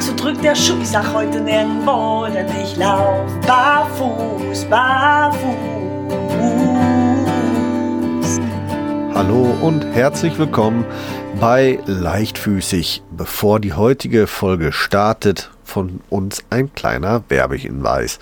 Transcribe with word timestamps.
so 0.00 0.14
drückt 0.14 0.44
der 0.44 0.54
Schuh. 0.54 0.80
Ich 0.80 0.88
sag 0.88 1.12
heute 1.12 1.40
nirgendwo, 1.40 2.26
denn 2.32 2.46
ich 2.62 2.76
lauf 2.76 3.26
barfuß, 3.46 4.64
barfuß. 4.66 5.40
Hallo 9.14 9.56
und 9.60 9.84
herzlich 9.94 10.38
willkommen 10.38 10.84
bei 11.40 11.80
Leichtfüßig. 11.86 13.02
Bevor 13.10 13.58
die 13.58 13.72
heutige 13.72 14.26
Folge 14.28 14.72
startet, 14.72 15.50
von 15.64 16.00
uns 16.08 16.44
ein 16.50 16.72
kleiner 16.72 17.24
Werbehinweis. 17.28 18.20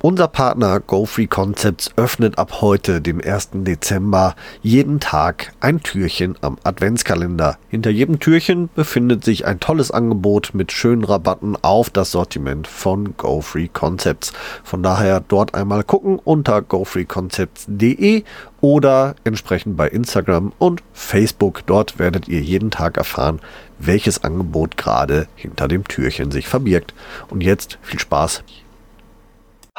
Unser 0.00 0.28
Partner 0.28 0.78
GoFree 0.78 1.26
Concepts 1.26 1.90
öffnet 1.96 2.38
ab 2.38 2.60
heute, 2.60 3.00
dem 3.00 3.20
1. 3.20 3.48
Dezember, 3.52 4.36
jeden 4.62 5.00
Tag 5.00 5.52
ein 5.58 5.82
Türchen 5.82 6.36
am 6.40 6.56
Adventskalender. 6.62 7.58
Hinter 7.68 7.90
jedem 7.90 8.20
Türchen 8.20 8.68
befindet 8.76 9.24
sich 9.24 9.44
ein 9.44 9.58
tolles 9.58 9.90
Angebot 9.90 10.50
mit 10.54 10.70
schönen 10.70 11.02
Rabatten 11.02 11.56
auf 11.62 11.90
das 11.90 12.12
Sortiment 12.12 12.68
von 12.68 13.16
GoFree 13.16 13.66
Concepts. 13.66 14.32
Von 14.62 14.84
daher 14.84 15.18
dort 15.18 15.56
einmal 15.56 15.82
gucken 15.82 16.20
unter 16.22 16.62
gofreeconcepts.de 16.62 18.22
oder 18.60 19.16
entsprechend 19.24 19.76
bei 19.76 19.88
Instagram 19.88 20.52
und 20.58 20.80
Facebook. 20.92 21.66
Dort 21.66 21.98
werdet 21.98 22.28
ihr 22.28 22.40
jeden 22.40 22.70
Tag 22.70 22.98
erfahren, 22.98 23.40
welches 23.80 24.22
Angebot 24.22 24.76
gerade 24.76 25.26
hinter 25.34 25.66
dem 25.66 25.82
Türchen 25.82 26.30
sich 26.30 26.46
verbirgt. 26.46 26.94
Und 27.30 27.42
jetzt 27.42 27.80
viel 27.82 27.98
Spaß 27.98 28.44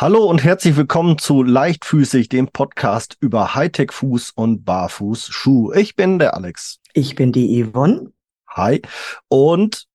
Hallo 0.02 0.24
und 0.24 0.46
herzlich 0.46 0.78
willkommen 0.78 1.18
zu 1.18 1.44
Leichtfüßig, 1.44 2.30
dem 2.30 2.48
Podcast 2.48 3.18
über 3.20 3.54
Hightech-Fuß 3.54 4.32
und 4.34 4.64
Barfuß-Schuh. 4.64 5.74
Ich 5.74 5.98
bin 5.98 6.20
der 6.20 6.36
Alex. 6.36 6.80
Ich 6.94 7.16
bin 7.16 7.34
die 7.34 7.62
Yvonne. 7.62 8.14
Hi. 8.48 8.82
Und 9.28 9.88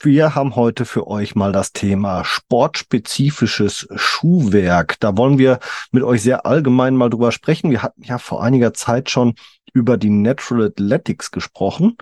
wir 0.00 0.34
haben 0.34 0.56
heute 0.56 0.86
für 0.86 1.06
euch 1.08 1.34
mal 1.34 1.52
das 1.52 1.74
Thema 1.74 2.24
sportspezifisches 2.24 3.86
Schuhwerk. 3.96 4.98
Da 5.00 5.14
wollen 5.18 5.36
wir 5.36 5.58
mit 5.92 6.04
euch 6.04 6.22
sehr 6.22 6.46
allgemein 6.46 6.96
mal 6.96 7.10
drüber 7.10 7.30
sprechen. 7.30 7.70
Wir 7.70 7.82
hatten 7.82 8.02
ja 8.02 8.16
vor 8.16 8.42
einiger 8.42 8.72
Zeit 8.72 9.10
schon 9.10 9.34
über 9.74 9.98
die 9.98 10.08
Natural 10.08 10.68
Athletics 10.68 11.30
gesprochen 11.30 11.98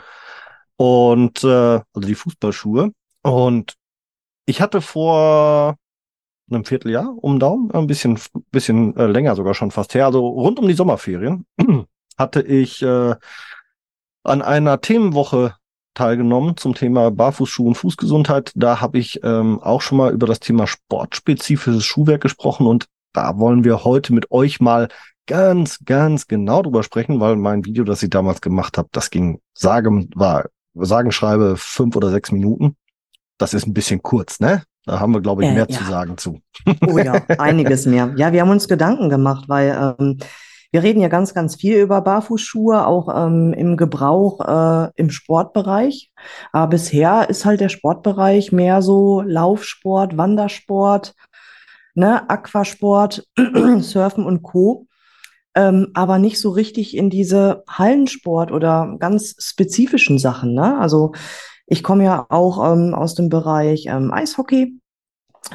und 0.77 1.43
äh, 1.43 1.81
also 1.93 2.07
die 2.07 2.15
Fußballschuhe. 2.15 2.93
Und 3.25 3.75
ich 4.47 4.61
hatte 4.61 4.81
vor 4.81 5.77
einem 6.55 6.65
Vierteljahr 6.65 7.15
um 7.17 7.39
Daumen, 7.39 7.71
ein 7.73 7.87
bisschen, 7.87 8.19
bisschen 8.51 8.97
äh, 8.97 9.07
länger 9.07 9.37
sogar 9.37 9.55
schon 9.55 9.71
fast 9.71 9.95
her, 9.95 10.07
also 10.07 10.27
rund 10.27 10.59
um 10.59 10.69
die 10.69 10.75
Sommerferien, 10.75 11.47
hatte 12.19 12.43
ich 12.43 12.83
äh, 12.83 13.15
an 14.25 14.43
einer 14.43 14.81
Themenwoche 14.81 15.55
teilgenommen 15.95 16.57
zum 16.57 16.75
Thema 16.75 17.11
Barfußschuh 17.11 17.67
und 17.67 17.75
Fußgesundheit. 17.75 18.53
Da 18.55 18.81
habe 18.81 18.99
ich 18.99 19.23
ähm, 19.25 19.61
auch 19.61 19.83
schon 19.83 19.99
mal 19.99 20.13
über 20.13 20.27
das 20.27 20.41
Thema 20.41 20.67
sportspezifisches 20.67 21.85
Schuhwerk 21.85 22.23
gesprochen 22.23 22.67
und 22.67 22.87
da 23.13 23.39
wollen 23.39 23.65
wir 23.65 23.85
heute 23.85 24.15
mit 24.15 24.31
euch 24.31 24.61
mal 24.61 24.89
ganz, 25.27 25.81
ganz 25.85 26.27
genau 26.27 26.63
drüber 26.63 26.83
sprechen, 26.83 27.21
weil 27.21 27.37
mein 27.37 27.65
Video, 27.65 27.85
das 27.85 28.03
ich 28.03 28.11
damals 28.11 28.41
gemacht 28.41 28.79
habe, 28.79 28.89
das 28.93 29.11
ging 29.11 29.41
sage, 29.55 29.91
war 30.15 30.47
sagenschreibe 30.75 31.57
fünf 31.57 31.95
oder 31.97 32.11
sechs 32.11 32.33
Minuten. 32.33 32.77
Das 33.39 33.55
ist 33.55 33.67
ein 33.67 33.75
bisschen 33.75 34.03
kurz, 34.03 34.41
ne? 34.41 34.63
Da 34.85 34.99
haben 35.01 35.13
wir, 35.13 35.21
glaube 35.21 35.45
ich, 35.45 35.51
äh, 35.51 35.55
mehr 35.55 35.69
äh, 35.69 35.73
ja. 35.73 35.79
zu 35.79 35.85
sagen 35.85 36.19
zu. 36.19 36.41
Oh 36.87 36.99
ja, 36.99 37.13
einiges 37.39 37.87
mehr. 37.87 38.13
Ja, 38.17 38.33
wir 38.33 38.41
haben 38.41 38.51
uns 38.51 38.69
Gedanken 38.69 39.09
gemacht, 39.09 39.45
weil 39.49 39.97
ähm, 39.99 40.19
wir 40.73 40.83
reden 40.83 41.01
ja 41.01 41.09
ganz, 41.09 41.35
ganz 41.35 41.57
viel 41.57 41.77
über 41.77 42.01
Barfußschuhe, 42.01 42.87
auch 42.87 43.09
ähm, 43.15 43.53
im 43.53 43.77
Gebrauch 43.77 44.41
äh, 44.41 44.91
im 44.97 45.11
Sportbereich. 45.11 46.11
Aber 46.51 46.69
bisher 46.69 47.29
ist 47.29 47.45
halt 47.45 47.61
der 47.61 47.69
Sportbereich 47.69 48.53
mehr 48.53 48.81
so 48.81 49.21
Laufsport, 49.21 50.17
Wandersport, 50.17 51.15
ne, 51.95 52.29
Aquasport, 52.29 53.27
Surfen 53.81 54.25
und 54.25 54.43
Co. 54.43 54.87
Ähm, 55.55 55.89
aber 55.93 56.19
nicht 56.19 56.41
so 56.41 56.49
richtig 56.51 56.97
in 56.97 57.11
diese 57.11 57.63
Hallensport 57.69 58.51
oder 58.51 58.97
ganz 58.99 59.37
spezifischen 59.39 60.19
Sachen. 60.19 60.55
Ne? 60.55 60.79
Also 60.79 61.13
ich 61.73 61.83
komme 61.83 62.05
ja 62.05 62.27
auch 62.29 62.71
ähm, 62.71 62.95
aus 62.95 63.15
dem 63.15 63.31
Bereich 63.31 63.87
ähm, 63.87 64.13
Eishockey. 64.13 64.79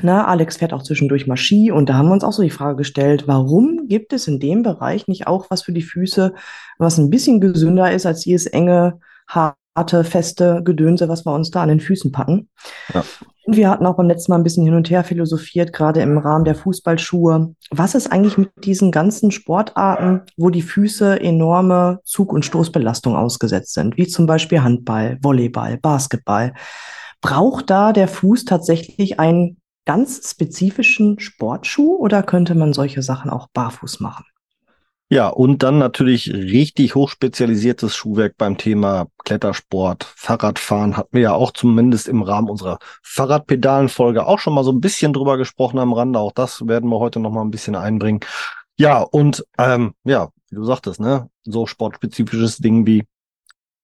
Na, 0.02 0.26
Alex 0.26 0.58
fährt 0.58 0.74
auch 0.74 0.82
zwischendurch 0.82 1.28
mal 1.28 1.38
Ski 1.38 1.72
und 1.72 1.90
da 1.90 1.94
haben 1.94 2.08
wir 2.08 2.14
uns 2.14 2.24
auch 2.24 2.34
so 2.34 2.42
die 2.42 2.50
Frage 2.50 2.78
gestellt, 2.78 3.28
warum 3.28 3.88
gibt 3.88 4.14
es 4.14 4.28
in 4.28 4.40
dem 4.40 4.64
Bereich 4.64 5.08
nicht 5.08 5.28
auch 5.28 5.50
was 5.50 5.62
für 5.62 5.74
die 5.74 5.84
Füße, 5.84 6.34
was 6.80 6.98
ein 6.98 7.12
bisschen 7.12 7.40
gesünder 7.40 7.92
ist 7.92 8.08
als 8.08 8.22
dieses 8.22 8.48
enge, 8.48 9.00
harte, 9.78 10.04
feste 10.04 10.62
Gedönse, 10.64 11.08
was 11.08 11.26
wir 11.26 11.34
uns 11.34 11.52
da 11.52 11.62
an 11.62 11.70
den 11.70 11.80
Füßen 11.80 12.12
packen. 12.12 12.50
Ja. 12.94 13.04
Und 13.46 13.56
wir 13.56 13.70
hatten 13.70 13.86
auch 13.86 13.96
beim 13.96 14.08
letzten 14.08 14.32
Mal 14.32 14.40
ein 14.40 14.44
bisschen 14.44 14.66
hin 14.66 14.74
und 14.74 14.90
her 14.90 15.06
philosophiert, 15.06 15.72
gerade 15.72 16.02
im 16.02 16.18
Rahmen 16.18 16.44
der 16.44 16.56
Fußballschuhe. 16.56 17.54
Was 17.72 17.96
ist 17.96 18.12
eigentlich 18.12 18.38
mit 18.38 18.50
diesen 18.66 18.92
ganzen 18.92 19.32
Sportarten, 19.32 20.24
wo 20.36 20.50
die 20.50 20.62
Füße 20.62 21.22
enorme 21.22 22.00
Zug- 22.04 22.34
und 22.34 22.44
Stoßbelastung 22.44 23.16
ausgesetzt 23.16 23.74
sind, 23.74 23.96
wie 23.98 24.08
zum 24.08 24.26
Beispiel 24.26 24.64
Handball, 24.64 25.18
Volleyball, 25.22 25.78
Basketball? 25.78 26.54
Braucht 27.22 27.70
da 27.70 27.94
der 27.94 28.10
Fuß 28.10 28.44
tatsächlich 28.46 29.20
einen 29.20 29.62
ganz 29.86 30.30
spezifischen 30.30 31.20
Sportschuh 31.20 31.96
oder 31.96 32.24
könnte 32.24 32.54
man 32.54 32.74
solche 32.74 33.02
Sachen 33.02 33.32
auch 33.32 33.48
barfuß 33.54 34.02
machen? 34.02 34.26
Ja, 35.10 35.30
und 35.30 35.64
dann 35.64 35.78
natürlich 35.78 36.34
richtig 36.34 36.96
hochspezialisiertes 36.96 37.96
Schuhwerk 37.96 38.36
beim 38.38 38.58
Thema 38.58 39.08
Klettersport, 39.24 40.04
Fahrradfahren 40.04 40.98
hatten 40.98 41.16
wir 41.16 41.22
ja 41.22 41.34
auch 41.34 41.52
zumindest 41.52 42.10
im 42.10 42.24
Rahmen 42.24 42.50
unserer 42.50 42.78
Fahrradpedalenfolge 43.04 44.26
auch 44.26 44.40
schon 44.40 44.54
mal 44.54 44.66
so 44.66 44.74
ein 44.74 44.82
bisschen 44.82 45.14
drüber 45.14 45.38
gesprochen 45.38 45.80
am 45.80 45.94
Rande. 45.94 46.20
Auch 46.20 46.34
das 46.34 46.68
werden 46.68 46.90
wir 46.90 47.00
heute 47.00 47.22
noch 47.22 47.32
mal 47.32 47.42
ein 47.42 47.52
bisschen 47.52 47.76
einbringen. 47.76 48.20
Ja, 48.78 49.00
und 49.00 49.46
ähm, 49.58 49.94
ja, 50.04 50.30
wie 50.50 50.56
du 50.56 50.66
sagtest, 50.66 51.00
ne, 51.00 51.30
so 51.44 51.66
sportspezifisches 51.66 52.58
Ding 52.58 52.86
wie 52.86 53.06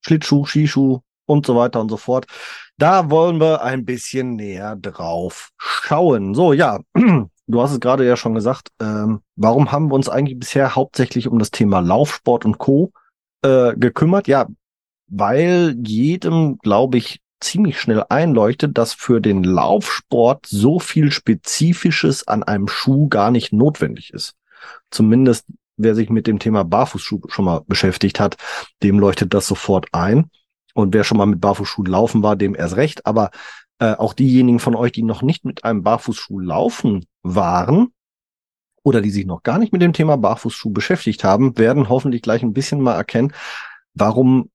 Schlittschuh, 0.01 0.45
Skischuh 0.45 0.99
und 1.25 1.45
so 1.45 1.55
weiter 1.55 1.79
und 1.79 1.89
so 1.89 1.97
fort. 1.97 2.25
Da 2.77 3.09
wollen 3.09 3.39
wir 3.39 3.63
ein 3.63 3.85
bisschen 3.85 4.35
näher 4.35 4.75
drauf 4.75 5.51
schauen. 5.57 6.35
So, 6.35 6.51
ja, 6.51 6.79
du 7.47 7.61
hast 7.61 7.71
es 7.71 7.79
gerade 7.79 8.05
ja 8.05 8.15
schon 8.15 8.33
gesagt, 8.33 8.69
ähm, 8.81 9.21
warum 9.35 9.71
haben 9.71 9.89
wir 9.89 9.95
uns 9.95 10.09
eigentlich 10.09 10.39
bisher 10.39 10.75
hauptsächlich 10.75 11.27
um 11.27 11.39
das 11.39 11.51
Thema 11.51 11.79
Laufsport 11.79 12.45
und 12.45 12.57
Co. 12.57 12.91
Äh, 13.41 13.73
gekümmert? 13.75 14.27
Ja, 14.27 14.47
weil 15.07 15.75
jedem, 15.83 16.57
glaube 16.59 16.97
ich, 16.97 17.19
ziemlich 17.39 17.79
schnell 17.79 18.03
einleuchtet, 18.07 18.77
dass 18.77 18.93
für 18.93 19.19
den 19.19 19.43
Laufsport 19.43 20.45
so 20.45 20.79
viel 20.79 21.11
Spezifisches 21.11 22.27
an 22.27 22.43
einem 22.43 22.67
Schuh 22.67 23.09
gar 23.09 23.31
nicht 23.31 23.51
notwendig 23.51 24.13
ist. 24.13 24.35
Zumindest 24.91 25.45
wer 25.77 25.95
sich 25.95 26.09
mit 26.09 26.27
dem 26.27 26.39
Thema 26.39 26.63
Barfußschuh 26.63 27.21
schon 27.27 27.45
mal 27.45 27.61
beschäftigt 27.67 28.19
hat, 28.19 28.37
dem 28.81 28.99
leuchtet 28.99 29.33
das 29.33 29.47
sofort 29.47 29.87
ein. 29.91 30.29
Und 30.75 30.93
wer 30.93 31.03
schon 31.03 31.17
mal 31.17 31.27
mit 31.27 31.39
Barfußschuhen 31.39 31.85
laufen 31.85 32.23
war, 32.23 32.35
dem 32.35 32.55
erst 32.55 32.77
recht. 32.77 33.05
Aber 33.05 33.29
äh, 33.79 33.93
auch 33.93 34.13
diejenigen 34.13 34.59
von 34.59 34.75
euch, 34.75 34.91
die 34.91 35.03
noch 35.03 35.21
nicht 35.21 35.45
mit 35.45 35.63
einem 35.63 35.83
Barfußschuh 35.83 36.39
laufen 36.39 37.05
waren 37.21 37.93
oder 38.83 39.01
die 39.01 39.11
sich 39.11 39.25
noch 39.25 39.43
gar 39.43 39.57
nicht 39.57 39.73
mit 39.73 39.81
dem 39.81 39.93
Thema 39.93 40.17
Barfußschuh 40.17 40.71
beschäftigt 40.71 41.23
haben, 41.23 41.57
werden 41.57 41.89
hoffentlich 41.89 42.21
gleich 42.21 42.43
ein 42.43 42.53
bisschen 42.53 42.81
mal 42.81 42.95
erkennen, 42.95 43.33
warum 43.93 44.49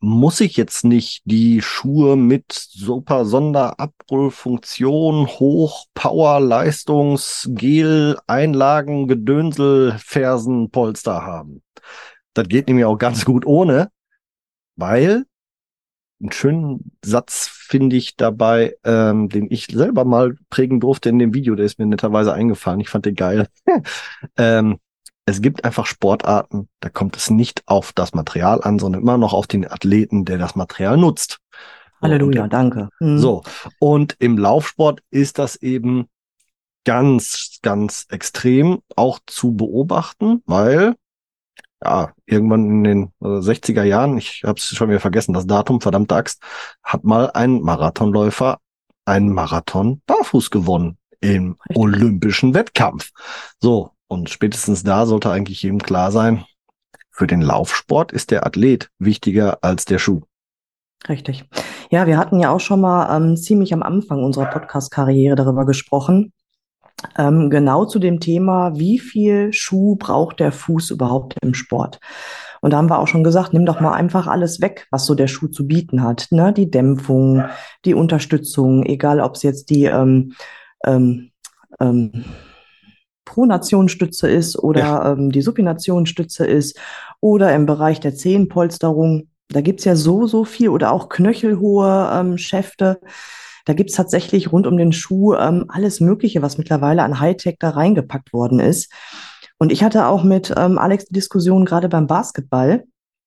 muss 0.00 0.40
ich 0.40 0.56
jetzt 0.56 0.84
nicht 0.84 1.22
die 1.24 1.60
Schuhe 1.60 2.16
mit 2.16 2.52
super 2.52 3.24
Sonderabrollfunktion, 3.24 5.26
Hoch, 5.26 5.86
Power, 5.94 6.38
Leistungs, 6.38 7.50
Gel, 7.52 8.16
Einlagen, 8.28 9.08
Gedönsel, 9.08 9.98
Fersen, 9.98 10.70
Polster 10.70 11.22
haben. 11.22 11.64
Das 12.34 12.46
geht 12.46 12.68
nämlich 12.68 12.84
auch 12.84 12.98
ganz 12.98 13.24
gut 13.24 13.44
ohne, 13.44 13.90
weil 14.76 15.24
einen 16.20 16.32
schönen 16.32 16.92
Satz 17.04 17.48
finde 17.48 17.96
ich 17.96 18.16
dabei, 18.16 18.76
ähm, 18.84 19.28
den 19.28 19.46
ich 19.50 19.66
selber 19.66 20.04
mal 20.04 20.36
prägen 20.50 20.80
durfte 20.80 21.08
in 21.08 21.18
dem 21.18 21.34
Video, 21.34 21.54
der 21.54 21.66
ist 21.66 21.78
mir 21.78 21.86
netterweise 21.86 22.32
eingefallen. 22.32 22.80
Ich 22.80 22.88
fand 22.88 23.06
den 23.06 23.14
geil. 23.14 23.46
ähm, 24.36 24.78
es 25.26 25.42
gibt 25.42 25.64
einfach 25.64 25.86
Sportarten, 25.86 26.68
da 26.80 26.88
kommt 26.88 27.16
es 27.16 27.28
nicht 27.28 27.62
auf 27.66 27.92
das 27.92 28.14
Material 28.14 28.62
an, 28.62 28.78
sondern 28.78 29.02
immer 29.02 29.18
noch 29.18 29.34
auf 29.34 29.46
den 29.46 29.70
Athleten, 29.70 30.24
der 30.24 30.38
das 30.38 30.56
Material 30.56 30.96
nutzt. 30.96 31.38
Halleluja, 32.00 32.44
und, 32.44 32.52
danke. 32.52 32.88
Mhm. 33.00 33.18
So, 33.18 33.42
und 33.78 34.16
im 34.18 34.38
Laufsport 34.38 35.02
ist 35.10 35.38
das 35.38 35.56
eben 35.56 36.06
ganz, 36.84 37.58
ganz 37.60 38.06
extrem 38.08 38.78
auch 38.96 39.18
zu 39.26 39.54
beobachten, 39.54 40.42
weil 40.46 40.94
ja, 41.82 42.12
irgendwann 42.26 42.68
in 42.68 42.84
den 42.84 43.12
60er 43.20 43.82
äh, 43.82 43.88
Jahren, 43.88 44.18
ich 44.18 44.42
habe 44.44 44.58
es 44.58 44.64
schon 44.64 44.88
wieder 44.88 45.00
vergessen, 45.00 45.32
das 45.32 45.46
Datum, 45.46 45.80
verdammte 45.80 46.16
Axt, 46.16 46.42
hat 46.82 47.04
mal 47.04 47.30
ein 47.30 47.60
Marathonläufer 47.60 48.58
einen 49.04 49.32
Marathon 49.32 50.02
barfuß 50.06 50.50
gewonnen 50.50 50.98
im 51.20 51.56
olympischen 51.74 52.54
Wettkampf. 52.54 53.10
So, 53.60 53.92
und 54.06 54.28
spätestens 54.30 54.82
da 54.82 55.06
sollte 55.06 55.30
eigentlich 55.30 55.62
jedem 55.62 55.80
klar 55.80 56.12
sein, 56.12 56.44
für 57.10 57.26
den 57.26 57.42
Laufsport 57.42 58.12
ist 58.12 58.30
der 58.30 58.46
Athlet 58.46 58.90
wichtiger 58.98 59.58
als 59.62 59.84
der 59.84 59.98
Schuh. 59.98 60.22
Richtig. 61.08 61.44
Ja, 61.90 62.06
wir 62.06 62.18
hatten 62.18 62.38
ja 62.38 62.50
auch 62.50 62.60
schon 62.60 62.80
mal 62.80 63.16
ähm, 63.16 63.36
ziemlich 63.36 63.72
am 63.72 63.82
Anfang 63.82 64.22
unserer 64.22 64.46
Podcast-Karriere 64.46 65.36
darüber 65.36 65.64
gesprochen, 65.64 66.32
ähm, 67.16 67.50
genau 67.50 67.84
zu 67.84 67.98
dem 67.98 68.20
Thema, 68.20 68.76
wie 68.76 68.98
viel 68.98 69.52
Schuh 69.52 69.96
braucht 69.96 70.40
der 70.40 70.52
Fuß 70.52 70.90
überhaupt 70.90 71.36
im 71.42 71.54
Sport? 71.54 72.00
Und 72.60 72.72
da 72.72 72.78
haben 72.78 72.90
wir 72.90 72.98
auch 72.98 73.06
schon 73.06 73.24
gesagt, 73.24 73.52
nimm 73.52 73.66
doch 73.66 73.80
mal 73.80 73.92
einfach 73.92 74.26
alles 74.26 74.60
weg, 74.60 74.86
was 74.90 75.06
so 75.06 75.14
der 75.14 75.28
Schuh 75.28 75.48
zu 75.48 75.66
bieten 75.66 76.02
hat. 76.02 76.26
Ne? 76.30 76.52
Die 76.52 76.70
Dämpfung, 76.70 77.44
die 77.84 77.94
Unterstützung, 77.94 78.84
egal 78.84 79.20
ob 79.20 79.36
es 79.36 79.42
jetzt 79.42 79.70
die 79.70 79.84
ähm, 79.84 80.34
ähm, 80.84 81.30
ähm, 81.80 82.24
Pronationsstütze 83.24 84.28
ist 84.28 84.58
oder 84.58 84.80
ja. 84.80 85.12
ähm, 85.12 85.30
die 85.30 85.42
Supinationsstütze 85.42 86.46
ist 86.46 86.78
oder 87.20 87.54
im 87.54 87.66
Bereich 87.66 88.00
der 88.00 88.14
Zehenpolsterung. 88.14 89.28
Da 89.50 89.60
gibt's 89.60 89.84
ja 89.84 89.96
so, 89.96 90.26
so 90.26 90.44
viel 90.44 90.70
oder 90.70 90.92
auch 90.92 91.08
knöchelhohe 91.08 92.10
ähm, 92.12 92.38
Schäfte. 92.38 93.00
Da 93.68 93.74
gibt's 93.74 93.92
tatsächlich 93.92 94.50
rund 94.50 94.66
um 94.66 94.78
den 94.78 94.92
Schuh 94.92 95.34
ähm, 95.34 95.66
alles 95.68 96.00
Mögliche, 96.00 96.40
was 96.40 96.56
mittlerweile 96.56 97.02
an 97.02 97.20
Hightech 97.20 97.56
da 97.58 97.68
reingepackt 97.68 98.32
worden 98.32 98.60
ist. 98.60 98.90
Und 99.58 99.70
ich 99.72 99.84
hatte 99.84 100.06
auch 100.06 100.24
mit 100.24 100.54
ähm, 100.56 100.78
Alex 100.78 101.04
die 101.04 101.12
Diskussion 101.12 101.66
gerade 101.66 101.90
beim 101.90 102.06
Basketball. 102.06 102.84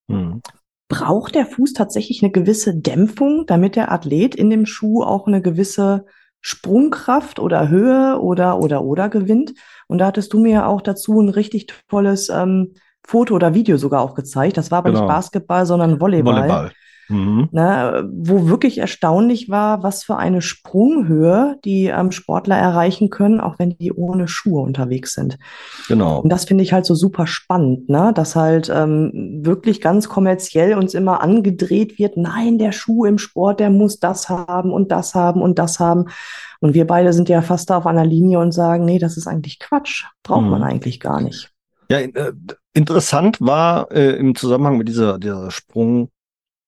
Mhm. 0.07 0.41
Braucht 0.89 1.35
der 1.35 1.45
Fuß 1.45 1.73
tatsächlich 1.73 2.23
eine 2.23 2.31
gewisse 2.31 2.75
Dämpfung, 2.75 3.45
damit 3.45 3.75
der 3.75 3.91
Athlet 3.91 4.33
in 4.33 4.49
dem 4.49 4.65
Schuh 4.65 5.03
auch 5.03 5.27
eine 5.27 5.43
gewisse 5.43 6.05
Sprungkraft 6.39 7.37
oder 7.37 7.69
Höhe 7.69 8.19
oder 8.19 8.57
oder 8.57 8.83
oder 8.83 9.09
gewinnt? 9.09 9.53
Und 9.85 9.99
da 9.99 10.07
hattest 10.07 10.33
du 10.33 10.39
mir 10.39 10.67
auch 10.67 10.81
dazu 10.81 11.21
ein 11.21 11.29
richtig 11.29 11.67
tolles 11.87 12.29
ähm, 12.29 12.73
Foto 13.05 13.35
oder 13.35 13.53
Video 13.53 13.77
sogar 13.77 14.01
auch 14.01 14.15
gezeigt. 14.15 14.57
Das 14.57 14.71
war 14.71 14.79
aber 14.79 14.89
genau. 14.89 15.01
nicht 15.01 15.07
Basketball, 15.07 15.67
sondern 15.67 16.01
Volleyball. 16.01 16.33
Volleyball. 16.33 16.71
Mhm. 17.11 17.49
Ne, 17.51 18.09
wo 18.11 18.47
wirklich 18.47 18.77
erstaunlich 18.77 19.49
war, 19.49 19.83
was 19.83 20.03
für 20.03 20.17
eine 20.17 20.41
Sprunghöhe 20.41 21.57
die 21.65 21.87
ähm, 21.87 22.11
Sportler 22.11 22.57
erreichen 22.57 23.09
können, 23.09 23.39
auch 23.39 23.59
wenn 23.59 23.77
die 23.77 23.93
ohne 23.93 24.27
Schuhe 24.27 24.61
unterwegs 24.61 25.13
sind. 25.13 25.37
Genau. 25.87 26.19
Und 26.21 26.29
das 26.31 26.45
finde 26.45 26.63
ich 26.63 26.73
halt 26.73 26.85
so 26.85 26.95
super 26.95 27.27
spannend, 27.27 27.89
ne? 27.89 28.11
dass 28.15 28.35
halt 28.35 28.71
ähm, 28.73 29.41
wirklich 29.43 29.81
ganz 29.81 30.09
kommerziell 30.09 30.75
uns 30.75 30.93
immer 30.93 31.21
angedreht 31.21 31.99
wird, 31.99 32.17
nein, 32.17 32.57
der 32.57 32.71
Schuh 32.71 33.05
im 33.05 33.17
Sport, 33.17 33.59
der 33.59 33.69
muss 33.69 33.99
das 33.99 34.29
haben 34.29 34.71
und 34.71 34.91
das 34.91 35.15
haben 35.15 35.41
und 35.41 35.59
das 35.59 35.79
haben. 35.79 36.05
Und 36.59 36.73
wir 36.75 36.85
beide 36.85 37.11
sind 37.11 37.27
ja 37.27 37.41
fast 37.41 37.69
da 37.69 37.77
auf 37.77 37.87
einer 37.87 38.05
Linie 38.05 38.39
und 38.39 38.51
sagen, 38.51 38.85
nee, 38.85 38.99
das 38.99 39.17
ist 39.17 39.27
eigentlich 39.27 39.59
Quatsch, 39.59 40.05
braucht 40.23 40.43
mhm. 40.43 40.49
man 40.51 40.63
eigentlich 40.63 40.99
gar 40.99 41.19
nicht. 41.19 41.51
Ja, 41.89 41.99
äh, 41.99 42.31
interessant 42.73 43.41
war 43.41 43.91
äh, 43.91 44.15
im 44.15 44.35
Zusammenhang 44.35 44.77
mit 44.77 44.87
dieser, 44.87 45.19
dieser 45.19 45.51
Sprung, 45.51 46.09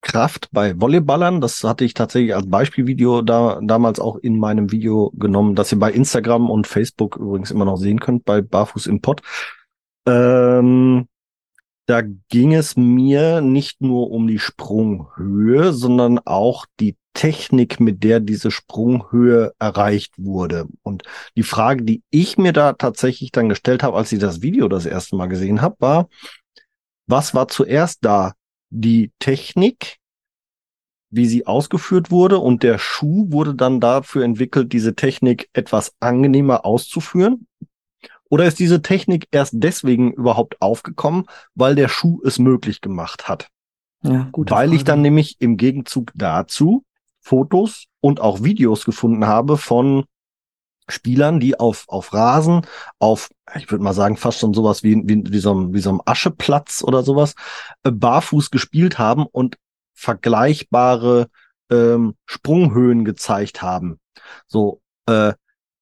Kraft 0.03 0.49
bei 0.51 0.79
Volleyballern. 0.79 1.41
Das 1.41 1.63
hatte 1.63 1.85
ich 1.85 1.95
tatsächlich 1.95 2.35
als 2.35 2.47
Beispielvideo 2.47 3.23
da, 3.23 3.59
damals 3.63 3.99
auch 3.99 4.17
in 4.17 4.37
meinem 4.37 4.71
Video 4.71 5.11
genommen, 5.15 5.55
das 5.55 5.71
ihr 5.71 5.79
bei 5.79 5.91
Instagram 5.91 6.51
und 6.51 6.67
Facebook 6.67 7.15
übrigens 7.15 7.49
immer 7.49 7.65
noch 7.65 7.77
sehen 7.77 7.99
könnt, 7.99 8.25
bei 8.25 8.41
Barfuß 8.41 8.85
im 8.85 9.01
Pott. 9.01 9.21
Ähm, 10.05 11.07
da 11.85 12.01
ging 12.29 12.53
es 12.53 12.77
mir 12.77 13.41
nicht 13.41 13.81
nur 13.81 14.11
um 14.11 14.27
die 14.27 14.39
Sprunghöhe, 14.39 15.73
sondern 15.73 16.19
auch 16.19 16.65
die 16.79 16.95
Technik, 17.13 17.79
mit 17.79 18.03
der 18.03 18.19
diese 18.19 18.51
Sprunghöhe 18.51 19.53
erreicht 19.59 20.13
wurde. 20.17 20.67
Und 20.81 21.03
die 21.35 21.43
Frage, 21.43 21.83
die 21.83 22.03
ich 22.09 22.37
mir 22.37 22.53
da 22.53 22.73
tatsächlich 22.73 23.31
dann 23.31 23.49
gestellt 23.49 23.83
habe, 23.83 23.97
als 23.97 24.11
ich 24.11 24.19
das 24.19 24.41
Video 24.41 24.67
das 24.67 24.85
erste 24.85 25.15
Mal 25.15 25.27
gesehen 25.27 25.61
habe, 25.61 25.75
war, 25.79 26.07
was 27.07 27.33
war 27.35 27.47
zuerst 27.47 27.99
da? 28.01 28.33
Die 28.73 29.11
Technik, 29.19 29.97
wie 31.11 31.27
sie 31.27 31.45
ausgeführt 31.45 32.09
wurde 32.09 32.39
und 32.39 32.63
der 32.63 32.79
Schuh 32.79 33.31
wurde 33.31 33.53
dann 33.53 33.79
dafür 33.79 34.23
entwickelt, 34.23 34.73
diese 34.73 34.95
Technik 34.95 35.49
etwas 35.53 35.93
angenehmer 35.99 36.65
auszuführen? 36.65 37.47
Oder 38.29 38.45
ist 38.45 38.57
diese 38.57 38.81
Technik 38.81 39.27
erst 39.29 39.53
deswegen 39.55 40.11
überhaupt 40.11 40.59
aufgekommen, 40.59 41.25
weil 41.53 41.75
der 41.75 41.87
Schuh 41.87 42.19
es 42.25 42.39
möglich 42.39 42.81
gemacht 42.81 43.27
hat? 43.27 43.49
Ja, 44.01 44.27
gut. 44.31 44.49
Weil 44.49 44.69
Frage. 44.69 44.75
ich 44.75 44.83
dann 44.83 45.01
nämlich 45.01 45.37
im 45.39 45.55
Gegenzug 45.55 46.11
dazu 46.15 46.83
Fotos 47.19 47.85
und 48.01 48.19
auch 48.19 48.43
Videos 48.43 48.85
gefunden 48.85 49.27
habe 49.27 49.57
von 49.57 50.05
Spielern, 50.87 51.39
die 51.39 51.59
auf, 51.59 51.85
auf 51.87 52.13
Rasen, 52.13 52.65
auf, 52.99 53.29
ich 53.55 53.69
würde 53.71 53.83
mal 53.83 53.93
sagen, 53.93 54.17
fast 54.17 54.39
schon 54.39 54.53
sowas 54.53 54.83
wie, 54.83 55.01
wie, 55.05 55.23
wie, 55.25 55.39
so, 55.39 55.51
einem, 55.51 55.73
wie 55.73 55.79
so 55.79 55.89
einem 55.89 56.01
Ascheplatz 56.05 56.83
oder 56.83 57.03
sowas, 57.03 57.35
äh, 57.83 57.91
barfuß 57.91 58.51
gespielt 58.51 58.99
haben 58.99 59.25
und 59.25 59.57
vergleichbare 59.93 61.27
ähm, 61.71 62.15
Sprunghöhen 62.25 63.05
gezeigt 63.05 63.61
haben. 63.61 63.99
So, 64.47 64.81
äh, 65.07 65.33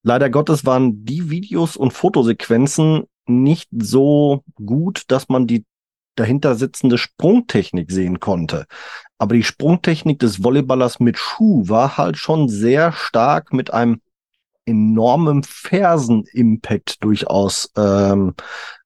leider 0.04 0.30
Gottes 0.30 0.66
waren 0.66 1.06
die 1.06 1.30
Videos 1.30 1.76
und 1.78 1.92
Fotosequenzen 1.92 3.04
nicht 3.28 3.70
so 3.72 4.44
gut, 4.56 5.04
dass 5.08 5.30
man 5.30 5.48
die 5.48 5.66
dahinter 6.16 6.56
sitzende 6.56 6.98
Sprungtechnik 6.98 7.92
sehen 7.92 8.20
konnte. 8.20 8.66
Aber 9.18 9.36
die 9.36 9.44
Sprungtechnik 9.44 10.20
des 10.20 10.44
Volleyballers 10.44 11.00
mit 11.00 11.18
Schuh 11.18 11.68
war 11.68 11.98
halt 11.98 12.18
schon 12.18 12.50
sehr 12.50 12.92
stark 12.92 13.54
mit 13.54 13.74
einem 13.74 14.02
enormem 14.66 15.44
Fersen-Impact 15.44 17.04
durchaus 17.04 17.72
ähm, 17.76 18.34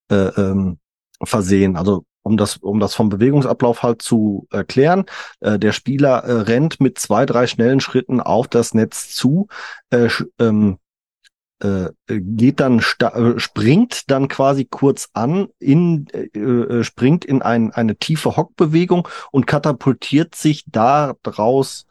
äh, 0.10 0.16
ähm, 0.16 0.80
versehen. 1.24 1.76
Also 1.76 2.06
um 2.26 2.38
das, 2.38 2.58
um 2.58 2.80
das 2.80 2.96
vom 2.96 3.10
Bewegungsablauf 3.10 3.84
halt 3.84 4.02
zu 4.02 4.48
erklären. 4.52 5.06
Äh, 5.42 5.60
der 5.60 5.72
Spieler 5.72 6.24
äh, 6.24 6.32
rennt 6.42 6.82
mit 6.82 6.98
zwei, 6.98 7.26
drei 7.26 7.46
schnellen 7.46 7.80
Schritten 7.80 8.20
auf 8.20 8.48
das 8.48 8.74
Netz 8.74 9.14
zu, 9.14 9.48
äh, 9.92 10.10
ähm, 10.40 10.80
äh, 11.60 11.90
geht 12.08 12.60
dann, 12.60 12.80
äh, 12.80 13.40
springt 13.40 14.10
dann 14.10 14.28
quasi 14.28 14.66
kurz 14.66 15.10
an, 15.14 15.48
in, 15.60 16.08
äh, 16.14 16.38
äh, 16.38 16.84
springt 16.84 17.26
in 17.26 17.42
ein, 17.42 17.72
eine 17.72 17.96
tiefe 17.96 18.36
Hockbewegung 18.36 19.08
und 19.32 19.46
katapultiert 19.46 20.36
sich 20.36 20.66
daraus 20.68 21.86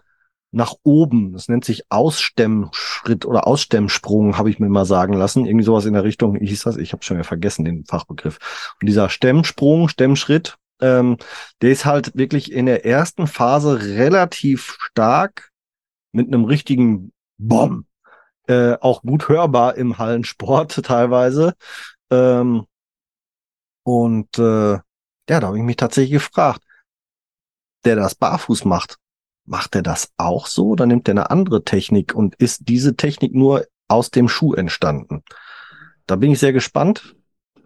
nach 0.55 0.75
oben. 0.83 1.33
Das 1.33 1.49
nennt 1.49 1.65
sich 1.65 1.85
Ausstemmschritt 1.91 3.27
oder 3.27 3.47
Ausstemmsprung, 3.47 4.39
habe 4.39 4.51
ich 4.51 4.59
mir 4.59 4.69
mal 4.69 4.85
sagen 4.85 5.15
lassen. 5.15 5.47
Irgendwie 5.47 5.65
sowas 5.65 5.85
in 5.85 5.95
der 5.95 6.05
Richtung 6.05 6.37
hieß 6.37 6.63
das. 6.63 6.77
Ich 6.77 6.93
habe 6.93 7.03
schon 7.03 7.17
wieder 7.17 7.25
vergessen 7.25 7.65
den 7.65 7.85
Fachbegriff. 7.85 8.39
Und 8.81 8.87
dieser 8.87 9.09
Stemmsprung, 9.09 9.89
Stemmschritt, 9.89 10.57
ähm, 10.81 11.19
der 11.61 11.71
ist 11.71 11.85
halt 11.85 12.17
wirklich 12.17 12.53
in 12.53 12.67
der 12.67 12.87
ersten 12.87 13.27
Phase 13.27 13.81
relativ 13.81 14.77
stark 14.81 15.51
mit 16.13 16.29
einem 16.29 16.45
richtigen 16.45 17.13
Bomb. 17.39 17.87
Äh, 18.47 18.77
auch 18.81 19.03
gut 19.03 19.29
hörbar 19.29 19.77
im 19.77 19.99
Hallensport 19.99 20.73
teilweise. 20.85 21.55
Ähm, 22.11 22.67
und 23.83 24.39
äh, 24.39 24.73
ja, 24.73 25.41
da 25.41 25.47
habe 25.47 25.59
ich 25.59 25.65
mich 25.65 25.77
tatsächlich 25.77 26.13
gefragt, 26.13 26.63
der 27.85 27.97
das 27.97 28.15
barfuß 28.15 28.65
macht, 28.65 28.99
Macht 29.47 29.75
er 29.75 29.83
das 29.83 30.13
auch 30.17 30.47
so 30.47 30.69
oder 30.69 30.87
nimmt 30.87 31.09
er 31.09 31.13
eine 31.13 31.31
andere 31.31 31.65
Technik 31.65 32.15
und 32.15 32.35
ist 32.37 32.69
diese 32.69 32.97
Technik 32.97 33.35
nur 33.35 33.67
aus 33.89 34.11
dem 34.11 34.29
Schuh 34.29 34.55
entstanden? 34.55 35.23
Da 36.07 36.17
bin 36.17 36.31
ich 36.31 36.39
sehr 36.39 36.53
gespannt 36.53 37.15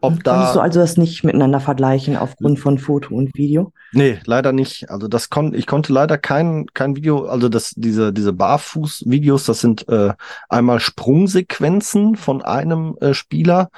ob 0.00 0.22
da. 0.22 0.34
Konntest 0.34 0.56
du 0.56 0.60
also 0.60 0.80
das 0.80 0.96
nicht 0.96 1.24
miteinander 1.24 1.60
vergleichen 1.60 2.16
aufgrund 2.16 2.58
von 2.58 2.78
Foto 2.78 3.14
und 3.14 3.34
Video? 3.34 3.72
Nee, 3.92 4.18
leider 4.26 4.52
nicht. 4.52 4.90
Also 4.90 5.08
das 5.08 5.30
konnte 5.30 5.56
ich 5.56 5.66
konnte 5.66 5.92
leider 5.92 6.18
kein 6.18 6.66
kein 6.74 6.94
Video, 6.94 7.26
also 7.26 7.48
das 7.48 7.72
diese 7.74 8.12
diese 8.12 8.32
Barfuß-Videos, 8.32 9.44
das 9.46 9.60
sind 9.60 9.88
äh, 9.88 10.12
einmal 10.48 10.78
Sprungsequenzen 10.80 12.16
von 12.16 12.42
einem 12.42 12.96
äh, 13.00 13.14
Spieler 13.14 13.70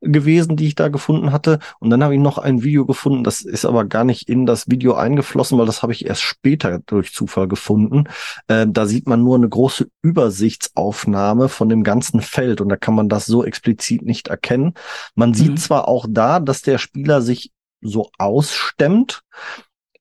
gewesen, 0.00 0.56
die 0.56 0.68
ich 0.68 0.74
da 0.74 0.88
gefunden 0.88 1.32
hatte, 1.32 1.58
und 1.80 1.90
dann 1.90 2.02
habe 2.02 2.14
ich 2.14 2.20
noch 2.20 2.38
ein 2.38 2.62
Video 2.62 2.86
gefunden. 2.86 3.24
Das 3.24 3.42
ist 3.42 3.64
aber 3.64 3.84
gar 3.84 4.04
nicht 4.04 4.28
in 4.28 4.46
das 4.46 4.68
Video 4.68 4.94
eingeflossen, 4.94 5.58
weil 5.58 5.66
das 5.66 5.82
habe 5.82 5.92
ich 5.92 6.06
erst 6.06 6.22
später 6.22 6.80
durch 6.86 7.12
Zufall 7.12 7.46
gefunden. 7.46 8.04
Äh, 8.48 8.66
da 8.68 8.86
sieht 8.86 9.06
man 9.06 9.22
nur 9.22 9.36
eine 9.36 9.48
große 9.48 9.88
Übersichtsaufnahme 10.02 11.48
von 11.48 11.68
dem 11.68 11.84
ganzen 11.84 12.20
Feld 12.20 12.60
und 12.60 12.68
da 12.68 12.76
kann 12.76 12.94
man 12.94 13.08
das 13.08 13.26
so 13.26 13.44
explizit 13.44 14.02
nicht 14.02 14.28
erkennen. 14.28 14.74
Man 15.14 15.34
sieht 15.34 15.50
mhm 15.52 15.67
zwar 15.68 15.86
auch 15.86 16.06
da, 16.08 16.40
dass 16.40 16.62
der 16.62 16.78
Spieler 16.78 17.20
sich 17.20 17.52
so 17.80 18.10
ausstemmt. 18.18 19.22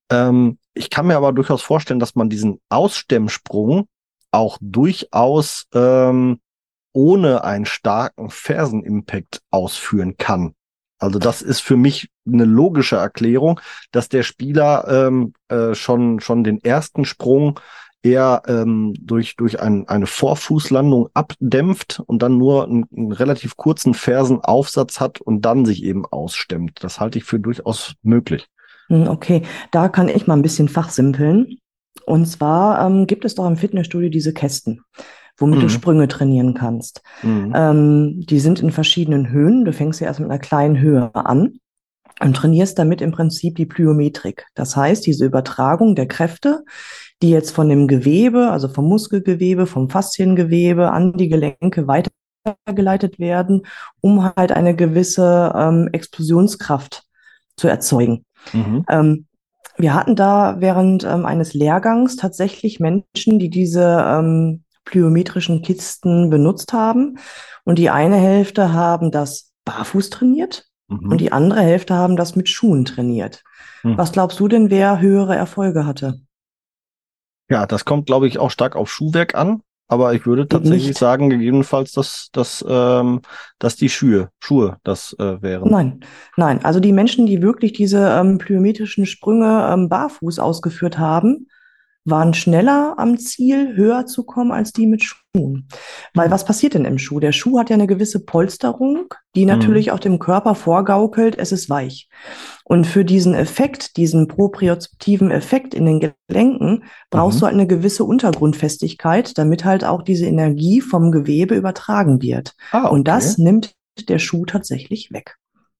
Ähm, 0.09 0.57
ich 0.73 0.89
kann 0.89 1.07
mir 1.07 1.17
aber 1.17 1.33
durchaus 1.33 1.61
vorstellen, 1.61 1.99
dass 1.99 2.15
man 2.15 2.29
diesen 2.29 2.59
Ausstemmsprung 2.69 3.87
auch 4.31 4.57
durchaus 4.61 5.65
ähm, 5.73 6.39
ohne 6.93 7.43
einen 7.43 7.65
starken 7.65 8.29
Fersenimpact 8.29 9.41
ausführen 9.51 10.17
kann. 10.17 10.53
Also 10.99 11.19
das 11.19 11.41
ist 11.41 11.59
für 11.59 11.77
mich 11.77 12.09
eine 12.25 12.45
logische 12.45 12.95
Erklärung, 12.95 13.59
dass 13.91 14.09
der 14.09 14.23
Spieler 14.23 14.87
ähm, 14.87 15.33
äh, 15.49 15.75
schon 15.75 16.19
schon 16.19 16.43
den 16.43 16.63
ersten 16.63 17.05
Sprung 17.05 17.59
eher 18.03 18.43
ähm, 18.47 18.93
durch, 18.99 19.35
durch 19.35 19.59
ein, 19.59 19.87
eine 19.87 20.05
Vorfußlandung 20.07 21.09
abdämpft 21.13 22.01
und 22.05 22.21
dann 22.21 22.37
nur 22.37 22.63
einen, 22.65 22.85
einen 22.95 23.11
relativ 23.11 23.57
kurzen 23.57 23.93
Fersenaufsatz 23.93 24.99
hat 24.99 25.19
und 25.21 25.41
dann 25.41 25.65
sich 25.65 25.83
eben 25.83 26.05
ausstemmt. 26.05 26.83
Das 26.83 26.99
halte 26.99 27.17
ich 27.17 27.25
für 27.25 27.39
durchaus 27.39 27.95
möglich. 28.03 28.47
Hm, 28.87 29.07
okay, 29.07 29.41
da 29.71 29.89
kann 29.89 30.09
ich 30.09 30.27
mal 30.27 30.35
ein 30.35 30.41
bisschen 30.41 30.69
fachsimpeln. 30.69 31.57
Und 32.05 32.25
zwar 32.27 32.85
ähm, 32.85 33.07
gibt 33.07 33.25
es 33.25 33.35
doch 33.35 33.45
im 33.47 33.57
Fitnessstudio 33.57 34.09
diese 34.09 34.31
Kästen, 34.33 34.81
womit 35.37 35.57
Mhm. 35.57 35.61
du 35.63 35.69
Sprünge 35.69 36.07
trainieren 36.07 36.53
kannst. 36.53 37.01
Mhm. 37.23 37.53
Ähm, 37.55 38.25
die 38.25 38.39
sind 38.39 38.61
in 38.61 38.71
verschiedenen 38.71 39.29
Höhen. 39.29 39.65
Du 39.65 39.73
fängst 39.73 39.99
ja 39.99 40.07
erst 40.07 40.19
mit 40.21 40.29
einer 40.29 40.39
kleinen 40.39 40.79
Höhe 40.79 41.13
an 41.13 41.59
und 42.21 42.35
trainierst 42.35 42.79
damit 42.79 43.01
im 43.01 43.11
Prinzip 43.11 43.55
die 43.55 43.65
Plyometrik. 43.65 44.45
Das 44.55 44.75
heißt, 44.77 45.05
diese 45.05 45.25
Übertragung 45.25 45.95
der 45.95 46.07
Kräfte, 46.07 46.63
die 47.21 47.29
jetzt 47.29 47.51
von 47.51 47.69
dem 47.69 47.87
Gewebe, 47.87 48.51
also 48.51 48.67
vom 48.67 48.87
Muskelgewebe, 48.87 49.65
vom 49.65 49.89
Fasziengewebe 49.89 50.91
an 50.91 51.13
die 51.13 51.29
Gelenke 51.29 51.87
weitergeleitet 51.87 53.19
werden, 53.19 53.63
um 54.01 54.23
halt 54.35 54.51
eine 54.51 54.75
gewisse 54.75 55.53
ähm, 55.55 55.89
Explosionskraft 55.91 57.03
zu 57.55 57.67
erzeugen. 57.67 58.25
Mhm. 58.53 58.85
Ähm, 58.89 59.25
wir 59.77 59.93
hatten 59.93 60.15
da 60.15 60.57
während 60.59 61.03
ähm, 61.03 61.25
eines 61.25 61.53
Lehrgangs 61.53 62.15
tatsächlich 62.15 62.79
Menschen, 62.79 63.39
die 63.39 63.49
diese 63.49 64.03
ähm, 64.07 64.63
plyometrischen 64.85 65.61
Kisten 65.61 66.29
benutzt 66.29 66.73
haben. 66.73 67.17
Und 67.63 67.77
die 67.77 67.89
eine 67.89 68.15
Hälfte 68.15 68.73
haben 68.73 69.11
das 69.11 69.51
barfuß 69.65 70.09
trainiert 70.09 70.67
Mhm. 70.87 71.11
und 71.11 71.21
die 71.21 71.31
andere 71.31 71.61
Hälfte 71.61 71.95
haben 71.95 72.15
das 72.15 72.35
mit 72.35 72.49
Schuhen 72.49 72.85
trainiert. 72.85 73.43
Hm. 73.81 73.97
Was 73.97 74.11
glaubst 74.11 74.39
du 74.39 74.47
denn, 74.47 74.69
wer 74.69 74.99
höhere 74.99 75.35
Erfolge 75.35 75.85
hatte? 75.85 76.21
Ja, 77.49 77.65
das 77.65 77.85
kommt, 77.85 78.07
glaube 78.07 78.27
ich, 78.27 78.39
auch 78.39 78.51
stark 78.51 78.75
auf 78.75 78.91
Schuhwerk 78.91 79.35
an. 79.35 79.61
Aber 79.89 80.13
ich 80.13 80.25
würde 80.25 80.47
tatsächlich 80.49 80.87
Nicht. 80.87 80.97
sagen, 80.97 81.29
gegebenenfalls, 81.29 81.93
dass, 81.93 82.27
dass, 82.33 82.63
ähm, 82.67 83.21
dass 83.57 83.77
die 83.77 83.87
Schuhe, 83.87 84.29
Schuhe 84.41 84.77
das 84.83 85.15
äh, 85.17 85.41
wären. 85.41 85.69
Nein, 85.71 86.01
nein. 86.35 86.63
Also 86.65 86.81
die 86.81 86.91
Menschen, 86.91 87.25
die 87.25 87.41
wirklich 87.41 87.71
diese 87.71 88.09
ähm, 88.09 88.37
plyometrischen 88.37 89.05
Sprünge 89.05 89.69
ähm, 89.71 89.87
barfuß 89.87 90.39
ausgeführt 90.39 90.97
haben, 90.97 91.47
waren 92.09 92.33
schneller 92.33 92.95
am 92.97 93.17
Ziel, 93.17 93.75
höher 93.75 94.05
zu 94.05 94.23
kommen 94.23 94.51
als 94.51 94.71
die 94.71 94.87
mit 94.87 95.03
Schuhen. 95.03 95.67
Weil 96.13 96.31
was 96.31 96.45
passiert 96.45 96.73
denn 96.73 96.85
im 96.85 96.97
Schuh? 96.97 97.19
Der 97.19 97.31
Schuh 97.31 97.59
hat 97.59 97.69
ja 97.69 97.75
eine 97.75 97.87
gewisse 97.87 98.23
Polsterung, 98.25 99.13
die 99.35 99.45
natürlich 99.45 99.91
auch 99.91 99.99
dem 99.99 100.17
Körper 100.19 100.55
vorgaukelt, 100.55 101.37
es 101.37 101.51
ist 101.51 101.69
weich. 101.69 102.09
Und 102.63 102.85
für 102.87 103.05
diesen 103.05 103.33
Effekt, 103.33 103.97
diesen 103.97 104.27
propriozeptiven 104.27 105.31
Effekt 105.31 105.73
in 105.73 105.85
den 105.85 106.13
Gelenken, 106.27 106.83
brauchst 107.09 107.37
Mhm. 107.37 107.39
du 107.39 107.45
halt 107.45 107.53
eine 107.55 107.67
gewisse 107.67 108.03
Untergrundfestigkeit, 108.03 109.37
damit 109.37 109.65
halt 109.65 109.83
auch 109.85 110.01
diese 110.01 110.25
Energie 110.25 110.81
vom 110.81 111.11
Gewebe 111.11 111.55
übertragen 111.55 112.21
wird. 112.21 112.55
Ah, 112.71 112.87
Und 112.87 113.01
okay. 113.01 113.03
das 113.19 113.37
nimmt 113.37 113.73
der 114.09 114.19
Schuh 114.19 114.45
tatsächlich 114.45 115.11
weg. 115.11 115.35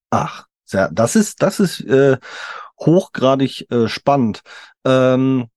Ach, 0.10 0.46
sehr, 0.65 0.89
das 0.91 1.15
ist, 1.15 1.41
das 1.41 1.60
ist 1.60 1.81
äh, 1.81 2.17
hochgradig 2.79 3.69
äh, 3.72 3.88
spannend. 3.88 4.41
Ähm, 4.86 5.48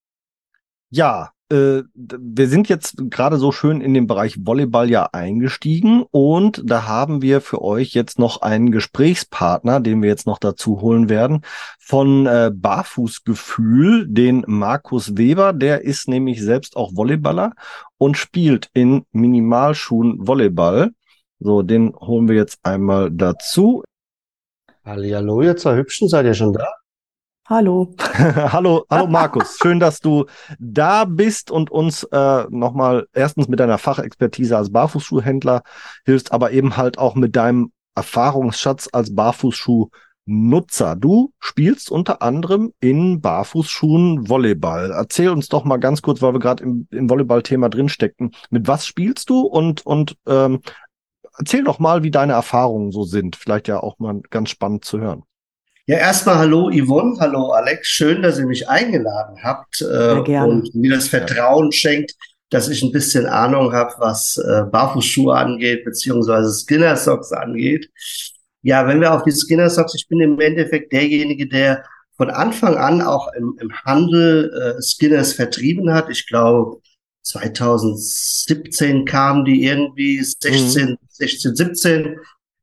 ja, 0.90 1.30
äh, 1.50 1.82
wir 1.94 2.48
sind 2.48 2.68
jetzt 2.68 2.96
gerade 3.10 3.36
so 3.36 3.50
schön 3.50 3.80
in 3.80 3.92
den 3.92 4.06
Bereich 4.06 4.38
Volleyball 4.46 4.88
ja 4.88 5.08
eingestiegen 5.12 6.04
und 6.10 6.62
da 6.64 6.86
haben 6.86 7.22
wir 7.22 7.40
für 7.40 7.60
euch 7.62 7.92
jetzt 7.92 8.18
noch 8.18 8.42
einen 8.42 8.70
Gesprächspartner, 8.70 9.80
den 9.80 10.00
wir 10.02 10.08
jetzt 10.08 10.26
noch 10.26 10.38
dazu 10.38 10.80
holen 10.80 11.08
werden, 11.08 11.42
von 11.78 12.26
äh, 12.26 12.52
Barfußgefühl, 12.54 14.06
den 14.08 14.44
Markus 14.46 15.16
Weber. 15.16 15.52
Der 15.52 15.82
ist 15.82 16.08
nämlich 16.08 16.40
selbst 16.40 16.76
auch 16.76 16.94
Volleyballer 16.94 17.52
und 17.98 18.16
spielt 18.16 18.68
in 18.72 19.04
Minimalschuhen 19.10 20.26
Volleyball. 20.26 20.90
So, 21.40 21.62
den 21.62 21.94
holen 21.94 22.28
wir 22.28 22.36
jetzt 22.36 22.60
einmal 22.62 23.10
dazu. 23.10 23.82
Hallihallo, 24.84 25.42
ihr 25.42 25.56
zwei 25.56 25.76
Hübschen, 25.76 26.08
seid 26.08 26.26
ihr 26.26 26.34
schon 26.34 26.52
da? 26.52 26.79
Hallo. 27.50 27.92
hallo, 27.98 28.84
hallo 28.88 29.08
Markus. 29.08 29.58
Schön, 29.60 29.80
dass 29.80 29.98
du 29.98 30.26
da 30.60 31.04
bist 31.04 31.50
und 31.50 31.68
uns 31.68 32.04
äh, 32.04 32.44
nochmal 32.48 33.08
erstens 33.12 33.48
mit 33.48 33.58
deiner 33.58 33.76
Fachexpertise 33.76 34.56
als 34.56 34.70
Barfußschuhhändler 34.70 35.64
hilfst, 36.04 36.30
aber 36.30 36.52
eben 36.52 36.76
halt 36.76 36.98
auch 36.98 37.16
mit 37.16 37.34
deinem 37.34 37.72
Erfahrungsschatz 37.96 38.88
als 38.92 39.16
Barfußschuhnutzer. 39.16 40.94
Du 40.94 41.32
spielst 41.40 41.90
unter 41.90 42.22
anderem 42.22 42.72
in 42.78 43.20
Barfußschuhen 43.20 44.28
Volleyball. 44.28 44.92
Erzähl 44.92 45.30
uns 45.30 45.48
doch 45.48 45.64
mal 45.64 45.78
ganz 45.78 46.02
kurz, 46.02 46.22
weil 46.22 46.34
wir 46.34 46.38
gerade 46.38 46.62
im, 46.62 46.86
im 46.92 47.10
Volleyball-Thema 47.10 47.68
drinsteckten. 47.68 48.30
Mit 48.50 48.68
was 48.68 48.86
spielst 48.86 49.28
du 49.28 49.40
und, 49.40 49.84
und 49.84 50.16
ähm, 50.28 50.60
erzähl 51.36 51.64
doch 51.64 51.80
mal, 51.80 52.04
wie 52.04 52.12
deine 52.12 52.34
Erfahrungen 52.34 52.92
so 52.92 53.02
sind. 53.02 53.34
Vielleicht 53.34 53.66
ja 53.66 53.80
auch 53.80 53.98
mal 53.98 54.20
ganz 54.30 54.50
spannend 54.50 54.84
zu 54.84 55.00
hören. 55.00 55.24
Ja, 55.90 55.96
erstmal 55.96 56.36
hallo 56.36 56.70
Yvonne, 56.70 57.16
hallo 57.18 57.50
Alex. 57.50 57.88
Schön, 57.88 58.22
dass 58.22 58.38
ihr 58.38 58.46
mich 58.46 58.68
eingeladen 58.68 59.42
habt 59.42 59.82
äh, 59.82 60.12
und 60.12 60.72
mir 60.72 60.94
das 60.94 61.08
Vertrauen 61.08 61.72
schenkt, 61.72 62.14
dass 62.48 62.68
ich 62.68 62.84
ein 62.84 62.92
bisschen 62.92 63.26
Ahnung 63.26 63.72
habe, 63.72 63.92
was 63.98 64.36
äh, 64.36 64.62
Barfußschuhe 64.70 65.34
angeht, 65.34 65.84
beziehungsweise 65.84 66.52
Skinner 66.52 66.94
Socks 66.94 67.32
angeht. 67.32 67.90
Ja, 68.62 68.86
wenn 68.86 69.00
wir 69.00 69.12
auf 69.12 69.24
die 69.24 69.32
Skinner 69.32 69.68
Socks, 69.68 69.96
ich 69.96 70.06
bin 70.06 70.20
im 70.20 70.38
Endeffekt 70.38 70.92
derjenige, 70.92 71.48
der 71.48 71.82
von 72.16 72.30
Anfang 72.30 72.76
an 72.76 73.02
auch 73.02 73.26
im, 73.36 73.58
im 73.60 73.72
Handel 73.84 74.76
äh, 74.78 74.80
Skinners 74.80 75.32
vertrieben 75.32 75.92
hat. 75.92 76.08
Ich 76.08 76.28
glaube, 76.28 76.80
2017 77.22 79.06
kamen 79.06 79.44
die 79.44 79.64
irgendwie, 79.64 80.22
16, 80.22 80.96
16, 81.08 81.56
17 81.56 82.16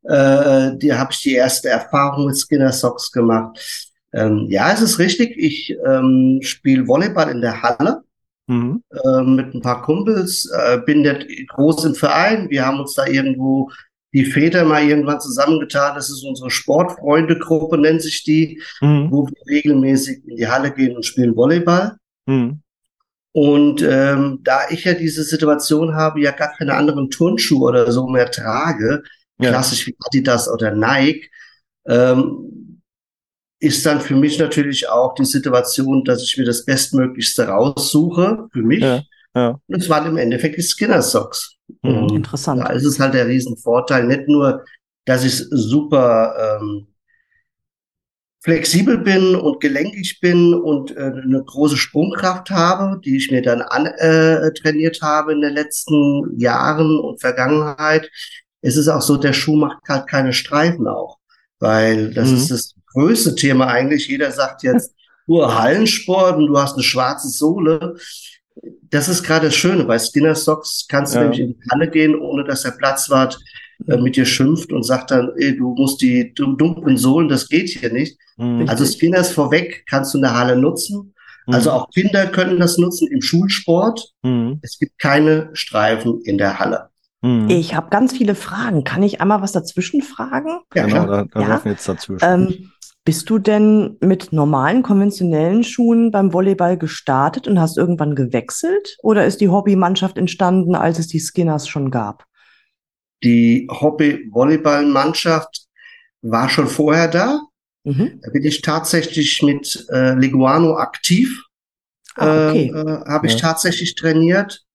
äh, 0.08 0.78
die 0.78 0.94
habe 0.94 1.12
ich 1.12 1.20
die 1.22 1.34
erste 1.34 1.70
Erfahrung 1.70 2.28
mit 2.28 2.38
Skinner 2.38 2.72
Socks 2.72 3.12
gemacht. 3.12 3.58
Ähm, 4.14 4.48
ja, 4.50 4.72
es 4.72 4.82
ist 4.82 5.00
richtig. 5.00 5.36
Ich 5.38 5.76
ähm, 5.86 6.40
spiele 6.42 6.88
Volleyball 6.88 7.30
in 7.30 7.42
der 7.42 7.62
Halle 7.62 8.02
Mhm. 8.50 8.82
äh, 9.04 9.22
mit 9.24 9.54
ein 9.54 9.62
paar 9.62 9.82
Kumpels. 9.82 10.50
Äh, 10.58 10.80
bin 10.86 11.02
nicht 11.02 11.50
groß 11.50 11.84
im 11.84 11.96
Verein. 11.96 12.50
Wir 12.50 12.66
haben 12.66 12.80
uns 12.80 12.94
da 12.94 13.06
irgendwo 13.06 13.70
die 14.14 14.24
Väter 14.24 14.64
mal 14.64 14.84
irgendwann 14.84 15.20
zusammengetan. 15.20 15.96
Das 15.96 16.10
ist 16.10 16.24
unsere 16.24 16.50
Sportfreunde-Gruppe, 16.50 17.78
nennt 17.78 18.02
sich 18.02 18.24
die, 18.24 18.62
Mhm. 18.80 19.12
wo 19.12 19.28
wir 19.28 19.54
regelmäßig 19.54 20.22
in 20.26 20.38
die 20.38 20.48
Halle 20.48 20.72
gehen 20.72 20.96
und 20.96 21.06
spielen 21.06 21.36
Volleyball. 21.36 21.98
Mhm. 22.26 22.62
Und 23.34 23.82
ähm, 23.84 24.40
da 24.44 24.62
ich 24.70 24.86
ja 24.86 24.94
diese 24.94 25.24
Situation 25.24 25.94
habe, 25.94 26.22
ja 26.22 26.32
gar 26.32 26.54
keine 26.56 26.74
anderen 26.74 27.10
Turnschuhe 27.12 27.68
oder 27.68 27.92
so 27.92 28.08
mehr 28.08 28.32
trage, 28.32 29.04
Ja. 29.39 29.51
klassisch 29.51 29.86
wie 29.88 29.96
Adidas 30.00 30.50
oder 30.50 30.72
Nike, 30.72 31.29
ähm, 31.88 32.82
ist 33.60 33.86
dann 33.86 34.01
für 34.01 34.15
mich 34.15 34.38
natürlich 34.38 34.89
auch 34.89 35.15
die 35.15 35.25
Situation, 35.25 36.03
dass 36.03 36.24
ich 36.24 36.38
mir 36.38 36.46
das 36.46 36.65
Bestmöglichste 36.65 37.48
raussuche 37.48 38.48
für 38.51 38.62
mich. 38.62 38.82
Ja, 38.82 39.01
ja. 39.36 39.60
Und 39.67 39.82
es 39.82 39.89
waren 39.89 40.08
im 40.08 40.17
Endeffekt 40.17 40.58
die 40.58 40.63
Skinner 40.63 41.01
Socks. 41.01 41.56
Mhm. 41.82 42.10
Interessant. 42.15 42.62
Da 42.62 42.72
ist 42.72 42.86
es 42.86 43.00
halt 43.00 43.13
der 43.13 43.27
Riesenvorteil, 43.27 44.06
nicht 44.06 44.27
nur, 44.27 44.63
dass 45.06 45.24
ich 45.24 45.36
super 45.36 46.60
ähm, 46.60 46.88
flexibel 48.41 48.98
bin 49.00 49.36
und 49.36 49.60
gelenkig 49.60 50.20
bin 50.22 50.53
und 50.53 50.96
äh, 50.96 51.00
eine 51.01 51.44
große 51.44 51.77
Sprungkraft 51.77 52.50
habe, 52.50 53.00
die 53.03 53.17
ich 53.17 53.32
mir 53.32 53.41
dann 53.41 53.62
an, 53.62 53.88
äh, 53.88 54.53
trainiert 54.53 55.01
habe 55.01 55.34
in 55.34 55.41
den 55.41 55.53
letzten 55.53 56.38
Jahren 56.39 57.00
und 57.00 57.20
Vergangenheit. 57.20 58.10
Es 58.62 58.76
ist 58.78 58.88
auch 58.88 59.02
so, 59.02 59.18
der 59.18 59.34
Schuh 59.34 59.56
macht 59.56 59.78
halt 59.88 60.08
keine 60.08 60.34
Streifen 60.34 60.88
auch, 60.88 61.18
weil 61.60 62.14
das 62.14 62.30
Mhm. 62.30 62.38
ist 62.38 62.52
das 62.52 62.74
größte 62.94 63.36
Thema 63.36 63.68
eigentlich. 63.68 64.08
Jeder 64.08 64.32
sagt 64.32 64.64
jetzt, 64.64 64.94
nur 65.28 65.58
Hallensport 65.62 66.38
und 66.38 66.48
du 66.48 66.58
hast 66.58 66.74
eine 66.74 66.84
schwarze 66.84 67.28
Sohle. 67.30 67.96
Das 68.90 69.08
ist 69.08 69.24
gerade 69.24 69.48
das 69.48 69.56
Schöne. 69.56 69.84
Bei 69.84 70.00
Skinner 70.00 70.36
Socks 70.36 70.86
kannst 70.90 71.14
du 71.14 71.18
Ja. 71.20 71.24
nämlich 71.24 71.40
in 71.42 71.48
die 71.54 71.70
Halle 71.72 71.90
gehen, 71.90 72.16
ohne 72.20 72.44
dass 72.44 72.64
der 72.64 72.72
Platzwart 72.72 73.38
äh, 73.88 73.98
mit 73.98 74.16
dir 74.16 74.26
schimpft 74.26 74.72
und 74.74 74.82
sagt 74.84 75.12
dann, 75.12 75.32
ey, 75.38 75.56
du 75.56 75.76
musst 75.76 76.02
die 76.02 76.34
du- 76.34 76.56
dunklen 76.56 76.98
Sohlen, 76.98 77.30
das 77.30 77.48
geht 77.48 77.70
hier 77.70 77.94
nicht. 77.94 78.18
Mhm. 78.38 78.68
Also 78.68 78.84
Skinners 78.86 79.32
vorweg 79.32 79.84
kannst 79.88 80.14
du 80.14 80.18
in 80.18 80.24
der 80.24 80.34
Halle 80.34 80.56
nutzen. 80.56 81.14
Also 81.46 81.72
auch 81.72 81.88
Kinder 81.92 82.26
können 82.28 82.60
das 82.60 82.78
nutzen 82.80 83.08
im 83.10 83.22
Schulsport. 83.22 84.14
Mhm. 84.24 84.60
Es 84.64 84.80
gibt 84.80 84.98
keine 85.00 85.50
Streifen 85.54 86.22
in 86.24 86.38
der 86.40 86.58
Halle. 86.60 86.90
Mhm. 87.28 87.50
Ich 87.50 87.76
habe 87.76 87.90
ganz 87.90 88.14
viele 88.16 88.36
Fragen. 88.36 88.84
Kann 88.84 89.04
ich 89.04 89.20
einmal 89.22 89.42
was 89.42 89.52
dazwischen 89.52 90.02
fragen? 90.02 90.60
Ja, 90.74 90.86
genau, 90.86 91.08
da, 91.08 91.26
da 91.26 91.42
Ja. 91.42 91.48
werfen 91.50 91.66
wir 91.66 91.72
jetzt 91.74 91.88
dazwischen. 91.88 92.24
Ähm, 92.24 92.72
bist 93.04 93.30
du 93.30 93.38
denn 93.40 93.98
mit 94.02 94.34
normalen, 94.34 94.84
konventionellen 94.84 95.64
Schuhen 95.64 96.12
beim 96.12 96.34
Volleyball 96.34 96.78
gestartet 96.78 97.48
und 97.48 97.60
hast 97.60 97.78
irgendwann 97.78 98.16
gewechselt? 98.16 98.98
Oder 99.02 99.26
ist 99.26 99.40
die 99.42 99.50
Hobbymannschaft 99.50 100.18
entstanden, 100.18 100.76
als 100.76 101.00
es 101.00 101.08
die 101.08 101.20
Skinners 101.20 101.68
schon 101.68 101.90
gab? 101.92 102.26
Die 103.24 103.68
Hobby-Volleyball-Mannschaft 103.72 105.68
war 106.22 106.50
schon 106.50 106.68
vorher 106.68 107.08
da. 107.08 107.40
Mhm. 107.84 108.20
Da 108.22 108.32
bin 108.32 108.44
ich 108.44 108.62
tatsächlich 108.62 109.42
mit 109.42 109.86
äh, 109.92 110.14
Leguano 110.14 110.76
aktiv. 110.76 111.44
Ah, 112.16 112.50
okay. 112.50 112.72
äh, 112.74 112.80
äh, 112.80 113.06
habe 113.08 113.28
ich 113.28 113.34
Ja. 113.34 113.40
tatsächlich 113.40 113.96
trainiert. 113.96 114.66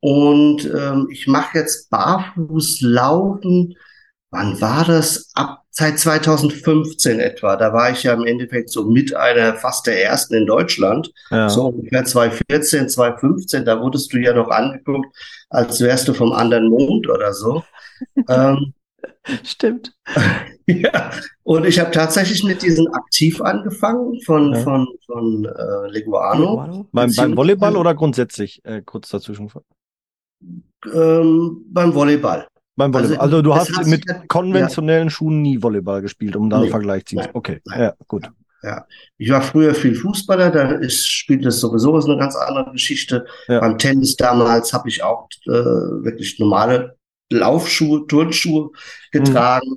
Und 0.00 0.64
ähm, 0.66 1.08
ich 1.10 1.26
mache 1.26 1.58
jetzt 1.58 1.90
Barfußlaufen. 1.90 3.76
Wann 4.30 4.60
war 4.60 4.84
das? 4.84 5.30
Ab 5.34 5.62
seit 5.70 5.98
2015 5.98 7.20
etwa. 7.20 7.56
Da 7.56 7.72
war 7.72 7.90
ich 7.90 8.02
ja 8.02 8.14
im 8.14 8.24
Endeffekt 8.24 8.70
so 8.70 8.84
mit 8.84 9.14
einer 9.14 9.54
fast 9.54 9.86
der 9.86 10.02
ersten 10.02 10.34
in 10.34 10.46
Deutschland. 10.46 11.12
Ja. 11.30 11.50
So 11.50 11.66
ungefähr 11.66 12.04
2014, 12.04 12.88
2015, 12.88 13.64
da 13.64 13.80
wurdest 13.80 14.12
du 14.12 14.18
ja 14.18 14.32
noch 14.32 14.48
angeguckt, 14.48 15.06
als 15.50 15.80
wärst 15.80 16.08
du 16.08 16.14
vom 16.14 16.32
anderen 16.32 16.70
Mond 16.70 17.08
oder 17.08 17.34
so. 17.34 17.62
ähm, 18.28 18.72
Stimmt. 19.44 19.92
ja, 20.66 21.10
und 21.42 21.66
ich 21.66 21.78
habe 21.78 21.90
tatsächlich 21.90 22.42
mit 22.42 22.62
diesen 22.62 22.88
aktiv 22.94 23.40
angefangen 23.40 24.20
von, 24.22 24.54
Ja. 24.54 24.60
von, 24.60 24.88
von 25.04 25.44
äh, 25.44 25.90
Leguano. 25.90 26.86
Beim, 26.92 27.14
beim 27.14 27.36
Volleyball 27.36 27.76
oder 27.76 27.94
grundsätzlich? 27.94 28.64
Äh, 28.64 28.82
kurz 28.82 29.10
dazwischen. 29.10 29.50
Ähm, 30.92 31.64
beim 31.68 31.94
Volleyball. 31.94 32.46
Beim 32.76 32.92
Volleyball. 32.92 33.16
Also, 33.18 33.36
Also, 33.36 33.42
du 33.42 33.54
hast 33.54 33.86
mit 33.86 34.04
ja- 34.08 34.22
konventionellen 34.28 35.10
Schuhen 35.10 35.42
nie 35.42 35.62
Volleyball 35.62 36.02
gespielt, 36.02 36.36
um 36.36 36.48
da 36.50 36.56
einen 36.56 36.66
Nee, 36.66 36.70
Vergleich 36.70 37.04
zu 37.06 37.16
ziehen. 37.16 37.28
Okay, 37.32 37.60
nein. 37.64 37.80
ja, 37.80 37.94
gut. 38.06 38.30
Ich 39.16 39.30
war 39.30 39.42
früher 39.42 39.74
viel 39.76 39.94
Fußballer, 39.94 40.50
da 40.50 40.72
ist, 40.72 41.06
spielt 41.08 41.44
das 41.44 41.60
sowieso 41.60 41.96
ist 41.98 42.06
eine 42.06 42.18
ganz 42.18 42.34
andere 42.34 42.72
Geschichte. 42.72 43.24
Ja. 43.46 43.60
Beim 43.60 43.78
Tennis 43.78 44.16
damals 44.16 44.72
habe 44.72 44.88
ich 44.88 45.04
auch 45.04 45.28
äh, 45.46 45.50
wirklich 45.52 46.40
normale 46.40 46.96
Laufschuhe, 47.30 48.08
Turnschuhe 48.08 48.70
getragen. 49.12 49.76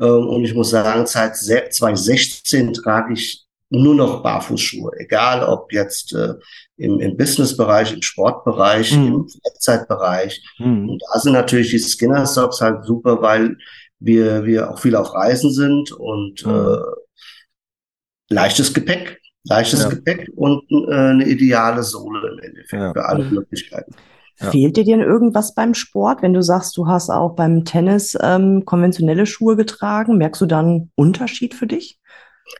Ähm, 0.00 0.28
und 0.28 0.44
ich 0.44 0.54
muss 0.54 0.70
sagen, 0.70 1.04
seit 1.06 1.36
se- 1.36 1.68
2016 1.68 2.74
trage 2.74 3.14
ich 3.14 3.44
nur 3.70 3.94
noch 3.94 4.22
Barfußschuhe, 4.22 4.92
egal 4.98 5.42
ob 5.44 5.72
jetzt 5.72 6.14
äh, 6.14 6.34
im, 6.76 7.00
im 7.00 7.16
Businessbereich, 7.16 7.92
im 7.92 8.02
Sportbereich, 8.02 8.96
Mhm. 8.96 9.06
im 9.06 9.28
Freizeitbereich. 9.28 10.42
Hm. 10.56 10.88
Und 10.88 11.02
da 11.12 11.18
sind 11.20 11.32
natürlich 11.34 11.70
die 11.70 11.78
Skinner 11.78 12.24
Socks 12.26 12.60
halt 12.60 12.84
super, 12.84 13.20
weil 13.20 13.56
wir, 14.00 14.44
wir 14.44 14.70
auch 14.70 14.78
viel 14.78 14.96
auf 14.96 15.12
Reisen 15.12 15.52
sind 15.52 15.92
und 15.92 16.46
Mhm. 16.46 16.52
äh, 16.52 16.78
leichtes 18.30 18.72
Gepäck, 18.74 19.20
leichtes 19.44 19.82
Ja. 19.82 19.88
Gepäck 19.90 20.30
und 20.36 20.62
äh, 20.70 20.94
eine 20.94 21.26
ideale 21.26 21.82
Sohle 21.82 22.28
im 22.32 22.38
Endeffekt 22.38 22.72
Ja. 22.82 22.92
für 22.92 23.04
alle 23.04 23.24
Mhm. 23.24 23.34
Möglichkeiten. 23.34 23.92
Ja. 24.40 24.50
Fehlt 24.52 24.76
dir 24.76 24.84
denn 24.84 25.00
irgendwas 25.00 25.52
beim 25.54 25.74
Sport, 25.74 26.22
wenn 26.22 26.32
du 26.32 26.42
sagst, 26.42 26.76
du 26.76 26.86
hast 26.86 27.10
auch 27.10 27.34
beim 27.34 27.64
Tennis 27.64 28.16
ähm, 28.22 28.64
konventionelle 28.64 29.26
Schuhe 29.26 29.56
getragen? 29.56 30.16
Merkst 30.16 30.40
du 30.40 30.46
dann 30.46 30.66
einen 30.66 30.92
Unterschied 30.94 31.54
für 31.54 31.66
dich? 31.66 31.97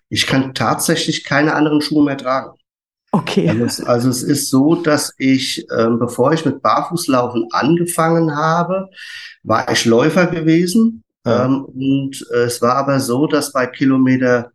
Ich 0.09 0.27
kann 0.27 0.55
tatsächlich 0.55 1.25
keine 1.25 1.55
anderen 1.55 1.81
Schuhe 1.81 2.05
mehr 2.05 2.17
tragen. 2.17 2.59
Okay. 3.11 3.49
Also 3.49 3.65
es, 3.65 3.81
also 3.81 4.09
es 4.11 4.23
ist 4.23 4.51
so, 4.51 4.75
dass 4.75 5.15
ich, 5.19 5.67
ähm, 5.77 5.99
bevor 5.99 6.33
ich 6.33 6.45
mit 6.45 6.63
Barfußlaufen 6.63 7.49
angefangen 7.53 8.37
habe, 8.37 8.91
war 9.43 9.71
ich 9.71 9.85
Läufer 9.87 10.27
gewesen. 10.27 11.03
Ähm, 11.25 11.65
und 11.65 12.27
äh, 12.33 12.45
es 12.45 12.61
war 12.61 12.77
aber 12.77 13.01
so, 13.01 13.27
dass 13.27 13.53
bei 13.53 13.67
Kilometer 13.67 14.53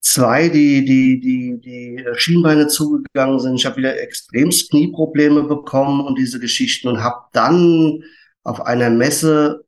zwei 0.00 0.48
die, 0.48 0.84
die, 0.84 1.18
die, 1.20 1.60
die 1.60 2.04
Schienbeine 2.16 2.68
zugegangen 2.68 3.40
sind. 3.40 3.56
Ich 3.56 3.66
habe 3.66 3.78
wieder 3.78 3.98
extremst 3.98 4.70
Knieprobleme 4.70 5.42
bekommen 5.44 6.06
und 6.06 6.18
diese 6.18 6.38
Geschichten 6.38 6.88
und 6.88 7.02
habe 7.02 7.24
dann 7.32 8.04
auf 8.44 8.60
einer 8.60 8.90
Messe 8.90 9.63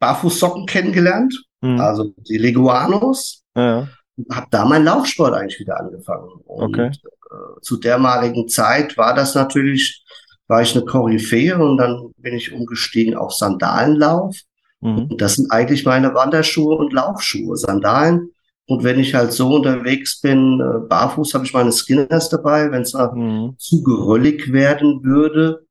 Barfußsocken 0.00 0.66
kennengelernt, 0.66 1.34
Hm. 1.62 1.80
also 1.80 2.12
die 2.28 2.38
Leguanos 2.38 3.42
Ja, 3.56 3.88
habe 4.32 4.46
da 4.50 4.64
meinen 4.64 4.84
Laufsport 4.84 5.34
eigentlich 5.34 5.58
wieder 5.60 5.78
angefangen. 5.80 6.28
Und 6.46 6.74
Okay. 6.78 6.90
äh, 7.30 7.60
zu 7.62 7.76
dermaligen 7.78 8.48
Zeit 8.48 8.96
war 8.96 9.14
das 9.14 9.34
natürlich, 9.34 10.04
war 10.46 10.62
ich 10.62 10.74
eine 10.76 10.84
Koryphäe 10.84 11.58
und 11.58 11.76
dann 11.78 12.12
bin 12.18 12.34
ich 12.34 12.52
umgestiegen 12.52 13.16
auf 13.16 13.32
Sandalenlauf. 13.34 14.36
mhm. 14.80 15.08
Und 15.10 15.20
das 15.20 15.34
sind 15.34 15.50
eigentlich 15.50 15.84
meine 15.84 16.14
Wanderschuhe 16.14 16.76
und 16.76 16.92
Laufschuhe, 16.92 17.56
Sandalen. 17.56 18.30
Und 18.66 18.84
wenn 18.84 19.00
ich 19.00 19.14
halt 19.14 19.32
so 19.32 19.54
unterwegs 19.56 20.20
bin, 20.20 20.60
äh, 20.60 20.86
barfuß, 20.88 21.34
habe 21.34 21.44
ich 21.46 21.54
meine 21.54 21.72
Skinners 21.72 22.28
dabei. 22.28 22.70
Wenn 22.70 22.82
es 22.82 22.92
mal 22.92 23.12
Mhm. 23.14 23.54
zu 23.58 23.82
geröllig 23.82 24.52
werden 24.52 25.02
würde, 25.02 25.66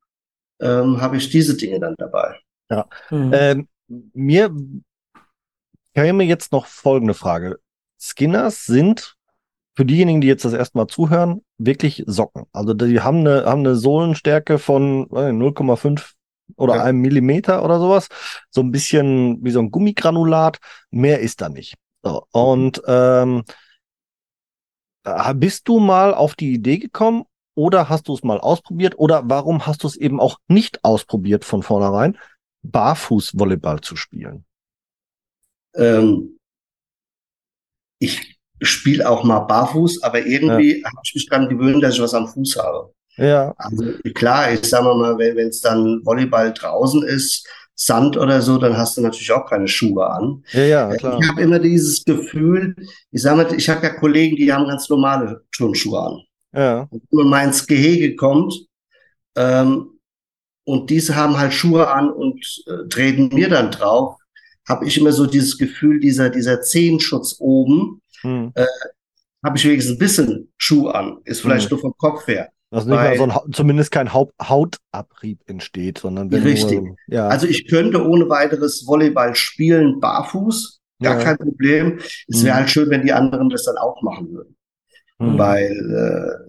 ähm, 0.60 1.00
habe 1.00 1.16
ich 1.18 1.30
diese 1.30 1.56
Dinge 1.56 1.80
dann 1.80 1.96
dabei. 1.98 2.36
Hm. 3.10 3.32
Ähm, 3.34 3.68
mir 3.88 4.56
käme 5.94 6.24
jetzt 6.24 6.52
noch 6.52 6.66
folgende 6.66 7.14
Frage. 7.14 7.60
Skinners 8.00 8.66
sind 8.66 9.16
für 9.76 9.86
diejenigen, 9.86 10.22
die 10.22 10.28
jetzt 10.28 10.46
das 10.46 10.54
erste 10.54 10.78
Mal 10.78 10.88
zuhören, 10.88 11.42
wirklich 11.58 12.04
Socken. 12.08 12.46
Also 12.52 12.74
die 12.74 13.02
haben 13.02 13.20
eine, 13.20 13.46
haben 13.46 13.60
eine 13.60 13.76
Sohlenstärke 13.76 14.60
von 14.60 15.08
weiß 15.10 15.32
nicht, 15.32 15.40
0,5 15.40 16.14
oder 16.56 16.76
Ja. 16.78 16.84
einem 16.84 17.00
Millimeter 17.00 17.64
oder 17.64 17.80
sowas. 17.80 18.08
So 18.50 18.62
ein 18.62 18.72
bisschen 18.72 19.44
wie 19.44 19.52
so 19.52 19.60
ein 19.60 19.72
Gummigranulat. 19.72 20.58
Mehr 20.92 21.20
ist 21.20 21.42
da 21.42 21.50
nicht. 21.50 21.76
So, 22.04 22.26
und 22.32 22.82
ähm, 22.88 23.44
äh, 25.04 25.34
bist 25.34 25.68
du 25.68 25.80
mal 25.80 26.14
auf 26.14 26.36
die 26.36 26.54
Idee 26.54 26.78
gekommen 26.78 27.26
oder 27.56 27.90
hast 27.90 28.08
du 28.08 28.14
es 28.14 28.24
mal 28.24 28.40
ausprobiert 28.40 28.98
oder 28.98 29.24
warum 29.26 29.66
hast 29.66 29.84
du 29.84 29.88
es 29.88 29.96
eben 29.96 30.20
auch 30.20 30.38
nicht 30.48 30.84
ausprobiert 30.84 31.44
von 31.44 31.64
vornherein, 31.64 32.18
Barfuß-Volleyball 32.64 33.82
zu 33.82 33.96
spielen? 33.96 34.46
Ähm, 35.76 36.38
ich 38.00 38.38
spiele 38.62 39.08
auch 39.10 39.24
mal 39.24 39.40
barfuß, 39.42 40.04
aber 40.04 40.26
irgendwie 40.26 40.84
habe 40.84 40.98
ich 41.04 41.14
mich 41.16 41.30
dran 41.30 41.50
gewöhnt, 41.50 41.84
dass 41.84 41.96
ich 41.96 42.02
was 42.02 42.14
am 42.14 42.28
Fuß 42.28 42.58
habe. 42.58 42.94
Ja, 43.18 43.54
Also 43.58 43.84
klar, 44.14 44.52
ich 44.54 44.64
sage 44.66 44.86
mal, 44.86 45.18
wenn 45.18 45.48
es 45.48 45.62
dann 45.62 46.02
Volleyball 46.04 46.54
draußen 46.54 47.04
ist, 47.04 47.48
Sand 47.80 48.18
oder 48.18 48.42
so, 48.42 48.58
dann 48.58 48.76
hast 48.76 48.98
du 48.98 49.02
natürlich 49.02 49.32
auch 49.32 49.46
keine 49.48 49.68
Schuhe 49.68 50.08
an. 50.08 50.44
ja, 50.52 50.66
ja, 50.66 50.96
klar. 50.96 51.20
Ich 51.22 51.28
habe 51.30 51.42
immer 51.42 51.60
dieses 51.60 52.04
Gefühl, 52.04 52.76
ich 53.12 53.22
sage 53.22 53.38
mal, 53.44 53.54
ich 53.56 53.70
habe 53.70 53.86
ja 53.86 53.94
Kollegen, 53.94 54.36
die 54.36 54.52
haben 54.52 54.68
ganz 54.68 54.90
normale 54.90 55.44
Turnschuhe 55.52 56.00
an. 56.00 56.22
Ja, 56.54 56.88
Und 56.90 57.04
wenn 57.12 57.20
man 57.20 57.30
mal 57.30 57.44
ins 57.46 57.68
Gehege 57.68 58.16
kommt, 58.16 58.54
ähm, 59.36 59.97
und 60.68 60.90
diese 60.90 61.16
haben 61.16 61.38
halt 61.38 61.54
Schuhe 61.54 61.88
an 61.90 62.12
und 62.12 62.44
äh, 62.68 62.88
treten 62.90 63.30
mir 63.34 63.48
dann 63.50 63.72
drauf, 63.72 64.18
habe 64.68 64.86
ich 64.86 64.98
immer 64.98 65.14
so 65.14 65.26
dieses 65.26 65.58
Gefühl, 65.58 66.02
dieser, 66.02 66.30
dieser 66.30 66.62
Zehenschutz 66.62 67.38
oben, 67.40 68.02
hm. 68.22 68.52
habe 69.46 69.58
ich 69.58 69.64
wenigstens 69.64 69.96
ein 69.96 70.00
bisschen 70.00 70.52
Schuh 70.58 70.90
an. 70.90 71.20
Ist 71.24 71.40
vielleicht 71.42 71.70
Hm. 71.70 71.76
nur 71.76 71.80
vom 71.80 71.94
Kopf 71.98 72.28
her. 72.28 72.50
Dass 72.70 72.84
nicht 72.86 72.96
mal 72.96 73.12
Weil- 73.12 73.18
so 73.18 73.24
ein, 73.24 73.54
zumindest 73.54 73.92
kein 73.92 74.12
Haupt 74.12 74.34
Hautabrieb 74.42 75.40
entsteht, 75.46 76.00
sondern 76.00 76.28
Richtig. 76.34 76.82
nur, 76.82 76.98
ja, 77.08 77.30
Also 77.30 77.48
ich 77.48 77.70
könnte 77.70 78.06
ohne 78.06 78.28
weiteres 78.28 78.86
Volleyball 78.86 79.36
spielen, 79.36 80.02
barfuß, 80.02 80.82
gar 81.02 81.18
Ja. 81.18 81.24
kein 81.24 81.38
Problem. 81.38 82.00
Es 82.28 82.44
wäre 82.44 82.56
Mhm. 82.56 82.60
halt 82.60 82.70
schön, 82.70 82.90
wenn 82.90 83.04
die 83.04 83.14
anderen 83.14 83.50
das 83.50 83.64
dann 83.64 83.78
auch 83.78 84.02
machen 84.02 84.34
würden, 84.34 84.58
hm. 85.20 85.38
weil 85.38 85.72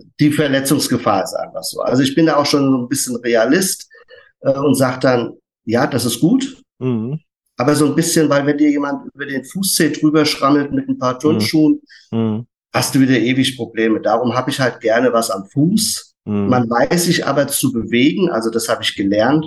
äh, 0.02 0.04
die 0.18 0.32
Verletzungsgefahr 0.32 1.22
ist 1.22 1.34
einfach 1.34 1.62
so. 1.62 1.80
Also 1.82 2.02
ich 2.02 2.16
bin 2.16 2.26
da 2.26 2.34
auch 2.36 2.46
schon 2.46 2.68
so 2.68 2.78
ein 2.78 2.88
bisschen 2.88 3.14
Realist 3.14 3.87
äh, 4.40 4.52
und 4.52 4.74
sage 4.74 5.00
dann, 5.00 5.32
ja, 5.64 5.86
das 5.86 6.04
ist 6.04 6.20
gut, 6.20 6.62
Hm. 6.80 7.18
aber 7.56 7.74
so 7.74 7.86
ein 7.86 7.94
bisschen, 7.94 8.28
weil 8.30 8.46
wenn 8.46 8.56
dir 8.58 8.70
jemand 8.70 9.12
über 9.14 9.26
den 9.26 9.44
Fußzeh 9.44 9.90
drüber 9.90 10.24
schrammelt 10.24 10.72
mit 10.72 10.88
ein 10.88 10.98
paar 10.98 11.18
Turnschuhen, 11.18 11.80
Hm. 12.10 12.46
hast 12.72 12.94
du 12.94 13.00
wieder 13.00 13.18
ewig 13.18 13.56
Probleme. 13.56 14.00
Darum 14.00 14.34
habe 14.34 14.50
ich 14.50 14.60
halt 14.60 14.80
gerne 14.80 15.12
was 15.12 15.30
am 15.30 15.46
Fuß. 15.46 16.14
Hm. 16.26 16.48
Man 16.48 16.68
weiß 16.70 17.04
sich 17.04 17.26
aber 17.26 17.48
zu 17.48 17.72
bewegen, 17.72 18.30
also 18.30 18.50
das 18.50 18.68
habe 18.68 18.82
ich 18.82 18.94
gelernt, 18.94 19.44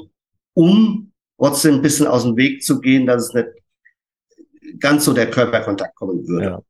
um 0.54 1.12
trotzdem 1.38 1.76
ein 1.76 1.82
bisschen 1.82 2.08
aus 2.08 2.24
dem 2.24 2.36
Weg 2.38 2.64
zu 2.64 2.82
gehen, 2.82 3.06
dass 3.08 3.28
es 3.30 3.34
nicht 3.34 3.48
ganz 4.80 5.06
so 5.06 5.14
der 5.14 5.30
Körperkontakt 5.30 5.96
kommen 5.96 6.28
würde. 6.28 6.46
Ja. 6.46 6.62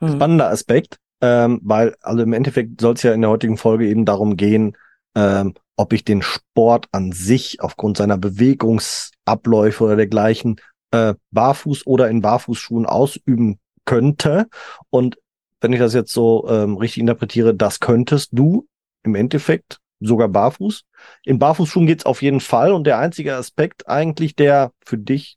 Hm. 0.00 0.14
spannender 0.16 0.50
Aspekt, 0.50 0.98
ähm, 1.20 1.60
weil 1.62 1.94
also 2.02 2.22
im 2.22 2.32
Endeffekt 2.32 2.80
soll 2.80 2.94
es 2.94 3.02
ja 3.02 3.12
in 3.12 3.22
der 3.22 3.30
heutigen 3.30 3.56
Folge 3.56 3.86
eben 3.88 4.04
darum 4.04 4.36
gehen, 4.36 4.76
ähm, 5.14 5.54
ob 5.76 5.92
ich 5.92 6.04
den 6.04 6.22
Sport 6.22 6.86
an 6.92 7.12
sich 7.12 7.60
aufgrund 7.60 7.96
seiner 7.96 8.18
Bewegungsabläufe 8.18 9.84
oder 9.84 9.96
dergleichen 9.96 10.60
äh, 10.92 11.14
barfuß 11.32 11.86
oder 11.86 12.08
in 12.08 12.20
Barfußschuhen 12.20 12.86
ausüben 12.86 13.58
könnte. 13.84 14.46
Und 14.90 15.18
wenn 15.60 15.72
ich 15.72 15.78
das 15.78 15.94
jetzt 15.94 16.12
so 16.12 16.46
ähm, 16.48 16.76
richtig 16.76 17.00
interpretiere, 17.00 17.54
das 17.54 17.80
könntest 17.80 18.30
du 18.32 18.66
im 19.02 19.14
Endeffekt 19.14 19.78
sogar 20.00 20.28
barfuß. 20.28 20.84
In 21.24 21.38
Barfußschuhen 21.38 21.86
geht's 21.86 22.06
auf 22.06 22.22
jeden 22.22 22.40
Fall. 22.40 22.72
Und 22.72 22.84
der 22.84 22.98
einzige 22.98 23.34
Aspekt 23.34 23.88
eigentlich, 23.88 24.36
der 24.36 24.72
für 24.84 24.98
dich 24.98 25.36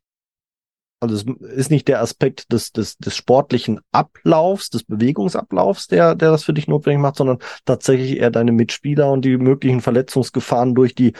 also 0.99 1.15
es 1.15 1.25
ist 1.51 1.71
nicht 1.71 1.88
der 1.88 2.01
Aspekt 2.01 2.51
des, 2.51 2.71
des, 2.71 2.97
des 2.97 3.15
sportlichen 3.15 3.79
Ablaufs, 3.91 4.69
des 4.69 4.83
Bewegungsablaufs, 4.83 5.88
der, 5.88 6.15
der 6.15 6.31
das 6.31 6.43
für 6.43 6.53
dich 6.53 6.67
notwendig 6.67 7.01
macht, 7.01 7.17
sondern 7.17 7.39
tatsächlich 7.65 8.17
eher 8.17 8.31
deine 8.31 8.51
Mitspieler 8.51 9.12
und 9.12 9.23
die 9.23 9.38
möglichen 9.38 9.81
Verletzungsgefahren 9.81 10.73
durch 10.73 10.95
die 10.95 11.13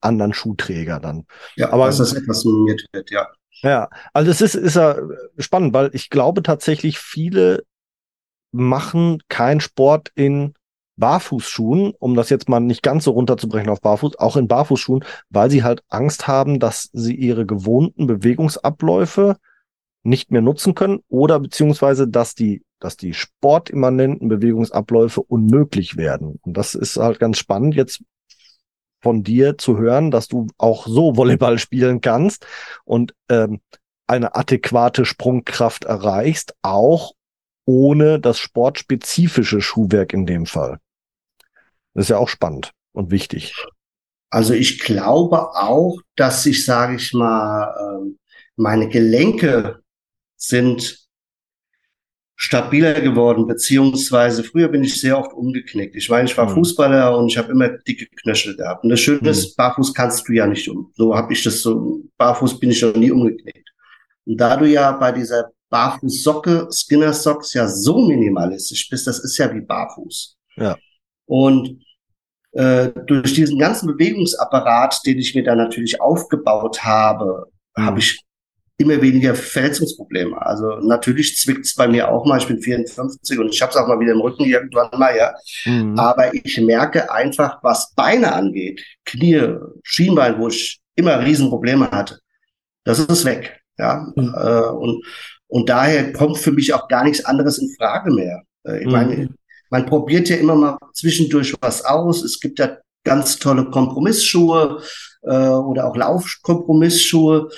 anderen 0.00 0.32
Schuhträger 0.32 1.00
dann. 1.00 1.26
Ja, 1.56 1.72
Aber- 1.72 1.86
dass 1.86 1.98
das 1.98 2.12
etwas 2.12 2.44
minimiert 2.44 2.84
wird, 2.92 3.10
ja. 3.10 3.28
Ja, 3.62 3.90
also 4.14 4.30
es 4.30 4.40
ist, 4.40 4.54
ist 4.54 4.76
ja 4.76 4.96
spannend, 5.38 5.74
weil 5.74 5.90
ich 5.92 6.08
glaube 6.08 6.42
tatsächlich 6.42 6.98
viele 6.98 7.64
machen 8.52 9.22
keinen 9.28 9.60
Sport 9.60 10.12
in 10.14 10.54
Barfußschuhen, 11.00 11.94
um 11.98 12.14
das 12.14 12.30
jetzt 12.30 12.48
mal 12.48 12.60
nicht 12.60 12.82
ganz 12.82 13.04
so 13.04 13.10
runterzubrechen 13.10 13.70
auf 13.70 13.80
Barfuß, 13.80 14.16
auch 14.18 14.36
in 14.36 14.46
Barfußschuhen, 14.46 15.04
weil 15.30 15.50
sie 15.50 15.64
halt 15.64 15.82
Angst 15.88 16.28
haben, 16.28 16.60
dass 16.60 16.90
sie 16.92 17.16
ihre 17.16 17.46
gewohnten 17.46 18.06
Bewegungsabläufe 18.06 19.36
nicht 20.02 20.30
mehr 20.30 20.42
nutzen 20.42 20.74
können 20.74 21.00
oder 21.08 21.40
beziehungsweise, 21.40 22.06
dass 22.06 22.34
die, 22.34 22.62
dass 22.78 22.96
die 22.96 23.14
sportimmanenten 23.14 24.28
Bewegungsabläufe 24.28 25.22
unmöglich 25.22 25.96
werden. 25.96 26.38
Und 26.42 26.56
das 26.56 26.74
ist 26.74 26.96
halt 26.96 27.18
ganz 27.18 27.38
spannend 27.38 27.74
jetzt 27.74 28.02
von 29.02 29.22
dir 29.22 29.58
zu 29.58 29.78
hören, 29.78 30.10
dass 30.10 30.28
du 30.28 30.46
auch 30.58 30.86
so 30.86 31.16
Volleyball 31.16 31.58
spielen 31.58 32.00
kannst 32.00 32.46
und 32.84 33.14
ähm, 33.28 33.60
eine 34.06 34.34
adäquate 34.34 35.04
Sprungkraft 35.04 35.84
erreichst, 35.84 36.54
auch 36.62 37.12
ohne 37.64 38.18
das 38.18 38.38
sportspezifische 38.38 39.60
Schuhwerk 39.60 40.12
in 40.12 40.26
dem 40.26 40.46
Fall. 40.46 40.78
Das 41.94 42.04
ist 42.04 42.08
ja 42.10 42.18
auch 42.18 42.28
spannend 42.28 42.72
und 42.92 43.10
wichtig. 43.10 43.54
Also 44.30 44.54
ich 44.54 44.80
glaube 44.80 45.54
auch, 45.54 46.00
dass 46.16 46.46
ich, 46.46 46.64
sage 46.64 46.96
ich 46.96 47.12
mal, 47.12 47.74
ähm, 47.80 48.18
meine 48.56 48.88
Gelenke 48.88 49.82
sind 50.36 51.00
stabiler 52.36 52.98
geworden, 53.00 53.46
beziehungsweise 53.46 54.42
früher 54.44 54.68
bin 54.68 54.82
ich 54.82 54.98
sehr 54.98 55.18
oft 55.18 55.32
umgeknickt. 55.34 55.94
Ich 55.94 56.08
meine, 56.08 56.26
ich 56.26 56.38
war 56.38 56.48
mhm. 56.48 56.54
Fußballer 56.54 57.18
und 57.18 57.28
ich 57.28 57.36
habe 57.36 57.52
immer 57.52 57.68
dicke 57.68 58.06
Knöchel 58.22 58.56
gehabt. 58.56 58.82
Und 58.82 58.90
das 58.90 59.00
Schöne 59.00 59.28
ist, 59.28 59.50
mhm. 59.50 59.54
barfuß 59.56 59.92
kannst 59.92 60.26
du 60.26 60.32
ja 60.32 60.46
nicht 60.46 60.66
um. 60.68 60.90
So 60.94 61.14
habe 61.14 61.32
ich 61.34 61.42
das 61.42 61.60
so, 61.60 62.02
barfuß 62.16 62.58
bin 62.58 62.70
ich 62.70 62.80
noch 62.80 62.94
nie 62.94 63.10
umgeknickt. 63.10 63.68
Und 64.24 64.38
da 64.38 64.56
du 64.56 64.66
ja 64.66 64.92
bei 64.92 65.12
dieser 65.12 65.50
Barfußsocke, 65.68 66.68
Skinner 66.72 67.12
Socks 67.12 67.52
ja 67.52 67.68
so 67.68 68.06
minimalistisch 68.06 68.88
bist, 68.88 69.06
das 69.06 69.18
ist 69.18 69.36
ja 69.36 69.52
wie 69.54 69.60
barfuß. 69.60 70.38
Ja. 70.56 70.78
Und 71.30 71.84
äh, 72.54 72.88
durch 73.06 73.34
diesen 73.34 73.56
ganzen 73.56 73.86
Bewegungsapparat, 73.86 75.00
den 75.06 75.20
ich 75.20 75.36
mir 75.36 75.44
da 75.44 75.54
natürlich 75.54 76.00
aufgebaut 76.00 76.82
habe, 76.82 77.46
mhm. 77.76 77.86
habe 77.86 78.00
ich 78.00 78.20
immer 78.78 79.00
weniger 79.00 79.36
Verletzungsprobleme. 79.36 80.44
Also 80.44 80.78
natürlich 80.80 81.36
zwickt 81.36 81.66
es 81.66 81.76
bei 81.76 81.86
mir 81.86 82.10
auch 82.10 82.26
mal. 82.26 82.38
Ich 82.38 82.48
bin 82.48 82.60
54 82.60 83.38
und 83.38 83.54
ich 83.54 83.62
habe 83.62 83.70
es 83.70 83.76
auch 83.76 83.86
mal 83.86 84.00
wieder 84.00 84.10
im 84.10 84.20
Rücken 84.20 84.44
irgendwann 84.44 84.90
mal, 84.98 85.16
ja. 85.16 85.32
Mhm. 85.66 85.96
Aber 85.96 86.34
ich 86.34 86.60
merke 86.60 87.12
einfach, 87.12 87.62
was 87.62 87.94
Beine 87.94 88.32
angeht, 88.32 88.84
Knie, 89.04 89.54
Schienbein, 89.84 90.36
wo 90.40 90.48
ich 90.48 90.80
immer 90.96 91.24
Riesenprobleme 91.24 91.92
hatte, 91.92 92.18
das 92.82 92.98
ist 92.98 93.24
weg. 93.24 93.60
Ja. 93.78 94.04
Mhm. 94.16 94.34
Äh, 94.36 94.68
und, 94.70 95.04
und 95.46 95.68
daher 95.68 96.12
kommt 96.12 96.38
für 96.38 96.50
mich 96.50 96.74
auch 96.74 96.88
gar 96.88 97.04
nichts 97.04 97.24
anderes 97.24 97.58
in 97.58 97.72
Frage 97.78 98.12
mehr. 98.12 98.42
Äh, 98.66 98.80
ich 98.80 98.86
mhm. 98.86 98.92
meine, 98.92 99.28
man 99.70 99.86
probiert 99.86 100.28
ja 100.28 100.36
immer 100.36 100.54
mal 100.54 100.78
zwischendurch 100.92 101.54
was 101.60 101.84
aus. 101.84 102.22
Es 102.22 102.38
gibt 102.40 102.58
ja 102.58 102.76
ganz 103.04 103.38
tolle 103.38 103.70
Kompromissschuhe 103.70 104.82
äh, 105.22 105.48
oder 105.48 105.88
auch 105.88 105.96
Laufkompromissschuhe. 105.96 107.48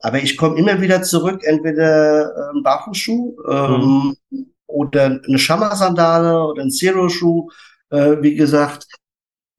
Aber 0.00 0.22
ich 0.22 0.36
komme 0.36 0.58
immer 0.58 0.80
wieder 0.80 1.02
zurück, 1.02 1.42
entweder 1.44 2.22
äh, 2.22 2.56
ein 2.56 2.62
Barfußschuh 2.62 3.36
ähm, 3.48 4.16
mhm. 4.30 4.46
oder 4.66 5.20
eine 5.26 5.38
Schammer-Sandale 5.38 6.40
oder 6.42 6.62
ein 6.62 6.70
Zero-Schuh. 6.70 7.50
Äh, 7.90 8.16
wie 8.22 8.34
gesagt, 8.34 8.86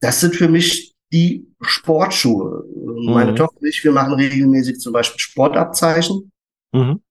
das 0.02 0.22
sind 0.22 0.36
für 0.36 0.48
mich 0.48 0.96
die 1.12 1.48
Sportschuhe. 1.62 2.66
Mhm. 2.74 3.14
Meine 3.14 3.36
Tochter 3.36 3.60
und 3.60 3.68
ich, 3.68 3.84
wir 3.84 3.92
machen 3.92 4.14
regelmäßig 4.14 4.80
zum 4.80 4.94
Beispiel 4.94 5.20
Sportabzeichen. 5.20 6.32
Mhm. 6.72 7.02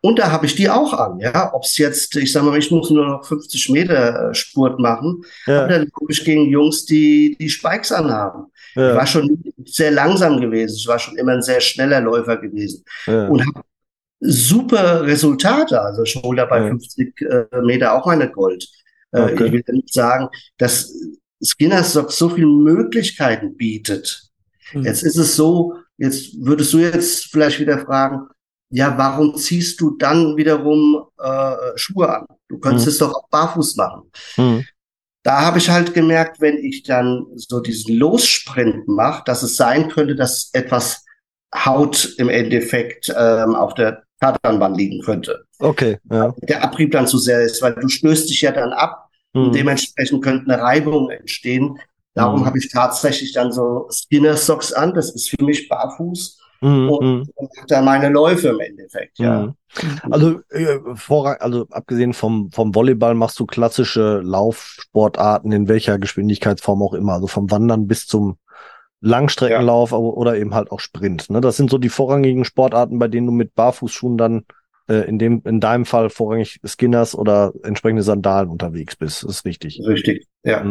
Und 0.00 0.18
da 0.18 0.30
habe 0.30 0.46
ich 0.46 0.54
die 0.54 0.68
auch 0.68 0.92
an, 0.92 1.18
ja. 1.18 1.52
Ob 1.54 1.64
es 1.64 1.78
jetzt, 1.78 2.14
ich 2.16 2.30
sage 2.30 2.46
mal, 2.46 2.58
ich 2.58 2.70
muss 2.70 2.90
nur 2.90 3.06
noch 3.06 3.24
50 3.24 3.70
Meter 3.70 4.30
äh, 4.30 4.34
Spurt 4.34 4.78
machen, 4.78 5.22
ja. 5.46 5.64
aber 5.64 5.68
dann 5.68 5.90
gucke 5.90 6.12
ich 6.12 6.24
gegen 6.24 6.46
Jungs, 6.46 6.84
die 6.84 7.36
die 7.40 7.48
Spikes 7.48 7.90
anhaben. 7.92 8.46
Ja. 8.74 8.90
Ich 8.90 8.96
war 8.96 9.06
schon 9.06 9.42
sehr 9.64 9.90
langsam 9.90 10.40
gewesen, 10.40 10.76
ich 10.76 10.86
war 10.86 10.98
schon 10.98 11.16
immer 11.16 11.32
ein 11.32 11.42
sehr 11.42 11.60
schneller 11.60 12.00
Läufer 12.00 12.36
gewesen 12.36 12.84
ja. 13.06 13.26
und 13.26 13.44
habe 13.46 13.62
super 14.20 15.02
Resultate. 15.04 15.80
Also 15.80 16.02
ich 16.02 16.14
hole 16.16 16.36
da 16.36 16.44
bei 16.44 16.62
ja. 16.62 16.68
50 16.68 17.20
äh, 17.22 17.44
Meter 17.62 17.94
auch 17.94 18.06
meine 18.06 18.30
Gold. 18.30 18.68
Äh, 19.12 19.20
okay. 19.32 19.46
Ich 19.46 19.52
will 19.52 19.64
nicht 19.68 19.92
sagen, 19.92 20.28
dass 20.58 20.92
Skinners 21.42 21.92
so 21.92 22.28
viele 22.28 22.46
Möglichkeiten 22.46 23.56
bietet. 23.56 24.30
Mhm. 24.72 24.84
Jetzt 24.84 25.02
ist 25.02 25.16
es 25.16 25.36
so, 25.36 25.74
jetzt 25.96 26.34
würdest 26.38 26.72
du 26.72 26.78
jetzt 26.78 27.26
vielleicht 27.26 27.60
wieder 27.60 27.78
fragen, 27.78 28.28
ja, 28.70 28.96
warum 28.98 29.36
ziehst 29.36 29.80
du 29.80 29.96
dann 29.96 30.36
wiederum 30.36 31.04
äh, 31.18 31.54
Schuhe 31.76 32.08
an? 32.08 32.26
Du 32.48 32.58
könntest 32.58 32.86
mhm. 32.86 32.90
es 32.90 32.98
doch 32.98 33.14
auch 33.14 33.28
barfuß 33.28 33.76
machen. 33.76 34.10
Mhm. 34.36 34.64
Da 35.22 35.40
habe 35.40 35.58
ich 35.58 35.68
halt 35.68 35.92
gemerkt, 35.92 36.40
wenn 36.40 36.56
ich 36.58 36.84
dann 36.84 37.26
so 37.34 37.60
diesen 37.60 37.96
Lossprint 37.96 38.86
mache, 38.86 39.24
dass 39.24 39.42
es 39.42 39.56
sein 39.56 39.88
könnte, 39.88 40.14
dass 40.14 40.50
etwas 40.52 41.04
Haut 41.54 42.14
im 42.18 42.28
Endeffekt 42.28 43.12
ähm, 43.16 43.54
auf 43.54 43.74
der 43.74 44.04
Tatanbahn 44.20 44.74
liegen 44.74 45.02
könnte. 45.02 45.44
Okay. 45.58 45.98
Ja. 46.10 46.34
Der 46.42 46.62
Abrieb 46.62 46.92
dann 46.92 47.06
zu 47.06 47.18
sehr 47.18 47.42
ist, 47.42 47.60
weil 47.62 47.74
du 47.74 47.88
stößt 47.88 48.28
dich 48.30 48.42
ja 48.42 48.52
dann 48.52 48.72
ab 48.72 49.08
mhm. 49.32 49.46
und 49.46 49.54
dementsprechend 49.54 50.22
könnte 50.22 50.52
eine 50.52 50.62
Reibung 50.62 51.10
entstehen. 51.10 51.78
Darum 52.14 52.40
mhm. 52.40 52.46
habe 52.46 52.58
ich 52.58 52.70
tatsächlich 52.70 53.32
dann 53.32 53.52
so 53.52 53.88
Skinner 53.90 54.36
Socks 54.36 54.72
an. 54.72 54.94
Das 54.94 55.14
ist 55.14 55.30
für 55.30 55.44
mich 55.44 55.68
barfuß. 55.68 56.40
Mhm, 56.60 56.90
und, 56.90 57.28
und 57.34 57.40
mhm. 57.40 57.66
da 57.68 57.82
meine 57.82 58.08
Läufe 58.08 58.48
im 58.48 58.60
Endeffekt, 58.60 59.18
ja. 59.18 59.46
Mhm. 59.46 59.54
Also, 60.10 60.40
äh, 60.50 60.78
vor, 60.94 61.40
also 61.40 61.66
abgesehen 61.70 62.14
vom, 62.14 62.50
vom 62.50 62.74
Volleyball 62.74 63.14
machst 63.14 63.38
du 63.38 63.46
klassische 63.46 64.20
Laufsportarten 64.24 65.52
in 65.52 65.68
welcher 65.68 65.98
Geschwindigkeitsform 65.98 66.82
auch 66.82 66.94
immer, 66.94 67.14
also 67.14 67.26
vom 67.26 67.50
Wandern 67.50 67.86
bis 67.86 68.06
zum 68.06 68.38
Langstreckenlauf 69.00 69.90
ja. 69.90 69.98
oder 69.98 70.36
eben 70.36 70.54
halt 70.54 70.70
auch 70.70 70.80
Sprint. 70.80 71.30
Ne? 71.30 71.40
Das 71.40 71.56
sind 71.56 71.70
so 71.70 71.78
die 71.78 71.90
vorrangigen 71.90 72.44
Sportarten, 72.44 72.98
bei 72.98 73.08
denen 73.08 73.26
du 73.26 73.32
mit 73.32 73.54
Barfußschuhen 73.54 74.16
dann 74.16 74.44
äh, 74.88 75.06
in 75.08 75.18
dem 75.18 75.42
in 75.44 75.60
deinem 75.60 75.84
Fall 75.84 76.10
vorrangig 76.10 76.60
Skinners 76.64 77.14
oder 77.14 77.52
entsprechende 77.62 78.02
Sandalen 78.02 78.48
unterwegs 78.48 78.96
bist. 78.96 79.24
Das 79.24 79.30
ist 79.30 79.44
richtig. 79.44 79.80
Richtig, 79.84 80.26
ja. 80.44 80.64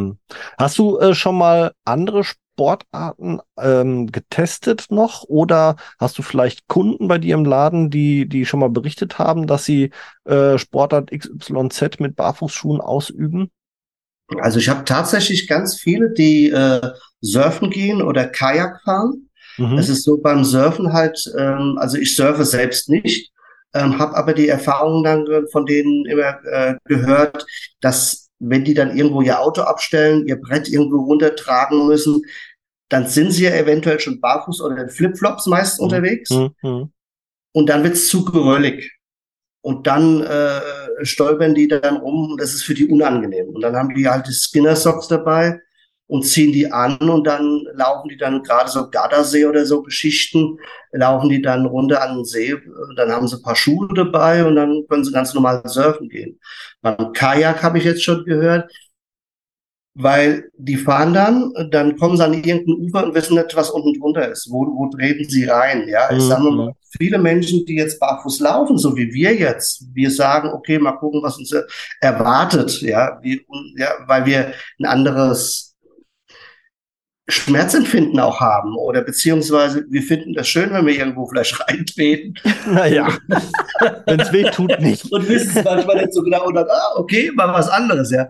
Hast 0.58 0.78
du 0.78 0.98
äh, 0.98 1.13
schon 1.13 1.38
mal 1.38 1.74
andere 1.84 2.24
Sportarten 2.56 3.41
ähm, 3.58 4.08
getestet 4.08 4.86
noch 4.89 5.24
oder 5.24 5.76
hast 6.00 6.18
du 6.18 6.22
vielleicht 6.22 6.70
Kunden 6.70 7.10
bei 7.10 7.18
dir 7.18 7.36
im 7.36 7.44
Laden, 7.44 7.89
die, 7.89 8.30
die 8.30 8.46
schon 8.46 8.62
mal 8.62 8.70
berichtet 8.70 9.20
haben, 9.20 9.46
dass 9.46 9.65
sie 9.65 9.91
äh, 10.24 10.58
Sportart 10.58 11.12
XYZ 11.12 12.00
mit 12.00 12.15
Barfußschuhen 12.15 12.80
ausüben? 12.80 13.52
Also 14.39 14.60
ich 14.60 14.70
habe 14.70 14.86
tatsächlich 14.86 15.50
ganz 15.50 15.76
viele, 15.76 16.13
die 16.13 16.50
äh, 16.50 16.82
surfen 17.20 17.70
gehen 17.72 18.02
oder 18.02 18.26
Kajak 18.26 18.82
fahren. 18.86 19.30
Mhm. 19.58 19.78
Es 19.78 19.89
ist 19.89 20.04
so 20.04 20.18
beim 20.18 20.46
Surfen 20.46 20.94
halt, 20.94 21.30
ähm, 21.38 21.78
also 21.78 21.98
ich 21.98 22.15
surfe 22.15 22.46
selbst 22.46 22.88
nicht, 22.88 23.34
ähm, 23.74 24.00
habe 24.00 24.15
aber 24.15 24.34
die 24.34 24.48
Erfahrung 24.48 25.04
dann 25.04 25.28
von 25.52 25.65
denen 25.65 26.06
immer 26.06 26.39
äh, 26.46 26.76
gehört, 26.86 27.46
dass 27.82 28.25
wenn 28.39 28.63
die 28.63 28.74
dann 28.74 28.95
irgendwo 28.95 29.21
ihr 29.21 29.39
Auto 29.39 29.62
abstellen, 29.62 30.28
ihr 30.28 30.39
Brett 30.39 30.67
irgendwo 30.67 31.04
runtertragen 31.04 31.88
müssen, 31.88 32.21
dann 32.89 33.08
sind 33.08 33.32
sie 33.32 33.45
ja 33.45 33.52
eventuell 33.52 34.00
schon 34.00 34.19
barfuß 34.21 34.62
oder 34.62 34.78
in 34.78 34.89
Flipflops 34.89 35.48
meist 35.48 35.80
mhm. 35.80 35.84
unterwegs. 35.84 36.30
Mhm. 36.30 36.91
Und 37.54 37.69
dann 37.69 37.84
wird's 37.84 38.08
zu 38.08 38.26
geröllig. 38.26 38.91
Und 39.62 39.88
dann 39.88 40.21
äh, 40.21 40.62
stolpern 41.02 41.56
die 41.56 41.67
dann 41.67 41.98
rum. 41.98 42.36
Das 42.38 42.54
ist 42.54 42.63
für 42.63 42.76
die 42.76 42.88
unangenehm. 42.88 43.48
Und 43.48 43.62
dann 43.62 43.76
haben 43.76 43.95
die 43.95 44.08
halt 44.08 44.28
die 44.28 44.34
Skinner 44.34 44.76
Socks 44.76 45.08
dabei 45.08 45.60
und 46.08 46.24
ziehen 46.24 46.54
die 46.54 46.72
an 46.72 46.98
und 46.98 47.26
dann 47.26 47.65
laufen 47.74 48.10
die 48.10 48.18
dann 48.18 48.44
gerade 48.44 48.70
so 48.70 48.89
Gardasee 48.89 49.46
oder 49.46 49.65
so 49.65 49.82
Geschichten, 49.82 50.58
laufen 50.91 51.30
die 51.30 51.41
dann 51.41 51.65
runter 51.65 52.02
an 52.02 52.18
den 52.18 52.26
See, 52.26 52.56
dann 52.96 53.12
haben 53.12 53.28
sie 53.28 53.38
ein 53.38 53.41
paar 53.41 53.56
Schuhe 53.56 53.88
dabei 53.94 54.46
und 54.46 54.56
dann 54.56 54.84
können 54.88 55.04
sie 55.04 55.12
ganz 55.12 55.34
normal 55.34 55.63
surfen 55.65 56.10
gehen. 56.10 56.39
Beim 56.82 57.12
Kajak 57.13 57.63
habe 57.63 57.80
ich 57.80 57.86
jetzt 57.86 58.04
schon 58.04 58.24
gehört, 58.24 58.72
weil 59.96 60.52
die 60.58 60.76
fahren 60.76 61.13
dann, 61.13 61.54
dann 61.72 61.98
kommen 61.98 62.18
sie 62.18 62.24
an 62.24 62.34
irgendein 62.34 62.86
Ufer 62.86 63.06
und 63.06 63.15
wissen 63.15 63.36
nicht, 63.38 63.56
was 63.56 63.72
unten 63.72 64.00
drunter 64.00 64.30
ist. 64.30 64.50
Wo, 64.52 64.65
wo 64.65 64.89
treten 64.89 65.28
sie 65.28 65.46
rein? 65.46 65.88
Ja, 65.88 66.12
ich 66.12 66.18
mhm. 66.18 66.28
sage 66.28 66.52
mal, 66.52 66.74
viele 66.98 67.18
Menschen, 67.18 67.65
die 67.65 67.76
jetzt 67.76 68.00
barfuß 68.00 68.41
laufen, 68.41 68.78
so 68.78 68.96
wie 68.98 69.12
wir 69.13 69.34
jetzt, 69.34 69.86
wir 69.94 70.12
sagen, 70.12 70.50
okay, 70.50 70.80
mal 70.80 70.98
gucken, 70.98 71.24
was 71.24 71.38
uns 71.38 71.56
erwartet, 72.02 72.82
ja, 72.82 73.18
wie, 73.22 73.46
ja 73.78 73.89
weil 74.06 74.26
wir 74.26 74.54
ein 74.80 74.86
anderes 74.86 75.75
Schmerzempfinden 77.28 78.20
auch 78.20 78.40
haben 78.40 78.76
oder 78.78 79.02
beziehungsweise 79.02 79.86
wir 79.90 80.04
finden 80.04 80.34
das 80.34 80.48
schön, 80.48 80.72
wenn 80.72 80.86
wir 80.86 80.96
irgendwo 80.96 81.26
vielleicht 81.28 81.60
reintreten. 81.68 82.36
Naja, 82.68 83.08
wenn 84.06 84.20
es 84.20 84.32
weh 84.32 84.44
tut, 84.52 84.80
nicht. 84.80 85.12
Und 85.12 85.28
wissen 85.28 85.58
es 85.58 85.64
manchmal 85.64 85.98
nicht 86.02 86.14
so 86.14 86.22
genau 86.22 86.46
und 86.48 86.54
dann, 86.56 86.68
ah, 86.70 86.94
okay, 86.98 87.32
mal 87.34 87.52
was 87.54 87.68
anderes, 87.70 88.12
ja. 88.12 88.28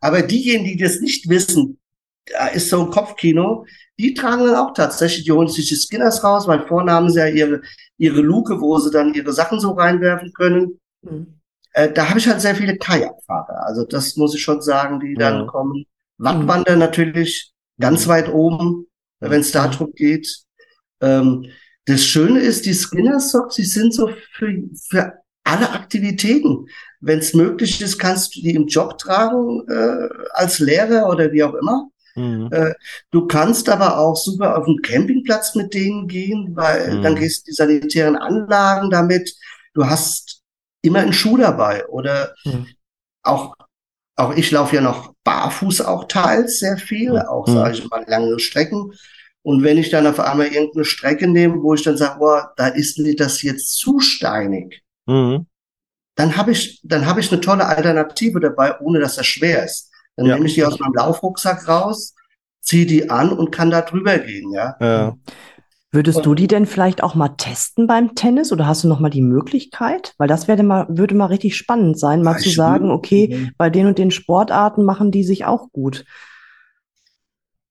Aber 0.00 0.22
diejenigen, 0.22 0.76
die 0.78 0.84
das 0.84 1.00
nicht 1.00 1.28
wissen, 1.28 1.78
da 2.26 2.48
ist 2.48 2.68
so 2.68 2.82
ein 2.84 2.90
Kopfkino, 2.90 3.64
die 3.98 4.12
tragen 4.14 4.44
dann 4.44 4.56
auch 4.56 4.74
tatsächlich, 4.74 5.24
die 5.24 5.32
holen 5.32 5.48
sich 5.48 5.68
die 5.68 5.74
Skinners 5.74 6.22
raus, 6.22 6.46
weil 6.46 6.66
vorne 6.66 6.92
haben 6.92 7.08
sie 7.10 7.18
ja 7.20 7.26
ihre, 7.26 7.62
ihre 7.96 8.20
Luke, 8.20 8.60
wo 8.60 8.78
sie 8.78 8.90
dann 8.90 9.14
ihre 9.14 9.32
Sachen 9.32 9.58
so 9.58 9.72
reinwerfen 9.72 10.32
können. 10.34 10.78
Mhm. 11.02 11.40
Äh, 11.72 11.90
da 11.90 12.08
habe 12.10 12.18
ich 12.18 12.28
halt 12.28 12.40
sehr 12.40 12.54
viele 12.54 12.76
Kajakfahrer. 12.76 13.66
Also 13.66 13.84
das 13.84 14.16
muss 14.16 14.34
ich 14.34 14.42
schon 14.42 14.60
sagen, 14.60 15.00
die 15.00 15.14
dann 15.14 15.40
Ja. 15.40 15.46
kommen. 15.46 15.84
Wattwandern 16.18 16.78
natürlich 16.78 17.52
ganz 17.80 18.06
weit 18.08 18.28
oben, 18.32 18.86
wenn 19.20 19.40
es 19.40 19.52
darum 19.52 19.92
geht. 19.94 20.28
Ähm, 21.00 21.46
das 21.86 22.04
Schöne 22.04 22.40
ist, 22.40 22.66
die 22.66 22.74
Skinner 22.74 23.20
Socks, 23.20 23.56
die 23.56 23.64
sind 23.64 23.94
so 23.94 24.10
für, 24.34 24.52
für 24.88 25.12
alle 25.44 25.70
Aktivitäten. 25.70 26.66
Wenn 27.00 27.20
es 27.20 27.32
möglich 27.34 27.80
ist, 27.80 27.98
kannst 27.98 28.36
du 28.36 28.40
die 28.40 28.54
im 28.54 28.66
Job 28.66 28.98
tragen, 28.98 29.62
äh, 29.68 30.08
als 30.32 30.58
Lehrer 30.58 31.08
oder 31.08 31.32
wie 31.32 31.42
auch 31.44 31.54
immer. 31.54 31.88
Mhm. 32.16 32.48
Äh, 32.52 32.74
Du 33.10 33.26
kannst 33.26 33.68
aber 33.68 33.98
auch 33.98 34.16
super 34.16 34.58
auf 34.58 34.66
den 34.66 34.82
Campingplatz 34.82 35.54
mit 35.54 35.72
denen 35.74 36.08
gehen, 36.08 36.54
weil 36.56 36.96
Mhm. 36.96 37.02
dann 37.02 37.16
gehst 37.16 37.46
du 37.46 37.50
die 37.50 37.54
sanitären 37.54 38.16
Anlagen 38.16 38.90
damit. 38.90 39.34
Du 39.74 39.86
hast 39.86 40.42
immer 40.82 41.00
einen 41.00 41.12
Schuh 41.12 41.36
dabei 41.36 41.86
oder 41.88 42.34
Mhm. 42.44 42.66
auch, 43.22 43.54
auch 44.18 44.34
ich 44.36 44.50
laufe 44.50 44.76
ja 44.76 44.82
noch 44.82 45.14
barfuß 45.24 45.82
auch 45.82 46.04
teils 46.08 46.58
sehr 46.58 46.76
viel, 46.76 47.12
Mhm. 47.12 47.18
auch 47.28 47.46
sage 47.46 47.74
ich 47.74 47.88
mal 47.88 48.04
lange 48.08 48.38
Strecken. 48.38 48.92
Und 49.42 49.62
wenn 49.62 49.78
ich 49.78 49.90
dann 49.90 50.06
auf 50.06 50.20
einmal 50.20 50.48
irgendeine 50.48 50.84
Strecke 50.84 51.26
nehme, 51.28 51.62
wo 51.62 51.74
ich 51.74 51.82
dann 51.82 51.96
sage, 51.96 52.18
boah, 52.18 52.52
da 52.56 52.68
ist 52.68 52.98
mir 52.98 53.14
das 53.16 53.42
jetzt 53.42 53.74
zu 53.78 54.00
steinig, 54.00 54.82
Mhm. 55.06 55.46
dann 56.16 56.36
habe 56.36 56.50
ich, 56.50 56.80
dann 56.82 57.06
habe 57.06 57.20
ich 57.20 57.30
eine 57.32 57.40
tolle 57.40 57.64
Alternative 57.66 58.40
dabei, 58.40 58.78
ohne 58.80 58.98
dass 59.00 59.16
das 59.16 59.26
schwer 59.26 59.64
ist. 59.64 59.90
Dann 60.16 60.26
Ja. 60.26 60.34
nehme 60.34 60.46
ich 60.48 60.54
die 60.54 60.64
aus 60.64 60.78
meinem 60.80 60.94
Laufrucksack 60.94 61.68
raus, 61.68 62.14
ziehe 62.60 62.86
die 62.86 63.08
an 63.08 63.30
und 63.32 63.52
kann 63.52 63.70
da 63.70 63.82
drüber 63.82 64.18
gehen, 64.18 64.50
ja. 64.52 64.76
Ja. 64.80 65.16
Würdest 65.90 66.26
du 66.26 66.34
die 66.34 66.46
denn 66.46 66.66
vielleicht 66.66 67.02
auch 67.02 67.14
mal 67.14 67.30
testen 67.30 67.86
beim 67.86 68.14
Tennis 68.14 68.52
oder 68.52 68.66
hast 68.66 68.84
du 68.84 68.88
noch 68.88 69.00
mal 69.00 69.08
die 69.08 69.22
Möglichkeit? 69.22 70.12
Weil 70.18 70.28
das 70.28 70.46
werde 70.46 70.62
mal, 70.62 70.86
würde 70.90 71.14
mal 71.14 71.26
richtig 71.26 71.56
spannend 71.56 71.98
sein, 71.98 72.22
mal 72.22 72.32
Ja, 72.34 72.38
zu 72.38 72.50
sagen, 72.50 72.84
will- 72.88 72.94
okay, 72.94 73.50
bei 73.56 73.70
den 73.70 73.86
und 73.86 73.96
den 73.98 74.10
Sportarten 74.10 74.84
machen 74.84 75.10
die 75.10 75.24
sich 75.24 75.46
auch 75.46 75.72
gut. 75.72 76.04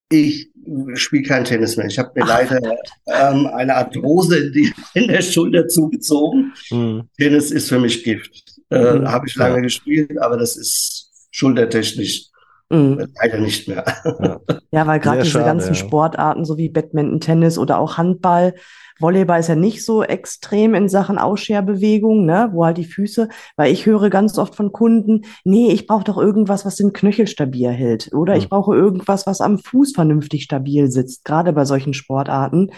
Ich 0.10 0.50
spiele 0.96 1.24
kein 1.24 1.44
Tennis 1.44 1.76
mehr. 1.78 1.86
Ich 1.88 2.00
habe 2.00 2.12
mir 2.16 2.24
Ach, 2.24 2.28
leider 2.30 2.78
ähm, 3.08 3.46
eine 3.48 3.76
Arthrose 3.76 4.38
in, 4.38 4.54
die, 4.54 4.74
in 4.94 5.08
der 5.10 5.22
Schulter 5.22 5.68
zugezogen. 5.68 6.54
Mhm. 6.72 7.10
Tennis 7.18 7.52
ist 7.52 7.70
für 7.70 7.80
mich 7.80 8.04
Gift. 8.04 8.56
Äh, 8.70 9.00
Mhm. 9.00 9.08
habe 9.12 9.28
ich 9.28 9.36
lange 9.36 9.56
Ja. 9.58 9.62
gespielt, 9.62 10.18
aber 10.20 10.38
das 10.38 10.56
ist 10.58 11.12
schultertechnisch 11.32 12.28
Mhm. 12.70 13.00
äh, 13.00 13.08
leider 13.22 13.40
nicht 13.40 13.68
mehr. 13.68 13.86
Ja, 14.72 14.86
weil 14.88 15.00
gerade 15.00 15.20
diese 15.20 15.32
schade, 15.32 15.46
ganzen 15.46 15.74
ja. 15.74 15.80
Sportarten, 15.80 16.46
so 16.46 16.58
wie 16.58 16.70
Badminton, 16.70 17.20
Tennis 17.20 17.58
oder 17.58 17.80
auch 17.80 17.98
Handball, 17.98 18.54
Volleyball 19.00 19.40
ist 19.40 19.48
ja 19.48 19.56
nicht 19.56 19.86
so 19.86 20.02
extrem 20.04 20.74
in 20.74 20.90
Sachen 20.90 21.20
Ausscheerbewegung, 21.20 22.26
ne, 22.26 22.50
wo 22.52 22.66
halt 22.66 22.78
die 22.78 22.84
Füße, 22.86 23.30
weil 23.56 23.72
ich 23.72 23.86
höre 23.86 24.10
ganz 24.10 24.40
oft 24.40 24.56
von 24.56 24.72
Kunden, 24.72 25.22
nee, 25.44 25.72
ich 25.72 25.86
brauche 25.86 26.04
doch 26.04 26.18
irgendwas, 26.18 26.66
was 26.66 26.78
den 26.78 26.94
Knöchel 26.94 27.28
stabil 27.28 27.70
hält. 27.70 28.10
Oder 28.14 28.36
ich 28.36 28.46
Hm. 28.46 28.50
brauche 28.50 28.76
irgendwas, 28.76 29.28
was 29.28 29.40
am 29.40 29.60
Fuß 29.60 29.92
vernünftig 29.94 30.44
stabil 30.44 30.90
sitzt, 30.92 31.26
gerade 31.26 31.54
bei 31.54 31.64
solchen 31.64 31.94
Sportarten. 31.94 32.72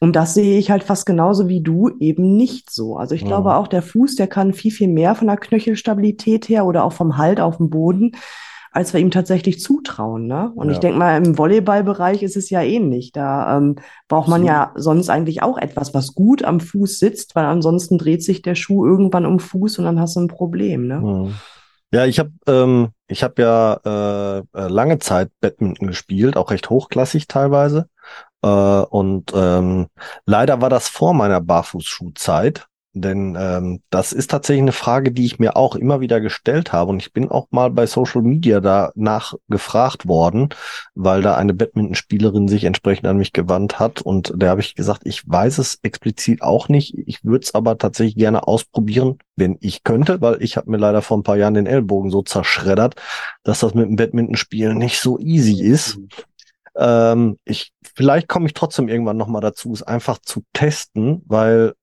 Und 0.00 0.16
das 0.16 0.34
sehe 0.34 0.58
ich 0.58 0.72
halt 0.72 0.82
fast 0.82 1.06
genauso 1.06 1.48
wie 1.48 1.62
du 1.62 1.90
eben 2.00 2.36
nicht 2.36 2.70
so. 2.72 2.96
Also 2.96 3.14
ich 3.14 3.22
Mhm. 3.22 3.28
glaube 3.28 3.54
auch, 3.54 3.68
der 3.68 3.82
Fuß, 3.82 4.16
der 4.16 4.26
kann 4.26 4.52
viel, 4.54 4.72
viel 4.72 4.88
mehr 4.88 5.14
von 5.14 5.28
der 5.28 5.36
Knöchelstabilität 5.36 6.48
her 6.48 6.66
oder 6.66 6.82
auch 6.82 6.92
vom 6.92 7.18
Halt 7.18 7.40
auf 7.40 7.58
dem 7.58 7.70
Boden, 7.70 8.10
als 8.72 8.92
wir 8.92 9.00
ihm 9.00 9.10
tatsächlich 9.10 9.60
zutrauen. 9.60 10.26
Ne? 10.26 10.50
Und 10.54 10.70
ich 10.70 10.76
Ja. 10.76 10.80
denke 10.80 10.98
mal, 10.98 11.16
im 11.24 11.36
Volleyballbereich 11.36 12.22
ist 12.22 12.36
es 12.36 12.50
ja 12.50 12.62
ähnlich. 12.62 13.12
Da 13.12 13.56
ähm, 13.58 13.76
braucht 14.08 14.28
man 14.28 14.44
ja 14.44 14.72
sonst 14.76 15.10
eigentlich 15.10 15.42
auch 15.42 15.58
etwas, 15.58 15.94
was 15.94 16.14
gut 16.14 16.42
am 16.42 16.58
Fuß 16.58 16.98
sitzt, 16.98 17.34
weil 17.36 17.44
ansonsten 17.44 17.98
dreht 17.98 18.22
sich 18.24 18.42
der 18.42 18.54
Schuh 18.54 18.86
irgendwann 18.86 19.26
um 19.26 19.38
Fuß 19.38 19.78
und 19.78 19.84
dann 19.84 20.00
hast 20.00 20.16
du 20.16 20.20
ein 20.20 20.28
Problem. 20.28 20.86
Ne? 20.86 21.32
Ja, 21.92 22.06
ich 22.06 22.18
habe 22.18 22.30
ähm, 22.46 22.88
ich 23.06 23.22
habe 23.22 23.42
ja 23.42 23.80
äh, 23.84 24.38
äh, 24.58 24.68
lange 24.68 24.98
Zeit 24.98 25.30
Badminton 25.42 25.88
gespielt, 25.88 26.38
auch 26.38 26.50
recht 26.50 26.70
hochklassig 26.70 27.28
teilweise. 27.28 27.88
Äh, 28.42 28.48
und 28.48 29.32
ähm, 29.34 29.88
leider 30.24 30.62
war 30.62 30.70
das 30.70 30.88
vor 30.88 31.12
meiner 31.12 31.42
Barfußschuhzeit, 31.42 32.66
denn 32.94 33.36
ähm, 33.38 33.80
das 33.88 34.12
ist 34.12 34.30
tatsächlich 34.30 34.62
eine 34.62 34.72
Frage, 34.72 35.12
die 35.12 35.24
ich 35.24 35.38
mir 35.38 35.56
auch 35.56 35.76
immer 35.76 36.00
wieder 36.00 36.20
gestellt 36.20 36.72
habe. 36.72 36.90
Und 36.90 37.00
ich 37.00 37.12
bin 37.12 37.30
auch 37.30 37.46
mal 37.50 37.70
bei 37.70 37.86
Social 37.86 38.22
Media 38.22 38.60
danach 38.60 39.34
gefragt 39.48 40.06
worden, 40.06 40.50
weil 40.94 41.22
da 41.22 41.36
eine 41.36 41.54
Badmintonspielerin 41.54 42.48
sich 42.48 42.64
entsprechend 42.64 43.06
an 43.06 43.16
mich 43.16 43.32
gewandt 43.32 43.78
hat. 43.80 44.02
Und 44.02 44.34
da 44.36 44.50
habe 44.50 44.60
ich 44.60 44.74
gesagt, 44.74 45.02
ich 45.04 45.26
weiß 45.26 45.58
es 45.58 45.78
explizit 45.82 46.42
auch 46.42 46.68
nicht. 46.68 46.94
Ich 47.06 47.24
würde 47.24 47.44
es 47.44 47.54
aber 47.54 47.78
tatsächlich 47.78 48.16
gerne 48.16 48.46
ausprobieren, 48.46 49.18
wenn 49.36 49.56
ich 49.60 49.84
könnte, 49.84 50.20
weil 50.20 50.42
ich 50.42 50.58
habe 50.58 50.70
mir 50.70 50.76
leider 50.76 51.00
vor 51.00 51.16
ein 51.16 51.22
paar 51.22 51.36
Jahren 51.36 51.54
den 51.54 51.66
Ellbogen 51.66 52.10
so 52.10 52.22
zerschreddert, 52.22 52.96
dass 53.42 53.60
das 53.60 53.74
mit 53.74 53.86
dem 53.86 53.96
Badmintonspielen 53.96 54.76
nicht 54.76 55.00
so 55.00 55.18
easy 55.18 55.62
ist. 55.62 55.98
Ähm, 56.76 57.38
ich, 57.44 57.72
vielleicht 57.94 58.28
komme 58.28 58.46
ich 58.46 58.54
trotzdem 58.54 58.88
irgendwann 58.88 59.16
nochmal 59.16 59.42
dazu, 59.42 59.72
es 59.72 59.82
einfach 59.82 60.18
zu 60.18 60.42
testen, 60.52 61.22
weil 61.26 61.74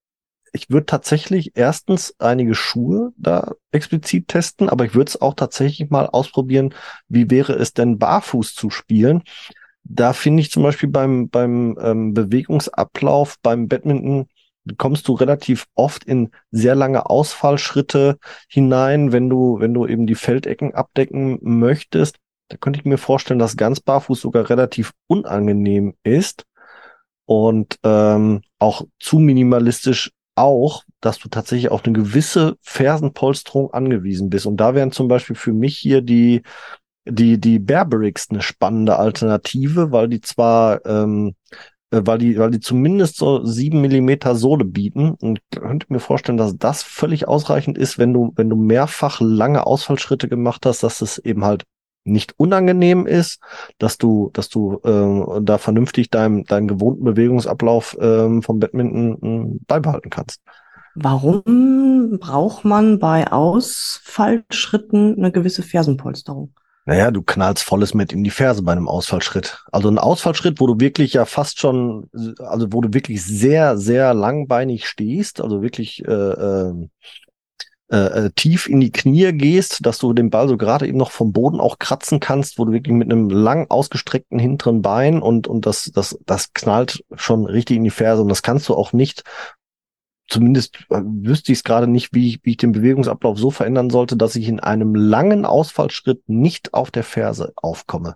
ich 0.53 0.69
würde 0.69 0.85
tatsächlich 0.85 1.51
erstens 1.55 2.15
einige 2.19 2.55
Schuhe 2.55 3.11
da 3.17 3.53
explizit 3.71 4.27
testen, 4.27 4.69
aber 4.69 4.85
ich 4.85 4.95
würde 4.95 5.09
es 5.09 5.21
auch 5.21 5.33
tatsächlich 5.33 5.89
mal 5.89 6.07
ausprobieren, 6.07 6.73
wie 7.07 7.29
wäre 7.29 7.53
es 7.53 7.73
denn 7.73 7.97
barfuß 7.99 8.55
zu 8.55 8.69
spielen. 8.69 9.23
Da 9.83 10.13
finde 10.13 10.41
ich 10.41 10.51
zum 10.51 10.63
Beispiel 10.63 10.89
beim, 10.89 11.29
beim 11.29 11.77
ähm, 11.81 12.13
Bewegungsablauf, 12.13 13.35
beim 13.41 13.67
Badminton, 13.67 14.27
kommst 14.77 15.07
du 15.07 15.13
relativ 15.13 15.65
oft 15.75 16.03
in 16.03 16.29
sehr 16.51 16.75
lange 16.75 17.09
Ausfallschritte 17.09 18.17
hinein, 18.47 19.11
wenn 19.11 19.29
du, 19.29 19.59
wenn 19.59 19.73
du 19.73 19.87
eben 19.87 20.05
die 20.05 20.15
Feldecken 20.15 20.75
abdecken 20.75 21.39
möchtest. 21.41 22.17
Da 22.49 22.57
könnte 22.57 22.79
ich 22.79 22.85
mir 22.85 22.97
vorstellen, 22.97 23.39
dass 23.39 23.57
ganz 23.57 23.79
barfuß 23.79 24.19
sogar 24.19 24.49
relativ 24.49 24.91
unangenehm 25.07 25.95
ist 26.03 26.45
und 27.25 27.77
ähm, 27.83 28.41
auch 28.57 28.83
zu 28.99 29.19
minimalistisch 29.19 30.11
auch, 30.39 30.83
dass 31.01 31.19
du 31.19 31.29
tatsächlich 31.29 31.69
auf 31.71 31.85
eine 31.85 31.93
gewisse 31.93 32.57
Fersenpolsterung 32.61 33.73
angewiesen 33.73 34.29
bist. 34.29 34.45
Und 34.45 34.57
da 34.57 34.75
wären 34.75 34.91
zum 34.91 35.07
Beispiel 35.07 35.35
für 35.35 35.53
mich 35.53 35.77
hier 35.77 36.01
die, 36.01 36.41
die, 37.05 37.39
die 37.39 37.59
Bearbricks 37.59 38.27
eine 38.29 38.41
spannende 38.41 38.97
Alternative, 38.97 39.91
weil 39.91 40.09
die 40.09 40.21
zwar, 40.21 40.85
ähm, 40.85 41.35
äh, 41.91 42.01
weil 42.03 42.17
die, 42.17 42.37
weil 42.37 42.51
die 42.51 42.59
zumindest 42.59 43.17
so 43.17 43.45
sieben 43.45 43.81
Millimeter 43.81 44.35
Sohle 44.35 44.65
bieten 44.65 45.11
und 45.11 45.41
könnte 45.51 45.87
mir 45.89 45.99
vorstellen, 45.99 46.37
dass 46.37 46.57
das 46.57 46.83
völlig 46.83 47.27
ausreichend 47.27 47.77
ist, 47.77 47.97
wenn 47.97 48.13
du, 48.13 48.33
wenn 48.35 48.49
du 48.49 48.55
mehrfach 48.55 49.21
lange 49.21 49.65
Ausfallschritte 49.67 50.27
gemacht 50.27 50.65
hast, 50.65 50.83
dass 50.83 51.01
es 51.01 51.17
eben 51.17 51.45
halt 51.45 51.65
nicht 52.03 52.33
unangenehm 52.37 53.05
ist, 53.05 53.39
dass 53.77 53.97
du, 53.97 54.29
dass 54.33 54.49
du 54.49 54.79
äh, 54.83 55.41
da 55.41 55.57
vernünftig 55.57 56.09
deinen 56.09 56.45
deinen 56.45 56.67
gewohnten 56.67 57.03
Bewegungsablauf 57.03 57.97
ähm, 57.99 58.41
vom 58.41 58.59
Badminton 58.59 59.55
äh, 59.55 59.59
beibehalten 59.67 60.09
kannst. 60.09 60.41
Warum 60.95 62.17
braucht 62.19 62.65
man 62.65 62.99
bei 62.99 63.31
Ausfallschritten 63.31 65.17
eine 65.17 65.31
gewisse 65.31 65.63
Fersenpolsterung? 65.63 66.53
Naja, 66.85 67.11
du 67.11 67.21
knallst 67.21 67.63
volles 67.63 67.93
mit 67.93 68.13
in 68.13 68.23
die 68.23 68.31
Ferse 68.31 68.63
bei 68.63 68.71
einem 68.71 68.87
Ausfallschritt. 68.87 69.63
Also 69.71 69.89
ein 69.89 69.99
Ausfallschritt, 69.99 70.59
wo 70.59 70.65
du 70.65 70.79
wirklich 70.79 71.13
ja 71.13 71.25
fast 71.25 71.59
schon, 71.59 72.09
also 72.39 72.67
wo 72.71 72.81
du 72.81 72.93
wirklich 72.93 73.23
sehr, 73.23 73.77
sehr 73.77 74.15
langbeinig 74.15 74.87
stehst, 74.87 75.39
also 75.39 75.61
wirklich 75.61 76.03
äh, 76.07 76.11
äh, 76.11 76.73
äh, 77.89 78.29
tief 78.35 78.67
in 78.67 78.79
die 78.79 78.91
Knie 78.91 79.31
gehst, 79.33 79.85
dass 79.85 79.97
du 79.97 80.13
den 80.13 80.29
Ball 80.29 80.47
so 80.47 80.57
gerade 80.57 80.87
eben 80.87 80.97
noch 80.97 81.11
vom 81.11 81.31
Boden 81.33 81.59
auch 81.59 81.79
kratzen 81.79 82.19
kannst, 82.19 82.59
wo 82.59 82.65
du 82.65 82.71
wirklich 82.71 82.95
mit 82.95 83.11
einem 83.11 83.29
lang 83.29 83.67
ausgestreckten 83.69 84.39
hinteren 84.39 84.81
Bein 84.81 85.21
und, 85.21 85.47
und 85.47 85.65
das, 85.65 85.91
das, 85.93 86.17
das 86.25 86.53
knallt 86.53 87.03
schon 87.15 87.45
richtig 87.45 87.77
in 87.77 87.83
die 87.83 87.89
Ferse 87.89 88.21
und 88.21 88.29
das 88.29 88.43
kannst 88.43 88.69
du 88.69 88.75
auch 88.75 88.93
nicht 88.93 89.23
zumindest 90.29 90.77
äh, 90.89 91.01
wüsste 91.03 91.51
ich 91.51 91.59
es 91.59 91.63
gerade 91.63 91.87
nicht, 91.87 92.13
wie 92.13 92.27
ich, 92.27 92.39
wie 92.43 92.51
ich 92.51 92.57
den 92.57 92.71
Bewegungsablauf 92.71 93.37
so 93.37 93.49
verändern 93.51 93.89
sollte, 93.89 94.15
dass 94.15 94.35
ich 94.35 94.47
in 94.47 94.59
einem 94.59 94.93
langen 94.95 95.45
Ausfallschritt 95.45 96.21
nicht 96.27 96.73
auf 96.73 96.91
der 96.91 97.03
Ferse 97.03 97.53
aufkomme. 97.55 98.15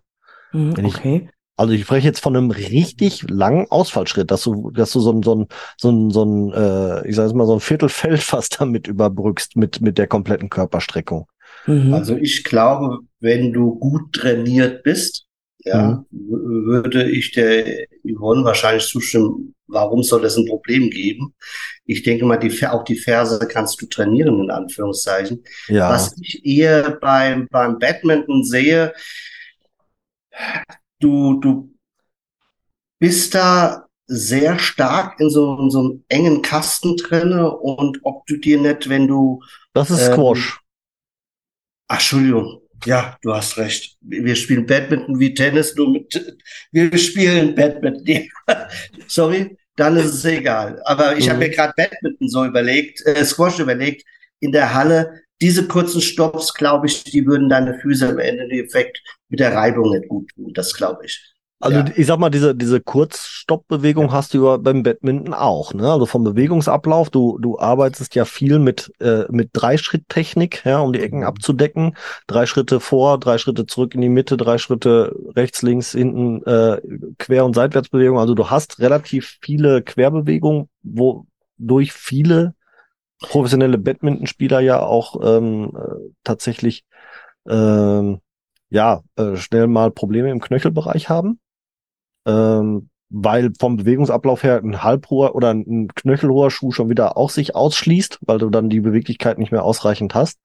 Hm, 0.51 0.77
Wenn 0.77 0.85
ich- 0.85 0.95
okay. 0.95 1.29
Also 1.55 1.73
ich 1.73 1.83
spreche 1.83 2.07
jetzt 2.07 2.19
von 2.21 2.35
einem 2.35 2.49
richtig 2.51 3.23
langen 3.29 3.67
Ausfallschritt, 3.69 4.31
dass 4.31 4.43
du, 4.43 4.71
dass 4.71 4.91
du 4.91 4.99
so 4.99 5.11
ein, 5.13 5.21
so 5.21 5.35
ein, 5.35 5.47
so 5.77 5.91
ein, 5.91 6.09
so 6.09 6.23
ein 6.25 6.51
äh, 6.53 7.07
ich 7.07 7.15
sage 7.15 7.27
jetzt 7.29 7.35
mal, 7.35 7.45
so 7.45 7.53
ein 7.53 7.59
Viertelfeld 7.59 8.21
fast 8.23 8.59
damit 8.59 8.87
überbrückst 8.87 9.55
mit, 9.55 9.79
mit 9.81 9.97
der 9.97 10.07
kompletten 10.07 10.49
Körperstreckung. 10.49 11.27
Mhm. 11.67 11.93
Also 11.93 12.15
ich 12.15 12.43
glaube, 12.43 12.99
wenn 13.19 13.53
du 13.53 13.75
gut 13.75 14.13
trainiert 14.13 14.83
bist, 14.83 15.27
ja, 15.65 16.03
w- 16.09 16.65
würde 16.65 17.09
ich 17.09 17.31
der 17.31 17.85
Yvonne 18.03 18.43
wahrscheinlich 18.43 18.85
zustimmen, 18.87 19.53
warum 19.67 20.03
soll 20.03 20.21
das 20.21 20.35
ein 20.35 20.45
Problem 20.47 20.89
geben? 20.89 21.35
Ich 21.85 22.03
denke 22.03 22.25
mal, 22.25 22.37
die, 22.37 22.49
Fer- 22.49 22.73
auch 22.73 22.83
die 22.83 22.97
Ferse 22.97 23.39
kannst 23.47 23.81
du 23.81 23.85
trainieren, 23.85 24.39
in 24.43 24.49
Anführungszeichen. 24.51 25.43
Ja, 25.67 25.89
Was 25.89 26.15
ich 26.19 26.45
eher 26.45 26.97
beim, 26.99 27.47
beim 27.49 27.77
Badminton 27.79 28.43
sehe, 28.43 28.93
du, 31.03 31.39
du 31.39 31.69
bist 32.99 33.35
da 33.35 33.87
sehr 34.07 34.59
stark 34.59 35.19
in 35.19 35.29
so, 35.29 35.57
in 35.59 35.69
so 35.69 35.79
einem 35.79 36.03
engen 36.09 36.41
Kasten 36.41 36.97
drinne 36.97 37.51
und 37.51 37.99
ob 38.03 38.25
du 38.27 38.37
dir 38.37 38.59
nicht, 38.59 38.89
wenn 38.89 39.07
du. 39.07 39.43
Das 39.73 39.89
ist 39.89 40.07
ähm, 40.07 40.13
Squash. 40.13 40.59
Ach, 41.87 41.95
Entschuldigung. 41.95 42.61
Ja, 42.85 43.17
du 43.21 43.33
hast 43.33 43.57
recht. 43.57 43.97
Wir 44.01 44.35
spielen 44.35 44.65
Badminton 44.65 45.19
wie 45.19 45.33
Tennis, 45.33 45.75
nur 45.75 45.89
mit. 45.89 46.37
Wir 46.71 46.97
spielen 46.97 47.55
Badminton. 47.55 48.27
Sorry, 49.07 49.57
dann 49.77 49.95
ist 49.95 50.13
es 50.13 50.25
egal. 50.25 50.81
Aber 50.83 51.17
ich 51.17 51.25
mhm. 51.25 51.29
habe 51.31 51.39
mir 51.39 51.49
gerade 51.49 51.73
Badminton 51.77 52.27
so 52.27 52.45
überlegt, 52.45 53.05
äh, 53.05 53.23
Squash 53.23 53.59
überlegt, 53.59 54.05
in 54.39 54.51
der 54.51 54.73
Halle. 54.73 55.22
Diese 55.41 55.67
kurzen 55.67 56.01
Stops, 56.01 56.53
glaube 56.53 56.87
ich, 56.87 57.03
die 57.03 57.25
würden 57.25 57.49
deine 57.49 57.79
Füße 57.79 58.07
am 58.07 58.19
Ende 58.19 58.47
den 58.47 58.65
Effekt 58.65 59.01
mit 59.29 59.39
der 59.39 59.53
Reibung 59.53 59.91
nicht 59.91 60.07
gut 60.07 60.29
tun. 60.35 60.53
Das 60.53 60.73
glaube 60.73 61.05
ich. 61.05 61.33
Also 61.63 61.77
ja. 61.77 61.85
ich 61.95 62.07
sag 62.07 62.19
mal, 62.19 62.29
diese, 62.29 62.53
diese 62.53 62.81
Kurzstoppbewegung 62.81 64.11
hast 64.11 64.33
du 64.33 64.45
ja 64.45 64.57
beim 64.57 64.83
Badminton 64.83 65.33
auch, 65.33 65.73
ne? 65.73 65.89
Also 65.89 66.05
vom 66.05 66.25
Bewegungsablauf, 66.25 67.09
du, 67.09 67.37
du 67.39 67.57
arbeitest 67.57 68.15
ja 68.15 68.25
viel 68.25 68.59
mit, 68.59 68.91
äh, 68.99 69.23
mit 69.29 69.51
Dreischritttechnik, 69.53 70.63
ja, 70.65 70.79
um 70.79 70.91
die 70.91 70.99
Ecken 70.99 71.19
mhm. 71.19 71.25
abzudecken. 71.25 71.95
Drei 72.27 72.47
Schritte 72.47 72.81
vor, 72.81 73.17
drei 73.17 73.37
Schritte 73.37 73.65
zurück 73.65 73.95
in 73.95 74.01
die 74.01 74.09
Mitte, 74.09 74.35
drei 74.35 74.57
Schritte 74.57 75.15
rechts, 75.37 75.61
links, 75.61 75.93
hinten, 75.93 76.43
äh, 76.43 76.81
Quer- 77.17 77.45
und 77.45 77.55
Seitwärtsbewegung. 77.55 78.19
Also 78.19 78.35
du 78.35 78.49
hast 78.49 78.79
relativ 78.79 79.37
viele 79.41 79.83
Querbewegungen, 79.83 80.67
wo 80.81 81.27
durch 81.57 81.93
viele 81.93 82.55
professionelle 83.21 83.77
Badmintonspieler 83.77 84.59
ja 84.59 84.81
auch 84.81 85.15
ähm, 85.23 85.71
äh, 85.75 86.13
tatsächlich 86.23 86.83
ähm, 87.47 88.19
ja, 88.69 89.01
äh, 89.15 89.35
schnell 89.35 89.67
mal 89.67 89.91
Probleme 89.91 90.31
im 90.31 90.41
Knöchelbereich 90.41 91.09
haben 91.09 91.39
ähm, 92.25 92.89
weil 93.09 93.51
vom 93.59 93.77
Bewegungsablauf 93.77 94.43
her 94.43 94.57
ein 94.63 94.81
halbhoher 94.83 95.35
oder 95.35 95.53
ein 95.53 95.87
knöchelhoher 95.93 96.49
Schuh 96.49 96.71
schon 96.71 96.89
wieder 96.89 97.15
auch 97.15 97.29
sich 97.29 97.55
ausschließt, 97.55 98.19
weil 98.21 98.39
du 98.39 98.49
dann 98.49 98.69
die 98.69 98.79
Beweglichkeit 98.79 99.37
nicht 99.37 99.51
mehr 99.51 99.63
ausreichend 99.63 100.15
hast. 100.15 100.39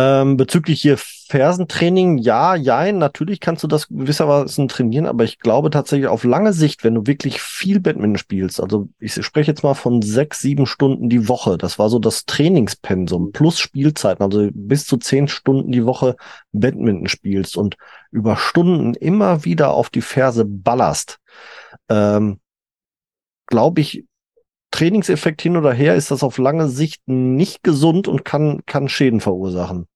Ähm, 0.00 0.36
bezüglich 0.36 0.80
hier 0.80 0.96
Fersentraining, 0.96 2.18
ja, 2.18 2.54
jein, 2.54 2.98
natürlich 2.98 3.40
kannst 3.40 3.64
du 3.64 3.66
das 3.66 3.88
gewissermaßen 3.88 4.68
trainieren, 4.68 5.06
aber 5.06 5.24
ich 5.24 5.40
glaube 5.40 5.70
tatsächlich 5.70 6.06
auf 6.06 6.22
lange 6.22 6.52
Sicht, 6.52 6.84
wenn 6.84 6.94
du 6.94 7.08
wirklich 7.08 7.40
viel 7.42 7.80
Badminton 7.80 8.16
spielst, 8.16 8.60
also 8.62 8.88
ich 9.00 9.14
spreche 9.14 9.50
jetzt 9.50 9.64
mal 9.64 9.74
von 9.74 10.00
sechs, 10.00 10.38
sieben 10.38 10.66
Stunden 10.66 11.08
die 11.08 11.26
Woche, 11.26 11.58
das 11.58 11.80
war 11.80 11.88
so 11.88 11.98
das 11.98 12.26
Trainingspensum 12.26 13.32
plus 13.32 13.58
Spielzeiten, 13.58 14.22
also 14.22 14.48
bis 14.52 14.86
zu 14.86 14.98
zehn 14.98 15.26
Stunden 15.26 15.72
die 15.72 15.84
Woche 15.84 16.14
Badminton 16.52 17.08
spielst 17.08 17.56
und 17.56 17.76
über 18.12 18.36
Stunden 18.36 18.94
immer 18.94 19.44
wieder 19.44 19.70
auf 19.70 19.90
die 19.90 20.02
Ferse 20.02 20.44
ballerst, 20.44 21.18
ähm, 21.88 22.38
glaube 23.46 23.80
ich, 23.80 24.04
Trainingseffekt 24.70 25.42
hin 25.42 25.56
oder 25.56 25.72
her 25.72 25.94
ist 25.94 26.10
das 26.10 26.22
auf 26.22 26.38
lange 26.38 26.68
Sicht 26.68 27.02
nicht 27.06 27.62
gesund 27.62 28.08
und 28.08 28.24
kann, 28.24 28.60
kann 28.66 28.88
Schäden 28.88 29.20
verursachen. 29.20 29.86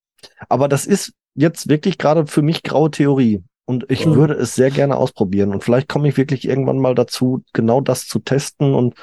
Aber 0.48 0.68
das 0.68 0.86
ist 0.86 1.12
jetzt 1.34 1.68
wirklich 1.68 1.98
gerade 1.98 2.26
für 2.26 2.42
mich 2.42 2.62
graue 2.62 2.90
Theorie. 2.90 3.42
Und 3.64 3.86
ich 3.90 4.06
mhm. 4.06 4.16
würde 4.16 4.34
es 4.34 4.54
sehr 4.54 4.70
gerne 4.70 4.96
ausprobieren. 4.96 5.52
Und 5.52 5.62
vielleicht 5.62 5.88
komme 5.88 6.08
ich 6.08 6.16
wirklich 6.16 6.48
irgendwann 6.48 6.78
mal 6.78 6.94
dazu, 6.94 7.42
genau 7.52 7.80
das 7.80 8.06
zu 8.06 8.18
testen 8.18 8.74
und 8.74 8.94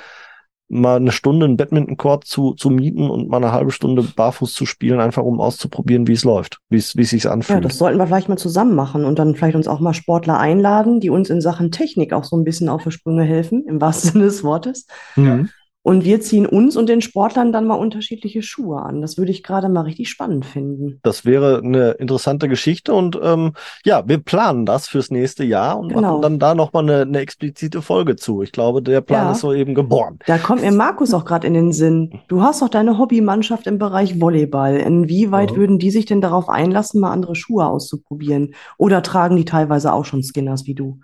mal 0.69 0.97
eine 0.97 1.11
Stunde 1.11 1.45
einen 1.45 1.57
Badminton-Court 1.57 2.25
zu, 2.25 2.53
zu 2.53 2.69
mieten 2.69 3.09
und 3.09 3.27
mal 3.27 3.37
eine 3.37 3.51
halbe 3.51 3.71
Stunde 3.71 4.03
barfuß 4.03 4.53
zu 4.53 4.67
spielen, 4.67 4.99
einfach 4.99 5.23
um 5.23 5.41
auszuprobieren, 5.41 6.07
wie 6.07 6.13
es 6.13 6.23
läuft, 6.23 6.59
wie 6.69 6.77
es, 6.77 6.95
wie 6.95 7.01
es 7.01 7.09
sich 7.09 7.27
anfühlt. 7.27 7.57
Ja, 7.57 7.61
das 7.61 7.79
sollten 7.79 7.97
wir 7.97 8.05
vielleicht 8.05 8.29
mal 8.29 8.37
zusammen 8.37 8.75
machen 8.75 9.05
und 9.05 9.17
dann 9.17 9.33
vielleicht 9.35 9.55
uns 9.55 9.67
auch 9.67 9.79
mal 9.79 9.95
Sportler 9.95 10.37
einladen, 10.37 10.99
die 10.99 11.09
uns 11.09 11.31
in 11.31 11.41
Sachen 11.41 11.71
Technik 11.71 12.13
auch 12.13 12.23
so 12.23 12.37
ein 12.37 12.43
bisschen 12.43 12.69
auf 12.69 12.83
die 12.83 12.91
Sprünge 12.91 13.23
helfen, 13.23 13.65
im 13.67 13.81
wahrsten 13.81 14.11
Sinne 14.11 14.25
des 14.25 14.43
Wortes. 14.43 14.85
Mhm. 15.15 15.49
Und 15.81 16.03
wir 16.03 16.19
ziehen 16.19 16.45
uns 16.45 16.75
und 16.75 16.89
den 16.89 17.01
Sportlern 17.01 17.53
dann 17.53 17.65
mal 17.65 17.75
unterschiedliche 17.75 18.41
Schuhe 18.41 18.81
an. 18.81 19.01
Das 19.01 19.17
würde 19.17 19.31
ich 19.31 19.43
gerade 19.43 19.69
mal 19.69 19.81
richtig 19.81 20.09
spannend 20.09 20.45
finden. 20.45 20.99
Das 21.03 21.23
wäre 21.23 21.61
eine 21.63 21.91
interessante 21.91 22.49
Geschichte 22.49 22.93
und 22.93 23.17
ähm, 23.23 23.53
ja, 23.85 24.05
wir 24.05 24.17
planen 24.17 24.65
das 24.65 24.89
fürs 24.89 25.09
nächste 25.09 25.45
Jahr 25.45 25.79
und 25.79 25.89
genau. 25.89 26.01
machen 26.01 26.21
dann 26.21 26.39
da 26.39 26.53
nochmal 26.53 26.83
eine, 26.83 27.01
eine 27.03 27.19
explizite 27.19 27.81
Folge 27.81 28.17
zu. 28.17 28.41
Ich 28.41 28.51
glaube, 28.51 28.83
der 28.83 28.99
Plan 28.99 29.27
ja. 29.27 29.31
ist 29.31 29.39
so 29.39 29.53
eben 29.53 29.73
geboren. 29.73 30.19
Da 30.27 30.37
kommt 30.37 30.61
mir 30.61 30.71
Markus 30.73 31.13
auch 31.13 31.23
gerade 31.23 31.47
in 31.47 31.53
den 31.53 31.71
Sinn. 31.71 32.19
Du 32.27 32.41
hast 32.41 32.61
doch 32.61 32.69
deine 32.69 32.97
Hobbymannschaft 32.97 33.65
im 33.65 33.77
Bereich 33.77 34.19
Volleyball. 34.19 34.75
Inwieweit 34.75 35.51
ja. 35.51 35.57
würden 35.57 35.79
die 35.79 35.91
sich 35.91 36.05
denn 36.05 36.19
darauf 36.19 36.49
einlassen, 36.49 36.99
mal 36.99 37.11
andere 37.11 37.35
Schuhe 37.35 37.65
auszuprobieren? 37.65 38.53
Oder 38.77 39.01
tragen 39.01 39.37
die 39.37 39.45
teilweise 39.45 39.93
auch 39.93 40.03
schon 40.03 40.23
Skinners 40.23 40.65
wie 40.65 40.75
du? 40.75 40.99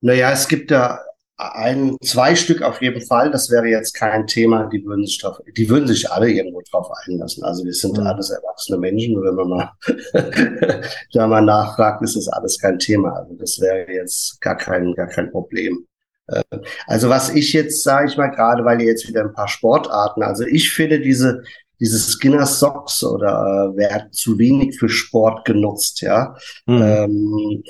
Naja, 0.00 0.32
es 0.32 0.48
gibt 0.48 0.72
da 0.72 0.98
ein, 1.38 1.96
zwei 2.02 2.34
Stück 2.34 2.62
auf 2.62 2.80
jeden 2.80 3.02
Fall, 3.02 3.30
das 3.30 3.50
wäre 3.50 3.66
jetzt 3.66 3.92
kein 3.94 4.26
Thema, 4.26 4.68
die 4.72 4.84
würden 4.84 5.04
sich 5.04 5.18
drauf, 5.20 5.38
die 5.56 5.68
würden 5.68 5.86
sich 5.86 6.10
alle 6.10 6.30
irgendwo 6.30 6.62
drauf 6.70 6.88
einlassen. 7.04 7.44
Also 7.44 7.64
wir 7.64 7.74
sind 7.74 7.98
mhm. 7.98 8.06
alles 8.06 8.30
erwachsene 8.30 8.78
Menschen 8.78 9.16
und 9.16 9.24
wenn 9.24 9.34
man 9.34 9.48
mal 9.48 9.72
da 11.12 11.26
mal 11.26 11.42
nachfragt, 11.42 12.02
ist 12.02 12.16
das 12.16 12.28
alles 12.28 12.58
kein 12.58 12.78
Thema. 12.78 13.12
Also 13.16 13.34
das 13.34 13.60
wäre 13.60 13.90
jetzt 13.92 14.40
gar 14.40 14.56
kein, 14.56 14.94
gar 14.94 15.08
kein 15.08 15.30
Problem. 15.30 15.86
Äh, 16.28 16.42
also 16.86 17.10
was 17.10 17.28
ich 17.30 17.52
jetzt, 17.52 17.82
sage 17.82 18.08
ich 18.08 18.16
mal, 18.16 18.30
gerade 18.30 18.64
weil 18.64 18.80
ihr 18.80 18.88
jetzt 18.88 19.06
wieder 19.06 19.20
ein 19.20 19.34
paar 19.34 19.48
Sportarten, 19.48 20.22
also 20.22 20.44
ich 20.44 20.70
finde 20.70 21.00
diese, 21.00 21.42
diese 21.80 21.98
Skinner 21.98 22.46
Socks 22.46 23.04
oder 23.04 23.72
äh, 23.74 23.76
werden 23.76 24.10
zu 24.12 24.38
wenig 24.38 24.78
für 24.78 24.88
Sport 24.88 25.44
genutzt, 25.44 26.00
ja. 26.00 26.34
Mhm. 26.64 26.82
Ähm, 26.82 27.62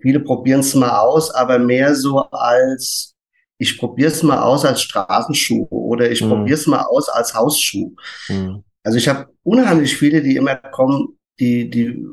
Viele 0.00 0.20
probieren 0.20 0.60
es 0.60 0.74
mal 0.74 0.98
aus, 0.98 1.30
aber 1.30 1.58
mehr 1.58 1.94
so 1.94 2.18
als, 2.30 3.14
ich 3.58 3.78
probiere 3.78 4.10
es 4.10 4.22
mal 4.22 4.40
aus 4.40 4.64
als 4.64 4.82
Straßenschuh 4.82 5.66
oder 5.70 6.10
ich 6.10 6.22
mhm. 6.22 6.28
probiere 6.28 6.58
es 6.58 6.66
mal 6.66 6.82
aus 6.82 7.08
als 7.08 7.34
Hausschuh. 7.34 7.92
Mhm. 8.28 8.62
Also 8.84 8.98
ich 8.98 9.08
habe 9.08 9.28
unheimlich 9.42 9.96
viele, 9.96 10.22
die 10.22 10.36
immer 10.36 10.56
kommen, 10.56 11.18
die, 11.38 11.68
die 11.68 12.04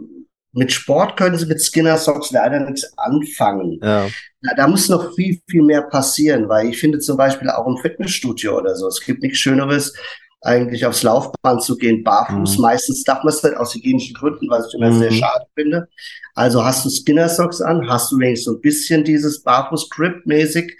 mit 0.52 0.72
Sport 0.72 1.16
können 1.16 1.38
sie 1.38 1.46
mit 1.46 1.62
Skinner 1.62 1.98
Socks 1.98 2.32
leider 2.32 2.60
nichts 2.60 2.92
anfangen. 2.98 3.80
Ja. 3.84 4.08
Da, 4.42 4.56
da 4.56 4.68
muss 4.68 4.90
noch 4.90 5.14
viel, 5.14 5.40
viel 5.48 5.62
mehr 5.62 5.84
passieren, 5.84 6.50
weil 6.50 6.70
ich 6.70 6.80
finde 6.80 7.00
zum 7.00 7.18
Beispiel 7.18 7.50
auch 7.50 7.68
im 7.68 7.78
Fitnessstudio 7.78 8.58
oder 8.58 8.76
so, 8.76 8.88
es 8.88 9.02
gibt 9.02 9.22
nichts 9.22 9.38
Schöneres, 9.38 9.94
eigentlich 10.42 10.86
aufs 10.86 11.04
Laufband 11.04 11.62
zu 11.62 11.78
gehen, 11.78 12.04
barfuß. 12.04 12.58
Mhm. 12.58 12.62
Meistens 12.62 13.04
darf 13.04 13.24
man 13.24 13.34
es 13.34 13.44
nicht 13.44 13.58
aus 13.58 13.76
hygienischen 13.76 14.16
Gründen, 14.16 14.50
was 14.50 14.68
ich 14.68 14.80
immer 14.80 14.92
mhm. 14.92 15.00
sehr 15.00 15.12
schade 15.12 15.46
finde. 15.56 15.88
Also 16.34 16.64
hast 16.64 16.86
du 16.86 16.90
Skinner 16.90 17.28
Socks 17.28 17.62
an, 17.62 17.90
hast 17.90 18.12
du 18.12 18.20
wenigstens 18.20 18.46
so 18.46 18.58
ein 18.58 18.62
bisschen 18.62 19.04
dieses 19.04 19.44
Barfuß-Grip-mäßig. 19.44 20.78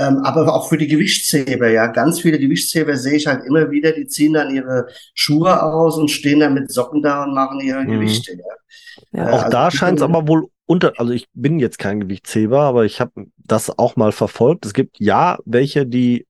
Ähm, 0.00 0.18
aber 0.18 0.54
auch 0.54 0.68
für 0.68 0.78
die 0.78 0.86
Gewichtsheber, 0.86 1.68
ja. 1.68 1.88
Ganz 1.88 2.20
viele 2.20 2.38
Gewichtsheber 2.38 2.96
sehe 2.96 3.16
ich 3.16 3.26
halt 3.26 3.44
immer 3.44 3.70
wieder, 3.72 3.92
die 3.92 4.06
ziehen 4.06 4.32
dann 4.32 4.54
ihre 4.54 4.86
Schuhe 5.12 5.60
aus 5.60 5.98
und 5.98 6.08
stehen 6.08 6.38
dann 6.38 6.54
mit 6.54 6.70
Socken 6.70 7.02
da 7.02 7.24
und 7.24 7.34
machen 7.34 7.60
ihre 7.60 7.82
mhm. 7.82 7.90
Gewichte, 7.90 8.32
ja. 8.32 9.18
ja. 9.20 9.30
Auch 9.30 9.38
also 9.42 9.50
da 9.50 9.70
scheint 9.72 9.98
es 9.98 10.02
aber 10.02 10.28
wohl 10.28 10.46
unter, 10.66 10.92
also 10.98 11.12
ich 11.12 11.26
bin 11.34 11.58
jetzt 11.58 11.78
kein 11.78 11.98
Gewichtsheber, 11.98 12.60
aber 12.60 12.84
ich 12.84 13.00
habe 13.00 13.26
das 13.38 13.76
auch 13.76 13.96
mal 13.96 14.12
verfolgt. 14.12 14.66
Es 14.66 14.72
gibt 14.72 15.00
ja 15.00 15.38
welche, 15.44 15.84
die 15.84 16.27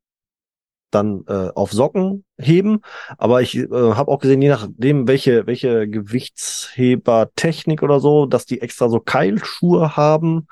dann 0.91 1.25
äh, 1.29 1.51
auf 1.55 1.73
Socken 1.73 2.25
heben. 2.39 2.81
Aber 3.17 3.43
ich 3.43 3.57
äh, 3.57 3.69
habe 3.71 4.11
auch 4.11 4.19
gesehen, 4.19 4.43
je 4.43 4.49
nachdem, 4.49 5.09
welche, 5.09 5.47
welche 5.47 5.89
Gewichtshebertechnik 5.89 7.83
oder 7.83 8.01
so, 8.01 8.27
dass 8.27 8.47
die 8.47 8.61
extra 8.61 8.89
so 8.89 9.01
Keilschuhe 9.01 9.97
haben. 9.97 10.47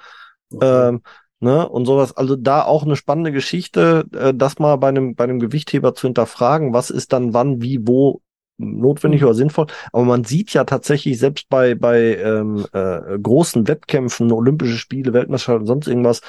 Okay. 0.53 0.89
Ähm, 0.89 1.03
ne, 1.41 1.69
und 1.69 1.87
sowas. 1.87 2.17
Also 2.17 2.37
da 2.37 2.63
auch 2.63 2.85
eine 2.85 2.97
spannende 2.97 3.33
Geschichte, 3.33 4.07
äh, 4.13 4.35
das 4.35 4.59
mal 4.59 4.77
bei 4.77 4.89
einem, 4.89 5.15
bei 5.15 5.25
einem 5.25 5.41
Gewichtheber 5.41 5.95
zu 5.95 6.07
hinterfragen, 6.07 6.73
was 6.73 6.91
ist 6.91 7.13
dann 7.13 7.35
wann, 7.35 7.63
wie, 7.63 7.87
wo 7.87 8.21
notwendig 8.59 9.21
mhm. 9.21 9.27
oder 9.27 9.35
sinnvoll. 9.35 9.67
Aber 9.93 10.05
man 10.05 10.25
sieht 10.25 10.53
ja 10.53 10.65
tatsächlich 10.65 11.19
selbst 11.19 11.49
bei, 11.49 11.75
bei 11.75 12.17
ähm, 12.17 12.67
äh, 12.73 13.19
großen 13.19 13.69
Wettkämpfen, 13.69 14.33
Olympische 14.33 14.79
Spiele, 14.79 15.13
Weltmeisterschaften 15.13 15.63
und 15.63 15.67
sonst 15.67 15.89
irgendwas, 15.89 16.21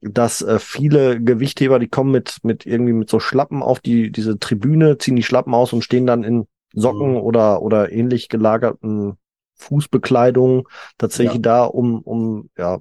dass 0.00 0.42
äh, 0.42 0.58
viele 0.58 1.20
Gewichtheber, 1.20 1.78
die 1.78 1.88
kommen 1.88 2.12
mit, 2.12 2.38
mit 2.42 2.66
irgendwie 2.66 2.92
mit 2.92 3.10
so 3.10 3.20
Schlappen 3.20 3.62
auf 3.62 3.80
die, 3.80 4.10
diese 4.12 4.38
Tribüne, 4.38 4.98
ziehen 4.98 5.16
die 5.16 5.22
Schlappen 5.22 5.54
aus 5.54 5.72
und 5.72 5.82
stehen 5.82 6.06
dann 6.06 6.24
in 6.24 6.46
Socken 6.72 7.12
mhm. 7.12 7.18
oder, 7.18 7.62
oder 7.62 7.90
ähnlich 7.92 8.28
gelagerten 8.28 9.16
Fußbekleidungen 9.54 10.64
tatsächlich 10.98 11.36
ja. 11.36 11.42
da, 11.42 11.64
um, 11.64 12.00
um, 12.02 12.50
ja, 12.58 12.80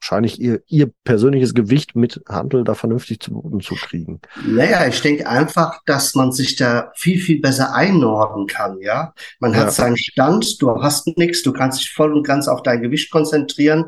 wahrscheinlich 0.00 0.40
ihr, 0.40 0.62
ihr 0.66 0.90
persönliches 1.04 1.54
Gewicht 1.54 1.96
mit 1.96 2.20
Handel 2.28 2.64
da 2.64 2.74
vernünftig 2.74 3.20
zu 3.20 3.32
Boden 3.32 3.60
zu 3.60 3.74
kriegen. 3.74 4.20
Naja, 4.46 4.86
ich 4.86 5.00
denke 5.00 5.28
einfach, 5.28 5.80
dass 5.86 6.14
man 6.14 6.32
sich 6.32 6.56
da 6.56 6.92
viel, 6.96 7.20
viel 7.20 7.40
besser 7.40 7.74
einordnen 7.74 8.46
kann, 8.46 8.80
ja. 8.80 9.12
Man 9.40 9.56
hat 9.56 9.66
ja. 9.66 9.70
seinen 9.70 9.96
Stand, 9.96 10.60
du 10.60 10.82
hast 10.82 11.06
nichts, 11.18 11.42
du 11.42 11.52
kannst 11.52 11.80
dich 11.80 11.92
voll 11.92 12.12
und 12.12 12.26
ganz 12.26 12.48
auf 12.48 12.62
dein 12.62 12.82
Gewicht 12.82 13.10
konzentrieren 13.10 13.86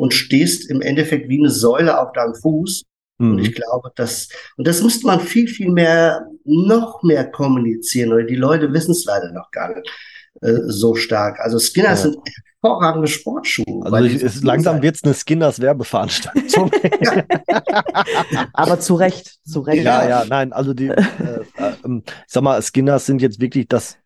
und 0.00 0.14
stehst 0.14 0.70
im 0.70 0.80
Endeffekt 0.80 1.28
wie 1.28 1.38
eine 1.38 1.50
Säule 1.50 2.00
auf 2.00 2.12
deinem 2.12 2.34
Fuß. 2.34 2.84
Mhm. 3.18 3.32
Und 3.32 3.38
ich 3.40 3.54
glaube, 3.54 3.92
dass, 3.96 4.30
und 4.56 4.66
das 4.66 4.82
müsste 4.82 5.06
man 5.06 5.20
viel, 5.20 5.46
viel 5.46 5.70
mehr, 5.70 6.26
noch 6.44 7.02
mehr 7.02 7.30
kommunizieren, 7.30 8.10
oder 8.10 8.24
die 8.24 8.34
Leute 8.34 8.72
wissen 8.72 8.92
es 8.92 9.04
leider 9.04 9.30
noch 9.32 9.50
gar 9.50 9.74
nicht. 9.74 9.90
äh, 10.40 10.54
so 10.68 10.94
stark. 10.94 11.38
Also 11.40 11.58
Skinners 11.58 12.04
ja. 12.04 12.10
sind 12.12 12.18
hervorragende 12.62 13.08
Sportschuhe. 13.08 13.84
Also 13.84 14.06
ich, 14.06 14.22
ist, 14.22 14.42
langsam 14.42 14.80
wird 14.80 14.96
es 14.96 15.04
eine 15.04 15.12
Skinners 15.12 15.60
Werbeveranstaltung. 15.60 16.70
Aber 18.54 18.80
zu 18.80 18.94
Recht, 18.94 19.38
zu 19.44 19.60
Recht. 19.60 19.84
Ja, 19.84 20.08
ja, 20.08 20.24
nein, 20.26 20.54
also 20.54 20.72
die, 20.72 20.88
äh, 20.88 20.94
äh, 21.58 21.72
ähm, 21.84 22.04
ich 22.06 22.12
sag 22.32 22.42
mal, 22.42 22.62
Skinners 22.62 23.04
sind 23.04 23.20
jetzt 23.20 23.38
wirklich 23.38 23.68
das 23.68 23.98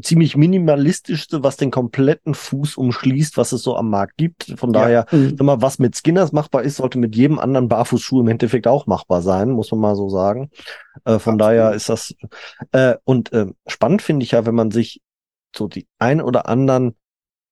ziemlich 0.00 0.36
minimalistischste, 0.36 1.42
was 1.42 1.56
den 1.56 1.70
kompletten 1.70 2.34
Fuß 2.34 2.76
umschließt, 2.76 3.36
was 3.36 3.52
es 3.52 3.62
so 3.62 3.76
am 3.76 3.90
Markt 3.90 4.16
gibt. 4.16 4.54
Von 4.56 4.72
daher, 4.72 5.06
ja. 5.10 5.18
Mhm. 5.18 5.36
mal, 5.40 5.62
was 5.62 5.78
mit 5.78 5.96
Skinners 5.96 6.32
machbar 6.32 6.62
ist, 6.62 6.76
sollte 6.76 6.98
mit 6.98 7.16
jedem 7.16 7.38
anderen 7.38 7.68
Barfußschuh 7.68 8.20
im 8.20 8.28
Endeffekt 8.28 8.66
auch 8.66 8.86
machbar 8.86 9.22
sein, 9.22 9.50
muss 9.50 9.70
man 9.72 9.80
mal 9.80 9.96
so 9.96 10.08
sagen. 10.08 10.50
Äh, 11.04 11.18
von 11.18 11.34
Absolut. 11.34 11.40
daher 11.40 11.72
ist 11.72 11.88
das 11.88 12.14
äh, 12.72 12.96
und 13.04 13.32
äh, 13.32 13.46
spannend 13.66 14.02
finde 14.02 14.24
ich 14.24 14.32
ja, 14.32 14.46
wenn 14.46 14.54
man 14.54 14.70
sich 14.70 15.02
so 15.56 15.66
die 15.66 15.86
ein 15.98 16.20
oder 16.20 16.48
anderen, 16.48 16.90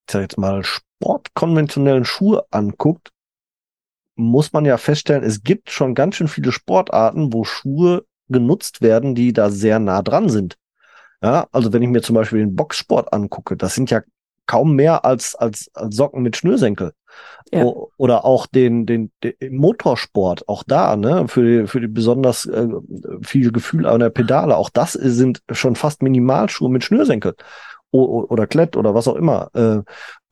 ich 0.06 0.12
sag 0.12 0.22
jetzt 0.22 0.38
mal, 0.38 0.62
sportkonventionellen 0.64 2.04
Schuhe 2.04 2.44
anguckt, 2.50 3.10
muss 4.14 4.52
man 4.52 4.64
ja 4.64 4.76
feststellen, 4.76 5.24
es 5.24 5.42
gibt 5.42 5.70
schon 5.70 5.94
ganz 5.94 6.16
schön 6.16 6.28
viele 6.28 6.52
Sportarten, 6.52 7.32
wo 7.32 7.44
Schuhe 7.44 8.04
genutzt 8.28 8.80
werden, 8.80 9.14
die 9.14 9.32
da 9.32 9.50
sehr 9.50 9.78
nah 9.78 10.02
dran 10.02 10.28
sind. 10.28 10.56
Ja, 11.22 11.46
also 11.52 11.72
wenn 11.72 11.82
ich 11.82 11.88
mir 11.88 12.02
zum 12.02 12.14
Beispiel 12.14 12.40
den 12.40 12.56
Boxsport 12.56 13.12
angucke, 13.12 13.56
das 13.56 13.74
sind 13.74 13.90
ja 13.90 14.02
kaum 14.46 14.74
mehr 14.74 15.04
als, 15.04 15.34
als, 15.34 15.70
als 15.74 15.96
Socken 15.96 16.22
mit 16.22 16.36
Schnürsenkel. 16.36 16.92
Ja. 17.52 17.64
oder 17.98 18.24
auch 18.24 18.46
den, 18.46 18.86
den, 18.86 19.12
den 19.22 19.34
Motorsport, 19.54 20.48
auch 20.48 20.62
da, 20.66 20.96
ne, 20.96 21.28
für 21.28 21.44
die, 21.44 21.66
für 21.66 21.80
die 21.82 21.86
besonders 21.86 22.46
äh, 22.46 22.66
viel 23.20 23.52
Gefühl 23.52 23.84
an 23.84 24.00
der 24.00 24.08
Pedale, 24.08 24.56
auch 24.56 24.70
das 24.70 24.94
sind 24.94 25.42
schon 25.50 25.76
fast 25.76 26.02
Minimalschuhe 26.02 26.70
mit 26.70 26.82
Schnürsenkel. 26.82 27.34
O 27.90 28.24
oder 28.30 28.46
Klett 28.46 28.78
oder 28.78 28.94
was 28.94 29.06
auch 29.06 29.16
immer. 29.16 29.50
Äh, 29.52 29.82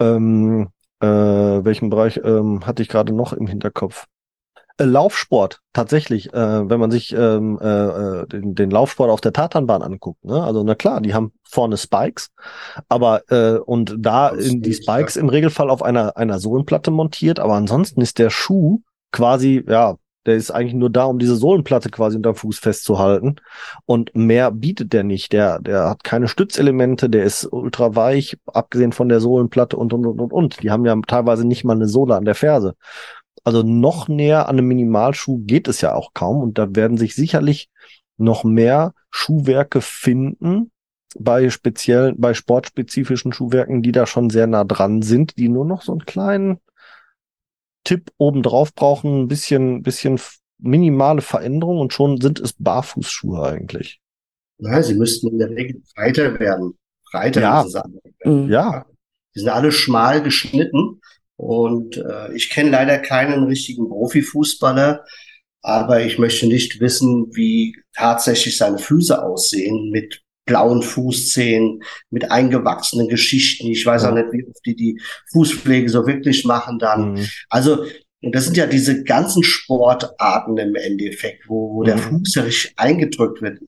ähm, 0.02 0.68
äh, 1.00 1.06
welchen 1.06 1.90
Bereich 1.90 2.18
ähm, 2.24 2.66
hatte 2.66 2.82
ich 2.82 2.88
gerade 2.88 3.12
noch 3.12 3.34
im 3.34 3.46
Hinterkopf? 3.46 4.06
Äh, 4.80 4.84
Laufsport 4.84 5.60
tatsächlich, 5.74 6.32
äh, 6.32 6.70
wenn 6.70 6.80
man 6.80 6.90
sich 6.90 7.12
ähm, 7.12 7.58
äh, 7.60 7.66
äh, 7.66 8.26
den, 8.26 8.54
den 8.54 8.70
Laufsport 8.70 9.10
auf 9.10 9.20
der 9.20 9.32
Tatanbahn 9.32 9.82
anguckt. 9.82 10.24
Ne? 10.24 10.42
Also 10.42 10.62
na 10.64 10.74
klar, 10.74 11.00
die 11.02 11.12
haben 11.12 11.32
vorne 11.44 11.76
Spikes, 11.76 12.30
aber 12.88 13.22
äh, 13.30 13.58
und 13.58 13.94
da 13.98 14.28
in 14.28 14.62
die 14.62 14.72
Spikes 14.72 15.16
im 15.16 15.28
Regelfall 15.28 15.68
auf 15.68 15.82
einer 15.82 16.16
einer 16.16 16.38
Sohlenplatte 16.38 16.90
montiert, 16.90 17.40
aber 17.40 17.54
ansonsten 17.54 18.00
ist 18.00 18.18
der 18.18 18.30
Schuh 18.30 18.80
quasi 19.12 19.62
ja 19.68 19.96
der 20.26 20.36
ist 20.36 20.50
eigentlich 20.50 20.74
nur 20.74 20.90
da, 20.90 21.04
um 21.04 21.18
diese 21.18 21.34
Sohlenplatte 21.34 21.88
quasi 21.88 22.16
unter 22.16 22.34
Fuß 22.34 22.58
festzuhalten. 22.58 23.36
Und 23.86 24.14
mehr 24.14 24.50
bietet 24.50 24.92
der 24.92 25.02
nicht. 25.02 25.32
Der, 25.32 25.60
der 25.60 25.88
hat 25.88 26.04
keine 26.04 26.28
Stützelemente, 26.28 27.08
der 27.08 27.24
ist 27.24 27.48
ultra 27.50 27.96
weich, 27.96 28.36
abgesehen 28.46 28.92
von 28.92 29.08
der 29.08 29.20
Sohlenplatte 29.20 29.78
und, 29.78 29.94
und, 29.94 30.04
und, 30.04 30.20
und, 30.20 30.32
und. 30.32 30.62
Die 30.62 30.70
haben 30.70 30.84
ja 30.84 30.94
teilweise 31.06 31.46
nicht 31.46 31.64
mal 31.64 31.74
eine 31.74 31.88
Sohle 31.88 32.16
an 32.16 32.26
der 32.26 32.34
Ferse. 32.34 32.74
Also 33.44 33.62
noch 33.62 34.08
näher 34.08 34.48
an 34.48 34.58
einem 34.58 34.68
Minimalschuh 34.68 35.38
geht 35.44 35.68
es 35.68 35.80
ja 35.80 35.94
auch 35.94 36.12
kaum 36.12 36.42
und 36.42 36.58
da 36.58 36.74
werden 36.74 36.96
sich 36.96 37.14
sicherlich 37.14 37.70
noch 38.16 38.44
mehr 38.44 38.94
Schuhwerke 39.10 39.80
finden 39.80 40.70
bei 41.18 41.50
speziellen, 41.50 42.20
bei 42.20 42.34
sportspezifischen 42.34 43.32
Schuhwerken, 43.32 43.82
die 43.82 43.92
da 43.92 44.06
schon 44.06 44.30
sehr 44.30 44.46
nah 44.46 44.64
dran 44.64 45.02
sind, 45.02 45.38
die 45.38 45.48
nur 45.48 45.64
noch 45.64 45.82
so 45.82 45.92
einen 45.92 46.04
kleinen 46.04 46.60
Tipp 47.84 48.10
obendrauf 48.18 48.74
brauchen, 48.74 49.22
ein 49.22 49.28
bisschen, 49.28 49.82
bisschen 49.82 50.20
minimale 50.58 51.22
Veränderung 51.22 51.80
und 51.80 51.92
schon 51.92 52.20
sind 52.20 52.38
es 52.38 52.52
Barfußschuhe 52.52 53.42
eigentlich. 53.42 54.00
Nein, 54.58 54.82
sie 54.82 54.94
müssten 54.94 55.28
in 55.28 55.38
der 55.38 55.50
Regel 55.50 55.82
breiter 55.94 56.38
werden. 56.38 56.78
Breiter 57.10 57.40
ja. 57.40 57.64
Mhm. 58.24 58.50
Ja. 58.50 58.84
Die 59.34 59.40
sind 59.40 59.48
alle 59.48 59.72
schmal 59.72 60.22
geschnitten 60.22 61.00
und 61.40 61.96
äh, 61.96 62.34
ich 62.34 62.50
kenne 62.50 62.68
leider 62.68 62.98
keinen 62.98 63.44
richtigen 63.44 63.88
Profifußballer, 63.88 65.06
aber 65.62 66.04
ich 66.04 66.18
möchte 66.18 66.46
nicht 66.46 66.80
wissen, 66.80 67.34
wie 67.34 67.74
tatsächlich 67.96 68.58
seine 68.58 68.76
Füße 68.76 69.22
aussehen 69.22 69.88
mit 69.88 70.22
blauen 70.44 70.82
Fußzehen, 70.82 71.82
mit 72.10 72.30
eingewachsenen 72.30 73.08
Geschichten. 73.08 73.68
Ich 73.68 73.86
weiß 73.86 74.04
auch 74.04 74.14
nicht, 74.14 74.26
wie 74.32 74.46
oft 74.46 74.66
die 74.66 74.76
die 74.76 75.00
Fußpflege 75.32 75.88
so 75.88 76.06
wirklich 76.06 76.44
machen 76.44 76.78
dann. 76.78 77.12
Mhm. 77.12 77.26
Also 77.48 77.86
und 78.22 78.34
das 78.34 78.44
sind 78.44 78.58
ja 78.58 78.66
diese 78.66 79.02
ganzen 79.02 79.42
Sportarten 79.42 80.58
im 80.58 80.74
Endeffekt, 80.74 81.48
wo, 81.48 81.76
wo 81.76 81.84
der 81.84 81.96
mhm. 81.96 82.18
Fuß 82.18 82.34
ja 82.34 82.42
richtig 82.42 82.74
eingedrückt 82.76 83.40
wird. 83.40 83.60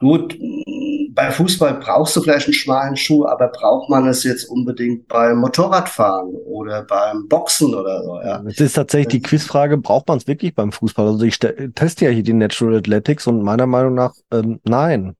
Gut, 0.00 0.36
bei 1.14 1.30
Fußball 1.30 1.74
brauchst 1.74 2.16
du 2.16 2.20
vielleicht 2.20 2.46
einen 2.46 2.54
schmalen 2.54 2.96
Schuh, 2.96 3.26
aber 3.26 3.48
braucht 3.48 3.88
man 3.88 4.06
es 4.08 4.24
jetzt 4.24 4.44
unbedingt 4.44 5.06
beim 5.06 5.38
Motorradfahren 5.38 6.34
oder 6.34 6.82
beim 6.82 7.28
Boxen 7.28 7.74
oder 7.74 8.02
so? 8.02 8.20
Ja. 8.20 8.38
Das 8.38 8.58
ist 8.58 8.72
tatsächlich 8.72 9.08
die 9.08 9.22
Quizfrage, 9.22 9.78
braucht 9.78 10.08
man 10.08 10.18
es 10.18 10.26
wirklich 10.26 10.54
beim 10.54 10.72
Fußball? 10.72 11.06
Also 11.06 11.24
ich 11.24 11.38
teste 11.38 12.06
ja 12.06 12.10
hier 12.10 12.24
die 12.24 12.32
Natural 12.32 12.76
Athletics 12.76 13.26
und 13.26 13.42
meiner 13.42 13.66
Meinung 13.66 13.94
nach, 13.94 14.14
ähm, 14.32 14.60
nein, 14.64 15.14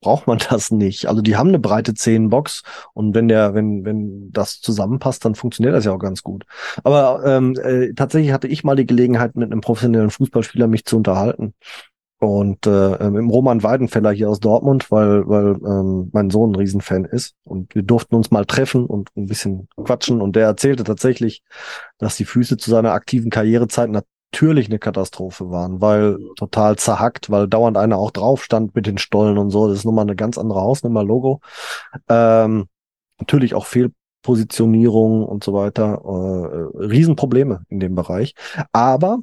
braucht 0.00 0.28
man 0.28 0.38
das 0.50 0.70
nicht. 0.70 1.06
Also 1.06 1.22
die 1.22 1.36
haben 1.36 1.48
eine 1.48 1.58
breite 1.58 1.94
Zehenbox 1.94 2.62
und 2.94 3.14
wenn 3.14 3.26
der, 3.26 3.54
wenn, 3.54 3.84
wenn 3.84 4.30
das 4.32 4.60
zusammenpasst, 4.60 5.24
dann 5.24 5.34
funktioniert 5.34 5.74
das 5.74 5.84
ja 5.84 5.92
auch 5.92 5.98
ganz 5.98 6.22
gut. 6.22 6.44
Aber 6.84 7.22
ähm, 7.26 7.56
äh, 7.60 7.92
tatsächlich 7.94 8.32
hatte 8.32 8.46
ich 8.46 8.62
mal 8.62 8.76
die 8.76 8.86
Gelegenheit, 8.86 9.34
mit 9.34 9.50
einem 9.50 9.60
professionellen 9.60 10.10
Fußballspieler 10.10 10.68
mich 10.68 10.84
zu 10.84 10.96
unterhalten 10.96 11.54
und 12.20 12.66
äh, 12.66 12.94
ähm, 12.96 13.16
im 13.16 13.30
Roman 13.30 13.62
Weidenfeller 13.62 14.12
hier 14.12 14.28
aus 14.28 14.40
Dortmund, 14.40 14.90
weil, 14.90 15.26
weil 15.26 15.56
ähm, 15.64 16.10
mein 16.12 16.28
Sohn 16.28 16.52
ein 16.52 16.56
Riesenfan 16.56 17.06
ist. 17.06 17.34
Und 17.44 17.74
wir 17.74 17.82
durften 17.82 18.14
uns 18.14 18.30
mal 18.30 18.44
treffen 18.44 18.84
und 18.84 19.08
ein 19.16 19.26
bisschen 19.26 19.68
quatschen. 19.82 20.20
Und 20.20 20.36
der 20.36 20.44
erzählte 20.44 20.84
tatsächlich, 20.84 21.42
dass 21.96 22.16
die 22.16 22.26
Füße 22.26 22.58
zu 22.58 22.70
seiner 22.70 22.92
aktiven 22.92 23.30
Karrierezeit 23.30 23.88
natürlich 23.88 24.68
eine 24.68 24.78
Katastrophe 24.78 25.50
waren, 25.50 25.80
weil 25.80 26.18
total 26.36 26.76
zerhackt, 26.76 27.30
weil 27.30 27.48
dauernd 27.48 27.78
einer 27.78 27.96
auch 27.96 28.10
drauf 28.10 28.44
stand 28.44 28.74
mit 28.74 28.86
den 28.86 28.98
Stollen 28.98 29.38
und 29.38 29.48
so. 29.48 29.68
Das 29.68 29.78
ist 29.78 29.84
nochmal 29.86 30.04
eine 30.04 30.14
ganz 30.14 30.36
andere 30.36 30.60
Hausnummer, 30.60 31.02
Logo. 31.02 31.40
Ähm, 32.10 32.66
natürlich 33.18 33.54
auch 33.54 33.64
Fehlpositionierung 33.64 35.24
und 35.24 35.42
so 35.42 35.54
weiter. 35.54 36.02
Äh, 36.04 36.84
Riesenprobleme 36.84 37.62
in 37.70 37.80
dem 37.80 37.94
Bereich. 37.94 38.34
Aber 38.72 39.20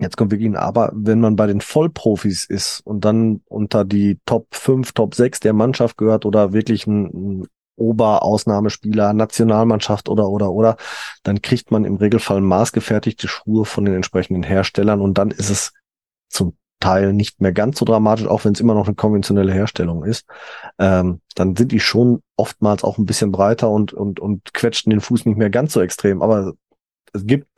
Jetzt 0.00 0.16
kommt 0.16 0.30
wirklich 0.30 0.48
ein 0.48 0.56
Aber, 0.56 0.90
wenn 0.94 1.20
man 1.20 1.36
bei 1.36 1.46
den 1.46 1.60
Vollprofis 1.60 2.46
ist 2.46 2.80
und 2.80 3.04
dann 3.04 3.42
unter 3.46 3.84
die 3.84 4.18
Top 4.24 4.46
5, 4.52 4.92
Top 4.92 5.14
6 5.14 5.40
der 5.40 5.52
Mannschaft 5.52 5.98
gehört 5.98 6.24
oder 6.24 6.54
wirklich 6.54 6.86
ein, 6.86 7.04
ein 7.42 7.46
Oberausnahmespieler, 7.76 9.12
Nationalmannschaft 9.12 10.08
oder 10.08 10.28
oder 10.28 10.52
oder, 10.52 10.76
dann 11.22 11.42
kriegt 11.42 11.70
man 11.70 11.84
im 11.84 11.96
Regelfall 11.96 12.40
maßgefertigte 12.40 13.28
Schuhe 13.28 13.66
von 13.66 13.84
den 13.84 13.94
entsprechenden 13.94 14.42
Herstellern 14.42 15.02
und 15.02 15.18
dann 15.18 15.30
ist 15.30 15.50
es 15.50 15.72
zum 16.30 16.56
Teil 16.80 17.12
nicht 17.12 17.42
mehr 17.42 17.52
ganz 17.52 17.78
so 17.78 17.84
dramatisch, 17.84 18.26
auch 18.26 18.46
wenn 18.46 18.54
es 18.54 18.60
immer 18.60 18.72
noch 18.72 18.86
eine 18.86 18.96
konventionelle 18.96 19.52
Herstellung 19.52 20.02
ist. 20.04 20.24
Ähm, 20.78 21.20
dann 21.34 21.54
sind 21.56 21.72
die 21.72 21.80
schon 21.80 22.22
oftmals 22.36 22.84
auch 22.84 22.96
ein 22.96 23.04
bisschen 23.04 23.32
breiter 23.32 23.68
und 23.68 23.92
und 23.92 24.18
und 24.18 24.54
quetschen 24.54 24.88
den 24.88 25.02
Fuß 25.02 25.26
nicht 25.26 25.36
mehr 25.36 25.50
ganz 25.50 25.74
so 25.74 25.82
extrem. 25.82 26.22
Aber 26.22 26.54
es 27.12 27.26
gibt 27.26 27.48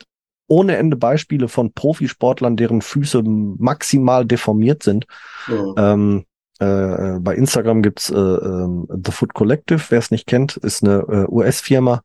ohne 0.47 0.77
Ende 0.77 0.97
Beispiele 0.97 1.47
von 1.47 1.73
Profisportlern, 1.73 2.57
deren 2.57 2.81
Füße 2.81 3.23
maximal 3.23 4.25
deformiert 4.25 4.83
sind. 4.83 5.05
Mhm. 5.47 5.75
Ähm, 5.77 6.25
äh, 6.59 7.19
bei 7.19 7.35
Instagram 7.35 7.81
gibt's 7.81 8.09
äh, 8.09 8.15
äh, 8.15 8.67
The 9.03 9.11
Foot 9.11 9.33
Collective, 9.33 9.81
wer 9.89 9.99
es 9.99 10.11
nicht 10.11 10.27
kennt, 10.27 10.57
ist 10.57 10.83
eine 10.83 10.99
äh, 11.09 11.25
US-Firma, 11.31 12.03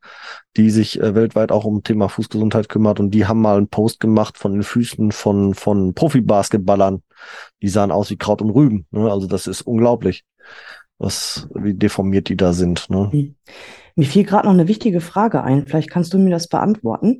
die 0.57 0.71
sich 0.71 1.01
äh, 1.01 1.15
weltweit 1.15 1.53
auch 1.53 1.65
um 1.65 1.83
Thema 1.83 2.09
Fußgesundheit 2.09 2.69
kümmert 2.69 2.99
und 2.99 3.11
die 3.11 3.27
haben 3.27 3.41
mal 3.41 3.59
einen 3.59 3.69
Post 3.69 4.01
gemacht 4.01 4.39
von 4.39 4.53
den 4.53 4.63
Füßen 4.63 5.13
von, 5.13 5.55
von 5.55 5.95
Profi-Basketballern. 5.95 7.03
Die 7.61 7.69
sahen 7.69 7.91
aus 7.91 8.11
wie 8.11 8.17
Kraut 8.17 8.41
und 8.41 8.51
Rüben. 8.51 8.87
Ne? 8.91 9.11
Also 9.11 9.27
das 9.27 9.47
ist 9.47 9.63
unglaublich, 9.63 10.25
was, 10.99 11.49
wie 11.55 11.75
deformiert 11.75 12.29
die 12.29 12.37
da 12.37 12.53
sind. 12.53 12.89
Ne? 12.89 13.13
Hm. 13.13 13.35
Mir 13.97 14.07
fiel 14.07 14.25
gerade 14.25 14.47
noch 14.47 14.55
eine 14.55 14.69
wichtige 14.69 15.01
Frage 15.01 15.43
ein. 15.43 15.67
Vielleicht 15.67 15.91
kannst 15.91 16.15
du 16.15 16.19
mir 16.19 16.31
das 16.31 16.49
beantworten. 16.49 17.19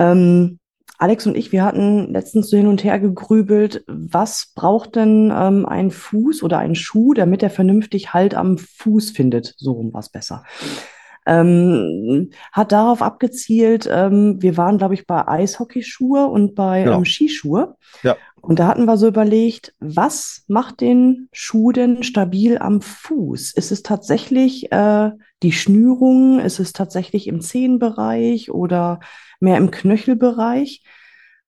Ähm, 0.00 0.58
Alex 0.98 1.26
und 1.26 1.36
ich, 1.36 1.50
wir 1.52 1.64
hatten 1.64 2.12
letztens 2.12 2.50
so 2.50 2.56
hin 2.56 2.66
und 2.66 2.84
her 2.84 2.98
gegrübelt, 2.98 3.84
was 3.86 4.52
braucht 4.54 4.96
denn 4.96 5.32
ähm, 5.34 5.64
ein 5.64 5.90
Fuß 5.90 6.42
oder 6.42 6.58
ein 6.58 6.74
Schuh, 6.74 7.14
damit 7.14 7.42
er 7.42 7.48
vernünftig 7.48 8.12
Halt 8.12 8.34
am 8.34 8.58
Fuß 8.58 9.10
findet? 9.10 9.54
So 9.56 9.72
rum 9.72 9.94
war 9.94 10.00
es 10.00 10.10
besser. 10.10 10.44
Ähm, 11.26 12.30
hat 12.52 12.72
darauf 12.72 13.02
abgezielt, 13.02 13.88
ähm, 13.90 14.42
wir 14.42 14.56
waren, 14.56 14.78
glaube 14.78 14.94
ich, 14.94 15.06
bei 15.06 15.26
Eishockeyschuhe 15.26 16.26
und 16.26 16.54
bei 16.54 16.82
genau. 16.82 16.98
ähm, 16.98 17.04
Skischuhe. 17.04 17.76
Ja. 18.02 18.16
Und 18.42 18.58
da 18.58 18.66
hatten 18.66 18.86
wir 18.86 18.96
so 18.96 19.06
überlegt, 19.06 19.74
was 19.80 20.44
macht 20.48 20.80
den 20.80 21.28
Schuh 21.32 21.72
denn 21.72 22.02
stabil 22.02 22.58
am 22.58 22.80
Fuß? 22.80 23.52
Ist 23.52 23.70
es 23.70 23.82
tatsächlich 23.82 24.72
äh, 24.72 25.10
die 25.42 25.52
Schnürung? 25.52 26.40
Ist 26.40 26.58
es 26.58 26.72
tatsächlich 26.72 27.26
im 27.26 27.40
Zehenbereich 27.40 28.50
oder 28.50 29.00
mehr 29.40 29.56
im 29.56 29.70
Knöchelbereich? 29.70 30.82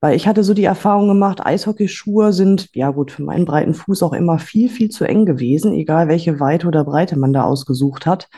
Weil 0.01 0.17
ich 0.17 0.27
hatte 0.27 0.43
so 0.43 0.53
die 0.53 0.65
Erfahrung 0.65 1.07
gemacht, 1.07 1.47
Eishockeyschuhe 1.47 2.33
sind, 2.33 2.71
ja 2.75 2.91
gut, 2.91 3.13
für 3.13 3.23
meinen 3.23 3.45
breiten 3.45 3.73
Fuß 3.73 4.03
auch 4.03 4.13
immer 4.13 4.41
viel, 4.41 4.69
viel 4.69 4.91
zu 4.91 5.05
eng 5.05 5.27
gewesen, 5.27 5.73
egal 5.75 6.09
welche 6.09 6.41
Weite 6.41 6.67
oder 6.67 6.85
Breite 6.85 7.17
man 7.17 7.33
da 7.33 7.45
ausgesucht 7.45 8.05
hat. 8.05 8.29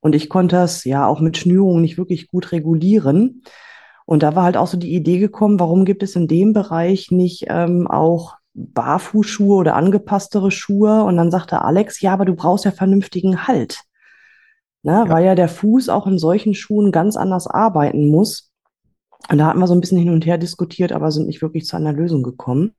Und 0.00 0.14
ich 0.14 0.28
konnte 0.28 0.56
das 0.56 0.84
ja 0.84 1.06
auch 1.06 1.20
mit 1.20 1.38
Schnürungen 1.38 1.80
nicht 1.80 1.96
wirklich 1.96 2.28
gut 2.28 2.52
regulieren. 2.52 3.42
Und 4.04 4.22
da 4.22 4.34
war 4.34 4.44
halt 4.44 4.56
auch 4.56 4.66
so 4.66 4.76
die 4.76 4.94
Idee 4.94 5.18
gekommen, 5.18 5.60
warum 5.60 5.84
gibt 5.84 6.02
es 6.02 6.14
in 6.14 6.28
dem 6.28 6.52
Bereich 6.52 7.10
nicht 7.10 7.46
ähm, 7.48 7.86
auch 7.86 8.36
Barfußschuhe 8.54 9.56
oder 9.56 9.76
angepasstere 9.76 10.50
Schuhe? 10.50 11.04
Und 11.04 11.16
dann 11.16 11.30
sagte 11.30 11.62
Alex, 11.62 12.00
ja, 12.00 12.12
aber 12.12 12.24
du 12.24 12.34
brauchst 12.34 12.64
ja 12.64 12.70
vernünftigen 12.70 13.46
Halt. 13.46 13.80
Ne? 14.82 14.92
Ja. 14.92 15.08
Weil 15.08 15.24
ja 15.24 15.34
der 15.34 15.48
Fuß 15.48 15.88
auch 15.88 16.06
in 16.06 16.18
solchen 16.18 16.54
Schuhen 16.54 16.92
ganz 16.92 17.16
anders 17.16 17.46
arbeiten 17.46 18.10
muss. 18.10 18.47
Und 19.28 19.38
da 19.38 19.46
hatten 19.46 19.58
wir 19.58 19.66
so 19.66 19.74
ein 19.74 19.80
bisschen 19.80 19.98
hin 19.98 20.10
und 20.10 20.24
her 20.24 20.38
diskutiert, 20.38 20.92
aber 20.92 21.10
sind 21.10 21.26
nicht 21.26 21.42
wirklich 21.42 21.66
zu 21.66 21.76
einer 21.76 21.92
Lösung 21.92 22.22
gekommen. 22.22 22.74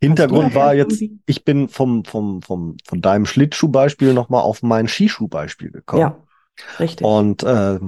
Hintergrund 0.00 0.54
war 0.54 0.74
jetzt, 0.74 1.02
ich 1.26 1.44
bin 1.44 1.68
vom, 1.68 2.04
vom, 2.04 2.40
vom, 2.40 2.76
von 2.84 3.00
deinem 3.00 3.26
Schlittschuhbeispiel 3.26 4.14
nochmal 4.14 4.42
auf 4.42 4.62
mein 4.62 4.86
Skischuhbeispiel 4.86 5.72
gekommen. 5.72 6.00
Ja, 6.00 6.18
richtig. 6.78 7.04
Und 7.04 7.42
äh, 7.42 7.80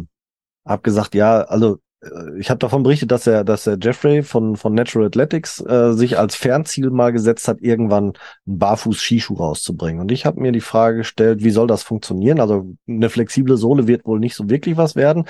habe 0.66 0.82
gesagt, 0.82 1.14
ja, 1.14 1.43
also 1.43 1.78
äh, 2.03 2.38
ich 2.38 2.51
habe 2.51 2.59
davon 2.59 2.82
berichtet, 2.82 3.12
dass 3.12 3.28
er, 3.28 3.45
dass 3.45 3.64
der 3.64 3.78
Jeffrey 3.80 4.24
von, 4.24 4.57
von 4.57 4.74
Natural 4.74 5.07
Athletics 5.07 5.61
äh, 5.61 5.93
sich 5.93 6.18
als 6.18 6.34
Fernziel 6.34 6.91
mal 6.91 7.12
gesetzt 7.12 7.47
hat, 7.47 7.61
irgendwann 7.61 8.12
einen 8.47 8.59
Barfuß-Skischuh 8.59 9.34
rauszubringen. 9.34 10.01
Und 10.01 10.11
ich 10.11 10.26
habe 10.26 10.41
mir 10.41 10.51
die 10.51 10.61
Frage 10.61 10.99
gestellt, 10.99 11.45
wie 11.45 11.51
soll 11.51 11.68
das 11.68 11.84
funktionieren? 11.84 12.41
Also 12.41 12.74
eine 12.88 13.09
flexible 13.09 13.57
Sohle 13.57 13.86
wird 13.86 14.05
wohl 14.05 14.18
nicht 14.18 14.34
so 14.34 14.51
wirklich 14.51 14.76
was 14.76 14.97
werden 14.97 15.26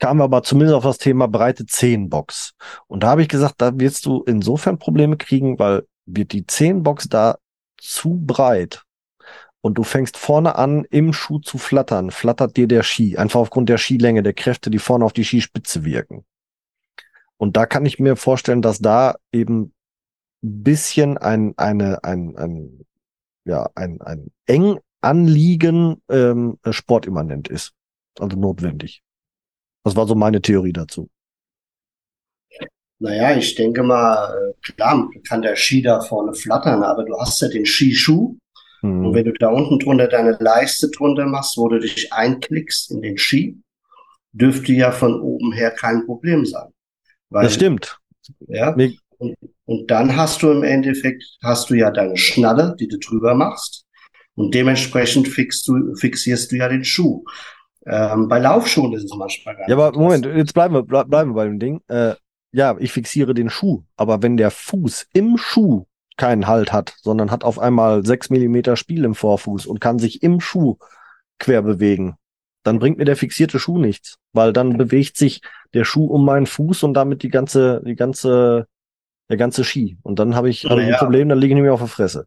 kamen 0.00 0.20
wir 0.20 0.24
aber 0.24 0.42
zumindest 0.42 0.74
auf 0.74 0.84
das 0.84 0.98
Thema 0.98 1.28
breite 1.28 1.66
Zehenbox. 1.66 2.54
Und 2.88 3.02
da 3.02 3.10
habe 3.10 3.22
ich 3.22 3.28
gesagt, 3.28 3.56
da 3.58 3.78
wirst 3.78 4.06
du 4.06 4.22
insofern 4.24 4.78
Probleme 4.78 5.16
kriegen, 5.16 5.58
weil 5.58 5.86
wird 6.06 6.32
die 6.32 6.46
Zehenbox 6.46 7.08
da 7.08 7.38
zu 7.78 8.18
breit 8.20 8.82
und 9.60 9.78
du 9.78 9.84
fängst 9.84 10.16
vorne 10.16 10.56
an, 10.56 10.84
im 10.90 11.12
Schuh 11.12 11.38
zu 11.38 11.58
flattern, 11.58 12.10
flattert 12.10 12.56
dir 12.56 12.66
der 12.66 12.82
Ski, 12.82 13.16
einfach 13.16 13.40
aufgrund 13.40 13.68
der 13.68 13.78
Skilänge, 13.78 14.22
der 14.22 14.32
Kräfte, 14.32 14.70
die 14.70 14.78
vorne 14.78 15.04
auf 15.04 15.12
die 15.12 15.24
Skispitze 15.24 15.84
wirken. 15.84 16.24
Und 17.36 17.56
da 17.56 17.66
kann 17.66 17.86
ich 17.86 17.98
mir 17.98 18.16
vorstellen, 18.16 18.62
dass 18.62 18.80
da 18.80 19.16
eben 19.32 19.72
bisschen 20.42 21.18
ein, 21.18 21.54
eine, 21.56 22.02
ein, 22.04 22.36
ein, 22.36 22.86
ja, 23.44 23.68
ein, 23.74 24.00
ein 24.00 24.30
eng 24.46 24.78
anliegen 25.00 26.02
ähm, 26.08 26.58
sportimmanent 26.70 27.48
ist. 27.48 27.72
Also 28.18 28.36
notwendig. 28.36 29.02
Das 29.84 29.96
war 29.96 30.06
so 30.06 30.14
meine 30.14 30.40
Theorie 30.40 30.72
dazu. 30.72 31.08
Naja, 32.98 33.34
ich 33.34 33.54
denke 33.54 33.82
mal, 33.82 34.34
äh, 34.34 34.52
klar, 34.60 35.08
kann 35.26 35.40
der 35.40 35.56
Ski 35.56 35.80
da 35.80 36.02
vorne 36.02 36.34
flattern, 36.34 36.82
aber 36.82 37.04
du 37.04 37.16
hast 37.18 37.40
ja 37.40 37.48
den 37.48 37.64
Skischuh. 37.64 38.36
Mhm. 38.82 39.06
Und 39.06 39.14
wenn 39.14 39.24
du 39.24 39.32
da 39.32 39.48
unten 39.48 39.78
drunter 39.78 40.06
deine 40.06 40.36
Leiste 40.38 40.90
drunter 40.90 41.26
machst, 41.26 41.56
wo 41.56 41.68
du 41.68 41.78
dich 41.78 42.12
einklickst 42.12 42.90
in 42.90 43.00
den 43.00 43.16
Ski, 43.16 43.58
dürfte 44.32 44.72
ja 44.72 44.92
von 44.92 45.18
oben 45.18 45.52
her 45.52 45.70
kein 45.70 46.04
Problem 46.04 46.44
sein. 46.44 46.68
Weil, 47.30 47.44
das 47.44 47.54
stimmt. 47.54 47.98
Ja. 48.48 48.74
Und, 49.18 49.36
und 49.64 49.90
dann 49.90 50.14
hast 50.14 50.42
du 50.42 50.50
im 50.50 50.62
Endeffekt, 50.62 51.24
hast 51.42 51.70
du 51.70 51.74
ja 51.74 51.90
deine 51.90 52.16
Schnalle, 52.16 52.76
die 52.78 52.88
du 52.88 52.98
drüber 52.98 53.34
machst. 53.34 53.86
Und 54.34 54.54
dementsprechend 54.54 55.28
fixst 55.28 55.66
du, 55.68 55.94
fixierst 55.96 56.52
du 56.52 56.56
ja 56.56 56.68
den 56.68 56.84
Schuh. 56.84 57.24
Ähm, 57.86 58.28
bei 58.28 58.38
Laufschuhen 58.38 58.92
ist 58.92 59.04
es 59.04 59.14
manchmal 59.16 59.56
gar. 59.56 59.68
Ja, 59.68 59.76
aber 59.76 59.98
Moment, 59.98 60.26
jetzt 60.26 60.54
bleiben 60.54 60.74
wir, 60.74 60.82
bleiben 60.82 61.30
wir 61.30 61.34
bei 61.34 61.44
dem 61.44 61.58
Ding. 61.58 61.80
Äh, 61.88 62.14
ja, 62.52 62.76
ich 62.78 62.92
fixiere 62.92 63.34
den 63.34 63.48
Schuh, 63.48 63.84
aber 63.96 64.22
wenn 64.22 64.36
der 64.36 64.50
Fuß 64.50 65.06
im 65.12 65.36
Schuh 65.36 65.86
keinen 66.16 66.46
Halt 66.46 66.72
hat, 66.72 66.94
sondern 67.00 67.30
hat 67.30 67.44
auf 67.44 67.58
einmal 67.58 68.04
sechs 68.04 68.28
Millimeter 68.28 68.76
Spiel 68.76 69.04
im 69.04 69.14
Vorfuß 69.14 69.66
und 69.66 69.80
kann 69.80 69.98
sich 69.98 70.22
im 70.22 70.40
Schuh 70.40 70.76
quer 71.38 71.62
bewegen, 71.62 72.16
dann 72.62 72.78
bringt 72.78 72.98
mir 72.98 73.06
der 73.06 73.16
fixierte 73.16 73.58
Schuh 73.58 73.78
nichts, 73.78 74.16
weil 74.32 74.52
dann 74.52 74.76
bewegt 74.76 75.16
sich 75.16 75.40
der 75.72 75.84
Schuh 75.84 76.06
um 76.06 76.24
meinen 76.24 76.46
Fuß 76.46 76.82
und 76.82 76.94
damit 76.94 77.22
die 77.22 77.30
ganze, 77.30 77.82
die 77.86 77.94
ganze, 77.94 78.66
der 79.30 79.38
ganze 79.38 79.64
Ski. 79.64 79.96
Und 80.02 80.18
dann 80.18 80.34
habe 80.34 80.50
ich, 80.50 80.64
hab 80.64 80.78
ich 80.78 80.86
ein 80.86 80.98
Problem, 80.98 81.30
dann 81.30 81.38
liege 81.38 81.52
ich 81.52 81.56
nämlich 81.56 81.72
auf 81.72 81.80
der 81.80 81.88
Fresse. 81.88 82.26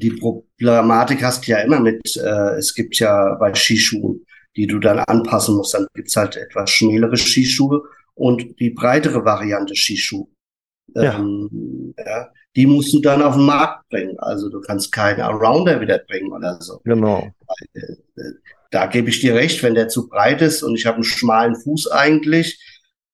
Die 0.00 0.10
Problematik 0.10 1.22
hast 1.22 1.46
du 1.46 1.52
ja 1.52 1.58
immer 1.58 1.78
mit, 1.78 2.16
äh, 2.16 2.56
es 2.56 2.74
gibt 2.74 2.98
ja 2.98 3.34
bei 3.34 3.54
Skischuhen 3.54 4.24
die 4.58 4.66
du 4.66 4.80
dann 4.80 4.98
anpassen 4.98 5.54
musst. 5.54 5.72
Dann 5.72 5.86
gibt's 5.94 6.16
halt 6.16 6.36
etwas 6.36 6.68
schnellere 6.70 7.16
Skischuhe 7.16 7.80
und 8.14 8.58
die 8.58 8.70
breitere 8.70 9.24
Variante 9.24 9.76
Skischuh. 9.76 10.26
Ja. 10.94 11.16
Ähm, 11.16 11.94
ja, 11.96 12.28
die 12.56 12.66
musst 12.66 12.92
du 12.92 13.00
dann 13.00 13.22
auf 13.22 13.36
den 13.36 13.46
Markt 13.46 13.88
bringen. 13.88 14.18
Also 14.18 14.50
du 14.50 14.60
kannst 14.60 14.90
keine 14.90 15.24
Arounder 15.24 15.80
wieder 15.80 15.98
bringen 15.98 16.32
oder 16.32 16.60
so. 16.60 16.80
Genau. 16.84 17.30
Äh, 17.72 17.78
äh, 17.78 18.32
da 18.72 18.86
gebe 18.86 19.10
ich 19.10 19.20
dir 19.20 19.34
recht, 19.36 19.62
wenn 19.62 19.76
der 19.76 19.88
zu 19.88 20.08
breit 20.08 20.42
ist 20.42 20.64
und 20.64 20.74
ich 20.74 20.86
habe 20.86 20.96
einen 20.96 21.04
schmalen 21.04 21.54
Fuß 21.54 21.92
eigentlich, 21.92 22.60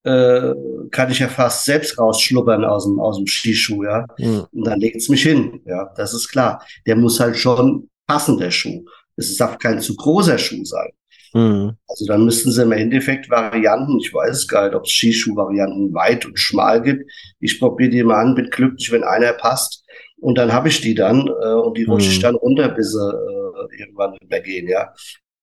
äh, 0.05 0.55
kann 0.91 1.11
ich 1.11 1.19
ja 1.19 1.29
fast 1.29 1.67
selbst 1.67 1.99
rausschlubbern 1.99 2.65
aus 2.65 2.85
dem, 2.85 2.99
aus 3.01 3.19
dem 3.19 3.27
Skischuh, 3.27 3.85
ja. 3.85 4.07
Mhm. 4.19 4.47
Und 4.51 4.67
dann 4.67 4.81
legt's 4.81 5.11
mich 5.11 5.23
hin, 5.23 5.61
ja, 5.67 5.93
das 5.95 6.15
ist 6.15 6.29
klar. 6.29 6.65
Der 6.87 6.97
muss 6.97 7.21
halt 7.21 7.37
schon 7.37 7.91
passen, 8.07 8.39
der 8.39 8.51
Schuh. 8.51 8.85
Es 9.17 9.37
darf 9.37 9.59
kein 9.59 9.81
zu 9.81 9.95
großer 9.95 10.39
Schuh 10.39 10.65
sein. 10.65 10.91
Mhm. 11.35 11.77
Also 11.89 12.07
dann 12.07 12.25
müssten 12.25 12.53
sie 12.53 12.63
im 12.63 12.73
Endeffekt 12.73 13.29
Varianten, 13.29 13.99
ich 13.99 14.15
weiß 14.15 14.37
es 14.37 14.49
gar 14.49 14.67
nicht, 14.67 14.77
ob 14.77 14.85
es 14.85 14.93
Skischuh-Varianten 14.93 15.93
weit 15.93 16.25
und 16.25 16.39
schmal 16.39 16.81
gibt. 16.81 17.11
Ich 17.41 17.59
probiere 17.59 17.91
die 17.91 18.05
mal 18.05 18.21
an, 18.21 18.35
bin 18.37 18.51
glücklich, 18.51 18.91
wenn 18.93 19.03
einer 19.03 19.33
passt. 19.33 19.85
Und 20.21 20.39
dann 20.39 20.53
habe 20.53 20.69
ich 20.69 20.81
die 20.81 20.95
dann 20.95 21.27
äh, 21.27 21.53
und 21.53 21.77
die 21.77 21.85
rutsche 21.85 22.09
ich 22.09 22.19
mhm. 22.19 22.23
dann 22.23 22.35
runter, 22.37 22.69
bis 22.69 22.93
sie 22.93 22.99
äh, 22.99 23.81
irgendwann 23.81 24.17
übergehen, 24.23 24.69
ja. 24.69 24.95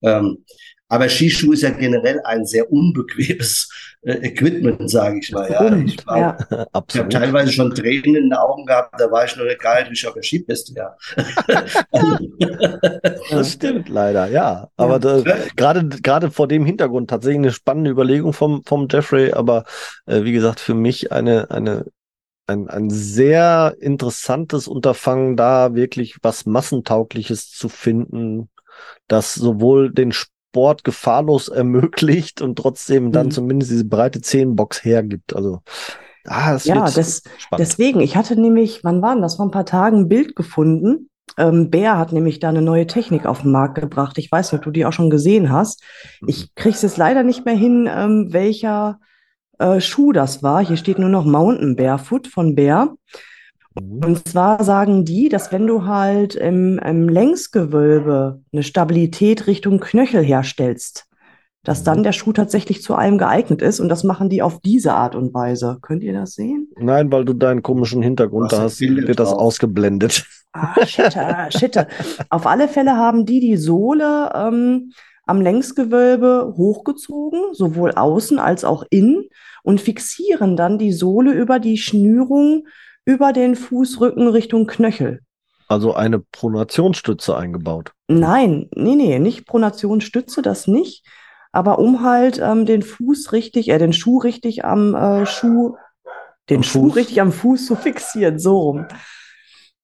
Ähm, 0.04 0.46
aber 0.92 1.08
Skischuh 1.08 1.54
ist 1.54 1.62
ja 1.62 1.70
generell 1.70 2.20
ein 2.26 2.46
sehr 2.46 2.70
unbequemes 2.70 3.70
äh, 4.02 4.28
Equipment, 4.28 4.90
sage 4.90 5.20
ich 5.20 5.32
mal. 5.32 5.50
Ja. 5.50 5.74
Ich, 5.78 6.06
war, 6.06 6.18
ja. 6.18 6.38
ich 6.90 7.00
habe 7.00 7.08
teilweise 7.08 7.54
schon 7.54 7.74
Tränen 7.74 8.16
in 8.16 8.24
den 8.26 8.34
Augen 8.34 8.66
gehabt, 8.66 9.00
da 9.00 9.10
war 9.10 9.24
ich 9.24 9.34
noch 9.38 9.46
nicht 9.46 9.62
geil, 9.62 9.88
ich 9.90 10.06
auf 10.06 10.16
der 10.16 10.22
Skipiste, 10.22 10.74
ja. 10.76 10.98
das 13.32 13.54
stimmt 13.54 13.88
leider, 13.88 14.28
ja. 14.28 14.68
Aber 14.76 15.00
gerade 15.00 15.88
gerade 15.88 16.30
vor 16.30 16.50
dem 16.50 16.66
Hintergrund 16.66 17.10
tatsächlich 17.10 17.40
eine 17.40 17.54
spannende 17.54 17.90
Überlegung 17.90 18.34
vom, 18.34 18.62
vom 18.66 18.90
Jeffrey, 18.92 19.32
aber 19.32 19.64
äh, 20.08 20.26
wie 20.26 20.34
gesagt, 20.34 20.60
für 20.60 20.74
mich 20.74 21.14
eine, 21.14 21.50
eine 21.52 21.86
ein, 22.48 22.70
ein 22.70 22.90
sehr 22.90 23.78
interessantes 23.80 24.68
Unterfangen, 24.68 25.38
da 25.38 25.74
wirklich 25.74 26.18
was 26.22 26.46
Massentaugliches 26.46 27.50
zu 27.50 27.70
finden, 27.70 28.50
das 29.08 29.36
sowohl 29.36 29.94
den 29.94 30.12
Sport 30.12 30.41
gefahrlos 30.84 31.48
ermöglicht 31.48 32.42
und 32.42 32.58
trotzdem 32.58 33.12
dann 33.12 33.28
mhm. 33.28 33.32
zumindest 33.32 33.72
diese 33.72 33.86
breite 33.86 34.22
Zehenbox 34.22 34.84
hergibt. 34.84 35.36
Also 35.36 35.62
ah, 36.26 36.54
das 36.54 36.66
ja, 36.66 36.90
das, 36.90 37.24
deswegen, 37.58 38.00
ich 38.02 38.16
hatte 38.16 38.40
nämlich, 38.40 38.84
wann 38.84 39.02
waren 39.02 39.22
das? 39.22 39.36
Vor 39.36 39.46
ein 39.46 39.52
paar 39.52 39.66
Tagen 39.66 40.02
ein 40.02 40.10
Bild 40.10 40.36
gefunden. 40.36 41.10
Ähm, 41.38 41.70
Bär 41.70 41.98
hat 41.98 42.12
nämlich 42.12 42.40
da 42.40 42.50
eine 42.50 42.62
neue 42.62 42.88
Technik 42.88 43.26
auf 43.26 43.42
den 43.42 43.52
Markt 43.52 43.76
gebracht. 43.76 44.18
Ich 44.18 44.32
weiß 44.32 44.52
nicht, 44.52 44.60
ob 44.60 44.66
du 44.66 44.72
die 44.72 44.86
auch 44.86 44.94
schon 44.94 45.10
gesehen 45.10 45.52
hast. 45.52 45.84
Ich 46.28 46.44
mhm. 46.44 46.48
kriege 46.56 46.76
es 46.76 46.82
jetzt 46.82 46.98
leider 46.98 47.24
nicht 47.24 47.46
mehr 47.46 47.56
hin, 47.56 47.90
ähm, 47.90 48.28
welcher 48.32 49.00
äh, 49.60 49.80
Schuh 49.80 50.12
das 50.12 50.44
war. 50.44 50.66
Hier 50.66 50.78
steht 50.78 51.00
nur 51.00 51.10
noch 51.10 51.26
Mountain 51.26 51.76
Barefoot 51.76 52.28
von 52.28 52.56
Bär. 52.56 52.96
Mhm. 53.80 54.02
Und 54.04 54.28
zwar 54.28 54.64
sagen 54.64 55.06
die, 55.06 55.30
dass 55.30 55.52
wenn 55.52 55.68
du 55.68 55.86
halt 55.86 56.36
im, 56.36 56.80
im 56.80 57.10
Längsgewölbe 57.10 58.42
eine 58.52 58.64
Stabilität 58.64 59.48
Richtung 59.48 59.80
Knöchel 59.80 60.24
herstellst, 60.24 61.08
dass 61.64 61.84
dann 61.84 62.00
mhm. 62.00 62.04
der 62.04 62.12
Schuh 62.12 62.34
tatsächlich 62.34 62.82
zu 62.82 62.96
allem 62.96 63.18
geeignet 63.18 63.62
ist. 63.62 63.80
Und 63.80 63.90
das 63.90 64.04
machen 64.04 64.30
die 64.30 64.42
auf 64.42 64.60
diese 64.62 64.94
Art 64.94 65.16
und 65.16 65.34
Weise. 65.34 65.78
Könnt 65.82 66.04
ihr 66.04 66.14
das 66.14 66.34
sehen? 66.34 66.70
Nein, 66.78 67.12
weil 67.12 67.26
du 67.26 67.34
deinen 67.34 67.62
komischen 67.62 68.02
Hintergrund 68.02 68.52
da 68.52 68.62
hast, 68.62 68.82
wird 68.82 69.20
das 69.20 69.32
ausgeblendet. 69.32 70.26
Ah, 70.54 70.86
shitte, 70.86 71.48
shitte. 71.50 71.88
Auf 72.30 72.46
alle 72.46 72.68
Fälle 72.68 72.98
haben 72.98 73.26
die 73.26 73.40
die 73.40 73.58
Sohle 73.58 74.32
ähm, 74.36 74.92
am 75.26 75.40
Längsgewölbe 75.40 76.56
hochgezogen, 76.58 77.54
sowohl 77.54 77.92
außen 77.92 78.38
als 78.38 78.66
auch 78.66 78.84
innen, 78.90 79.30
und 79.64 79.80
fixieren 79.80 80.58
dann 80.58 80.78
die 80.78 80.92
Sohle 80.92 81.32
über 81.32 81.60
die 81.60 81.78
Schnürung 81.78 82.66
über 83.06 83.34
den 83.34 83.56
Fußrücken 83.56 84.28
Richtung 84.28 84.68
Knöchel. 84.68 85.22
Also 85.68 85.94
eine 85.94 86.20
Pronationsstütze 86.20 87.36
eingebaut. 87.36 87.94
Nein, 88.08 88.70
nee, 88.76 88.96
nee, 88.96 89.20
nicht 89.20 89.46
Pronationsstütze, 89.46 90.42
das 90.42 90.68
nicht. 90.68 91.06
Aber 91.54 91.80
um 91.80 92.04
halt 92.04 92.40
ähm, 92.40 92.66
den 92.66 92.82
Fuß 92.82 93.32
richtig, 93.32 93.70
äh, 93.70 93.78
den 93.78 93.94
Schuh 93.94 94.20
richtig 94.20 94.66
am 94.66 94.96
äh, 94.96 95.26
Schuh, 95.26 95.76
den 96.50 96.58
am 96.58 96.64
Schuh 96.64 96.88
Fuß? 96.88 96.96
richtig 96.96 97.22
am 97.22 97.32
Fuß 97.32 97.66
zu 97.66 97.76
fixieren, 97.76 98.40
so 98.40 98.58
rum. 98.58 98.86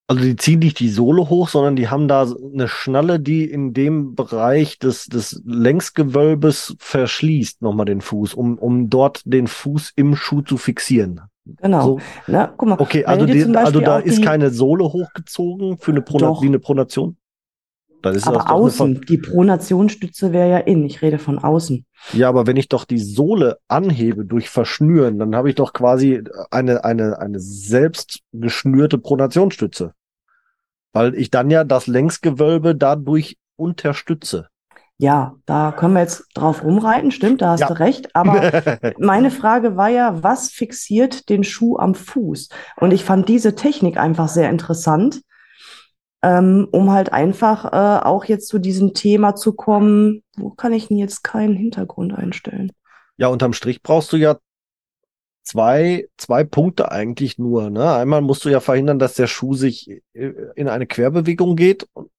Also 0.09 0.23
die 0.23 0.37
ziehen 0.37 0.59
nicht 0.59 0.79
die 0.79 0.89
Sohle 0.89 1.29
hoch, 1.29 1.49
sondern 1.49 1.75
die 1.75 1.89
haben 1.89 2.07
da 2.07 2.21
eine 2.23 2.69
Schnalle, 2.69 3.19
die 3.19 3.43
in 3.43 3.73
dem 3.73 4.15
Bereich 4.15 4.79
des, 4.79 5.07
des 5.07 5.41
Längsgewölbes 5.45 6.77
verschließt, 6.79 7.61
nochmal 7.61 7.85
den 7.85 7.99
Fuß, 7.99 8.33
um, 8.33 8.57
um 8.57 8.89
dort 8.89 9.21
den 9.25 9.47
Fuß 9.47 9.91
im 9.97 10.15
Schuh 10.15 10.41
zu 10.41 10.55
fixieren. 10.55 11.23
Genau. 11.61 11.81
So. 11.83 11.99
Na, 12.27 12.53
guck 12.55 12.69
mal, 12.69 12.79
Okay, 12.79 13.05
also, 13.05 13.25
die, 13.25 13.43
also 13.55 13.79
da 13.79 13.99
ist 13.99 14.17
die- 14.19 14.23
keine 14.23 14.49
Sohle 14.49 14.85
hochgezogen 14.85 15.77
für 15.77 15.91
eine 15.91 16.01
Prona 16.01 16.27
Doch. 16.27 16.41
wie 16.41 16.47
eine 16.47 16.59
Pronation. 16.59 17.17
Dann 18.03 18.13
ist 18.13 18.27
Aber 18.27 18.51
außen, 18.51 19.01
die 19.09 19.17
Pronationsstütze 19.17 20.31
wäre 20.31 20.49
ja 20.49 20.57
in. 20.59 20.85
Ich 20.85 21.01
rede 21.01 21.17
von 21.17 21.39
außen. 21.39 21.83
Ja, 22.13 22.29
aber 22.29 22.45
wenn 22.45 22.55
ich 22.55 22.69
doch 22.69 22.85
die 22.85 22.99
Sohle 22.99 23.57
anhebe 23.67 24.23
durch 24.23 24.49
Verschnüren, 24.49 25.17
dann 25.17 25.35
habe 25.35 25.49
ich 25.49 25.55
doch 25.55 25.73
quasi 25.73 26.23
eine, 26.51 26.83
eine, 26.85 27.17
eine 27.17 27.39
selbst 27.39 28.19
geschnürte 28.33 28.99
Pronationsstütze. 28.99 29.93
Weil 30.93 31.15
ich 31.15 31.31
dann 31.31 31.49
ja 31.49 31.63
das 31.63 31.87
Längsgewölbe 31.87 32.75
dadurch 32.75 33.37
unterstütze. 33.55 34.47
Ja, 34.99 35.35
da 35.45 35.71
können 35.71 35.93
wir 35.93 36.01
jetzt 36.01 36.25
drauf 36.33 36.63
rumreiten, 36.63 37.11
stimmt, 37.11 37.41
da 37.43 37.51
hast 37.51 37.59
Ja. 37.61 37.67
du 37.67 37.79
recht. 37.79 38.15
Aber 38.15 38.41
meine 38.99 39.29
Frage 39.29 39.77
war 39.77 39.89
ja, 39.89 40.23
was 40.23 40.49
fixiert 40.49 41.29
den 41.29 41.43
Schuh 41.43 41.77
am 41.77 41.93
Fuß? 41.93 42.49
Und 42.77 42.91
ich 42.91 43.03
fand 43.03 43.29
diese 43.29 43.53
Technik 43.53 43.97
einfach 43.97 44.27
sehr 44.27 44.49
interessant, 44.49 45.21
ähm, 46.23 46.67
um 46.71 46.91
halt 46.91 47.13
einfach 47.13 47.65
äh, 47.65 48.03
auch 48.05 48.25
jetzt 48.25 48.47
zu 48.47 48.57
diesem 48.57 48.95
Thema 48.95 49.35
zu 49.35 49.53
kommen. 49.53 50.23
Wo 50.35 50.49
kann 50.49 50.73
ich 50.73 50.87
denn 50.87 50.97
jetzt 50.97 51.23
keinen 51.23 51.55
Hintergrund 51.55 52.15
einstellen? 52.17 52.71
Ja, 53.17 53.27
unterm 53.27 53.53
Strich 53.53 53.83
brauchst 53.83 54.11
du 54.13 54.17
ja 54.17 54.37
zwei, 55.43 56.07
zwei 56.17 56.43
Punkte 56.43 56.91
eigentlich 56.91 57.37
nur. 57.37 57.69
Ne? 57.69 57.93
Einmal 57.93 58.21
musst 58.21 58.45
du 58.45 58.49
ja 58.49 58.59
verhindern, 58.59 58.97
dass 58.99 59.13
der 59.13 59.27
Schuh 59.27 59.53
sich 59.53 59.89
äh, 60.13 60.31
in 60.55 60.67
eine 60.67 60.87
Querbewegung 60.87 61.55
geht. 61.55 61.87
Und, 61.93 62.09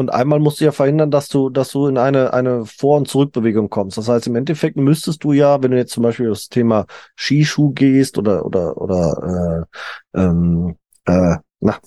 und 0.00 0.10
einmal 0.10 0.40
musst 0.40 0.60
du 0.60 0.64
ja 0.64 0.72
verhindern, 0.72 1.10
dass 1.10 1.28
du, 1.28 1.50
dass 1.50 1.70
du 1.70 1.86
in 1.86 1.98
eine, 1.98 2.32
eine 2.32 2.64
Vor- 2.64 2.96
und 2.96 3.06
Zurückbewegung 3.06 3.68
kommst. 3.70 3.98
Das 3.98 4.08
heißt, 4.08 4.26
im 4.26 4.34
Endeffekt 4.34 4.76
müsstest 4.76 5.22
du 5.22 5.32
ja, 5.32 5.62
wenn 5.62 5.70
du 5.70 5.76
jetzt 5.76 5.92
zum 5.92 6.02
Beispiel 6.02 6.28
das 6.28 6.48
Thema 6.48 6.86
Skischuh 7.16 7.72
gehst 7.72 8.18
oder, 8.18 8.44
oder, 8.44 8.76
oder, 8.80 9.66
äh, 10.14 10.20
ähm, 10.20 10.76
äh, 11.04 11.36
na, 11.60 11.78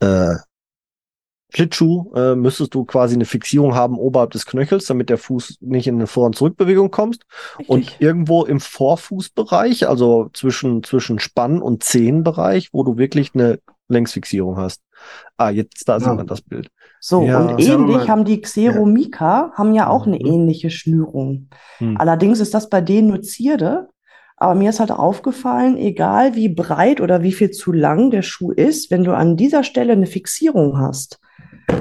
äh, 0.00 0.36
Schlittschuh, 1.52 2.12
äh, 2.14 2.34
müsstest 2.36 2.74
du 2.74 2.84
quasi 2.84 3.14
eine 3.14 3.24
Fixierung 3.24 3.74
haben 3.74 3.98
oberhalb 3.98 4.30
des 4.30 4.46
Knöchels, 4.46 4.86
damit 4.86 5.10
der 5.10 5.18
Fuß 5.18 5.58
nicht 5.60 5.86
in 5.86 5.96
eine 5.96 6.06
Vor- 6.06 6.26
und 6.26 6.36
Zurückbewegung 6.36 6.90
kommst. 6.90 7.24
Und 7.66 7.80
Richtig. 7.80 8.00
irgendwo 8.00 8.44
im 8.44 8.60
Vorfußbereich, 8.60 9.88
also 9.88 10.30
zwischen, 10.32 10.82
zwischen 10.82 11.18
Spann- 11.18 11.60
und 11.60 11.82
Zehenbereich, 11.82 12.70
wo 12.72 12.84
du 12.84 12.96
wirklich 12.96 13.32
eine 13.34 13.58
Längsfixierung 13.88 14.56
hast. 14.56 14.80
Ah, 15.36 15.50
jetzt 15.50 15.88
da 15.88 15.98
sieht 15.98 16.06
Ja. 16.06 16.14
man 16.14 16.26
das 16.26 16.40
Bild. 16.40 16.70
So, 17.00 17.22
Ja. 17.24 17.40
und 17.40 17.58
ähnlich 17.60 18.08
haben 18.08 18.24
die 18.24 18.40
Xeromika, 18.42 19.52
haben 19.54 19.74
ja 19.74 19.88
auch 19.88 20.06
eine 20.06 20.18
Mhm. 20.18 20.26
ähnliche 20.26 20.70
Schnürung. 20.70 21.48
Hm. 21.78 21.96
Allerdings 21.96 22.40
ist 22.40 22.52
das 22.54 22.68
bei 22.68 22.80
denen 22.80 23.08
nur 23.08 23.22
Zierde. 23.22 23.88
Aber 24.36 24.54
mir 24.54 24.70
ist 24.70 24.80
halt 24.80 24.90
aufgefallen, 24.90 25.76
egal 25.76 26.34
wie 26.34 26.48
breit 26.48 27.02
oder 27.02 27.22
wie 27.22 27.32
viel 27.32 27.50
zu 27.50 27.72
lang 27.72 28.10
der 28.10 28.22
Schuh 28.22 28.52
ist, 28.52 28.90
wenn 28.90 29.04
du 29.04 29.14
an 29.14 29.36
dieser 29.36 29.64
Stelle 29.64 29.92
eine 29.92 30.06
Fixierung 30.06 30.78
hast, 30.78 31.20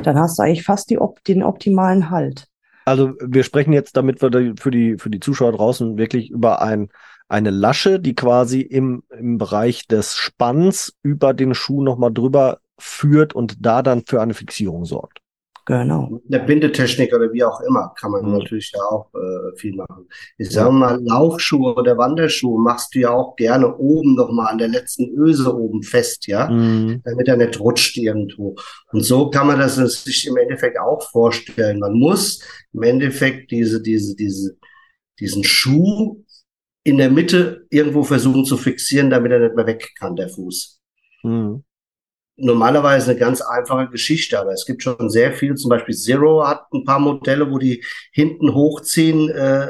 dann 0.03 0.20
hast 0.20 0.38
du 0.38 0.43
eigentlich 0.43 0.63
fast 0.65 0.89
die, 0.89 0.97
op 0.99 1.24
den 1.24 1.41
optimalen 1.41 2.09
Halt. 2.09 2.47
Also 2.86 3.13
wir 3.26 3.43
sprechen 3.43 3.72
jetzt, 3.72 3.95
damit 3.95 4.22
wir 4.22 4.53
für 4.59 4.72
die, 4.72 4.97
für 4.97 5.09
die 5.09 5.22
Zuschauer 5.22 5.53
draußen 5.53 5.97
wirklich 5.97 6.32
über 6.32 6.61
ein, 6.61 6.89
eine 7.30 7.49
Lasche, 7.49 7.97
die 7.99 8.13
quasi 8.15 8.59
im, 8.59 9.03
im 9.17 9.38
Bereich 9.38 9.88
des 9.88 10.17
Spanns 10.17 10.93
über 11.01 11.34
den 11.34 11.53
Schuh 11.53 11.82
nochmal 11.82 12.11
drüber 12.11 12.59
führt 12.80 13.34
und 13.36 13.58
da 13.66 13.82
dann 13.82 14.04
für 14.06 14.22
eine 14.22 14.34
Fixierung 14.34 14.86
sorgt. 14.86 15.20
Genau. 15.66 16.10
Mit 16.10 16.34
einer 16.34 16.44
Bindetechnik 16.46 17.14
oder 17.14 17.32
wie 17.32 17.44
auch 17.44 17.62
immer 17.62 17.94
kann 18.00 18.10
man 18.10 18.26
Mhm. 18.26 18.40
natürlich 18.40 18.72
ja 18.74 18.82
auch 18.90 19.14
äh, 19.14 19.56
viel 19.56 19.76
machen. 19.76 20.08
Ich 20.40 20.50
sage 20.50 20.72
mal, 20.72 21.00
Laufschuhe 21.04 21.76
oder 21.76 21.96
Wanderschuhe 21.96 22.60
machst 22.60 22.96
du 22.96 23.00
ja 23.02 23.12
auch 23.12 23.36
gerne 23.36 23.78
oben 23.78 24.16
nochmal 24.16 24.48
an 24.52 24.58
der 24.58 24.70
letzten 24.70 25.12
Öse 25.16 25.56
oben 25.56 25.84
fest, 25.84 26.26
ja, 26.26 26.50
Mhm. 26.50 27.02
damit 27.06 27.28
er 27.28 27.38
nicht 27.38 27.60
rutscht 27.60 27.98
irgendwo. 27.98 28.56
Und 28.92 29.04
so 29.04 29.30
kann 29.30 29.46
man 29.46 29.60
das 29.60 29.76
sich 29.76 30.26
im 30.26 30.38
Endeffekt 30.38 30.80
auch 30.80 31.08
vorstellen. 31.12 31.78
Man 31.80 31.94
muss 31.94 32.42
im 32.74 32.82
Endeffekt 32.82 33.52
diese, 33.52 33.80
diese, 33.80 34.16
diese, 34.16 34.58
diesen 35.20 35.44
Schuh 35.44 36.24
in 36.84 36.98
der 36.98 37.12
Mitte 37.12 37.68
irgendwo 37.70 38.02
versuchen 38.04 38.44
zu 38.44 38.58
fixieren, 38.58 39.12
damit 39.12 39.32
er 39.34 39.40
nicht 39.40 39.56
mehr 39.56 39.68
weg 39.68 39.92
kann, 40.00 40.16
der 40.16 40.30
Fuß 40.30 40.80
Mhm. 41.22 41.64
Normalerweise 42.40 43.12
eine 43.12 43.20
ganz 43.20 43.42
einfache 43.42 43.90
Geschichte, 43.90 44.40
aber 44.40 44.52
es 44.54 44.66
gibt 44.66 44.84
schon 44.84 45.10
sehr 45.10 45.34
viele, 45.34 45.56
zum 45.56 45.70
Beispiel 45.70 45.96
Zero 45.96 46.48
hat 46.48 46.64
ein 46.74 46.84
paar 46.86 47.00
Modelle, 47.00 47.50
wo 47.52 47.58
die 47.58 47.84
hinten 48.12 48.54
hochziehen, 48.54 49.30
äh, 49.30 49.64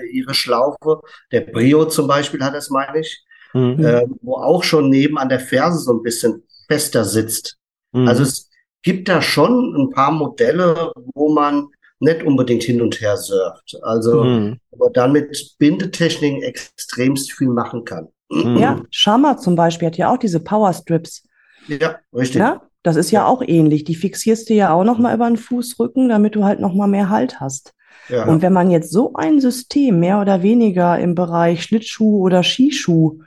äh, 0.00 0.06
ihre 0.10 0.34
Schlaufe. 0.34 1.00
Der 1.32 1.42
Brio 1.42 1.84
zum 1.86 2.06
Beispiel 2.06 2.42
hat 2.42 2.54
das, 2.54 2.70
meine 2.70 3.00
ich, 3.00 3.24
Mhm. 3.52 3.84
äh, 3.84 4.04
wo 4.22 4.34
auch 4.36 4.64
schon 4.64 4.90
neben 4.90 5.16
an 5.16 5.28
der 5.28 5.38
Ferse 5.40 5.78
so 5.78 5.92
ein 5.92 6.02
bisschen 6.02 6.42
fester 6.66 7.04
sitzt. 7.04 7.56
Mhm. 7.92 8.08
Also 8.08 8.24
es 8.24 8.50
gibt 8.82 9.08
da 9.08 9.22
schon 9.22 9.74
ein 9.76 9.90
paar 9.90 10.10
Modelle, 10.10 10.92
wo 11.14 11.32
man 11.32 11.68
nicht 12.00 12.22
unbedingt 12.24 12.64
hin 12.64 12.80
und 12.82 13.00
her 13.00 13.16
surft. 13.16 13.76
Also, 13.82 14.24
Mhm. 14.24 14.58
aber 14.72 14.90
dann 14.90 15.12
mit 15.12 15.54
Bindetechniken 15.58 16.42
extremst 16.42 17.32
viel 17.32 17.48
machen 17.48 17.84
kann. 17.84 18.08
Mhm. 18.30 18.56
Ja, 18.56 18.82
Shammer 18.90 19.38
zum 19.38 19.54
Beispiel 19.54 19.86
hat 19.86 19.96
ja 19.96 20.12
auch 20.12 20.18
diese 20.18 20.40
Power 20.40 20.72
Strips. 20.72 21.23
Ja, 21.68 21.96
richtig. 22.12 22.40
Ja, 22.40 22.62
das 22.82 22.96
ist 22.96 23.10
ja 23.10 23.26
auch 23.26 23.42
ähnlich. 23.42 23.84
Die 23.84 23.94
fixierst 23.94 24.50
du 24.50 24.54
ja 24.54 24.72
auch 24.72 24.84
nochmal 24.84 25.14
über 25.14 25.26
den 25.26 25.36
Fußrücken, 25.36 26.08
damit 26.08 26.34
du 26.34 26.44
halt 26.44 26.60
nochmal 26.60 26.88
mehr 26.88 27.08
Halt 27.08 27.40
hast. 27.40 27.72
Ja. 28.08 28.26
Und 28.26 28.42
wenn 28.42 28.52
man 28.52 28.70
jetzt 28.70 28.90
so 28.92 29.14
ein 29.14 29.40
System 29.40 30.00
mehr 30.00 30.20
oder 30.20 30.42
weniger 30.42 30.98
im 30.98 31.14
Bereich 31.14 31.62
Schlittschuh 31.62 32.20
oder 32.20 32.42
Skischuh 32.42 33.20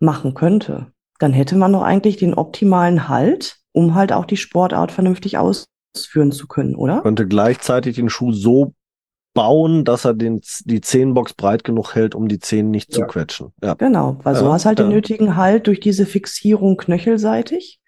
machen 0.00 0.34
könnte, 0.34 0.88
dann 1.18 1.32
hätte 1.32 1.56
man 1.56 1.72
doch 1.72 1.82
eigentlich 1.82 2.16
den 2.16 2.34
optimalen 2.34 3.08
Halt, 3.08 3.58
um 3.72 3.94
halt 3.94 4.12
auch 4.12 4.24
die 4.24 4.36
Sportart 4.36 4.92
vernünftig 4.92 5.36
ausführen 5.38 6.32
zu 6.32 6.46
können, 6.46 6.74
oder? 6.74 7.02
könnte 7.02 7.26
gleichzeitig 7.26 7.96
den 7.96 8.08
Schuh 8.08 8.32
so 8.32 8.72
bauen, 9.38 9.84
dass 9.84 10.04
er 10.04 10.14
den, 10.14 10.40
die 10.64 10.80
Zehenbox 10.80 11.34
breit 11.34 11.62
genug 11.62 11.94
hält, 11.94 12.16
um 12.16 12.26
die 12.26 12.40
Zehen 12.40 12.70
nicht 12.72 12.92
zu 12.92 13.02
Ja. 13.02 13.06
quetschen. 13.06 13.52
Ja. 13.62 13.74
Genau, 13.74 14.18
weil 14.24 14.34
so 14.34 14.46
Ja, 14.46 14.52
hast 14.52 14.66
halt 14.66 14.80
den 14.80 14.88
nötigen 14.88 15.36
Halt 15.36 15.68
durch 15.68 15.78
diese 15.78 16.06
Fixierung 16.06 16.76
knöchelseitig. 16.76 17.78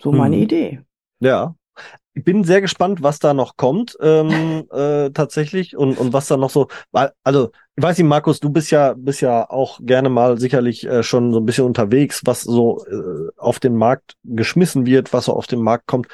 So 0.00 0.10
meine 0.10 0.36
Hm. 0.36 0.42
Idee. 0.42 0.80
Ja. 1.20 1.54
Ich 2.14 2.24
bin 2.24 2.42
sehr 2.44 2.62
gespannt, 2.62 3.02
was 3.02 3.18
da 3.18 3.32
noch 3.34 3.56
kommt, 3.56 3.96
ähm, 4.00 4.64
äh, 4.72 5.10
tatsächlich 5.10 5.76
und, 5.76 5.98
und 5.98 6.12
was 6.12 6.26
da 6.26 6.36
noch 6.36 6.50
so, 6.50 6.66
weil, 6.90 7.12
also, 7.22 7.50
ich 7.76 7.84
weiß 7.84 7.98
nicht, 7.98 8.08
Markus, 8.08 8.40
du 8.40 8.50
bist 8.50 8.70
ja, 8.70 8.94
bist 8.96 9.20
ja 9.20 9.48
auch 9.48 9.78
gerne 9.82 10.08
mal 10.08 10.38
sicherlich 10.38 10.84
äh, 10.86 11.02
schon 11.02 11.32
so 11.32 11.38
ein 11.38 11.44
bisschen 11.46 11.64
unterwegs, 11.66 12.22
was 12.24 12.40
so 12.40 12.84
äh, 12.86 13.30
auf 13.36 13.60
den 13.60 13.76
Markt 13.76 14.14
geschmissen 14.24 14.86
wird, 14.86 15.12
was 15.12 15.26
so 15.26 15.34
auf 15.34 15.46
den 15.46 15.60
Markt 15.60 15.86
kommt. 15.86 16.08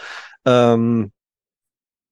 Ähm, 0.44 1.12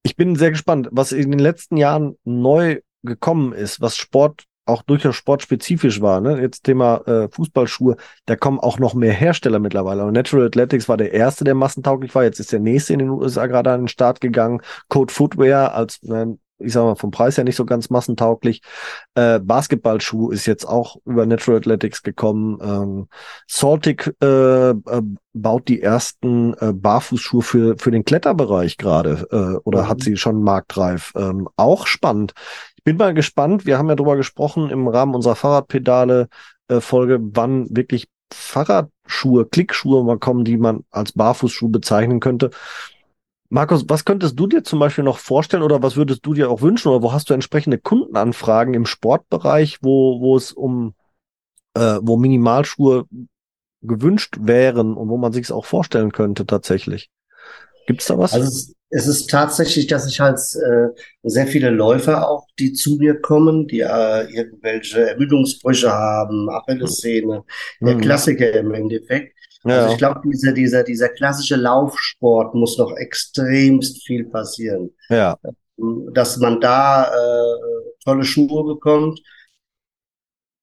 ich 0.03 0.17
bin 0.17 0.37
sehr 0.37 0.51
gespannt, 0.51 0.89
was 0.91 1.13
in 1.13 1.31
den 1.31 1.41
letzten 1.41 1.77
Jahren 1.77 2.17
neu 2.25 2.81
gekommen 3.03 3.53
ist, 3.53 3.81
was 3.81 3.97
Sport 3.97 4.45
auch 4.67 4.83
durchaus 4.83 5.17
sportspezifisch 5.17 6.01
war. 6.01 6.21
Ne? 6.21 6.41
Jetzt 6.41 6.65
Thema 6.65 6.99
äh, 7.07 7.29
Fußballschuhe, 7.29 7.97
da 8.27 8.37
kommen 8.37 8.61
auch 8.61 8.79
noch 8.79 8.95
mehr 8.95 9.13
Hersteller 9.13 9.59
mittlerweile. 9.59 10.05
Und 10.05 10.13
Natural 10.13 10.47
Athletics 10.47 10.89
war 10.89 10.97
der 10.97 11.13
erste, 11.13 11.45
der 11.45 11.55
massentauglich 11.55 12.15
war. 12.15 12.25
Jetzt 12.25 12.41
ist 12.41 12.53
der 12.53 12.61
nächste 12.61 12.93
in 12.93 13.01
den 13.01 13.11
USA 13.11 13.47
gerade 13.47 13.73
an 13.73 13.83
den 13.83 13.89
Start 13.89 14.21
gegangen. 14.21 14.63
Code 14.89 15.13
Footwear 15.13 15.75
als, 15.75 16.01
äh, 16.05 16.27
ich 16.61 16.73
sag 16.73 16.85
mal, 16.85 16.95
vom 16.95 17.11
Preis 17.11 17.37
her 17.37 17.45
nicht 17.45 17.57
so 17.57 17.65
ganz 17.65 17.91
massentauglich. 17.91 18.63
Äh, 19.15 19.41
Basketballschuh 19.41 20.31
ist 20.31 20.47
jetzt 20.47 20.65
auch 20.65 20.97
über 21.05 21.27
Natural 21.27 21.59
Athletics 21.59 22.03
gekommen. 22.03 22.59
Ähm, 22.63 23.09
Saltic 23.47 24.15
äh, 24.23 24.71
äh, 24.71 24.75
baut 25.33 25.69
die 25.69 25.83
ersten 25.83 26.55
äh, 26.55 26.73
Barfußschuhe 26.73 27.43
für, 27.43 27.77
für 27.79 27.91
den 27.91 28.05
Kletterbereich 28.05 28.77
gerade 28.77 29.27
äh, 29.31 29.59
oder 29.65 29.83
Mhm. 29.83 29.89
hat 29.89 30.03
sie 30.03 30.17
schon 30.17 30.43
marktreif. 30.43 31.13
Ähm, 31.17 31.49
auch 31.57 31.87
spannend. 31.87 32.33
Ich 32.77 32.85
bin 32.85 32.97
mal 32.97 33.15
gespannt. 33.15 33.67
Wir 33.67 33.79
haben 33.79 33.89
ja 33.89 33.95
drüber 33.95 34.17
gesprochen 34.17 34.71
im 34.71 34.89
Rahmen 34.89 35.15
unserer 35.15 35.37
Fahrradpedale 35.37 36.29
äh, 36.69 36.81
Folge, 36.81 37.19
wann 37.21 37.67
wirklich 37.71 38.09
Fahrradschuhe, 38.33 39.47
Klickschuhe 39.47 40.05
mal 40.05 40.19
kommen, 40.19 40.45
die 40.45 40.57
man 40.57 40.85
als 40.91 41.13
Barfußschuh 41.13 41.69
bezeichnen 41.69 42.21
könnte. 42.21 42.51
Markus, 43.51 43.85
was 43.89 44.05
könntest 44.05 44.39
du 44.39 44.47
dir 44.47 44.63
zum 44.63 44.79
Beispiel 44.79 45.03
noch 45.03 45.19
vorstellen 45.19 45.65
oder 45.65 45.83
was 45.83 45.97
würdest 45.97 46.25
du 46.25 46.35
dir 46.35 46.51
auch 46.51 46.63
wünschen 46.63 46.89
oder 46.89 47.03
wo 47.03 47.13
hast 47.13 47.29
du 47.29 47.35
entsprechende 47.35 47.79
Kundenanfragen 47.79 48.75
im 48.75 48.87
Sportbereich, 48.87 49.79
wo, 49.83 50.21
wo 50.21 50.37
es 50.37 50.53
um, 50.53 50.95
äh, 51.75 51.99
wo 52.01 52.17
Minimalschuhe 52.17 53.07
gewünscht 53.83 54.37
wären 54.41 54.95
und 54.95 55.09
wo 55.09 55.17
man 55.17 55.33
sich 55.33 55.45
es 55.45 55.53
auch 55.53 55.65
vorstellen 55.65 56.13
könnte 56.13 56.47
tatsächlich? 56.47 57.11
Gibt's 57.89 58.07
da 58.07 58.19
was? 58.19 58.33
Also 58.35 58.73
es, 58.91 59.07
ist 59.09 59.31
tatsächlich, 59.31 59.89
dass 59.89 60.07
ich 60.07 60.21
halt 60.21 60.39
äh, 60.39 60.89
sehr 61.25 61.49
viele 61.49 61.71
Läufer 61.71 62.31
auch, 62.31 62.47
die 62.59 62.73
zu 62.73 62.97
mir 62.97 63.21
kommen, 63.21 63.67
die 63.67 63.81
äh, 63.81 64.33
irgendwelche 64.33 65.11
Ermüdungsbrüche 65.11 65.91
haben, 65.91 66.49
Achillessehne, 66.51 67.43
der 67.81 67.97
Mhm. 67.97 68.01
Klassiker 68.01 68.53
im 68.53 68.75
Endeffekt. 68.75 69.40
Ja. 69.65 69.83
Also 69.83 69.93
ich 69.93 69.99
glaube, 69.99 70.21
dieser, 70.25 70.53
dieser, 70.53 70.85
dieser 70.85 71.09
klassische 71.09 71.57
Laufsport 71.57 72.55
muss 72.55 72.79
noch 72.79 72.97
extremst 72.97 74.05
viel 74.07 74.25
passieren, 74.25 74.91
ja. 75.09 75.37
dass 76.13 76.39
man 76.39 76.61
da 76.61 77.05
äh, 77.05 77.93
tolle 78.05 78.25
Schuhe 78.25 78.65
bekommt. 78.65 79.21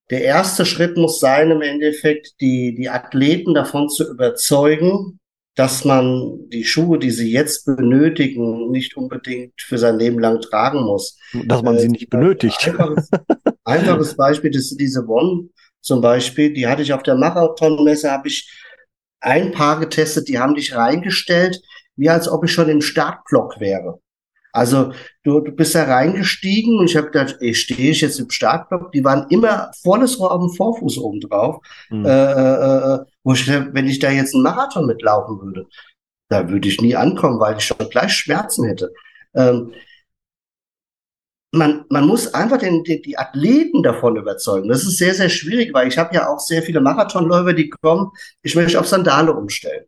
der 0.09 0.23
erste 0.23 0.65
Schritt 0.65 0.97
muss 0.97 1.19
sein, 1.19 1.51
im 1.51 1.61
Endeffekt 1.61 2.39
die, 2.41 2.73
die 2.73 2.89
Athleten 2.89 3.53
davon 3.53 3.89
zu 3.89 4.09
überzeugen, 4.09 5.19
dass 5.55 5.85
man 5.85 6.49
die 6.49 6.63
Schuhe, 6.63 6.99
die 6.99 7.09
sie 7.09 7.31
jetzt 7.31 7.65
benötigen, 7.65 8.69
nicht 8.69 8.95
unbedingt 8.95 9.59
für 9.59 9.79
sein 9.79 9.97
Leben 9.97 10.19
lang 10.19 10.39
tragen 10.39 10.83
muss. 10.83 11.17
Dass 11.45 11.63
man 11.63 11.79
sie 11.79 11.89
nicht 11.89 12.09
benötigt. 12.11 12.67
Einfaches, 12.67 13.09
einfaches 13.63 14.15
Beispiel 14.15 14.55
ist 14.55 14.79
diese 14.79 15.07
One 15.07 15.49
zum 15.81 16.01
Beispiel, 16.01 16.53
die 16.53 16.67
hatte 16.67 16.81
ich 16.81 16.93
auf 16.93 17.01
der 17.01 17.15
Marathonmesse, 17.15 18.11
habe 18.11 18.27
ich 18.27 18.51
ein 19.19 19.51
Paar 19.51 19.79
getestet, 19.79 20.27
die 20.27 20.39
haben 20.39 20.55
dich 20.55 20.75
reingestellt, 20.75 21.61
wie 21.95 22.09
als 22.09 22.29
ob 22.29 22.43
ich 22.45 22.51
schon 22.51 22.69
im 22.69 22.81
Startblock 22.81 23.59
wäre. 23.59 23.99
Also 24.53 24.91
du, 25.23 25.39
du 25.41 25.51
bist 25.51 25.75
da 25.75 25.83
reingestiegen 25.83 26.79
und 26.79 26.89
ich 26.89 26.97
habe 26.97 27.11
gedacht, 27.11 27.37
ey, 27.41 27.53
stehe 27.53 27.91
ich 27.91 28.01
jetzt 28.01 28.19
im 28.19 28.29
Startblock? 28.29 28.91
Die 28.91 29.03
waren 29.03 29.27
immer 29.29 29.71
volles 29.83 30.19
Rohr 30.19 30.31
auf 30.31 30.41
dem 30.41 30.55
Vorfuß 30.55 30.97
oben 30.97 31.19
drauf. 31.19 31.57
Mhm. 31.89 32.05
Äh, 32.05 32.09
äh, 32.09 32.99
wo 33.23 33.33
ich, 33.33 33.47
wenn 33.47 33.87
ich 33.87 33.99
da 33.99 34.09
jetzt 34.09 34.33
einen 34.33 34.43
Marathon 34.43 34.87
mitlaufen 34.87 35.39
würde, 35.41 35.67
da 36.29 36.49
würde 36.49 36.67
ich 36.67 36.81
nie 36.81 36.95
ankommen, 36.95 37.39
weil 37.39 37.57
ich 37.57 37.65
schon 37.65 37.77
gleich 37.89 38.13
Schmerzen 38.13 38.65
hätte. 38.65 38.91
Ähm, 39.35 39.73
man, 41.57 41.85
man 41.89 42.05
muss 42.05 42.33
einfach 42.33 42.57
den, 42.57 42.83
die, 42.83 43.01
die 43.01 43.17
Athleten 43.17 43.83
davon 43.83 44.15
überzeugen. 44.15 44.69
Das 44.69 44.83
ist 44.83 44.97
sehr, 44.97 45.13
sehr 45.13 45.29
schwierig, 45.29 45.73
weil 45.73 45.87
ich 45.87 45.97
habe 45.97 46.15
ja 46.15 46.29
auch 46.29 46.39
sehr 46.39 46.63
viele 46.63 46.81
Marathonläufer, 46.81 47.53
die 47.53 47.69
kommen, 47.69 48.11
ich 48.41 48.55
möchte 48.55 48.79
auf 48.79 48.87
Sandale 48.87 49.33
umstellen. 49.33 49.85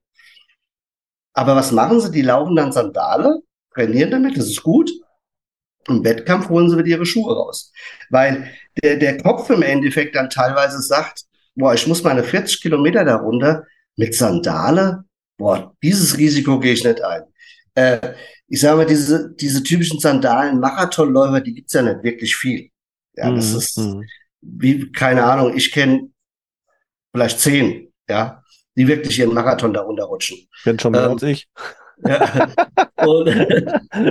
Aber 1.33 1.55
was 1.55 1.71
machen 1.71 2.01
sie? 2.01 2.11
Die 2.11 2.21
laufen 2.21 2.55
dann 2.55 2.71
Sandale 2.71 3.41
trainieren 3.79 4.11
damit, 4.11 4.37
das 4.37 4.47
ist 4.47 4.63
gut. 4.63 4.91
Im 5.87 6.03
Wettkampf 6.03 6.49
holen 6.49 6.69
sie 6.69 6.77
wieder 6.77 6.87
ihre 6.87 7.05
Schuhe 7.05 7.33
raus. 7.33 7.71
Weil 8.09 8.51
der, 8.83 8.97
der 8.97 9.17
Kopf 9.17 9.49
im 9.49 9.61
Endeffekt 9.61 10.15
dann 10.15 10.29
teilweise 10.29 10.81
sagt, 10.81 11.23
boah, 11.55 11.73
ich 11.73 11.87
muss 11.87 12.03
meine 12.03 12.23
40 12.23 12.61
Kilometer 12.61 13.05
darunter 13.05 13.65
mit 13.95 14.13
Sandale, 14.13 15.05
boah, 15.37 15.73
dieses 15.81 16.17
Risiko 16.17 16.59
gehe 16.59 16.73
ich 16.73 16.83
nicht 16.83 17.01
ein. 17.01 17.23
Äh, 17.75 18.13
ich 18.47 18.61
sage 18.61 18.77
mal, 18.77 18.85
diese, 18.85 19.33
diese 19.35 19.63
typischen 19.63 19.99
Sandalen, 19.99 20.59
Marathonläufer, 20.59 21.41
die 21.41 21.53
gibt's 21.53 21.73
ja 21.73 21.81
nicht 21.81 22.03
wirklich 22.03 22.35
viel. 22.35 22.69
Ja, 23.15 23.31
das 23.31 23.51
mhm. 23.51 23.57
ist 23.57 23.77
mhm. 23.77 24.05
wie, 24.41 24.91
keine 24.91 25.23
Ahnung, 25.23 25.55
ich 25.55 25.71
kenne 25.71 26.09
vielleicht 27.11 27.39
zehn, 27.39 27.91
ja, 28.07 28.43
die 28.75 28.87
wirklich 28.87 29.19
ihren 29.19 29.33
Marathon 29.33 29.73
darunter 29.73 30.05
rutschen. 30.05 30.37
Wenn 30.63 30.79
schon 30.79 30.93
mehr 30.93 31.05
ähm, 31.05 31.11
als 31.11 31.23
ich. 31.23 31.47
Ja. 32.05 32.49
Und, 33.05 33.27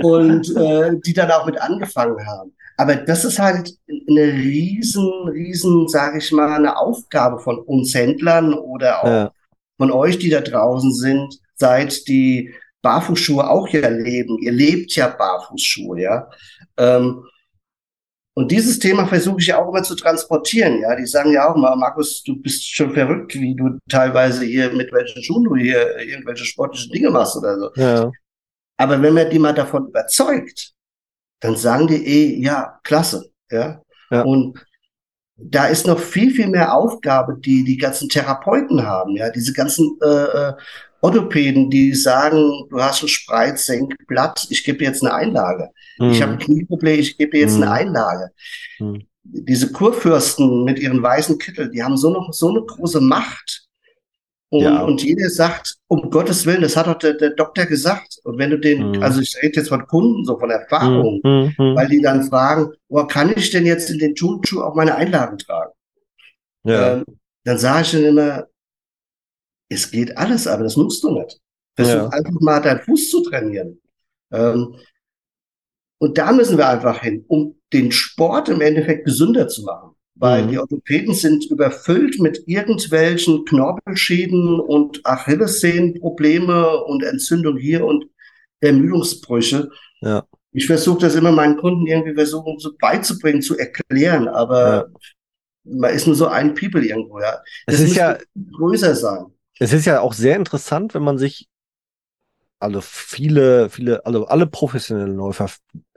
und 0.03 0.57
äh, 0.57 0.91
die 1.05 1.13
dann 1.13 1.31
auch 1.31 1.45
mit 1.45 1.59
angefangen 1.59 2.25
haben. 2.25 2.55
Aber 2.77 2.95
das 2.95 3.25
ist 3.25 3.39
halt 3.39 3.77
eine 4.07 4.21
riesen, 4.21 5.11
riesen, 5.27 5.87
sage 5.87 6.19
ich 6.19 6.31
mal, 6.31 6.55
eine 6.55 6.77
Aufgabe 6.77 7.39
von 7.39 7.59
uns 7.59 7.93
Händlern 7.93 8.53
oder 8.53 9.03
auch 9.03 9.07
ja. 9.07 9.31
von 9.77 9.91
euch, 9.91 10.17
die 10.17 10.29
da 10.29 10.41
draußen 10.41 10.93
sind, 10.93 11.39
seit 11.55 12.07
die 12.07 12.53
Barfußschuhe 12.81 13.49
auch 13.49 13.67
ja 13.69 13.87
leben. 13.89 14.37
Ihr 14.39 14.51
lebt 14.51 14.93
ja 14.95 15.07
Barfußschuhe, 15.07 16.01
ja. 16.01 16.29
Ähm, 16.77 17.23
und 18.39 18.51
dieses 18.51 18.79
Thema 18.79 19.05
versuche 19.05 19.41
ich 19.41 19.47
ja 19.47 19.57
auch 19.57 19.67
immer 19.67 19.83
zu 19.83 19.95
transportieren. 19.95 20.79
Ja, 20.81 20.95
die 20.95 21.05
sagen 21.05 21.33
ja 21.33 21.49
auch 21.49 21.57
mal, 21.57 21.75
Markus, 21.75 22.23
du 22.23 22.41
bist 22.41 22.65
schon 22.73 22.93
verrückt, 22.93 23.33
wie 23.33 23.53
du 23.53 23.77
teilweise 23.89 24.45
hier 24.45 24.71
mit 24.71 24.93
welchen 24.93 25.21
Schuhen 25.21 25.43
du 25.43 25.57
hier 25.57 25.97
irgendwelche 25.99 26.45
sportlichen 26.45 26.91
Dinge 26.91 27.09
machst 27.09 27.35
oder 27.35 27.59
so. 27.59 27.69
Ja. 27.75 28.11
Aber 28.77 29.01
wenn 29.01 29.13
man 29.13 29.29
die 29.29 29.39
mal 29.39 29.53
davon 29.53 29.87
überzeugt, 29.87 30.71
dann 31.41 31.57
sagen 31.57 31.87
die 31.87 32.05
eh, 32.05 32.41
ja, 32.41 32.79
klasse. 32.83 33.29
Ja. 33.51 33.81
ja. 34.09 34.21
Und 34.21 34.57
da 35.35 35.67
ist 35.67 35.85
noch 35.85 35.99
viel, 35.99 36.31
viel 36.31 36.47
mehr 36.47 36.73
Aufgabe, 36.73 37.37
die 37.39 37.65
die 37.65 37.77
ganzen 37.77 38.07
Therapeuten 38.07 38.85
haben. 38.85 39.17
Ja, 39.17 39.29
diese 39.31 39.51
ganzen 39.51 39.97
äh, 40.01 40.07
äh 40.07 40.53
Orthopäden, 41.01 41.69
die 41.69 41.93
sagen, 41.93 42.65
du 42.69 42.81
hast 42.81 43.03
ein 43.03 43.07
Spreizsenkblatt, 43.07 44.47
ich 44.49 44.63
gebe 44.63 44.83
jetzt 44.83 45.03
eine 45.03 45.13
Einlage. 45.13 45.69
Mhm. 45.97 46.11
Ich 46.11 46.21
habe 46.21 46.33
ein 46.33 46.39
Knieproblem, 46.39 46.99
ich 46.99 47.17
gebe 47.17 47.37
jetzt 47.37 47.57
mhm. 47.57 47.63
eine 47.63 47.71
Einlage. 47.71 48.31
Mhm. 48.79 49.03
Diese 49.23 49.71
Kurfürsten 49.71 50.63
mit 50.63 50.79
ihren 50.79 51.01
weißen 51.01 51.37
Kittel, 51.37 51.69
die 51.69 51.83
haben 51.83 51.97
so 51.97 52.09
noch 52.09 52.33
so 52.33 52.49
eine 52.49 52.61
große 52.61 52.99
Macht. 52.99 53.65
Und, 54.51 54.63
ja. 54.63 54.81
und 54.81 55.03
jeder 55.03 55.29
sagt, 55.29 55.75
um 55.87 56.09
Gottes 56.09 56.45
Willen, 56.47 56.63
das 56.63 56.75
hat 56.75 56.87
doch 56.87 56.97
der, 56.97 57.13
der 57.13 57.29
Doktor 57.31 57.65
gesagt. 57.65 58.19
Und 58.23 58.39
wenn 58.39 58.49
du 58.49 58.57
den, 58.57 58.91
mhm. 58.91 59.03
also 59.03 59.21
ich 59.21 59.37
rede 59.41 59.59
jetzt 59.59 59.69
von 59.69 59.85
Kunden, 59.85 60.25
so 60.25 60.39
von 60.39 60.49
Erfahrung, 60.49 61.21
weil 61.23 61.87
die 61.87 62.01
dann 62.01 62.23
fragen, 62.23 62.73
oh, 62.87 63.03
kann 63.05 63.31
ich 63.35 63.51
denn 63.51 63.67
jetzt 63.67 63.91
in 63.91 63.99
den 63.99 64.15
Turnschuh 64.15 64.63
auch 64.63 64.73
meine 64.73 64.95
Einlagen 64.95 65.37
tragen? 65.37 65.71
Ja. 66.63 66.93
Ähm, 66.93 67.05
dann 67.43 67.57
sage 67.57 67.81
ich 67.83 67.91
dann 67.91 68.05
immer, 68.05 68.47
es 69.69 69.91
geht 69.91 70.17
alles, 70.17 70.47
aber 70.47 70.63
das 70.63 70.75
musst 70.75 71.03
du 71.03 71.11
nicht. 71.11 71.39
Versuch 71.75 71.93
ja. 71.93 72.09
einfach 72.09 72.39
mal 72.41 72.59
deinen 72.59 72.81
Fuß 72.81 73.09
zu 73.09 73.23
trainieren. 73.23 73.79
Ähm, 74.31 74.75
und 75.99 76.17
da 76.17 76.31
müssen 76.31 76.57
wir 76.57 76.67
einfach 76.67 77.01
hin, 77.01 77.23
um 77.27 77.55
den 77.71 77.91
Sport 77.91 78.49
im 78.49 78.61
Endeffekt 78.61 79.05
gesünder 79.05 79.47
zu 79.47 79.63
machen. 79.63 79.95
Weil 80.15 80.43
mhm. 80.43 80.47
die 80.49 80.57
Orthopäden 80.59 81.13
sind 81.13 81.45
überfüllt 81.49 82.19
mit 82.19 82.43
irgendwelchen 82.45 83.45
Knorpelschäden 83.45 84.59
und 84.59 85.05
Achillessehnenprobleme 85.05 86.83
und 86.83 87.03
Entzündung 87.03 87.57
hier 87.57 87.85
und 87.85 88.05
Ermüdungsbrüche. 88.59 89.69
Ja. 90.01 90.25
Ich 90.51 90.65
versuche 90.65 91.01
das 91.01 91.15
immer 91.15 91.31
meinen 91.31 91.57
Kunden 91.57 91.87
irgendwie 91.87 92.15
versuchen 92.15 92.57
so 92.59 92.71
beizubringen, 92.79 93.41
zu 93.41 93.57
erklären, 93.57 94.27
aber 94.27 94.59
ja. 94.59 94.85
man 95.63 95.93
ist 95.93 96.07
nur 96.07 96.15
so 96.15 96.27
ein 96.27 96.55
People 96.55 96.83
irgendwo, 96.83 97.19
ja. 97.19 97.39
Das 97.67 97.75
es 97.75 97.91
ist 97.91 97.95
ja 97.95 98.17
größer 98.57 98.95
sein. 98.95 99.27
Es 99.59 99.73
ist 99.73 99.85
ja 99.85 99.99
auch 99.99 100.13
sehr 100.13 100.37
interessant, 100.37 100.93
wenn 100.93 101.03
man 101.03 101.17
sich 101.17 101.49
alle 102.59 102.81
viele, 102.81 103.69
viele, 103.69 104.05
also 104.05 104.25
alle 104.27 104.47
professionellen 104.47 105.15
Läufer, 105.15 105.49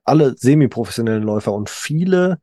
alle 0.04 0.36
semi-professionellen 0.36 1.22
Läufer 1.22 1.52
und 1.52 1.70
viele, 1.70 2.40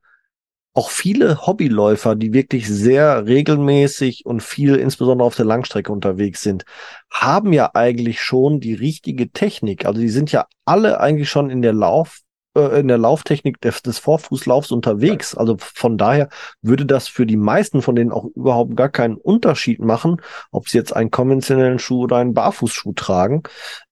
auch 0.73 0.89
viele 0.91 1.45
Hobbyläufer, 1.45 2.15
die 2.15 2.31
wirklich 2.31 2.69
sehr 2.69 3.25
regelmäßig 3.25 4.25
und 4.25 4.41
viel, 4.41 4.75
insbesondere 4.75 5.25
auf 5.25 5.35
der 5.35 5.45
Langstrecke 5.45 5.91
unterwegs 5.91 6.41
sind, 6.41 6.63
haben 7.11 7.51
ja 7.51 7.71
eigentlich 7.73 8.21
schon 8.21 8.61
die 8.61 8.73
richtige 8.73 9.29
Technik. 9.31 9.85
Also 9.85 9.99
die 9.99 10.09
sind 10.09 10.31
ja 10.31 10.47
alle 10.63 11.01
eigentlich 11.01 11.29
schon 11.29 11.49
in 11.49 11.61
der 11.61 11.73
Lauf, 11.73 12.21
in 12.67 12.87
der 12.87 12.97
Lauftechnik 12.97 13.59
des, 13.61 13.81
des 13.81 13.99
Vorfußlaufs 13.99 14.71
unterwegs. 14.71 15.35
Also 15.35 15.57
von 15.59 15.97
daher 15.97 16.29
würde 16.61 16.85
das 16.85 17.07
für 17.07 17.25
die 17.25 17.37
meisten 17.37 17.81
von 17.81 17.95
denen 17.95 18.11
auch 18.11 18.25
überhaupt 18.35 18.75
gar 18.75 18.89
keinen 18.89 19.15
Unterschied 19.15 19.79
machen, 19.79 20.21
ob 20.51 20.69
sie 20.69 20.77
jetzt 20.77 20.95
einen 20.95 21.11
konventionellen 21.11 21.79
Schuh 21.79 22.03
oder 22.03 22.17
einen 22.17 22.33
Barfußschuh 22.33 22.93
tragen. 22.93 23.43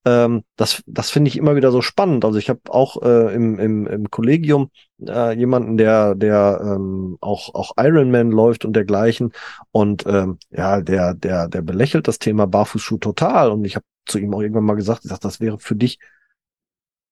Ähm, 0.06 0.44
das 0.56 0.84
das 0.86 1.10
finde 1.10 1.30
ich 1.30 1.38
immer 1.38 1.56
wieder 1.56 1.72
so 1.72 1.82
spannend. 1.82 2.26
Also 2.26 2.40
ich 2.40 2.50
habe 2.50 2.62
auch 2.70 3.02
äh, 3.02 3.34
im, 3.34 3.60
im, 3.60 3.88
im 3.88 4.10
Kollegium 4.10 4.70
äh, 5.06 5.38
jemanden, 5.38 5.78
der 5.78 6.16
der 6.16 6.60
ähm, 6.64 7.18
auch 7.22 7.54
auch 7.56 7.74
Ironman 7.78 8.32
läuft 8.32 8.66
und 8.66 8.74
dergleichen 8.74 9.34
und 9.72 10.06
ähm, 10.08 10.38
ja, 10.50 10.82
der 10.82 11.14
der 11.14 11.48
der 11.48 11.62
belächelt 11.62 12.08
das 12.08 12.20
Thema 12.20 12.48
Barfußschuh 12.48 12.98
total 12.98 13.52
und 13.52 13.66
ich 13.66 13.76
habe 13.76 13.86
zu 14.06 14.20
ihm 14.20 14.34
auch 14.34 14.42
irgendwann 14.42 14.64
mal 14.64 14.76
gesagt, 14.76 15.02
ich 15.04 15.10
sag, 15.10 15.20
das 15.20 15.40
wäre 15.40 15.60
für 15.60 15.76
dich 15.76 16.00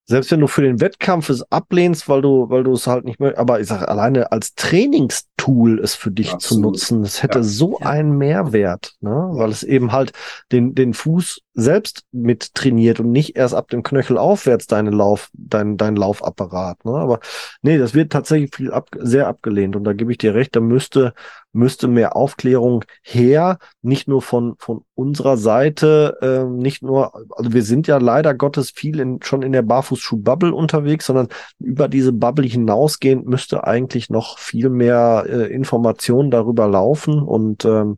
selbst 0.07 0.31
wenn 0.31 0.39
du 0.39 0.47
für 0.47 0.61
den 0.61 0.79
Wettkampf 0.79 1.29
es 1.29 1.51
ablehnst, 1.51 2.07
weil 2.07 2.21
du, 2.21 2.49
weil 2.49 2.63
du 2.63 2.73
es 2.73 2.85
halt 2.85 3.05
nicht 3.05 3.19
mehr, 3.19 3.37
aber 3.39 3.59
ich 3.59 3.67
sage 3.67 3.87
alleine 3.87 4.31
als 4.31 4.53
Trainingstool 4.53 5.79
es 5.79 5.95
für 5.95 6.11
dich 6.11 6.31
Absolut. 6.31 6.77
zu 6.77 6.95
nutzen, 6.95 7.03
es 7.03 7.23
hätte 7.23 7.39
ja. 7.39 7.43
so 7.43 7.79
einen 7.79 8.17
Mehrwert, 8.17 8.93
ne? 9.01 9.29
weil 9.31 9.49
es 9.49 9.63
eben 9.63 9.91
halt 9.91 10.11
den, 10.51 10.75
den 10.75 10.93
Fuß 10.93 11.41
selbst 11.55 12.03
mit 12.11 12.53
trainiert 12.53 12.99
und 12.99 13.11
nicht 13.11 13.35
erst 13.35 13.55
ab 13.55 13.69
dem 13.69 13.81
Knöchel 13.81 14.17
aufwärts 14.17 14.67
deine 14.67 14.91
Lauf, 14.91 15.29
dein, 15.33 15.77
dein 15.77 15.95
Laufapparat. 15.95 16.85
Ne? 16.85 16.91
Aber 16.91 17.19
nee, 17.63 17.77
das 17.77 17.95
wird 17.95 18.11
tatsächlich 18.11 18.53
viel 18.55 18.71
ab, 18.71 18.89
sehr 18.99 19.27
abgelehnt 19.27 19.75
und 19.75 19.85
da 19.85 19.93
gebe 19.93 20.11
ich 20.11 20.19
dir 20.19 20.35
recht, 20.35 20.55
da 20.55 20.59
müsste 20.59 21.13
müsste 21.55 21.87
mehr 21.87 22.15
Aufklärung 22.15 22.83
her, 23.01 23.57
nicht 23.81 24.07
nur 24.07 24.21
von, 24.21 24.55
von 24.59 24.83
unserer 24.93 25.37
Seite, 25.37 26.17
äh, 26.21 26.43
nicht 26.43 26.83
nur, 26.83 27.15
also 27.35 27.53
wir 27.53 27.63
sind 27.63 27.87
ja 27.87 27.97
leider 27.97 28.33
Gottes 28.33 28.71
viel 28.71 28.99
in, 28.99 29.21
schon 29.23 29.41
in 29.41 29.53
der 29.53 29.61
Barfußschuh-Bubble 29.61 30.53
unterwegs, 30.53 31.05
sondern 31.05 31.29
über 31.59 31.87
diese 31.87 32.13
Bubble 32.13 32.45
hinausgehend 32.45 33.25
müsste 33.25 33.65
eigentlich 33.65 34.09
noch 34.09 34.37
viel 34.37 34.69
mehr 34.69 35.25
äh, 35.27 35.53
Informationen 35.53 36.29
darüber 36.29 36.67
laufen 36.67 37.21
und 37.21 37.65
ähm, 37.65 37.97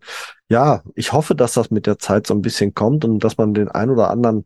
ja, 0.49 0.83
ich 0.95 1.11
hoffe, 1.11 1.35
dass 1.35 1.53
das 1.53 1.71
mit 1.71 1.87
der 1.87 1.99
Zeit 1.99 2.27
so 2.27 2.33
ein 2.33 2.41
bisschen 2.41 2.73
kommt 2.73 3.03
und 3.03 3.23
dass 3.23 3.37
man 3.37 3.53
den 3.53 3.67
ein 3.67 3.89
oder 3.89 4.09
anderen 4.09 4.45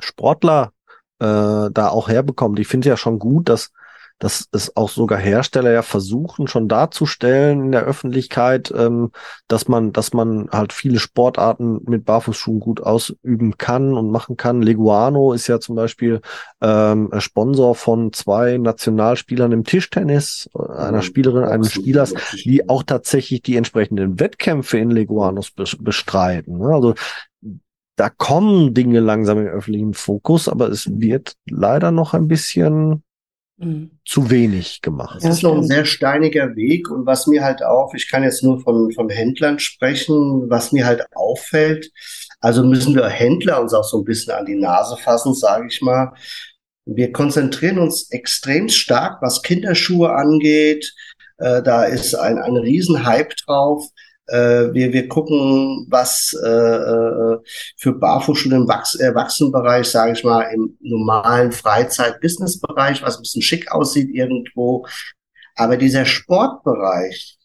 Sportler 0.00 0.72
äh, 1.20 1.70
da 1.70 1.88
auch 1.88 2.08
herbekommt. 2.08 2.58
Ich 2.58 2.66
finde 2.66 2.88
ja 2.88 2.96
schon 2.96 3.18
gut, 3.18 3.48
dass 3.48 3.72
dass 4.18 4.48
es 4.52 4.76
auch 4.76 4.88
sogar 4.88 5.18
Hersteller 5.18 5.72
ja 5.72 5.82
versuchen, 5.82 6.48
schon 6.48 6.68
darzustellen 6.68 7.66
in 7.66 7.72
der 7.72 7.82
Öffentlichkeit, 7.82 8.72
ähm, 8.74 9.10
dass 9.46 9.68
man, 9.68 9.92
dass 9.92 10.14
man 10.14 10.48
halt 10.50 10.72
viele 10.72 10.98
Sportarten 10.98 11.80
mit 11.86 12.04
Barfußschuhen 12.06 12.60
gut 12.60 12.80
ausüben 12.82 13.58
kann 13.58 13.92
und 13.92 14.10
machen 14.10 14.36
kann. 14.36 14.62
Leguano 14.62 15.32
ist 15.32 15.48
ja 15.48 15.60
zum 15.60 15.76
Beispiel 15.76 16.20
ähm, 16.62 17.10
Sponsor 17.18 17.74
von 17.74 18.12
zwei 18.12 18.56
Nationalspielern 18.56 19.52
im 19.52 19.64
Tischtennis, 19.64 20.48
einer 20.54 21.02
Spielerin, 21.02 21.44
einem 21.44 21.64
Spielers, 21.64 22.14
die 22.44 22.68
auch 22.68 22.82
tatsächlich 22.82 23.42
die 23.42 23.56
entsprechenden 23.56 24.18
Wettkämpfe 24.18 24.78
in 24.78 24.90
Leguanos 24.90 25.50
bestreiten. 25.50 26.58
Ne? 26.58 26.68
Also 26.68 26.94
da 27.96 28.10
kommen 28.10 28.74
Dinge 28.74 29.00
langsam 29.00 29.38
im 29.38 29.46
öffentlichen 29.46 29.94
Fokus, 29.94 30.48
aber 30.48 30.68
es 30.68 30.88
wird 31.00 31.34
leider 31.48 31.90
noch 31.90 32.14
ein 32.14 32.28
bisschen 32.28 33.02
mhm. 33.58 33.90
zu 34.04 34.30
wenig 34.30 34.82
gemacht. 34.82 35.18
Es 35.22 35.36
ist 35.36 35.42
noch 35.42 35.56
ein 35.56 35.64
sehr 35.64 35.84
steiniger 35.84 36.56
Weg 36.56 36.90
und 36.90 37.06
was 37.06 37.26
mir 37.26 37.44
halt 37.44 37.62
auch, 37.62 37.94
ich 37.94 38.08
kann 38.10 38.22
jetzt 38.22 38.42
nur 38.42 38.60
von, 38.60 38.92
von 38.92 39.08
Händlern 39.08 39.58
sprechen, 39.58 40.48
was 40.48 40.72
mir 40.72 40.86
halt 40.86 41.04
auffällt, 41.14 41.90
also 42.40 42.62
müssen 42.62 42.94
wir 42.94 43.08
Händler 43.08 43.60
uns 43.60 43.74
auch 43.74 43.84
so 43.84 43.98
ein 43.98 44.04
bisschen 44.04 44.32
an 44.32 44.46
die 44.46 44.54
Nase 44.54 44.96
fassen, 44.96 45.34
sage 45.34 45.66
ich 45.68 45.80
mal. 45.80 46.12
Wir 46.84 47.12
konzentrieren 47.12 47.78
uns 47.78 48.10
extrem 48.10 48.68
stark, 48.68 49.20
was 49.20 49.42
Kinderschuhe 49.42 50.12
angeht. 50.12 50.94
Äh, 51.38 51.62
da 51.62 51.84
ist 51.84 52.14
ein, 52.14 52.38
ein 52.38 52.56
Riesenhype 52.56 53.34
drauf. 53.44 53.88
Äh, 54.28 54.72
wir, 54.72 54.92
wir 54.92 55.08
gucken, 55.08 55.86
was 55.88 56.36
äh, 56.42 56.48
äh 56.48 57.38
für 57.76 57.92
Barfußschuhe 57.92 58.54
im 58.54 58.68
Wachs 58.68 58.96
Erwachsenenbereich, 58.96 59.86
sage 59.86 60.12
ich 60.12 60.24
mal, 60.24 60.42
im 60.52 60.76
normalen 60.80 61.52
Freizeit-Business-Bereich, 61.52 63.02
was 63.02 63.16
ein 63.16 63.22
bisschen 63.22 63.42
schick 63.42 63.70
aussieht 63.70 64.10
irgendwo. 64.12 64.86
Aber 65.54 65.76
dieser 65.76 66.04
Sportbereich, 66.04 67.38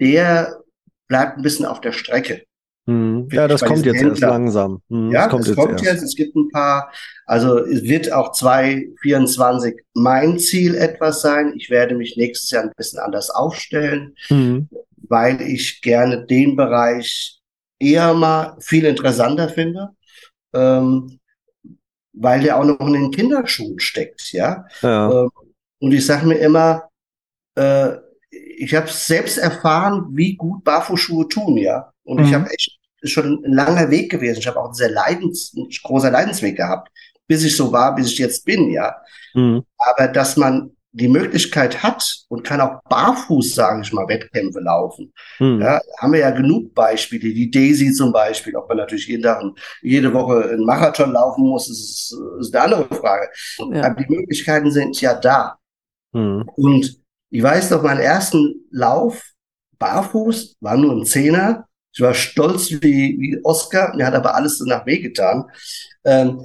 der 0.00 0.60
bleibt 1.06 1.36
ein 1.36 1.42
bisschen 1.42 1.66
auf 1.66 1.80
der 1.80 1.92
Strecke. 1.92 2.42
Hm. 2.86 3.28
Ja, 3.30 3.48
das 3.48 3.62
kommt 3.62 3.86
jetzt 3.86 3.96
Händler. 3.96 4.10
erst 4.10 4.20
langsam. 4.20 4.82
Hm, 4.90 5.10
ja, 5.10 5.22
das 5.22 5.30
kommt, 5.30 5.48
das 5.48 5.56
kommt 5.56 5.80
jetzt, 5.80 5.84
jetzt, 5.84 6.02
Es 6.02 6.16
gibt 6.16 6.36
ein 6.36 6.50
paar, 6.50 6.92
also 7.24 7.58
es 7.60 7.84
wird 7.84 8.12
auch 8.12 8.32
2024 8.32 9.76
mein 9.94 10.38
Ziel 10.38 10.74
etwas 10.74 11.22
sein. 11.22 11.54
Ich 11.56 11.70
werde 11.70 11.94
mich 11.94 12.16
nächstes 12.16 12.50
Jahr 12.50 12.64
ein 12.64 12.72
bisschen 12.76 12.98
anders 12.98 13.30
aufstellen. 13.30 14.14
Hm 14.26 14.68
weil 15.08 15.40
ich 15.40 15.80
gerne 15.82 16.26
den 16.26 16.56
Bereich 16.56 17.40
eher 17.78 18.14
mal 18.14 18.56
viel 18.60 18.84
interessanter 18.84 19.48
finde, 19.48 19.90
ähm, 20.54 21.18
weil 22.12 22.40
der 22.40 22.58
auch 22.58 22.64
noch 22.64 22.86
in 22.86 22.94
den 22.94 23.10
Kinderschuhen 23.10 23.80
steckt, 23.80 24.32
ja. 24.32 24.64
ja. 24.82 25.10
Ähm, 25.10 25.30
und 25.80 25.92
ich 25.92 26.06
sage 26.06 26.26
mir 26.26 26.38
immer, 26.38 26.88
äh, 27.56 27.96
ich 28.30 28.74
habe 28.74 28.88
selbst 28.88 29.38
erfahren, 29.38 30.06
wie 30.10 30.36
gut 30.36 30.64
Barfußschuhe 30.64 31.28
tun, 31.28 31.56
ja. 31.56 31.92
Und 32.04 32.20
mhm. 32.20 32.24
ich 32.24 32.34
habe 32.34 32.50
echt 32.50 32.78
schon 33.04 33.44
ein 33.44 33.52
langer 33.52 33.90
Weg 33.90 34.10
gewesen. 34.10 34.38
Ich 34.38 34.46
habe 34.46 34.60
auch 34.60 34.66
einen 34.66 34.74
sehr 34.74 34.90
leidens, 34.90 35.52
ein 35.54 35.68
großer 35.82 36.10
Leidensweg 36.10 36.56
gehabt, 36.56 36.90
bis 37.26 37.44
ich 37.44 37.56
so 37.56 37.72
war, 37.72 37.94
bis 37.94 38.12
ich 38.12 38.18
jetzt 38.18 38.44
bin, 38.44 38.70
ja. 38.70 38.94
Mhm. 39.34 39.64
Aber 39.76 40.08
dass 40.08 40.36
man 40.36 40.73
die 40.94 41.08
Möglichkeit 41.08 41.82
hat 41.82 42.04
und 42.28 42.44
kann 42.44 42.60
auch 42.60 42.80
barfuß, 42.88 43.54
sage 43.54 43.82
ich 43.82 43.92
mal, 43.92 44.06
Wettkämpfe 44.06 44.60
laufen. 44.60 45.12
Hm. 45.38 45.60
Ja, 45.60 45.80
haben 45.98 46.12
wir 46.12 46.20
ja 46.20 46.30
genug 46.30 46.72
Beispiele. 46.72 47.34
Die 47.34 47.50
Daisy 47.50 47.92
zum 47.92 48.12
Beispiel, 48.12 48.54
ob 48.54 48.68
man 48.68 48.78
natürlich 48.78 49.08
jeden 49.08 49.24
Tag, 49.24 49.42
jede 49.82 50.14
Woche 50.14 50.50
einen 50.50 50.64
Marathon 50.64 51.12
laufen 51.12 51.48
muss, 51.48 51.68
ist, 51.68 52.16
ist 52.38 52.54
eine 52.54 52.64
andere 52.64 52.94
Frage. 52.94 53.28
Ja. 53.72 53.84
Aber 53.84 54.02
die 54.02 54.12
Möglichkeiten 54.12 54.70
sind 54.70 55.00
ja 55.00 55.14
da. 55.14 55.58
Hm. 56.12 56.48
Und 56.54 57.00
ich 57.30 57.42
weiß 57.42 57.70
noch, 57.70 57.82
meinen 57.82 58.00
ersten 58.00 58.64
Lauf 58.70 59.32
barfuß 59.80 60.56
war 60.60 60.76
nur 60.76 60.92
ein 60.92 61.06
Zehner. 61.06 61.66
Ich 61.92 62.00
war 62.00 62.14
stolz 62.14 62.70
wie, 62.70 63.18
wie 63.18 63.40
Oscar. 63.42 63.96
Mir 63.96 64.06
hat 64.06 64.14
aber 64.14 64.36
alles 64.36 64.58
danach 64.58 64.86
wehgetan. 64.86 65.44
Ähm, 66.04 66.44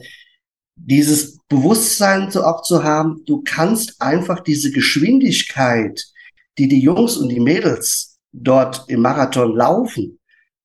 dieses 0.85 1.37
Bewusstsein 1.47 2.31
so 2.31 2.43
auch 2.43 2.61
zu 2.61 2.83
haben, 2.83 3.23
du 3.25 3.41
kannst 3.43 4.01
einfach 4.01 4.39
diese 4.39 4.71
Geschwindigkeit, 4.71 6.03
die 6.57 6.67
die 6.67 6.81
Jungs 6.81 7.17
und 7.17 7.29
die 7.29 7.39
Mädels 7.39 8.19
dort 8.31 8.85
im 8.87 9.01
Marathon 9.01 9.55
laufen, 9.55 10.19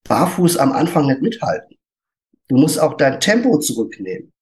barfuß 0.04 0.56
am 0.58 0.72
Anfang 0.72 1.06
nicht 1.06 1.22
mithalten. 1.22 1.76
Du 2.48 2.56
musst 2.56 2.78
auch 2.78 2.96
dein 2.96 3.20
Tempo 3.20 3.58
zurücknehmen. 3.58 4.32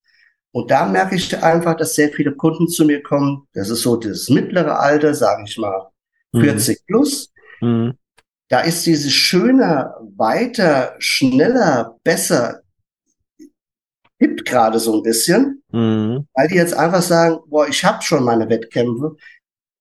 Und 0.51 0.71
da 0.71 0.87
merke 0.87 1.17
ich 1.17 1.43
einfach, 1.43 1.77
dass 1.77 1.95
sehr 1.95 2.11
viele 2.11 2.35
Kunden 2.35 2.69
zu 2.69 2.85
mir 2.85 3.03
kommen. 3.03 3.49
Das 3.55 3.71
ist 3.71 3.83
so 3.83 3.97
das 3.97 4.29
mittlere 4.29 4.79
Alter, 4.79 5.15
sage 5.15 5.45
ich 5.47 5.57
mal, 5.57 5.89
40 6.35 6.79
mhm. 6.79 6.85
plus. 6.87 7.33
Mhm. 7.61 7.95
Da 8.49 8.61
ist 8.61 8.85
dieses 8.85 9.13
schöner, 9.13 9.95
weiter, 10.17 10.95
schneller, 10.99 11.97
besser 12.05 12.62
hippt 14.23 14.45
gerade 14.45 14.79
so 14.79 14.97
ein 14.97 15.03
bisschen, 15.03 15.63
mhm. 15.73 16.27
weil 16.35 16.49
die 16.49 16.55
jetzt 16.55 16.75
einfach 16.75 17.03
sagen, 17.03 17.39
boah, 17.49 17.67
ich 17.69 17.85
habe 17.85 18.03
schon 18.03 18.23
meine 18.23 18.49
Wettkämpfe, 18.49 19.17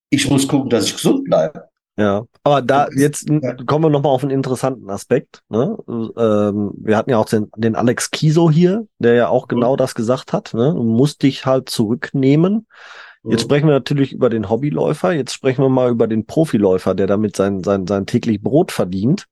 ich 0.10 0.30
muss 0.30 0.48
gucken, 0.48 0.70
dass 0.70 0.86
ich 0.86 0.96
gesund 0.96 1.24
bleibe. 1.26 1.70
Ja, 1.98 2.24
aber 2.44 2.62
da 2.62 2.88
jetzt 2.96 3.28
kommen 3.28 3.86
wir 3.86 3.90
nochmal 3.90 4.14
auf 4.14 4.24
einen 4.24 4.32
interessanten 4.32 4.90
Aspekt. 4.90 5.42
Ne? 5.50 5.78
Ähm, 5.88 6.72
wir 6.76 6.98
hatten 6.98 7.12
ja 7.12 7.18
auch 7.18 7.26
den, 7.26 7.52
den 7.56 7.76
Alex 7.76 8.10
Kiso 8.10 8.50
hier, 8.50 8.88
der 8.98 9.14
ja 9.14 9.28
auch 9.28 9.48
genau 9.48 9.74
mhm. 9.74 9.78
das 9.78 9.94
gesagt 9.94 10.34
hat. 10.34 10.54
Ne? 10.54 10.74
Du 10.74 10.84
musst 10.84 11.22
dich 11.22 11.46
halt 11.46 11.70
zurücknehmen. 11.70 12.66
Jetzt 13.24 13.42
mhm. 13.42 13.46
sprechen 13.46 13.68
wir 13.68 13.74
natürlich 13.74 14.14
über 14.14 14.32
den 14.32 14.50
Hobbyläufer, 14.50 15.12
jetzt 15.12 15.34
sprechen 15.34 15.64
wir 15.64 15.70
mal 15.70 15.92
über 15.92 16.08
den 16.08 16.26
Profiläufer, 16.26 16.96
der 16.96 17.06
damit 17.06 17.36
sein, 17.36 17.64
sein, 17.64 17.86
sein 17.86 18.08
täglich 18.08 18.42
Brot 18.42 18.72
verdient. 18.72 19.28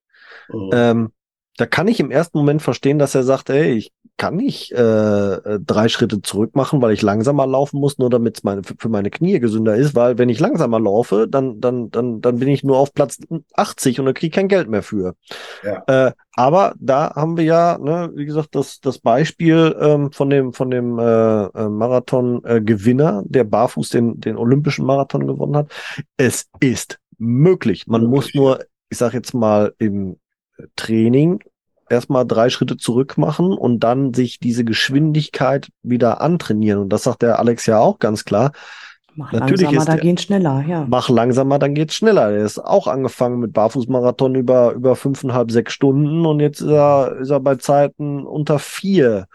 Mhm. 0.49 0.70
Ähm, 0.72 1.12
da 1.57 1.66
kann 1.66 1.88
ich 1.88 1.99
im 1.99 2.12
ersten 2.12 2.38
Moment 2.38 2.62
verstehen, 2.62 2.99
dass 2.99 3.16
er 3.16 3.24
sagt, 3.24 3.49
ey, 3.49 3.74
ich 3.74 3.91
kann 4.20 4.36
nicht 4.36 4.72
äh, 4.74 5.34
äh, 5.34 5.59
drei 5.65 5.88
Schritte 5.88 6.22
zurück 6.22 6.53
machen, 6.53 6.82
weil 6.82 6.91
ich 6.91 7.01
langsamer 7.01 7.47
laufen 7.47 7.80
muss, 7.80 7.97
nur 7.97 8.09
damit 8.09 8.38
es 8.38 8.43
meine, 8.43 8.61
für 8.63 8.89
meine 8.89 9.09
Knie 9.09 9.39
gesünder 9.39 9.76
ist, 9.76 9.95
weil 9.95 10.17
wenn 10.17 10.28
ich 10.28 10.39
langsamer 10.39 10.80
laufe, 10.80 11.26
dann, 11.28 11.61
dann, 11.61 11.89
dann, 11.89 12.20
dann 12.20 12.38
bin 12.38 12.49
ich 12.49 12.63
nur 12.63 12.78
auf 12.78 12.93
Platz 12.93 13.17
80 13.53 13.99
und 13.99 14.05
dann 14.05 14.13
kriege 14.13 14.28
ich 14.28 14.36
kein 14.36 14.49
Geld 14.49 14.70
mehr 14.70 14.84
für. 14.84 15.15
Ja. 15.63 16.07
Äh, 16.07 16.11
aber 16.34 16.74
da 16.80 17.15
haben 17.15 17.38
wir 17.38 17.45
ja, 17.45 17.78
ne, 17.80 18.11
wie 18.13 18.26
gesagt, 18.26 18.55
das, 18.55 18.82
das 18.82 18.99
Beispiel 18.99 19.76
ähm, 19.80 20.11
von 20.11 20.30
dem, 20.30 20.53
von 20.53 20.70
dem 20.70 20.99
äh, 20.99 21.45
äh 21.45 21.70
Marathon-Gewinner, 21.70 23.24
der 23.26 23.45
barfuß 23.45 23.89
den, 23.89 24.20
den 24.20 24.36
olympischen 24.38 24.86
Marathon 24.86 25.28
gewonnen 25.28 25.55
hat. 25.55 25.72
Es 26.17 26.47
ist 26.59 26.99
möglich. 27.17 27.88
Man 27.88 28.01
möglich. 28.01 28.15
muss 28.15 28.34
nur, 28.36 28.59
ich 28.89 28.97
sage 28.97 29.15
jetzt 29.15 29.34
mal, 29.34 29.74
im 29.80 30.17
Training 30.76 31.39
erstmal 31.90 32.26
drei 32.26 32.50
Schritte 32.50 32.78
zurück 32.78 33.18
machen 33.18 33.54
und 33.54 33.80
dann 33.80 34.14
sich 34.14 34.40
diese 34.40 34.64
Geschwindigkeit 34.64 35.70
wieder 35.84 36.22
antrainieren. 36.22 36.80
Und 36.80 36.90
das 36.90 37.04
sagt 37.04 37.22
der 37.22 37.40
Alex 37.40 37.66
ja 37.66 37.80
auch 37.80 38.00
ganz 38.00 38.26
klar. 38.26 38.52
Mach 39.16 39.34
Natürlich 39.34 39.64
langsamer, 39.64 39.86
da 39.86 39.96
geht's 39.98 40.24
schneller, 40.24 40.64
ja. 40.66 40.86
Mach 40.88 41.10
langsamer, 41.10 41.60
dann 41.60 41.74
geht's 41.74 41.96
schneller. 41.96 42.32
Er 42.32 42.46
ist 42.46 42.60
auch 42.60 42.88
angefangen 42.88 43.40
mit 43.40 43.52
Barfußmarathon 43.54 44.36
über, 44.36 44.72
über 44.74 44.96
fünfeinhalb, 44.96 45.52
sechs 45.52 45.74
Stunden 45.74 46.26
und 46.26 46.40
jetzt 46.40 46.62
ist 46.62 46.70
er, 46.70 47.18
ist 47.20 47.30
er 47.30 47.40
bei 47.40 47.56
Zeiten 47.56 48.26
unter 48.26 48.60
vier 48.60 49.26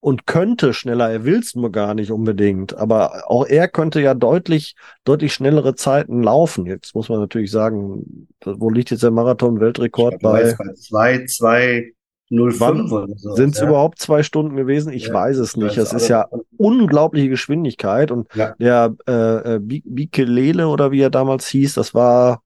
und 0.00 0.26
könnte 0.26 0.72
schneller, 0.74 1.10
er 1.10 1.24
will 1.24 1.40
es 1.40 1.54
nur 1.54 1.72
gar 1.72 1.94
nicht 1.94 2.12
unbedingt, 2.12 2.76
aber 2.76 3.24
auch 3.30 3.46
er 3.46 3.68
könnte 3.68 4.00
ja 4.00 4.14
deutlich, 4.14 4.76
deutlich 5.04 5.34
schnellere 5.34 5.74
Zeiten 5.74 6.22
laufen. 6.22 6.66
Jetzt 6.66 6.94
muss 6.94 7.08
man 7.08 7.18
natürlich 7.18 7.50
sagen, 7.50 8.28
wo 8.44 8.70
liegt 8.70 8.90
jetzt 8.90 9.02
der 9.02 9.10
Marathon-Weltrekord 9.10 10.20
bei? 10.20 10.54
Bei 10.56 10.74
2, 10.74 11.26
2, 11.26 11.92
05 12.30 12.92
oder 12.92 13.14
so. 13.16 13.34
Sind 13.34 13.54
es 13.54 13.60
ja. 13.60 13.68
überhaupt 13.68 13.98
zwei 13.98 14.22
Stunden 14.22 14.54
gewesen? 14.56 14.92
Ich 14.92 15.08
ja, 15.08 15.14
weiß 15.14 15.38
es 15.38 15.56
nicht. 15.56 15.76
Es 15.78 15.92
ist 15.92 16.08
ja 16.08 16.26
unglaubliche 16.56 17.30
Geschwindigkeit 17.30 18.10
und 18.10 18.28
ja. 18.34 18.54
der 18.58 18.94
äh, 19.08 19.54
äh 19.54 19.58
Bikelele 19.60 20.68
oder 20.68 20.92
wie 20.92 21.00
er 21.00 21.10
damals 21.10 21.48
hieß, 21.48 21.74
das 21.74 21.94
war 21.94 22.42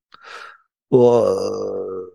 oh, 0.88 1.24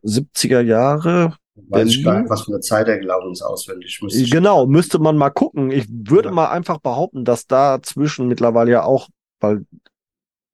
70er 0.04 0.62
Jahre, 0.62 1.34
Weiß 1.70 1.90
ich 1.90 2.04
gar 2.04 2.22
nicht, 2.22 2.30
was 2.30 2.44
für 2.44 2.52
eine 2.52 2.60
Zeit 2.62 2.88
er 2.88 3.00
gelaufen 3.00 3.32
ist 3.32 3.42
auswendig. 3.42 4.00
Müsste 4.02 4.30
genau, 4.30 4.68
müsste 4.68 5.00
man 5.00 5.18
mal 5.18 5.32
gucken. 5.32 5.72
Ich 5.72 5.88
würde 5.90 6.30
ja. 6.30 6.36
mal 6.36 6.50
einfach 6.50 6.80
behaupten, 6.80 7.26
dass 7.26 7.48
da 7.48 7.82
zwischen 7.82 8.28
mittlerweile 8.28 8.72
ja 8.72 8.84
auch, 8.84 9.10
weil 9.40 9.66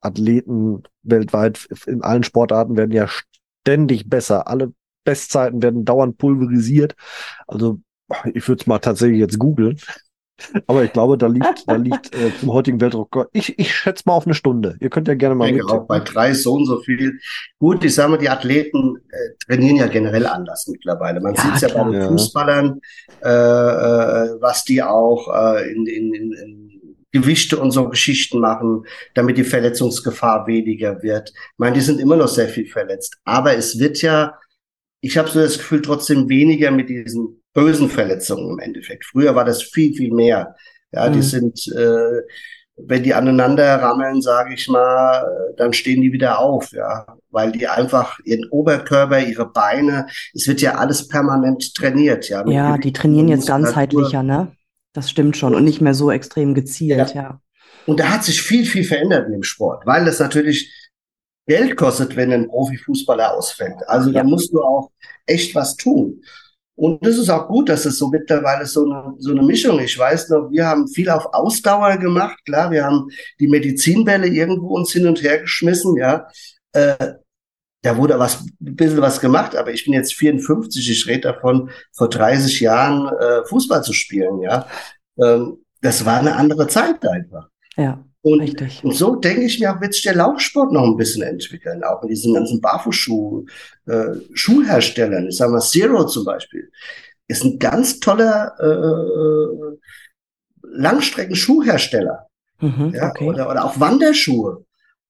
Athleten 0.01 0.83
weltweit 1.03 1.67
in 1.85 2.01
allen 2.01 2.23
Sportarten 2.23 2.77
werden 2.77 2.91
ja 2.91 3.07
ständig 3.07 4.09
besser. 4.09 4.47
Alle 4.47 4.73
Bestzeiten 5.03 5.61
werden 5.61 5.85
dauernd 5.85 6.17
pulverisiert. 6.17 6.95
Also 7.47 7.79
ich 8.33 8.47
würde 8.47 8.61
es 8.61 8.67
mal 8.67 8.79
tatsächlich 8.79 9.19
jetzt 9.19 9.39
googeln. 9.39 9.79
Aber 10.67 10.83
ich 10.83 10.91
glaube, 10.91 11.17
da 11.17 11.27
liegt, 11.27 11.67
da 11.67 11.75
liegt 11.75 12.13
äh, 12.15 12.31
zum 12.39 12.51
heutigen 12.53 12.81
Weltrekord. 12.81 13.29
Ich, 13.33 13.57
ich 13.59 13.75
schätze 13.75 14.03
mal 14.05 14.13
auf 14.13 14.25
eine 14.25 14.33
Stunde. 14.33 14.77
Ihr 14.79 14.89
könnt 14.89 15.07
ja 15.07 15.13
gerne 15.13 15.35
mal 15.35 15.49
ich 15.49 15.55
mit. 15.55 15.69
Auch 15.69 15.87
bei 15.87 15.99
drei 15.99 16.33
so 16.33 16.53
und 16.53 16.65
so 16.65 16.81
viel. 16.81 17.19
Gut, 17.59 17.83
ich 17.83 17.93
sage 17.93 18.11
mal, 18.11 18.17
die 18.17 18.29
Athleten 18.29 18.97
äh, 19.09 19.45
trainieren 19.45 19.77
ja 19.77 19.87
generell 19.87 20.25
anders 20.25 20.67
mittlerweile. 20.67 21.21
Man 21.21 21.35
ja, 21.35 21.41
sieht 21.41 21.55
es 21.55 21.61
ja 21.61 21.67
bei 21.69 21.83
den 21.83 22.01
ja. 22.01 22.07
Fußballern, 22.07 22.79
äh, 23.23 23.29
äh, 23.29 24.41
was 24.41 24.63
die 24.63 24.81
auch 24.81 25.27
äh, 25.33 25.71
in, 25.71 25.85
in, 25.87 26.13
in, 26.13 26.69
Gewichte 27.15 27.59
und 27.59 27.69
so 27.69 27.89
Geschichten 27.89 28.39
machen, 28.39 28.87
damit 29.13 29.37
die 29.37 29.43
Verletzungsgefahr 29.43 30.47
weniger 30.47 31.03
wird. 31.03 31.29
Ich 31.29 31.59
meine, 31.59 31.75
die 31.75 31.81
sind 31.81 31.99
immer 31.99 32.15
noch 32.15 32.27
sehr 32.27 32.49
viel 32.49 32.65
verletzt. 32.65 33.19
Aber 33.23 33.55
es 33.55 33.77
wird 33.77 34.01
ja, 34.01 34.39
ich 34.99 35.15
habe 35.15 35.29
so 35.29 35.39
das 35.39 35.59
Gefühl, 35.59 35.83
trotzdem 35.83 36.27
weniger 36.27 36.71
mit 36.71 36.89
diesen 36.89 37.42
bösen 37.53 37.89
Verletzungen 37.89 38.51
im 38.51 38.59
Endeffekt. 38.59 39.05
Früher 39.05 39.35
war 39.35 39.45
das 39.45 39.63
viel, 39.63 39.93
viel 39.93 40.13
mehr. 40.13 40.55
Ja, 40.91 41.09
mhm. 41.09 41.13
die 41.13 41.21
sind, 41.21 41.67
äh, 41.75 42.21
wenn 42.75 43.03
die 43.03 43.13
aneinander 43.13 43.81
rammeln, 43.81 44.21
sage 44.21 44.53
ich 44.53 44.67
mal, 44.67 45.53
dann 45.57 45.73
stehen 45.73 46.01
die 46.01 46.11
wieder 46.11 46.39
auf, 46.39 46.71
ja, 46.71 47.05
weil 47.29 47.51
die 47.51 47.67
einfach 47.67 48.19
ihren 48.25 48.49
Oberkörper, 48.49 49.19
ihre 49.19 49.45
Beine, 49.45 50.07
es 50.33 50.47
wird 50.47 50.61
ja 50.61 50.75
alles 50.75 51.07
permanent 51.07 51.75
trainiert, 51.75 52.29
ja. 52.29 52.47
Ja, 52.47 52.77
die 52.77 52.93
trainieren 52.93 53.27
jetzt 53.27 53.47
ganzheitlicher, 53.47 54.23
ne? 54.23 54.51
Das 54.93 55.09
stimmt 55.09 55.37
schon 55.37 55.55
und 55.55 55.63
nicht 55.63 55.81
mehr 55.81 55.95
so 55.95 56.11
extrem 56.11 56.53
gezielt, 56.53 57.13
ja. 57.15 57.21
ja. 57.21 57.41
Und 57.85 57.99
da 57.99 58.09
hat 58.09 58.23
sich 58.23 58.41
viel, 58.41 58.65
viel 58.65 58.83
verändert 58.83 59.25
in 59.27 59.33
dem 59.33 59.43
Sport, 59.43 59.85
weil 59.85 60.05
das 60.05 60.19
natürlich 60.19 60.71
Geld 61.47 61.75
kostet, 61.75 62.15
wenn 62.15 62.31
ein 62.31 62.47
Profifußballer 62.47 63.33
ausfällt. 63.33 63.75
Also 63.87 64.09
ja. 64.09 64.21
da 64.21 64.23
musst 64.23 64.53
du 64.53 64.61
auch 64.61 64.91
echt 65.25 65.53
was 65.55 65.75
tun. 65.75 66.21
Und 66.75 67.05
das 67.05 67.17
ist 67.17 67.29
auch 67.29 67.47
gut, 67.47 67.69
dass 67.69 67.85
es 67.85 67.97
so 67.97 68.09
mittlerweile 68.09 68.65
so 68.65 68.83
eine, 68.83 69.13
so 69.19 69.31
eine 69.31 69.43
Mischung 69.43 69.79
ist. 69.79 69.91
Ich 69.91 69.99
weiß 69.99 70.29
noch, 70.29 70.49
wir 70.49 70.65
haben 70.65 70.87
viel 70.87 71.09
auf 71.09 71.25
Ausdauer 71.33 71.97
gemacht. 71.97 72.39
Klar, 72.45 72.71
wir 72.71 72.83
haben 72.83 73.09
die 73.39 73.47
Medizinbälle 73.47 74.27
irgendwo 74.27 74.75
uns 74.75 74.91
hin 74.91 75.07
und 75.07 75.21
her 75.21 75.39
geschmissen, 75.39 75.95
ja. 75.97 76.27
Äh, 76.71 77.13
da 77.83 77.97
wurde 77.97 78.17
was, 78.17 78.41
ein 78.41 78.75
bisschen 78.75 79.01
was 79.01 79.19
gemacht, 79.19 79.55
aber 79.55 79.71
ich 79.71 79.83
bin 79.83 79.93
jetzt 79.93 80.13
54, 80.15 80.89
ich 80.89 81.05
rede 81.05 81.33
davon, 81.33 81.69
vor 81.91 82.09
30 82.09 82.61
Jahren 82.61 83.13
äh, 83.17 83.45
Fußball 83.45 83.83
zu 83.83 83.93
spielen, 83.93 84.41
ja. 84.41 84.67
Ähm, 85.21 85.63
das 85.81 86.05
war 86.05 86.19
eine 86.19 86.35
andere 86.35 86.67
Zeit 86.67 87.05
einfach. 87.05 87.49
Ja. 87.75 88.03
Und, 88.23 88.39
Richtig. 88.39 88.81
und 88.85 88.95
so 88.95 89.15
denke 89.15 89.43
ich 89.43 89.59
mir, 89.59 89.77
wird 89.81 89.93
sich 89.93 90.03
der 90.03 90.15
Laufsport 90.15 90.71
noch 90.71 90.85
ein 90.85 90.95
bisschen 90.95 91.23
entwickeln, 91.23 91.83
auch 91.83 92.01
in 92.03 92.07
diesen 92.07 92.33
ganzen 92.33 92.61
Barfußschuh, 92.61 93.45
äh. 93.85 94.15
Ich 94.33 94.45
sage 94.45 95.51
mal, 95.51 95.59
Zero 95.59 96.05
zum 96.05 96.23
Beispiel, 96.23 96.71
ist 97.27 97.43
ein 97.43 97.59
ganz 97.59 97.99
toller 97.99 98.55
äh, 98.59 98.65
äh 98.65 99.77
Langstrecken-Schuhhersteller. 100.75 102.27
Mhm, 102.61 102.93
ja, 102.95 103.09
okay. 103.09 103.27
oder, 103.27 103.49
oder 103.49 103.65
auch 103.65 103.79
Wanderschuhe. 103.81 104.65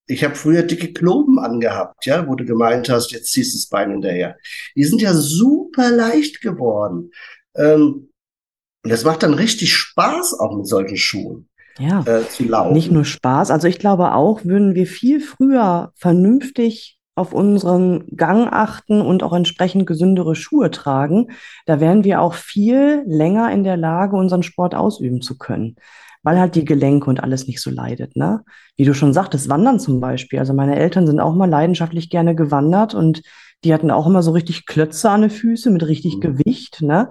Ich 0.07 0.23
habe 0.23 0.33
früher 0.33 0.63
dicke 0.63 0.91
Kloben 0.91 1.37
angehabt, 1.37 2.07
ja, 2.07 2.27
wo 2.27 2.33
du 2.33 2.45
gemeint 2.45 2.89
hast, 2.89 3.11
jetzt 3.11 3.31
ziehst 3.31 3.53
du 3.53 3.59
das 3.59 3.67
Bein 3.67 3.91
hinterher. 3.91 4.37
Die 4.75 4.83
sind 4.85 5.01
ja 5.01 5.13
super 5.13 5.91
leicht 5.91 6.41
geworden. 6.41 7.11
Ähm, 7.55 8.09
und 8.83 8.89
das 8.89 9.03
macht 9.03 9.21
dann 9.21 9.35
richtig 9.35 9.73
Spaß 9.75 10.39
auch 10.39 10.57
mit 10.57 10.67
solchen 10.67 10.97
Schuhen 10.97 11.47
ja, 11.79 12.01
äh, 12.01 12.27
zu 12.27 12.43
laufen. 12.43 12.73
Nicht 12.73 12.91
nur 12.91 13.05
Spaß. 13.05 13.51
Also 13.51 13.67
ich 13.67 13.79
glaube 13.79 14.13
auch, 14.13 14.45
würden 14.45 14.75
wir 14.75 14.87
viel 14.87 15.19
früher 15.19 15.91
vernünftig 15.95 16.99
auf 17.15 17.33
unseren 17.33 18.07
Gang 18.15 18.51
achten 18.51 19.01
und 19.01 19.23
auch 19.23 19.33
entsprechend 19.33 19.85
gesündere 19.85 20.35
Schuhe 20.35 20.71
tragen, 20.71 21.27
da 21.65 21.79
wären 21.79 22.03
wir 22.03 22.21
auch 22.21 22.33
viel 22.33 23.03
länger 23.05 23.51
in 23.51 23.63
der 23.63 23.77
Lage, 23.77 24.15
unseren 24.15 24.43
Sport 24.43 24.73
ausüben 24.73 25.21
zu 25.21 25.37
können, 25.37 25.75
weil 26.23 26.39
halt 26.39 26.55
die 26.55 26.65
Gelenke 26.65 27.09
und 27.09 27.21
alles 27.21 27.47
nicht 27.47 27.61
so 27.61 27.69
leidet. 27.69 28.15
Ne? 28.15 28.43
Wie 28.77 28.85
du 28.85 28.95
schon 28.95 29.13
sagtest, 29.13 29.47
Wandern 29.47 29.79
zum 29.79 29.99
Beispiel. 29.99 30.39
Also 30.39 30.53
meine 30.53 30.75
Eltern 30.75 31.05
sind 31.05 31.19
auch 31.19 31.35
mal 31.35 31.49
leidenschaftlich 31.49 32.09
gerne 32.09 32.33
gewandert 32.35 32.95
und 32.95 33.21
die 33.63 33.73
hatten 33.73 33.91
auch 33.91 34.07
immer 34.07 34.23
so 34.23 34.31
richtig 34.31 34.65
Klötze 34.65 35.09
an 35.09 35.21
den 35.21 35.29
Füßen 35.29 35.71
mit 35.71 35.85
richtig 35.87 36.15
mhm. 36.15 36.21
Gewicht. 36.21 36.81
Ne? 36.81 37.09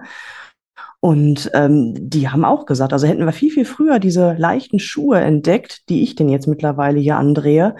Und 1.04 1.50
ähm, 1.52 1.94
die 1.98 2.28
haben 2.28 2.44
auch 2.44 2.64
gesagt, 2.64 2.92
also 2.92 3.08
hätten 3.08 3.26
wir 3.26 3.32
viel, 3.32 3.50
viel 3.50 3.64
früher 3.64 3.98
diese 3.98 4.34
leichten 4.34 4.78
Schuhe 4.78 5.18
entdeckt, 5.18 5.88
die 5.88 6.04
ich 6.04 6.14
denn 6.14 6.28
jetzt 6.28 6.46
mittlerweile 6.46 7.00
hier 7.00 7.16
andrehe, 7.16 7.74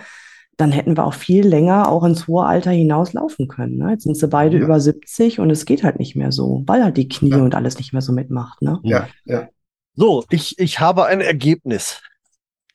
dann 0.57 0.73
hätten 0.73 0.97
wir 0.97 1.07
auch 1.07 1.15
viel 1.15 1.47
länger 1.47 1.89
auch 1.89 2.03
ins 2.03 2.27
hohe 2.27 2.45
Alter 2.45 2.73
hinaus 2.73 3.13
laufen 3.13 3.47
können. 3.47 3.79
Ne? 3.79 3.93
Jetzt 3.93 4.03
sind 4.03 4.17
sie 4.17 4.27
beide 4.27 4.57
ja. 4.57 4.65
über 4.65 4.81
70 4.81 5.39
und 5.39 5.51
es 5.51 5.67
geht 5.67 5.85
halt 5.85 6.01
nicht 6.01 6.17
mehr 6.17 6.33
so, 6.33 6.65
weil 6.67 6.83
halt 6.83 6.97
die 6.97 7.09
Knie 7.09 7.31
ja. 7.31 7.37
und 7.37 7.55
alles 7.55 7.79
nicht 7.79 7.93
mehr 7.93 8.03
so 8.03 8.13
mitmacht. 8.13 8.61
Ne? 8.61 8.81
Ja, 8.83 9.07
ja. 9.25 9.49
So, 9.95 10.25
ich, 10.29 10.59
ich 10.59 10.81
habe 10.81 11.07
ein 11.07 11.21
Ergebnis. 11.21 12.03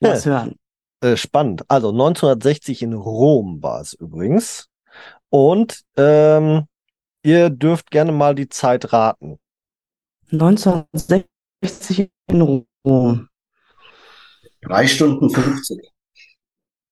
Lass 0.00 0.24
hören. 0.24 0.54
Äh, 1.02 1.18
spannend. 1.18 1.66
Also 1.68 1.90
1960 1.90 2.80
in 2.84 2.94
Rom 2.94 3.62
war 3.62 3.82
es 3.82 3.92
übrigens. 3.92 4.70
Und 5.28 5.82
ähm, 5.98 6.64
ihr 7.22 7.50
dürft 7.50 7.90
gerne 7.90 8.12
mal 8.12 8.34
die 8.34 8.48
Zeit 8.48 8.94
raten. 8.94 9.38
1960 10.32 12.10
in 12.26 12.40
Rom. 12.40 13.28
Drei 14.62 14.86
Stunden 14.86 15.30
50. 15.30 15.90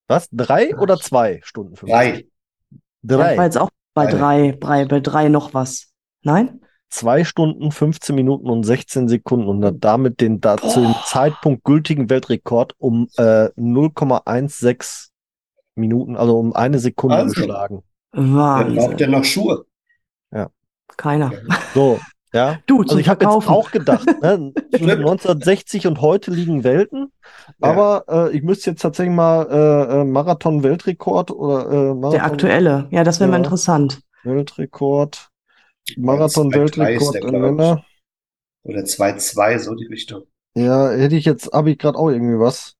Was? 0.08 0.28
Drei 0.30 0.76
oder 0.76 0.98
zwei 0.98 1.40
Stunden 1.42 1.76
50? 1.76 1.90
Drei. 1.90 2.26
Drei. 3.02 3.32
Ich 3.32 3.38
war 3.38 3.44
jetzt 3.44 3.58
auch 3.58 3.70
bei 3.94 4.06
drei, 4.06 4.52
bei, 4.52 4.84
bei 4.84 5.00
drei 5.00 5.28
noch 5.28 5.54
was. 5.54 5.92
Nein? 6.22 6.60
Zwei 6.88 7.24
Stunden, 7.24 7.72
15 7.72 8.14
Minuten 8.14 8.48
und 8.48 8.62
16 8.62 9.08
Sekunden 9.08 9.48
und 9.48 9.64
hat 9.64 9.76
damit 9.80 10.20
den 10.20 10.40
da 10.40 10.56
zu 10.56 10.80
dem 10.80 10.94
Zeitpunkt 11.04 11.64
gültigen 11.64 12.08
Weltrekord 12.08 12.74
um 12.78 13.08
äh, 13.16 13.48
0,16 13.56 15.08
Minuten, 15.74 16.16
also 16.16 16.38
um 16.38 16.54
eine 16.54 16.78
Sekunde 16.78 17.16
also, 17.16 17.34
geschlagen. 17.34 17.82
Wahnsinn. 18.12 18.76
Wer 18.76 18.82
braucht 18.82 19.00
denn 19.00 19.10
noch 19.10 19.24
Schuhe? 19.24 19.66
Ja. 20.32 20.48
Keiner. 20.96 21.32
So, 21.74 22.00
ja. 22.32 22.58
Du, 22.66 22.82
also 22.82 22.98
ich 22.98 23.08
habe 23.08 23.24
jetzt 23.24 23.48
auch 23.48 23.70
gedacht, 23.70 24.06
ne, 24.06 24.52
1960 24.72 25.86
und 25.86 26.00
heute 26.00 26.30
liegen 26.30 26.64
Welten, 26.64 27.12
ja. 27.60 27.68
aber 27.68 28.04
äh, 28.08 28.36
ich 28.36 28.42
müsste 28.42 28.70
jetzt 28.70 28.82
tatsächlich 28.82 29.14
mal 29.14 29.46
äh, 29.50 30.00
äh 30.00 30.04
Marathon-Weltrekord 30.04 31.30
oder 31.30 31.70
äh, 31.70 31.94
Marathon 31.94 32.10
Der 32.10 32.24
aktuelle, 32.24 32.88
ja, 32.90 33.04
das 33.04 33.20
wäre 33.20 33.28
ja. 33.28 33.32
mal 33.32 33.44
interessant. 33.44 34.00
Weltrekord, 34.24 35.30
Marathon-Weltrekord 35.96 37.14
in. 37.16 37.80
Oder 38.62 38.80
2-2, 38.80 39.58
so 39.60 39.74
die 39.74 39.86
Richtung. 39.86 40.24
Ja, 40.56 40.90
hätte 40.90 41.14
ich 41.14 41.24
jetzt, 41.24 41.52
habe 41.52 41.70
ich 41.70 41.78
gerade 41.78 41.98
auch 41.98 42.10
irgendwie 42.10 42.40
was. 42.40 42.76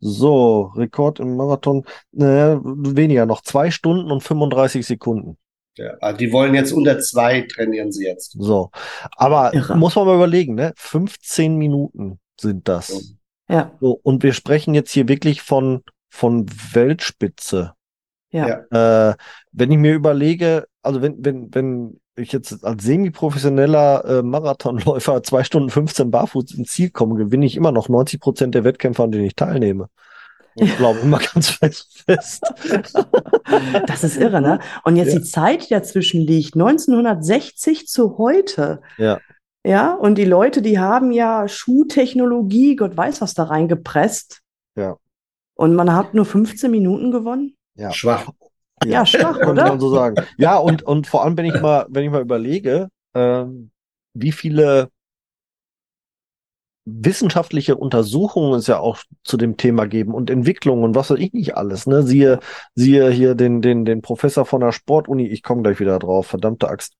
So, 0.00 0.72
Rekord 0.76 1.20
im 1.20 1.36
Marathon, 1.36 1.84
naja, 2.10 2.58
weniger 2.64 3.26
noch, 3.26 3.42
zwei 3.42 3.70
Stunden 3.70 4.10
und 4.10 4.22
35 4.22 4.86
Sekunden. 4.86 5.36
Ja, 5.76 5.94
also 6.00 6.18
die 6.18 6.32
wollen 6.32 6.54
jetzt 6.54 6.72
unter 6.72 6.98
zwei 6.98 7.42
trainieren 7.42 7.92
sie 7.92 8.04
jetzt. 8.04 8.36
So. 8.38 8.70
Aber 9.16 9.54
Irre. 9.54 9.76
muss 9.76 9.94
man 9.94 10.06
mal 10.06 10.16
überlegen, 10.16 10.54
ne? 10.54 10.72
15 10.76 11.56
Minuten 11.56 12.18
sind 12.38 12.68
das. 12.68 13.14
Ja. 13.48 13.72
So, 13.80 13.98
und 14.02 14.22
wir 14.22 14.32
sprechen 14.32 14.74
jetzt 14.74 14.92
hier 14.92 15.08
wirklich 15.08 15.42
von, 15.42 15.82
von 16.08 16.46
Weltspitze. 16.72 17.72
Ja. 18.30 19.10
Äh, 19.10 19.16
wenn 19.52 19.72
ich 19.72 19.78
mir 19.78 19.94
überlege, 19.94 20.66
also 20.82 21.02
wenn, 21.02 21.24
wenn, 21.24 21.54
wenn 21.54 22.00
ich 22.16 22.32
jetzt 22.32 22.64
als 22.64 22.84
semi-professioneller 22.84 24.04
äh, 24.04 24.22
Marathonläufer 24.22 25.22
zwei 25.24 25.44
Stunden 25.44 25.70
15 25.70 26.10
barfuß 26.10 26.54
ins 26.54 26.72
Ziel 26.72 26.90
komme, 26.90 27.16
gewinne 27.16 27.46
ich 27.46 27.56
immer 27.56 27.72
noch 27.72 27.88
90 27.88 28.20
Prozent 28.20 28.54
der 28.54 28.64
Wettkämpfe, 28.64 29.02
an 29.02 29.10
denen 29.10 29.24
ich 29.24 29.34
teilnehme. 29.34 29.88
Ich 30.56 30.76
glaube 30.76 31.00
immer 31.00 31.18
ganz 31.18 31.50
fest. 31.50 32.52
das 33.86 34.04
ist 34.04 34.16
irre, 34.16 34.40
ne? 34.40 34.60
Und 34.84 34.96
jetzt 34.96 35.12
ja. 35.12 35.18
die 35.18 35.24
Zeit, 35.24 35.64
die 35.64 35.74
dazwischen 35.74 36.20
liegt, 36.20 36.54
1960 36.54 37.86
zu 37.86 38.18
heute. 38.18 38.82
Ja. 38.98 39.20
Ja, 39.64 39.92
und 39.94 40.16
die 40.16 40.24
Leute, 40.24 40.62
die 40.62 40.78
haben 40.78 41.12
ja 41.12 41.46
Schuhtechnologie, 41.46 42.76
Gott 42.76 42.96
weiß 42.96 43.20
was 43.20 43.34
da 43.34 43.44
reingepresst. 43.44 44.40
Ja. 44.74 44.96
Und 45.54 45.74
man 45.74 45.94
hat 45.94 46.14
nur 46.14 46.24
15 46.24 46.70
Minuten 46.70 47.10
gewonnen. 47.10 47.56
Ja. 47.74 47.92
Schwach. 47.92 48.30
Ja, 48.84 48.90
ja 48.90 49.06
schwach, 49.06 49.36
oder? 49.36 49.64
Kann 49.64 49.72
man 49.72 49.80
so 49.80 49.90
sagen. 49.90 50.16
Ja, 50.38 50.56
und, 50.56 50.82
und 50.82 51.06
vor 51.06 51.22
allem, 51.22 51.36
wenn 51.36 51.44
ich 51.44 51.60
mal, 51.60 51.86
wenn 51.90 52.04
ich 52.04 52.10
mal 52.10 52.22
überlege, 52.22 52.88
ähm, 53.14 53.70
wie 54.14 54.32
viele 54.32 54.88
wissenschaftliche 56.84 57.76
Untersuchungen 57.76 58.54
es 58.54 58.66
ja 58.66 58.78
auch 58.78 58.98
zu 59.22 59.36
dem 59.36 59.56
Thema 59.56 59.86
geben 59.86 60.14
und 60.14 60.30
Entwicklungen 60.30 60.84
und 60.84 60.94
was 60.94 61.10
weiß 61.10 61.18
ich 61.18 61.32
nicht 61.32 61.56
alles. 61.56 61.86
Ne? 61.86 62.02
Siehe, 62.02 62.40
siehe 62.74 63.10
hier 63.10 63.34
den, 63.34 63.62
den, 63.62 63.84
den 63.84 64.02
Professor 64.02 64.46
von 64.46 64.60
der 64.60 64.72
Sportuni, 64.72 65.26
ich 65.26 65.42
komme 65.42 65.62
gleich 65.62 65.80
wieder 65.80 65.98
drauf, 65.98 66.26
verdammte 66.26 66.68
Axt. 66.68 66.94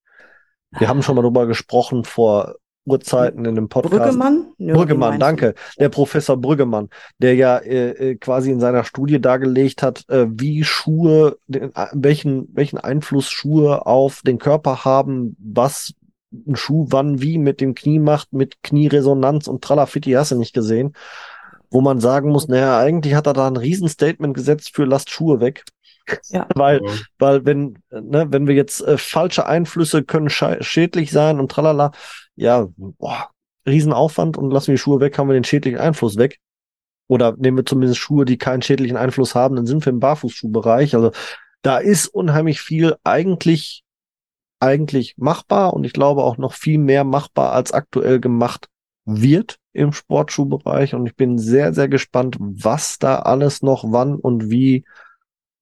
Wir 0.79 0.89
haben 0.89 1.03
schon 1.03 1.17
mal 1.17 1.23
drüber 1.23 1.47
gesprochen 1.47 2.05
vor 2.05 2.55
Urzeiten 2.85 3.45
in 3.45 3.55
dem 3.55 3.69
Podcast. 3.69 4.03
Brüggemann? 4.03 4.53
Ja, 4.59 4.75
Brüggemann, 4.75 5.19
danke. 5.19 5.55
Der 5.79 5.89
Professor 5.89 6.37
Brüggemann, 6.37 6.89
der 7.19 7.35
ja 7.35 7.59
äh, 7.59 7.91
äh, 7.91 8.15
quasi 8.17 8.51
in 8.51 8.61
seiner 8.61 8.85
Studie 8.85 9.21
dargelegt 9.21 9.83
hat, 9.83 10.09
äh, 10.09 10.27
wie 10.29 10.65
Schuhe, 10.65 11.39
den, 11.47 11.75
äh, 11.75 11.87
welchen, 11.93 12.49
welchen 12.53 12.79
Einfluss 12.79 13.29
Schuhe 13.29 13.87
auf 13.87 14.23
den 14.23 14.39
Körper 14.39 14.85
haben, 14.85 15.37
was 15.39 15.93
einen 16.33 16.57
Schuh 16.57 16.87
wann 16.91 17.21
wie 17.21 17.39
mit 17.39 17.61
dem 17.61 17.75
Knie 17.75 17.99
macht, 17.99 18.33
mit 18.33 18.63
Knieresonanz 18.63 19.49
und 19.49 19.63
Tralafitti 19.63 20.13
hast 20.13 20.33
du 20.33 20.37
nicht 20.37 20.55
gesehen. 20.55 20.95
Wo 21.71 21.81
man 21.81 22.01
sagen 22.01 22.31
muss, 22.31 22.49
naja, 22.49 22.79
eigentlich 22.79 23.15
hat 23.15 23.27
er 23.27 23.33
da 23.33 23.47
ein 23.47 23.57
Riesenstatement 23.57 24.35
gesetzt 24.35 24.75
für 24.75 24.85
lasst 24.85 25.11
Schuhe 25.11 25.41
weg. 25.41 25.65
Ja. 26.29 26.49
weil, 26.55 26.81
weil 27.19 27.45
wenn, 27.45 27.79
ne, 27.91 28.27
wenn 28.31 28.47
wir 28.47 28.55
jetzt 28.55 28.81
äh, 28.81 28.99
falsche 28.99 29.47
Einflüsse 29.47 30.03
können 30.03 30.31
schädlich 30.31 31.13
sein 31.13 31.39
und 31.39 31.51
tralala, 31.51 31.93
ja, 32.35 32.69
boah, 32.77 33.31
Riesenaufwand 33.67 34.37
und 34.37 34.51
lassen 34.51 34.69
wir 34.69 34.75
die 34.75 34.81
Schuhe 34.81 35.01
weg, 35.01 35.19
haben 35.19 35.29
wir 35.29 35.35
den 35.35 35.45
schädlichen 35.45 35.79
Einfluss 35.79 36.17
weg. 36.17 36.39
oder 37.09 37.35
nehmen 37.39 37.57
wir 37.57 37.67
zumindest 37.67 38.01
Schuhe, 38.01 38.25
die 38.25 38.39
keinen 38.39 38.63
schädlichen 38.63 38.97
Einfluss 38.97 39.35
haben, 39.35 39.57
dann 39.57 39.67
sind 39.67 39.85
wir 39.85 39.93
im 39.93 40.01
Barfußschuhbereich. 40.01 40.95
Also 40.95 41.13
da 41.63 41.79
ist 41.79 42.07
unheimlich 42.07 42.61
viel 42.61 42.97
eigentlich, 43.05 43.83
eigentlich 44.61 45.17
machbar 45.17 45.75
und 45.75 45.85
ich 45.85 45.93
glaube 45.93 46.23
auch 46.23 46.37
noch 46.37 46.53
viel 46.53 46.79
mehr 46.79 47.05
machbar 47.05 47.53
als 47.53 47.73
aktuell 47.73 48.21
gemacht 48.21 48.69
wird 49.05 49.59
im 49.73 49.93
Sportschuhbereich. 49.93 50.95
Und 50.95 51.07
ich 51.07 51.17
bin 51.17 51.39
sehr, 51.39 51.73
sehr 51.73 51.89
gespannt, 51.89 52.37
was 52.39 52.99
da 52.99 53.21
alles 53.21 53.63
noch 53.63 53.85
wann 53.87 54.15
und 54.15 54.51
wie 54.51 54.85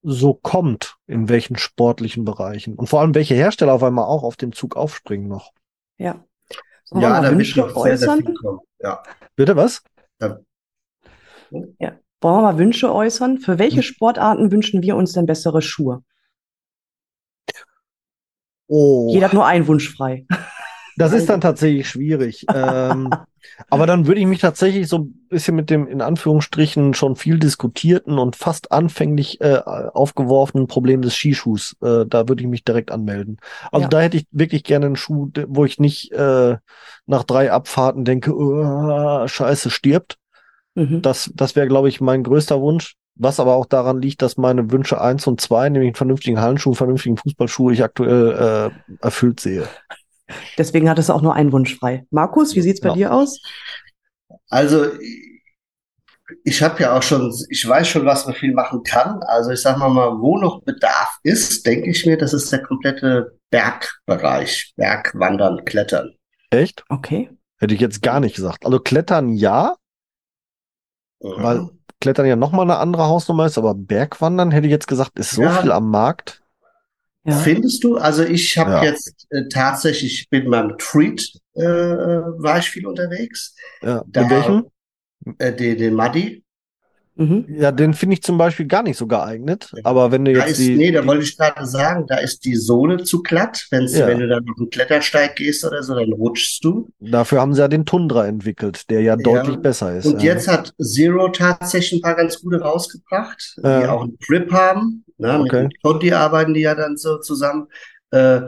so 0.03 0.35
kommt, 0.35 0.97
in 1.07 1.29
welchen 1.29 1.57
sportlichen 1.57 2.25
Bereichen. 2.25 2.75
Und 2.75 2.89
vor 2.89 3.01
allem, 3.01 3.15
welche 3.15 3.35
Hersteller 3.35 3.73
auf 3.73 3.83
einmal 3.83 4.05
auch 4.05 4.23
auf 4.23 4.37
den 4.37 4.53
Zug 4.53 4.77
aufspringen 4.77 5.29
noch. 5.29 5.53
Ja. 5.97 6.25
Sollen 6.85 7.03
ja, 7.03 7.21
da 7.21 7.37
wird 7.37 7.57
noch 7.57 7.83
sehr, 7.83 7.99
sehr 7.99 8.17
viel 8.17 8.35
kommen. 8.35 8.61
Ja. 8.81 9.03
Bitte 9.37 9.57
was? 9.57 9.83
Ja. 10.21 10.39
ja. 11.51 11.99
Wollen 12.21 12.37
wir 12.37 12.43
mal 12.43 12.59
Wünsche 12.59 12.93
äußern? 12.93 13.39
Für 13.39 13.59
welche 13.59 13.77
hm. 13.77 13.83
Sportarten 13.83 14.51
wünschen 14.51 14.83
wir 14.83 14.97
uns 14.97 15.13
denn 15.13 15.27
bessere 15.27 15.63
Schuhe? 15.63 16.03
Oh. 18.69 19.09
Jeder 19.11 19.27
hat 19.27 19.35
nur 19.35 19.47
einen 19.47 19.67
Wunsch 19.67 19.91
frei. 19.91 20.27
Das 20.99 21.13
ist 21.13 21.29
dann 21.29 21.41
tatsächlich 21.41 21.89
schwierig. 21.89 22.45
ähm, 22.53 23.11
aber 23.71 23.87
dann 23.87 24.07
würde 24.07 24.21
ich 24.21 24.27
mich 24.27 24.41
tatsächlich 24.41 24.89
so 24.89 24.99
ein 24.99 25.29
bisschen 25.29 25.55
mit 25.55 25.71
dem 25.71 25.87
in 25.87 26.03
Anführungsstrichen 26.03 26.93
schon 26.93 27.15
viel 27.15 27.39
diskutierten 27.39 28.19
und 28.19 28.35
fast 28.35 28.73
anfänglich 28.73 29.41
äh, 29.41 29.61
aufgeworfenen 29.65 30.67
Problem 30.67 31.01
des 31.01 31.15
Skischuhs, 31.15 31.77
äh, 31.83 32.05
da 32.07 32.29
würde 32.29 32.43
ich 32.43 32.49
mich 32.49 32.65
direkt 32.65 32.91
anmelden. 32.91 33.39
Also 33.71 33.85
ja. 33.85 33.89
da 33.89 34.01
hätte 34.01 34.17
ich 34.17 34.27
wirklich 34.33 34.65
gerne 34.65 34.87
einen 34.87 34.97
Schuh, 34.97 35.31
wo 35.47 35.65
ich 35.65 35.79
nicht 35.79 36.13
äh, 36.13 36.57
nach 37.07 37.25
drei 37.25 37.53
Abfahrten 37.53 38.05
denke, 38.05 38.37
oh, 38.37 39.27
scheiße, 39.27 39.71
stirbt. 39.71 40.17
Mhm. 40.75 41.01
Das, 41.03 41.31
das 41.35 41.55
wäre, 41.57 41.69
glaube 41.69 41.89
ich, 41.89 42.01
mein 42.01 42.25
größter 42.25 42.61
Wunsch. 42.61 42.97
Was 43.19 43.41
aber 43.41 43.55
auch 43.55 43.67
daran 43.67 44.01
liegt, 44.01 44.23
dass 44.23 44.37
meine 44.37 44.71
Wünsche 44.71 45.01
eins 45.01 45.27
und 45.27 45.41
zwei, 45.41 45.69
nämlich 45.69 45.89
einen 45.89 45.97
vernünftigen 45.97 46.41
Hallenschuh, 46.41 46.71
einen 46.71 46.77
vernünftigen 46.77 47.17
Fußballschuh, 47.17 47.71
ich 47.71 47.83
aktuell 47.83 48.71
äh, 48.71 48.95
erfüllt 49.05 49.41
sehe. 49.41 49.69
Deswegen 50.57 50.89
hat 50.89 50.99
es 50.99 51.11
auch 51.11 51.23
nur 51.23 51.35
einen 51.35 51.53
Wunsch 51.53 51.77
frei. 51.77 52.07
Markus, 52.11 52.55
wie 52.55 52.61
sieht's 52.61 52.81
bei 52.81 52.91
ja. 52.91 52.95
dir 52.95 53.15
aus? 53.15 53.41
Also 54.49 54.87
ich 56.45 56.63
habe 56.63 56.83
ja 56.83 56.97
auch 56.97 57.03
schon, 57.03 57.33
ich 57.49 57.67
weiß 57.67 57.89
schon, 57.89 58.05
was 58.05 58.27
man 58.27 58.35
viel 58.35 58.53
machen 58.53 58.83
kann. 58.83 59.21
Also 59.23 59.51
ich 59.51 59.61
sage 59.61 59.79
mal 59.79 59.89
mal, 59.89 60.21
wo 60.21 60.39
noch 60.39 60.63
Bedarf 60.63 61.19
ist, 61.23 61.67
denke 61.67 61.91
ich 61.91 62.05
mir, 62.05 62.19
das 62.19 62.33
ist 62.33 62.53
der 62.53 62.63
komplette 62.63 63.39
Bergbereich, 63.51 64.75
Bergwandern, 64.77 65.65
Klettern. 65.65 66.15
Echt? 66.51 66.85
Okay. 66.89 67.31
Hätte 67.59 67.75
ich 67.75 67.81
jetzt 67.81 68.03
gar 68.03 68.21
nicht 68.21 68.37
gesagt. 68.37 68.65
Also 68.65 68.79
Klettern 68.79 69.33
ja, 69.33 69.75
mhm. 71.21 71.43
weil 71.43 71.69
Klettern 72.01 72.27
ja 72.27 72.37
nochmal 72.37 72.63
eine 72.63 72.79
andere 72.79 73.07
Hausnummer 73.07 73.47
ist, 73.47 73.59
aber 73.59 73.75
Bergwandern 73.75 74.51
hätte 74.51 74.67
ich 74.67 74.71
jetzt 74.71 74.87
gesagt, 74.87 75.19
ist 75.19 75.33
so 75.33 75.43
ja. 75.43 75.61
viel 75.61 75.73
am 75.73 75.91
Markt. 75.91 76.43
Ja. 77.25 77.35
Findest 77.35 77.85
du? 77.85 77.97
Also 77.97 78.23
ich 78.23 78.57
habe 78.57 78.71
ja. 78.71 78.85
jetzt 78.85 79.27
äh, 79.31 79.49
tatsächlich, 79.49 80.23
ich 80.23 80.31
bin 80.31 80.51
beim 80.51 80.79
Treat, 80.79 81.33
äh, 81.55 81.63
war 81.63 82.59
ich 82.59 82.71
viel 82.71 82.87
unterwegs. 82.87 83.55
Ja. 83.83 84.05
Da, 84.07 84.23
In 84.23 84.31
welchem? 84.31 84.67
Äh, 85.39 85.53
den, 85.53 85.77
den 85.77 85.95
Muddy. 85.95 86.45
Mhm. 87.19 87.47
Ja, 87.49 87.73
den 87.73 87.95
finde 87.95 88.15
ich 88.15 88.23
zum 88.23 88.39
Beispiel 88.39 88.67
gar 88.67 88.85
nicht 88.85 88.97
so 88.97 89.09
geeignet. 89.09 89.73
Aber 89.83 90.13
wenn 90.13 90.25
du 90.25 90.33
da 90.33 90.41
jetzt 90.41 90.53
ist, 90.53 90.61
die, 90.61 90.77
nee, 90.77 90.93
da 90.93 91.05
wollte 91.05 91.25
ich 91.25 91.37
gerade 91.37 91.67
sagen, 91.67 92.07
da 92.07 92.19
ist 92.19 92.45
die 92.45 92.55
Sohle 92.55 93.03
zu 93.03 93.23
glatt. 93.25 93.67
Wenn's, 93.71 93.97
ja. 93.97 94.07
Wenn 94.07 94.21
du 94.21 94.29
dann 94.29 94.49
auf 94.49 94.57
einen 94.57 94.71
Klettersteig 94.71 95.35
gehst 95.35 95.65
oder 95.65 95.83
so, 95.83 95.97
dann 95.97 96.13
rutschst 96.13 96.65
du. 96.65 96.89
Dafür 97.01 97.41
haben 97.41 97.55
sie 97.55 97.61
ja 97.61 97.67
den 97.67 97.85
Tundra 97.85 98.27
entwickelt, 98.27 98.89
der 98.89 99.01
ja, 99.01 99.17
ja. 99.17 99.17
deutlich 99.17 99.57
besser 99.57 99.97
ist. 99.97 100.07
Und 100.07 100.23
ja. 100.23 100.35
jetzt 100.35 100.47
hat 100.47 100.73
Zero 100.81 101.29
tatsächlich 101.31 101.99
ein 101.99 102.03
paar 102.03 102.15
ganz 102.15 102.41
gute 102.41 102.61
rausgebracht, 102.61 103.57
die 103.59 103.87
auch 103.89 104.03
einen 104.03 104.17
Grip 104.25 104.53
haben. 104.53 105.05
Ne? 105.19 105.41
Okay. 105.41 105.65
Mit 105.65 105.83
Conti 105.83 106.13
arbeiten 106.13 106.55
die 106.55 106.61
ja 106.61 106.77
dann 106.77 106.97
so 106.97 107.19
zusammen. 107.19 107.67
Äh, 108.13 108.43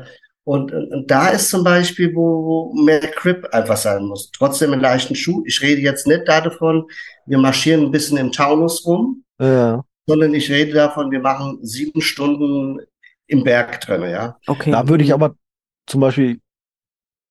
und, 0.50 0.72
und, 0.72 1.08
da 1.08 1.28
ist 1.28 1.48
zum 1.48 1.62
Beispiel, 1.62 2.12
wo, 2.12 2.74
mehr 2.74 2.98
Grip 2.98 3.46
einfach 3.52 3.76
sein 3.76 4.02
muss. 4.02 4.32
Trotzdem 4.32 4.72
einen 4.72 4.82
leichten 4.82 5.14
Schuh. 5.14 5.44
Ich 5.46 5.62
rede 5.62 5.80
jetzt 5.80 6.08
nicht 6.08 6.26
davon, 6.26 6.86
wir 7.26 7.38
marschieren 7.38 7.84
ein 7.84 7.92
bisschen 7.92 8.18
im 8.18 8.32
Taunus 8.32 8.84
rum, 8.84 9.22
ja. 9.40 9.84
sondern 10.06 10.34
ich 10.34 10.50
rede 10.50 10.72
davon, 10.72 11.12
wir 11.12 11.20
machen 11.20 11.60
sieben 11.62 12.00
Stunden 12.00 12.80
im 13.28 13.44
Berg 13.44 13.80
drin, 13.82 14.02
ja. 14.10 14.38
Okay. 14.48 14.72
Da 14.72 14.88
würde 14.88 15.04
ich 15.04 15.14
aber 15.14 15.36
zum 15.86 16.00
Beispiel 16.00 16.40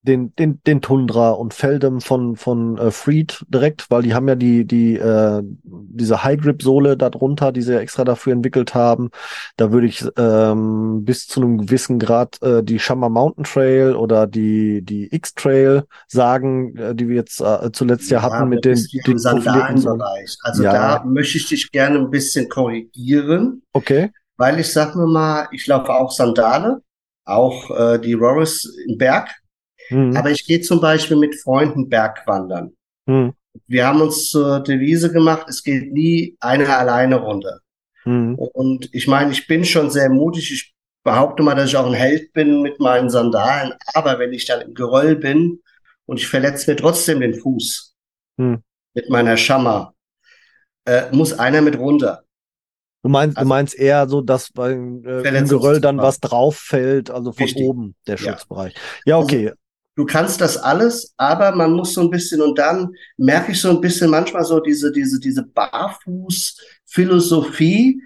den, 0.10 0.36
den, 0.36 0.62
den 0.64 0.82
Tundra 0.82 1.32
und 1.32 1.53
Feldem 1.53 2.01
von, 2.01 2.36
von 2.36 2.78
äh, 2.78 2.91
Freed 2.91 3.45
direkt, 3.47 3.89
weil 3.91 4.01
die 4.01 4.14
haben 4.14 4.28
ja 4.28 4.36
die, 4.36 4.66
die, 4.66 4.95
äh, 4.95 5.41
diese 5.64 6.24
High-Grip-Sohle 6.24 6.97
darunter, 6.97 7.51
die 7.51 7.62
sie 7.62 7.80
extra 7.80 8.03
dafür 8.03 8.34
entwickelt 8.34 8.74
haben. 8.74 9.12
Da 9.55 9.72
würde 9.72 9.88
ich 9.88 10.03
ähm, 10.18 11.05
bis 11.05 11.28
zu 11.28 11.41
einem 11.41 11.60
gewissen 11.60 11.99
Grad 11.99 12.41
äh, 12.41 12.64
die 12.64 12.80
Shamma 12.80 13.07
Mountain 13.07 13.43
Trail 13.43 13.95
oder 13.95 14.26
die, 14.26 14.82
die 14.82 15.14
X-Trail 15.14 15.84
sagen, 16.07 16.76
äh, 16.76 16.95
die 16.95 17.07
wir 17.07 17.16
jetzt 17.16 17.39
äh, 17.39 17.72
zuletzt 17.72 18.10
ja, 18.10 18.18
ja 18.18 18.24
hatten 18.24 18.49
mit 18.49 18.66
den, 18.66 18.84
den 19.05 19.20
Sandalenbereich. 19.20 20.38
Also 20.41 20.64
ja. 20.64 20.74
da 20.74 21.05
möchte 21.05 21.38
ich 21.38 21.47
dich 21.47 21.72
gerne 21.72 21.99
ein 21.99 22.10
bisschen 22.10 22.49
korrigieren. 22.49 23.62
Okay. 23.74 24.12
Weil 24.38 24.60
ich 24.60 24.74
sag 24.74 24.95
mir 24.95 25.05
mal, 25.05 25.47
ich 25.51 25.68
laufe 25.68 25.93
auch 25.93 26.12
Sandale, 26.12 26.82
auch 27.26 27.70
äh, 27.70 27.99
die 27.99 28.14
Roris 28.14 28.66
im 28.88 28.97
Berg 28.97 29.30
Mhm. 29.89 30.15
Aber 30.15 30.31
ich 30.31 30.45
gehe 30.45 30.61
zum 30.61 30.81
Beispiel 30.81 31.17
mit 31.17 31.35
Freunden 31.35 31.89
Bergwandern. 31.89 32.73
Mhm. 33.05 33.33
Wir 33.67 33.87
haben 33.87 34.01
uns 34.01 34.29
zur 34.29 34.61
Devise 34.61 35.11
gemacht, 35.11 35.47
es 35.49 35.63
geht 35.63 35.91
nie 35.91 36.37
einer 36.39 36.77
alleine 36.77 37.17
runter. 37.17 37.59
Mhm. 38.05 38.35
Und 38.35 38.89
ich 38.93 39.07
meine, 39.07 39.31
ich 39.31 39.47
bin 39.47 39.65
schon 39.65 39.89
sehr 39.89 40.09
mutig. 40.09 40.51
Ich 40.51 40.73
behaupte 41.03 41.43
mal, 41.43 41.55
dass 41.55 41.69
ich 41.69 41.77
auch 41.77 41.87
ein 41.87 41.93
Held 41.93 42.33
bin 42.33 42.61
mit 42.61 42.79
meinen 42.79 43.09
Sandalen. 43.09 43.73
Aber 43.93 44.19
wenn 44.19 44.33
ich 44.33 44.45
dann 44.45 44.61
im 44.61 44.73
Geröll 44.73 45.15
bin 45.15 45.61
und 46.05 46.17
ich 46.17 46.27
verletze 46.27 46.69
mir 46.69 46.77
trotzdem 46.77 47.19
den 47.19 47.33
Fuß 47.33 47.95
mhm. 48.37 48.63
mit 48.93 49.09
meiner 49.09 49.37
Schammer, 49.37 49.93
äh, 50.85 51.03
muss 51.11 51.33
einer 51.33 51.61
mit 51.61 51.77
runter. 51.77 52.23
Du 53.01 53.09
meinst, 53.09 53.37
also, 53.37 53.45
du 53.45 53.49
meinst 53.49 53.75
eher 53.75 54.09
so, 54.09 54.21
dass 54.21 54.51
beim 54.51 55.03
äh, 55.05 55.43
Geröll 55.43 55.79
dann 55.79 55.99
was 55.99 56.19
drauf 56.19 56.57
fällt, 56.57 57.09
also 57.09 57.31
von 57.31 57.43
Richtig. 57.43 57.63
oben 57.63 57.95
der 58.07 58.17
Schutzbereich. 58.17 58.73
Ja, 59.05 59.11
ja 59.11 59.17
okay. 59.17 59.47
Also, 59.47 59.59
du 59.99 60.05
kannst 60.05 60.39
das 60.39 60.55
alles, 60.55 61.13
aber 61.17 61.51
man 61.51 61.73
muss 61.73 61.93
so 61.93 61.99
ein 61.99 62.09
bisschen 62.09 62.41
und 62.41 62.57
dann 62.57 62.95
merke 63.17 63.51
ich 63.51 63.59
so 63.59 63.69
ein 63.69 63.81
bisschen 63.81 64.09
manchmal 64.09 64.45
so 64.45 64.61
diese, 64.61 64.93
diese, 64.93 65.19
diese 65.19 65.43
Barfuß-Philosophie, 65.43 68.01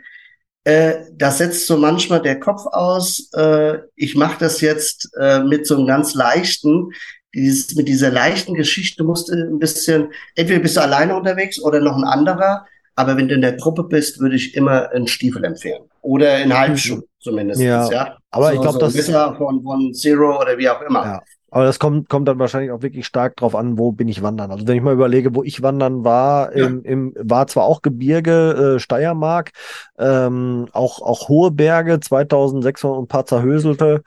äh, 0.63 0.95
da 1.13 1.29
setzt 1.29 1.67
so 1.67 1.77
manchmal 1.77 2.23
der 2.23 2.39
Kopf 2.39 2.65
aus, 2.65 3.29
äh, 3.33 3.77
ich 3.95 4.15
mache 4.15 4.39
das 4.39 4.59
jetzt 4.61 5.11
äh, 5.19 5.43
mit 5.43 5.67
so 5.67 5.75
einem 5.75 5.85
ganz 5.85 6.15
leichten, 6.15 6.89
dieses, 7.35 7.75
mit 7.75 7.87
dieser 7.87 8.09
leichten 8.09 8.55
Geschichte 8.55 9.03
musst 9.03 9.29
du 9.29 9.33
ein 9.33 9.59
bisschen, 9.59 10.11
entweder 10.33 10.61
bist 10.61 10.77
du 10.77 10.81
alleine 10.81 11.15
unterwegs 11.15 11.61
oder 11.61 11.79
noch 11.79 11.95
ein 11.95 12.05
anderer, 12.05 12.65
aber 12.95 13.17
wenn 13.17 13.27
du 13.27 13.35
in 13.35 13.41
der 13.41 13.53
Gruppe 13.53 13.83
bist, 13.83 14.19
würde 14.19 14.35
ich 14.35 14.55
immer 14.55 14.89
einen 14.89 15.05
Stiefel 15.05 15.45
empfehlen. 15.45 15.83
Oder 16.01 16.41
in 16.41 16.57
Halbschuh 16.57 17.03
zumindest. 17.19 17.61
Ja, 17.61 17.87
ja. 17.91 18.17
Aber 18.31 18.47
so, 18.47 18.53
ich 18.55 18.61
glaube, 18.61 18.79
so 18.79 18.87
das 18.97 19.05
von, 19.37 19.61
von 19.61 19.93
Zero 19.93 20.41
oder 20.41 20.57
wie 20.57 20.67
auch 20.69 20.81
immer. 20.81 21.05
Ja. 21.05 21.21
Aber 21.53 21.65
das 21.65 21.77
kommt, 21.77 22.09
kommt 22.09 22.27
dann 22.27 22.39
wahrscheinlich 22.39 22.71
auch 22.71 22.81
wirklich 22.81 23.05
stark 23.05 23.35
drauf 23.35 23.53
an, 23.53 23.77
wo 23.77 23.91
bin 23.91 24.07
ich 24.07 24.23
wandern. 24.23 24.49
Also 24.49 24.67
wenn 24.67 24.75
ich 24.75 24.81
mal 24.81 24.95
überlege, 24.95 25.35
wo 25.35 25.43
ich 25.43 25.61
wandern 25.61 26.03
war, 26.03 26.57
ja. 26.57 26.65
im, 26.65 26.83
im, 26.83 27.13
war 27.15 27.45
zwar 27.45 27.65
auch 27.65 27.83
Gebirge, 27.83 28.77
äh, 28.77 28.79
Steiermark, 28.79 29.51
ähm, 29.99 30.65
auch, 30.71 31.03
auch 31.03 31.29
hohe 31.29 31.51
Berge, 31.51 31.99
2600 31.99 32.97
und 32.97 33.03
ein 33.03 33.07
paar 33.07 33.27
zerhöselte, 33.27 34.01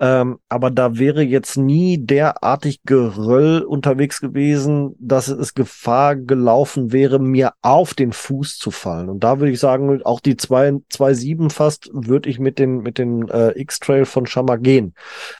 ähm, 0.00 0.38
aber 0.48 0.70
da 0.70 0.98
wäre 0.98 1.22
jetzt 1.22 1.58
nie 1.58 1.98
derartig 1.98 2.80
Geröll 2.84 3.60
unterwegs 3.60 4.20
gewesen, 4.20 4.96
dass 4.98 5.28
es 5.28 5.52
Gefahr 5.52 6.16
gelaufen 6.16 6.90
wäre, 6.90 7.18
mir 7.18 7.52
auf 7.60 7.92
den 7.92 8.12
Fuß 8.12 8.56
zu 8.56 8.70
fallen. 8.70 9.10
Und 9.10 9.22
da 9.22 9.38
würde 9.38 9.52
ich 9.52 9.60
sagen, 9.60 10.00
auch 10.04 10.20
die 10.20 10.36
2.7 10.36 11.50
fast 11.50 11.90
würde 11.92 12.30
ich 12.30 12.38
mit 12.38 12.58
den, 12.58 12.78
mit 12.78 12.96
den 12.96 13.28
äh, 13.28 13.50
X-Trail 13.60 14.06
von 14.06 14.24
Schammer 14.24 14.56
gehen, 14.56 14.94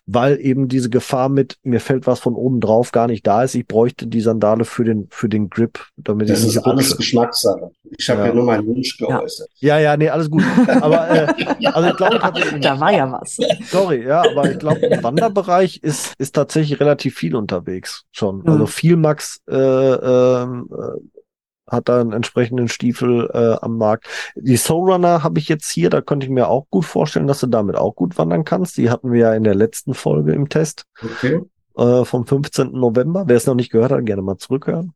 weil 0.05 0.39
eben 0.39 0.69
diese 0.69 0.91
Gefahr 0.91 1.31
mit, 1.31 1.57
mir 1.62 1.81
fällt 1.81 2.07
was 2.07 2.20
von 2.20 2.35
oben 2.35 2.61
drauf, 2.61 2.93
gar 2.93 3.07
nicht 3.07 3.27
da 3.27 3.45
ist. 3.45 3.55
Ich 3.55 3.66
bräuchte 3.66 4.07
die 4.09 4.20
Sandale 4.20 4.66
für 4.66 4.85
den, 4.85 5.07
für 5.11 5.31
den 5.31 5.49
Grip, 5.49 5.87
damit 5.97 6.28
das 6.28 6.41
ich 6.41 6.45
nicht 6.45 6.57
ist 6.57 6.66
rutsche. 6.66 6.70
alles 6.70 6.97
Geschmackssache. 6.99 7.70
Ich 7.97 8.11
habe 8.11 8.20
ja. 8.20 8.27
ja. 8.27 8.35
nur 8.35 8.45
meinen 8.45 8.66
Wunsch 8.66 8.99
geäußert. 8.99 9.49
Ja, 9.57 9.78
ja, 9.78 9.97
nee, 9.97 10.11
alles 10.11 10.31
gut. 10.31 10.45
Aber 10.81 11.11
äh, 11.11 11.27
also 11.66 11.89
ich 11.89 11.97
glaube. 11.97 12.20
Da 12.61 12.78
war 12.78 12.93
ja 12.93 13.11
was. 13.11 13.39
Sorry, 13.70 14.05
ja, 14.07 14.20
aber 14.20 14.49
ich 14.51 14.59
glaube, 14.59 14.81
im 14.81 15.02
Wanderbereich 15.02 15.82
ist, 15.82 16.14
ist 16.18 16.35
tatsächlich 16.35 16.81
relativ 16.81 17.16
viel 17.16 17.36
unterwegs 17.36 18.05
schon. 18.12 18.39
Mhm. 18.39 18.48
Also 18.48 18.66
viel 18.66 18.97
Max 18.97 19.40
äh, 19.48 19.55
ähm, 19.56 20.68
äh, 20.72 21.20
hat 21.66 21.89
da 21.89 22.01
einen 22.01 22.12
entsprechenden 22.12 22.68
Stiefel 22.68 23.31
äh, 23.32 23.64
am 23.64 23.77
Markt. 23.77 24.06
Die 24.35 24.56
Soul 24.56 24.93
Runner 24.93 25.22
habe 25.22 25.39
ich 25.39 25.48
jetzt 25.48 25.70
hier, 25.70 25.89
da 25.89 26.01
könnte 26.01 26.27
ich 26.27 26.32
mir 26.32 26.48
auch 26.48 26.66
gut 26.68 26.85
vorstellen, 26.85 27.27
dass 27.27 27.40
du 27.40 27.47
damit 27.47 27.77
auch 27.77 27.94
gut 27.94 28.18
wandern 28.18 28.44
kannst. 28.44 28.77
Die 28.77 28.90
hatten 28.90 29.12
wir 29.12 29.20
ja 29.20 29.35
in 29.35 29.44
der 29.44 29.55
letzten 29.55 29.94
Folge 29.94 30.32
im 30.32 30.48
Test 30.48 30.85
okay. 31.02 31.40
äh, 31.77 32.05
vom 32.05 32.27
15. 32.27 32.72
November. 32.72 33.24
Wer 33.27 33.36
es 33.36 33.47
noch 33.47 33.55
nicht 33.55 33.70
gehört 33.70 33.93
hat, 33.93 34.05
gerne 34.05 34.22
mal 34.22 34.39
zurückhören. 34.39 34.94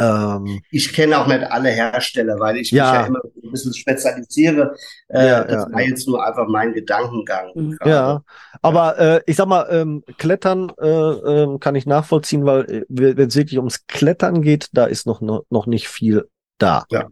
Ähm, 0.00 0.60
ich 0.70 0.92
kenne 0.92 1.18
auch 1.18 1.26
nicht 1.26 1.42
alle 1.42 1.70
Hersteller, 1.70 2.38
weil 2.38 2.58
ich 2.58 2.70
ja. 2.70 2.84
mich 2.84 3.00
ja 3.00 3.06
immer 3.06 3.20
ein 3.24 3.50
bisschen 3.50 3.74
spezialisiere. 3.74 4.76
Äh, 5.08 5.26
ja, 5.26 5.44
das 5.44 5.64
ja, 5.66 5.72
war 5.72 5.82
jetzt 5.82 6.06
nur 6.06 6.24
einfach 6.24 6.46
mein 6.48 6.72
Gedankengang. 6.72 7.50
Mhm. 7.54 7.78
Ja, 7.84 8.22
aber 8.62 8.98
äh, 8.98 9.20
ich 9.26 9.36
sag 9.36 9.46
mal, 9.46 9.66
ähm, 9.70 10.04
Klettern 10.16 10.72
äh, 10.80 10.88
ähm, 10.88 11.58
kann 11.58 11.74
ich 11.74 11.86
nachvollziehen, 11.86 12.46
weil 12.46 12.70
äh, 12.70 12.84
wenn 12.88 13.28
es 13.28 13.36
wirklich 13.36 13.58
ums 13.58 13.86
Klettern 13.86 14.42
geht, 14.42 14.68
da 14.72 14.84
ist 14.84 15.06
noch, 15.06 15.20
noch, 15.20 15.42
noch 15.50 15.66
nicht 15.66 15.88
viel 15.88 16.28
da. 16.58 16.84
Ja. 16.90 17.08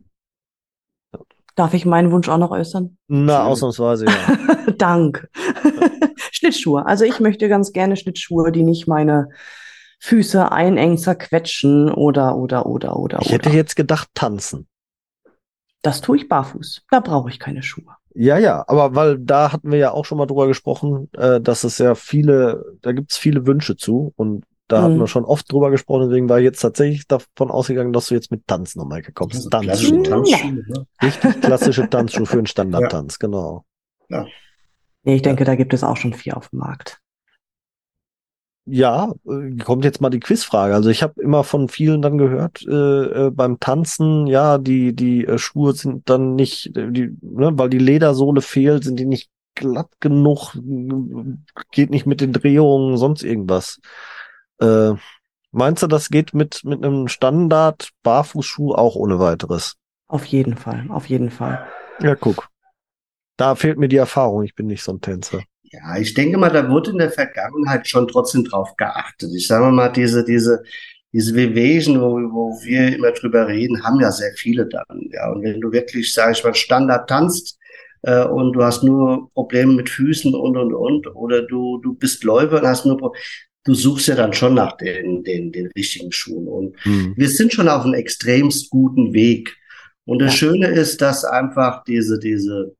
Darf 1.57 1.75
ich 1.75 1.87
meinen 1.87 2.13
Wunsch 2.13 2.29
auch 2.29 2.39
noch 2.39 2.51
äußern? 2.51 2.99
Na, 3.09 3.45
ausnahmsweise, 3.45 4.05
ja. 4.05 4.73
Dank. 4.79 5.29
Schlittschuhe. 6.31 6.85
Also 6.87 7.05
ich 7.05 7.19
möchte 7.19 7.49
ganz 7.49 7.73
gerne 7.73 7.97
Schlittschuhe, 7.97 8.53
die 8.53 8.63
nicht 8.63 8.87
meine 8.87 9.31
Füße 9.98 10.52
einengen, 10.52 10.98
zerquetschen 10.98 11.90
oder, 11.90 12.36
oder, 12.36 12.66
oder, 12.66 12.97
oder. 12.97 13.18
Ich 13.23 13.32
hätte 13.32 13.48
oder. 13.48 13.59
jetzt 13.59 13.77
gedacht, 13.77 14.09
tanzen. 14.14 14.68
Das 15.82 16.01
tue 16.01 16.16
ich 16.16 16.28
barfuß. 16.28 16.82
Da 16.90 17.01
brauche 17.01 17.31
ich 17.31 17.39
keine 17.39 17.62
Schuhe. 17.62 17.97
Ja, 18.14 18.39
ja, 18.39 18.64
aber 18.66 18.94
weil 18.94 19.18
da 19.18 19.52
hatten 19.52 19.70
wir 19.70 19.78
ja 19.78 19.90
auch 19.93 20.05
schon 20.05 20.16
mal 20.16 20.27
drüber 20.27 20.47
gesprochen, 20.47 21.10
äh, 21.12 21.40
dass 21.40 21.64
es 21.64 21.78
ja 21.78 21.94
viele, 21.94 22.64
da 22.81 22.93
gibt 22.93 23.12
es 23.12 23.18
viele 23.18 23.47
Wünsche 23.47 23.77
zu 23.77 24.12
und 24.16 24.44
da 24.68 24.81
mhm. 24.81 24.85
hatten 24.85 24.98
wir 25.01 25.06
schon 25.06 25.24
oft 25.24 25.52
drüber 25.52 25.70
gesprochen, 25.70 26.09
deswegen 26.09 26.28
war 26.28 26.39
ich 26.39 26.44
jetzt 26.44 26.60
tatsächlich 26.60 27.06
davon 27.06 27.51
ausgegangen, 27.51 27.93
dass 27.93 28.06
du 28.06 28.14
jetzt 28.14 28.31
mit 28.31 28.47
Tanz 28.47 28.74
nochmal 28.74 29.02
gekommen 29.02 29.31
bist. 29.31 29.51
Tanzschuhe. 29.51 30.02
Tanzschuhe 30.02 30.52
ne? 30.52 30.86
Richtig 31.02 31.40
klassische 31.43 31.89
Tanzschuhe 31.90 32.27
für 32.27 32.39
einen 32.39 32.47
Standardtanz, 32.47 33.18
ja. 33.20 33.27
genau. 33.27 33.64
Ja. 34.09 34.27
Nee, 35.02 35.16
ich 35.16 35.23
denke, 35.23 35.44
da 35.44 35.55
gibt 35.55 35.74
es 35.74 35.85
auch 35.85 35.97
schon 35.97 36.14
vier 36.14 36.36
auf 36.36 36.48
dem 36.48 36.60
Markt. 36.60 37.01
Ja, 38.68 39.12
äh, 39.24 39.56
kommt 39.62 39.84
jetzt 39.84 40.01
mal 40.01 40.10
die 40.10 40.20
Quizfrage. 40.20 40.74
Also 40.74 40.90
ich 40.90 41.02
habe 41.02 41.22
immer 41.22 41.44
von 41.44 41.68
vielen 41.68 42.02
dann 42.02 42.18
gehört, 42.18 42.62
äh, 42.66 43.26
äh, 43.26 43.30
beim 43.30 43.60
Tanzen, 43.60 44.26
ja, 44.26 44.59
die, 44.59 44.94
die 44.94 45.24
äh, 45.24 45.38
Schuhe 45.38 45.72
sind 45.72 46.10
dann 46.10 46.34
nicht, 46.34 46.72
die, 46.74 47.16
ne, 47.22 47.52
weil 47.56 47.70
die 47.70 47.78
Ledersohle 47.78 48.43
fehlt, 48.43 48.82
sind 48.82 48.98
die 48.98 49.06
nicht 49.06 49.30
glatt 49.55 49.90
genug, 50.01 50.55
geht 51.70 51.90
nicht 51.90 52.06
mit 52.06 52.20
den 52.20 52.32
Drehungen, 52.32 52.97
sonst 52.97 53.22
irgendwas. 53.22 53.80
Äh, 54.60 54.94
meinst 55.52 55.82
du, 55.82 55.86
das 55.86 56.10
geht 56.10 56.34
mit, 56.34 56.62
mit 56.64 56.84
einem 56.84 57.06
Standard-Barfußschuh 57.06 58.74
auch 58.74 58.97
ohne 58.97 59.20
weiteres? 59.20 59.76
Auf 60.09 60.24
jeden 60.26 60.56
Fall, 60.56 60.86
auf 60.88 61.09
jeden 61.09 61.30
Fall. 61.30 61.66
Ja, 62.01 62.16
guck. 62.16 62.48
Da 63.36 63.55
fehlt 63.55 63.78
mir 63.78 63.88
die 63.88 63.97
Erfahrung, 63.97 64.43
ich 64.43 64.55
bin 64.55 64.66
nicht 64.66 64.82
so 64.82 64.93
ein 64.93 65.01
Tänzer. 65.01 65.43
Ja, 65.77 65.98
ich 65.98 66.15
denke 66.15 66.39
mal, 66.39 66.51
da 66.51 66.69
wurde 66.70 66.93
in 66.93 66.98
der 66.98 67.11
Vergangenheit 67.11 67.86
schon 67.86 68.09
trotzdem 68.09 68.44
drauf 68.44 68.77
geachtet. 68.77 69.31
Ich 69.36 69.47
sage 69.47 69.70
mal, 69.70 69.89
diese, 69.89 70.24
diese, 70.24 70.62
diese 71.12 71.35
Wehwehchen, 71.35 72.01
wo, 72.01 72.15
wo 72.32 72.59
wir 72.65 72.94
immer 72.94 73.12
drüber 73.12 73.47
reden, 73.47 73.82
haben 73.82 74.01
ja 74.01 74.11
sehr 74.11 74.32
viele 74.36 74.66
dann. 74.66 75.09
Ja, 75.12 75.31
und 75.32 75.43
wenn 75.43 75.61
du 75.61 75.73
wirklich, 75.73 76.12
sage 76.12 76.32
ich 76.32 76.44
mal, 76.44 76.55
Standard 76.55 77.09
tanzt 77.09 77.59
äh, 78.03 78.24
und 78.24 78.55
du 78.55 78.62
hast 78.62 78.85
nur 78.85 79.31
Probleme 79.35 79.74
mit 79.74 79.90
Füßen 79.90 80.35
und 80.35 80.57
und 80.57 80.73
und, 80.73 81.15
oder 81.15 81.43
du 81.43 81.81
du 81.82 81.94
bist 81.94 82.24
Läufer 82.24 82.61
und 82.61 82.66
hast 82.66 82.86
nur 82.86 82.97
Probleme, 82.97 83.23
du 83.65 83.74
suchst 83.74 84.09
ja 84.09 84.15
dann 84.15 84.32
schon 84.32 84.55
nach 84.55 84.77
den 84.78 85.24
den 85.24 85.53
den 85.53 85.66
richtigen 85.77 86.12
Schuhen. 86.12 86.48
Und 86.48 86.86
mhm. 86.86 87.15
wir 87.16 87.28
sind 87.28 87.53
schon 87.53 87.69
auf 87.69 87.85
einem 87.85 87.94
extremst 87.94 88.70
guten 88.70 89.12
Weg. 89.12 89.55
Und 90.05 90.20
das. 90.20 90.35
Schöne 90.35 90.69
ist, 90.69 91.03
dass 91.03 91.24
einfach 91.24 91.85
diese 91.85 92.19
diese 92.19 92.74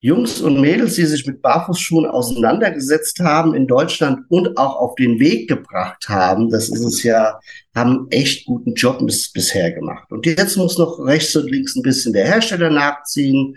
Jungs 0.00 0.40
und 0.40 0.60
Mädels, 0.60 0.94
die 0.94 1.06
sich 1.06 1.26
mit 1.26 1.42
Barfußschuhen 1.42 2.06
auseinandergesetzt 2.06 3.18
haben 3.18 3.54
in 3.54 3.66
Deutschland 3.66 4.20
und 4.28 4.56
auch 4.56 4.76
auf 4.76 4.94
den 4.94 5.18
Weg 5.18 5.48
gebracht 5.48 6.08
haben, 6.08 6.50
das 6.50 6.68
ist 6.68 6.84
es 6.84 7.02
ja, 7.02 7.40
haben 7.74 8.06
echt 8.10 8.46
guten 8.46 8.74
Job 8.74 9.04
bis, 9.04 9.32
bisher 9.32 9.72
gemacht. 9.72 10.10
Und 10.12 10.24
jetzt 10.24 10.56
muss 10.56 10.78
noch 10.78 11.00
rechts 11.00 11.34
und 11.34 11.50
links 11.50 11.74
ein 11.74 11.82
bisschen 11.82 12.12
der 12.12 12.26
Hersteller 12.26 12.70
nachziehen. 12.70 13.56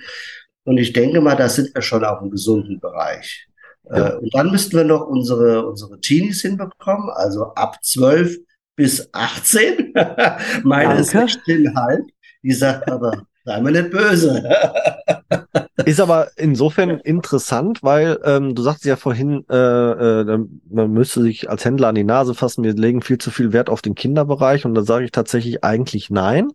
Und 0.64 0.80
ich 0.80 0.94
denke 0.94 1.22
mal, 1.22 1.36
da 1.36 1.48
sind 1.48 1.74
wir 1.76 1.82
schon 1.84 2.04
auf 2.04 2.22
einem 2.22 2.32
gesunden 2.32 2.80
Bereich. 2.80 3.48
Ja. 3.90 4.10
Äh, 4.10 4.18
und 4.18 4.34
dann 4.34 4.50
müssten 4.50 4.76
wir 4.76 4.84
noch 4.84 5.06
unsere, 5.06 5.68
unsere 5.68 6.00
Teenies 6.00 6.42
hinbekommen, 6.42 7.10
also 7.12 7.54
ab 7.54 7.78
12 7.84 8.38
bis 8.76 9.10
18. 9.14 9.94
Meine 10.64 10.96
Danke. 10.96 11.02
ist 11.02 11.14
16,5. 11.14 12.08
Die 12.44 12.52
sagt 12.54 12.90
aber, 12.90 13.28
Sei 13.44 13.60
mir 13.60 13.72
nicht 13.72 13.90
böse. 13.90 14.44
Ist 15.86 16.00
aber 16.00 16.32
insofern 16.38 16.90
interessant, 16.90 17.84
weil 17.84 18.20
ähm, 18.24 18.56
du 18.56 18.62
sagst 18.62 18.86
ja 18.86 18.96
vorhin, 18.96 19.46
äh, 19.50 19.56
äh, 19.56 20.40
man 20.70 20.92
müsste 20.92 21.22
sich 21.22 21.50
als 21.50 21.66
Händler 21.66 21.88
an 21.88 21.96
die 21.96 22.04
Nase 22.04 22.34
fassen, 22.34 22.64
wir 22.64 22.74
legen 22.74 23.02
viel 23.02 23.18
zu 23.18 23.32
viel 23.32 23.54
Wert 23.54 23.70
auf 23.70 23.82
den 23.82 23.96
Kinderbereich 23.96 24.66
und 24.66 24.76
da 24.76 24.84
sage 24.84 25.06
ich 25.06 25.12
tatsächlich 25.12 25.64
eigentlich 25.64 26.10
nein, 26.10 26.50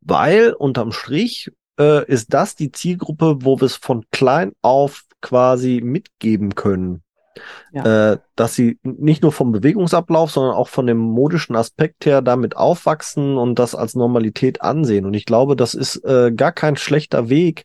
weil 0.00 0.52
unterm 0.52 0.92
Strich 0.92 1.50
äh, 1.78 2.04
ist 2.06 2.34
das 2.34 2.54
die 2.54 2.72
Zielgruppe, 2.72 3.38
wo 3.40 3.60
wir 3.60 3.66
es 3.66 3.76
von 3.76 4.04
klein 4.10 4.52
auf 4.62 5.04
quasi 5.20 5.80
mitgeben 5.82 6.54
können 6.54 7.02
ja. 7.72 8.12
äh, 8.12 8.18
dass 8.36 8.54
sie 8.54 8.78
nicht 8.82 9.22
nur 9.22 9.32
vom 9.32 9.52
Bewegungsablauf, 9.52 10.30
sondern 10.30 10.54
auch 10.54 10.68
von 10.68 10.86
dem 10.86 10.98
modischen 10.98 11.56
Aspekt 11.56 12.06
her 12.06 12.22
damit 12.22 12.56
aufwachsen 12.56 13.36
und 13.36 13.58
das 13.58 13.74
als 13.74 13.94
Normalität 13.94 14.62
ansehen. 14.62 15.06
Und 15.06 15.14
ich 15.14 15.26
glaube, 15.26 15.56
das 15.56 15.74
ist 15.74 16.04
äh, 16.04 16.32
gar 16.32 16.52
kein 16.52 16.76
schlechter 16.76 17.28
Weg, 17.28 17.64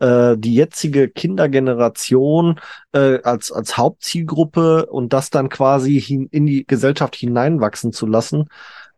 äh, 0.00 0.36
die 0.38 0.54
jetzige 0.54 1.08
Kindergeneration 1.08 2.60
äh, 2.92 3.20
als, 3.22 3.50
als 3.50 3.76
Hauptzielgruppe 3.76 4.86
und 4.86 5.12
das 5.12 5.30
dann 5.30 5.48
quasi 5.48 6.00
hin, 6.00 6.28
in 6.30 6.46
die 6.46 6.66
Gesellschaft 6.66 7.16
hineinwachsen 7.16 7.92
zu 7.92 8.06
lassen. 8.06 8.48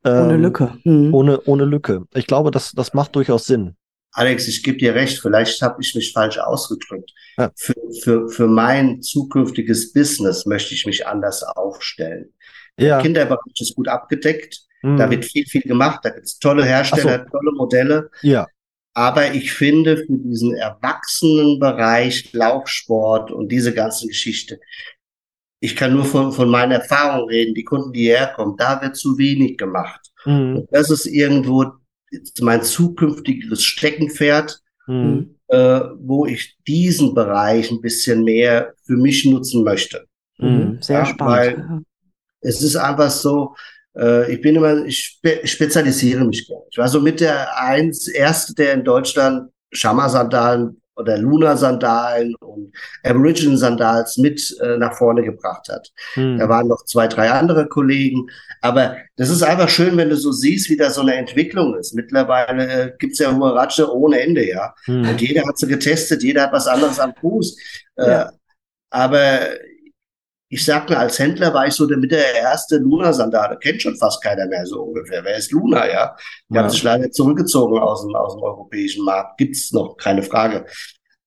Ähm, 0.05 0.25
ohne 0.25 0.37
Lücke. 0.37 0.73
Mhm. 0.85 1.15
Ohne, 1.15 1.41
ohne 1.45 1.65
Lücke. 1.65 2.05
Ich 2.15 2.27
glaube, 2.27 2.51
das, 2.51 2.73
das 2.73 2.95
macht 2.95 3.17
durchaus 3.17 3.47
Sinn. 3.47 3.77
Alex, 4.13 4.49
ich 4.49 4.63
gebe 4.63 4.79
dir 4.79 4.95
recht, 4.95 5.21
vielleicht 5.21 5.63
habe 5.63 5.81
ich 5.81 5.95
mich 5.95 6.13
falsch 6.13 6.39
ausgedrückt. 6.39 7.13
Ja. 7.39 7.51
Für, 7.55 7.75
für, 8.03 8.29
für 8.29 8.47
mein 8.49 9.03
zukünftiges 9.03 9.93
Business 9.93 10.47
möchte 10.47 10.75
ich 10.75 10.87
mich 10.87 11.07
anders 11.07 11.43
aufstellen. 11.43 12.33
Ja. 12.79 12.97
Der 12.97 13.03
Kinderbereich 13.03 13.61
ist 13.61 13.77
gut 13.77 13.89
abgedeckt. 13.89 14.63
Mhm. 14.83 14.97
Da 14.97 15.11
wird 15.11 15.25
viel, 15.25 15.47
viel 15.47 15.63
gemacht. 15.63 16.01
Da 16.03 16.11
gibt 16.11 16.27
es 16.27 16.39
tolle 16.39 16.65
Hersteller, 16.65 17.25
so. 17.25 17.31
tolle 17.39 17.53
Modelle. 17.53 18.11
Ja. 18.23 18.47
Aber 18.95 19.33
ich 19.33 19.53
finde, 19.53 19.99
für 19.99 20.19
diesen 20.19 20.55
Erwachsenenbereich, 20.57 22.33
Laufsport 22.33 23.31
und 23.31 23.51
diese 23.53 23.73
ganze 23.73 24.09
Geschichte, 24.09 24.59
ich 25.61 25.77
kann 25.77 25.93
nur 25.93 26.05
von, 26.05 26.33
von 26.33 26.49
meiner 26.49 26.77
Erfahrung 26.77 27.29
reden, 27.29 27.55
die 27.55 27.65
Kunden, 27.65 27.93
die 27.93 28.01
hierher 28.01 28.29
kommen, 28.29 28.57
da 28.57 28.81
wird 28.81 28.97
zu 28.97 29.19
wenig 29.19 29.59
gemacht. 29.59 30.01
Mhm. 30.25 30.67
Das 30.71 30.91
ist 30.91 31.07
irgendwo 31.07 31.67
mein 32.41 32.63
zukünftiges 32.63 33.65
Steckenpferd, 33.65 34.61
mhm. 34.87 35.37
äh, 35.49 35.81
wo 35.99 36.27
ich 36.27 36.57
diesen 36.67 37.15
Bereich 37.15 37.71
ein 37.71 37.81
bisschen 37.81 38.25
mehr 38.25 38.75
für 38.85 38.97
mich 38.97 39.25
nutzen 39.25 39.65
möchte. 39.65 40.07
Mhm. 40.39 40.79
Sehr 40.81 41.01
ja, 41.01 41.07
spannend. 41.07 41.59
Weil 41.69 41.83
es 42.41 42.63
ist 42.63 42.77
einfach 42.77 43.11
so, 43.11 43.55
äh, 43.97 44.33
ich 44.33 44.41
bin 44.41 44.57
immer, 44.57 44.85
ich 44.85 44.99
spe 44.99 45.47
spezialisiere 45.47 46.25
mich 46.25 46.47
gerne. 46.47 46.65
Ich 46.71 46.79
war 46.79 46.89
so 46.89 47.01
mit 47.01 47.21
der 47.21 47.57
eins, 47.59 48.09
erste, 48.09 48.55
der 48.55 48.75
in 48.75 48.85
Deutschland 48.85 49.51
Schammer-Sandalen 49.73 50.80
oder 51.01 51.19
Luna-Sandalen 51.19 52.35
und 52.37 52.73
Aboriginal-Sandals 53.03 54.19
mit 54.19 54.57
äh, 54.61 54.77
nach 54.77 54.95
vorne 54.95 55.23
gebracht 55.23 55.69
hat. 55.69 55.91
Hm. 56.15 56.39
Da 56.39 56.49
waren 56.49 56.69
noch 56.69 56.85
zwei, 56.85 57.09
drei 57.09 57.31
andere 57.31 57.67
Kollegen. 57.67 58.29
Aber 58.61 58.97
das 59.17 59.31
ist 59.31 59.43
einfach 59.43 59.69
schön, 59.69 59.97
wenn 59.97 60.11
du 60.11 60.17
so 60.17 60.33
siehst, 60.33 60.71
wie 60.71 60.77
da 60.77 60.91
so 60.91 61.01
eine 61.01 61.15
Entwicklung 61.15 61.77
ist. 61.77 61.95
Mittlerweile 61.95 62.67
äh, 62.69 62.93
gibt's 62.99 63.19
ja 63.19 63.35
Huaratsche 63.35 63.93
ohne 63.93 64.21
Ende, 64.21 64.47
ja. 64.47 64.75
Hm. 64.85 65.09
Und 65.09 65.21
jeder 65.21 65.47
hat 65.47 65.59
sie 65.59 65.67
getestet, 65.67 66.23
jeder 66.23 66.43
hat 66.43 66.53
was 66.53 66.67
anderes 66.67 67.01
am 67.01 67.15
Fuß. 67.15 67.57
Äh, 67.97 68.07
ja. 68.07 68.23
Äh, 68.23 68.31
aber 68.91 69.41
ich 70.53 70.65
sag 70.65 70.91
mir, 70.91 70.99
als 70.99 71.19
Händler 71.21 71.55
war 71.55 71.69
ich 71.69 71.75
so 71.75 71.87
der 71.87 71.97
mit 71.97 72.11
der 72.11 72.35
erste 72.35 72.79
Luna-Sandale. 72.79 73.57
Kennt 73.59 73.81
schon 73.81 73.97
fast 73.97 74.21
keiner 74.21 74.47
mehr 74.49 74.67
so 74.67 74.83
ungefähr. 74.83 75.25
Wer 75.25 75.37
ist 75.37 75.53
Luna, 75.53 75.89
ja? 75.89 76.17
Die 76.49 76.55
ja. 76.55 76.63
haben 76.63 76.71
sich 76.71 76.83
leider 76.83 77.09
zurückgezogen 77.13 77.79
aus 77.79 78.03
dem, 78.03 78.17
aus 78.17 78.35
dem 78.35 78.43
europäischen 78.43 79.05
Markt. 79.05 79.39
Gibt's 79.39 79.73
noch, 79.73 79.97
keine 79.97 80.25
Frage. 80.25 80.67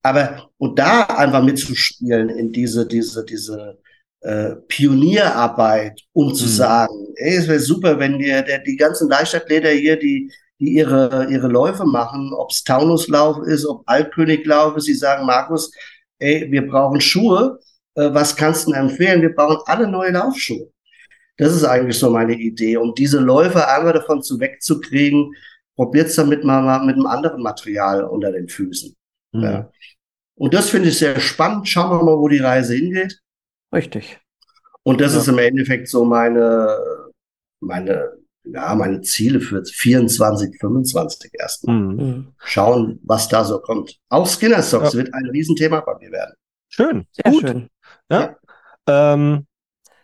Aber, 0.01 0.49
und 0.57 0.77
da 0.77 1.03
einfach 1.03 1.41
mitzuspielen 1.41 2.27
in 2.27 2.51
diese, 2.51 2.85
diese, 2.85 3.23
diese, 3.23 3.79
äh, 4.19 4.55
Pionierarbeit, 4.67 6.01
um 6.11 6.33
zu 6.33 6.43
mhm. 6.45 6.49
sagen, 6.49 7.13
ey, 7.15 7.35
es 7.37 7.47
wäre 7.47 7.59
super, 7.59 7.99
wenn 7.99 8.19
wir 8.19 8.41
der, 8.41 8.59
die 8.59 8.75
ganzen 8.75 9.09
Leichtathleter 9.09 9.69
hier, 9.69 9.97
die, 9.97 10.29
die 10.59 10.73
ihre, 10.73 11.27
ihre 11.29 11.47
Läufe 11.47 11.85
machen, 11.85 12.33
ob 12.33 12.51
es 12.51 12.63
Taunuslauf 12.63 13.37
ist, 13.47 13.65
ob 13.65 13.83
Altköniglauf 13.85 14.75
ist, 14.75 14.85
sie 14.85 14.95
sagen, 14.95 15.25
Markus, 15.25 15.71
ey, 16.19 16.51
wir 16.51 16.67
brauchen 16.67 16.99
Schuhe, 16.99 17.59
was 17.95 18.35
kannst 18.35 18.67
du 18.67 18.73
empfehlen? 18.73 19.21
Wir 19.21 19.33
brauchen 19.33 19.61
alle 19.65 19.87
neue 19.87 20.11
Laufschuhe. 20.11 20.71
Das 21.37 21.53
ist 21.53 21.63
eigentlich 21.63 21.97
so 21.97 22.09
meine 22.09 22.33
Idee, 22.33 22.77
um 22.77 22.93
diese 22.93 23.19
Läufe 23.19 23.67
einmal 23.67 23.93
davon 23.93 24.21
zu 24.21 24.39
wegzukriegen, 24.39 25.33
probiert's 25.75 26.15
damit 26.15 26.43
mal, 26.43 26.61
mal 26.61 26.85
mit 26.85 26.95
einem 26.95 27.07
anderen 27.07 27.41
Material 27.41 28.03
unter 28.03 28.31
den 28.31 28.47
Füßen. 28.47 28.95
Mhm. 29.31 29.43
Ja. 29.43 29.71
Und 30.35 30.53
das 30.53 30.69
finde 30.69 30.89
ich 30.89 30.97
sehr 30.97 31.19
spannend. 31.19 31.67
Schauen 31.67 31.91
wir 31.91 32.03
mal, 32.03 32.17
wo 32.17 32.27
die 32.27 32.39
Reise 32.39 32.75
hingeht. 32.75 33.19
Richtig. 33.73 34.19
Und 34.83 35.01
das 35.01 35.13
ja. 35.13 35.19
ist 35.19 35.27
im 35.27 35.37
Endeffekt 35.37 35.87
so 35.87 36.05
meine, 36.05 36.77
meine 37.59 38.11
ja, 38.45 38.75
meine 38.75 39.01
Ziele 39.01 39.39
für 39.39 39.63
24, 39.63 40.59
25 40.59 41.31
erstmal. 41.39 41.75
Mhm. 41.75 42.33
Schauen, 42.43 42.99
was 43.03 43.29
da 43.29 43.43
so 43.43 43.59
kommt. 43.59 43.99
Auch 44.09 44.27
Skinner 44.27 44.61
Socks 44.61 44.93
Ja. 44.93 44.99
wird 44.99 45.13
ein 45.13 45.29
Riesenthema 45.29 45.79
bei 45.81 45.97
mir 45.99 46.11
werden. 46.11 46.35
Schön. 46.69 47.07
Sehr 47.11 47.31
gut. 47.31 47.41
schön. 47.41 47.69
Ja. 48.09 48.35
Ähm, 48.87 49.47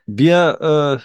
wir 0.05 0.99
äh, 0.99 1.03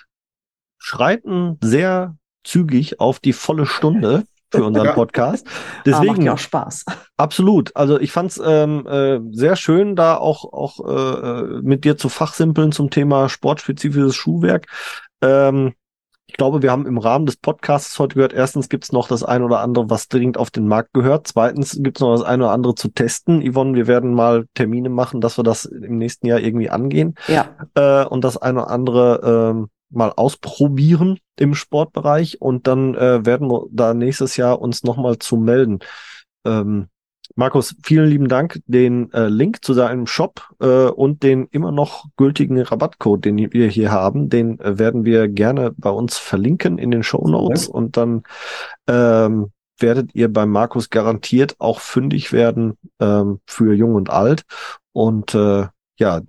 schreiten 0.78 1.58
sehr 1.62 2.16
zügig 2.44 3.00
auf 3.00 3.20
die 3.20 3.32
volle 3.32 3.66
Stunde 3.66 4.24
für 4.50 4.64
unseren 4.64 4.86
Ja. 4.86 4.92
Podcast. 4.92 5.46
Aber 5.46 5.56
macht 5.56 5.86
Deswegen 5.86 6.22
ja 6.22 6.34
auch 6.34 6.38
Spaß. 6.38 6.84
absolut. 7.16 7.74
Also 7.76 7.98
ich 7.98 8.12
fand's 8.12 8.40
ähm, 8.44 8.86
äh, 8.86 9.20
sehr 9.32 9.56
schön, 9.56 9.96
da 9.96 10.16
auch 10.16 10.44
auch 10.52 10.80
äh, 10.86 11.42
mit 11.62 11.84
dir 11.84 11.96
zu 11.96 12.08
fachsimpeln 12.08 12.72
zum 12.72 12.90
Thema 12.90 13.28
sportspezifisches 13.28 14.14
Schuhwerk. 14.14 14.66
Ähm, 15.22 15.74
ich 16.34 16.36
glaube, 16.36 16.62
wir 16.62 16.72
haben 16.72 16.84
im 16.84 16.98
Rahmen 16.98 17.26
des 17.26 17.36
Podcasts 17.36 17.96
heute 18.00 18.16
gehört, 18.16 18.32
erstens 18.32 18.68
gibt's 18.68 18.90
noch 18.90 19.06
das 19.06 19.22
ein 19.22 19.44
oder 19.44 19.60
andere, 19.60 19.88
was 19.88 20.08
dringend 20.08 20.36
auf 20.36 20.50
den 20.50 20.66
Markt 20.66 20.92
gehört. 20.92 21.28
Zweitens 21.28 21.78
gibt's 21.80 22.00
noch 22.00 22.10
das 22.10 22.24
ein 22.24 22.42
oder 22.42 22.50
andere 22.50 22.74
zu 22.74 22.88
testen. 22.88 23.40
Yvonne, 23.40 23.76
wir 23.76 23.86
werden 23.86 24.14
mal 24.14 24.46
Termine 24.54 24.88
machen, 24.88 25.20
dass 25.20 25.38
wir 25.38 25.44
das 25.44 25.64
im 25.64 25.96
nächsten 25.96 26.26
Jahr 26.26 26.40
irgendwie 26.40 26.70
angehen 26.70 27.14
Ja, 27.28 27.50
äh, 27.76 28.04
und 28.04 28.24
das 28.24 28.36
eine 28.36 28.62
oder 28.62 28.70
andere 28.72 29.52
ähm, 29.54 29.68
mal 29.90 30.12
ausprobieren 30.16 31.20
im 31.38 31.54
Sportbereich 31.54 32.42
und 32.42 32.66
dann 32.66 32.96
äh, 32.96 33.24
werden 33.24 33.48
wir 33.48 33.66
da 33.70 33.94
nächstes 33.94 34.36
Jahr 34.36 34.60
uns 34.60 34.82
nochmal 34.82 35.18
zu 35.18 35.36
melden. 35.36 35.78
Ähm, 36.44 36.88
Markus, 37.36 37.74
vielen 37.82 38.08
lieben 38.08 38.28
Dank. 38.28 38.60
Den 38.66 39.12
äh, 39.12 39.26
Link 39.26 39.64
zu 39.64 39.74
deinem 39.74 40.06
Shop 40.06 40.48
äh, 40.60 40.86
und 40.86 41.24
den 41.24 41.48
immer 41.50 41.72
noch 41.72 42.06
gültigen 42.16 42.60
Rabattcode, 42.60 43.24
den 43.24 43.52
wir 43.52 43.68
hier 43.68 43.90
haben, 43.90 44.28
den 44.28 44.60
äh, 44.60 44.78
werden 44.78 45.04
wir 45.04 45.26
gerne 45.28 45.72
bei 45.76 45.90
uns 45.90 46.16
verlinken 46.16 46.78
in 46.78 46.92
den 46.92 47.02
Show 47.02 47.26
Notes 47.26 47.66
und 47.66 47.96
dann 47.96 48.22
ähm, 48.86 49.50
werdet 49.80 50.14
ihr 50.14 50.32
beim 50.32 50.50
Markus 50.50 50.90
garantiert 50.90 51.56
auch 51.58 51.80
fündig 51.80 52.32
werden 52.32 52.78
ähm, 53.00 53.40
für 53.46 53.74
Jung 53.74 53.94
und 53.96 54.10
Alt. 54.10 54.42
Und 54.92 55.34
äh, 55.34 55.66
ja, 55.98 56.20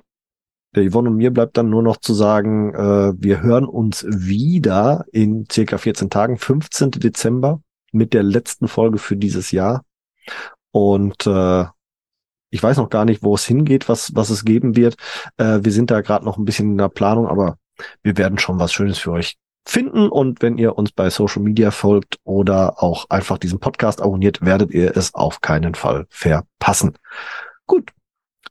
der 0.76 0.90
Yvonne 0.90 1.10
und 1.10 1.18
mir 1.18 1.32
bleibt 1.32 1.56
dann 1.57 1.69
nur 1.69 1.84
noch 1.84 1.98
zu 1.98 2.14
sagen, 2.15 2.73
äh, 2.73 3.14
wir 3.18 3.41
hören 3.41 3.65
uns 3.65 4.06
wieder 4.10 5.06
in 5.11 5.45
circa 5.52 5.77
14 5.77 6.10
Tagen, 6.10 6.38
15. 6.38 6.91
Dezember, 6.91 7.61
mit 7.91 8.14
der 8.14 8.23
letzten 8.23 8.68
Folge 8.68 8.98
für 8.98 9.15
dieses 9.15 9.52
Jahr. 9.52 9.84
Und 10.76 11.26
äh, 11.26 11.64
ich 12.49 12.61
weiß 12.61 12.76
noch 12.76 12.89
gar 12.89 13.06
nicht, 13.06 13.23
wo 13.23 13.34
es 13.34 13.45
hingeht, 13.45 13.88
was, 13.88 14.14
was 14.14 14.30
es 14.30 14.43
geben 14.43 14.76
wird. 14.76 14.97
Äh, 15.38 15.60
wir 15.61 15.72
sind 15.72 15.89
da 15.89 16.02
gerade 16.02 16.26
noch 16.26 16.38
ein 16.38 16.43
bisschen 16.43 16.72
in 16.72 16.77
der 16.77 16.89
Planung, 16.89 17.30
aber 17.30 17.57
wir 18.03 18.18
werden 18.18 18.39
schon 18.39 18.60
was 18.60 18.73
Schönes 18.73 18.97
für 18.97 19.14
euch 19.14 19.38
finden. 19.65 20.10
Und 20.10 20.41
wenn 20.41 20.57
ihr 20.57 20.77
uns 20.77 20.91
bei 20.91 21.10
Social 21.10 21.41
Media 21.41 21.72
folgt 21.72 22.18
oder 22.26 22.84
auch 22.84 23.10
einfach 23.10 23.38
diesen 23.38 23.61
Podcast 23.61 24.02
abonniert, 24.02 24.41
werdet 24.41 24.72
ihr 24.72 24.97
es 24.97 25.14
auf 25.14 25.39
keinen 25.39 25.76
Fall 25.76 26.07
verpassen. 26.10 26.97
Gut. 27.68 27.93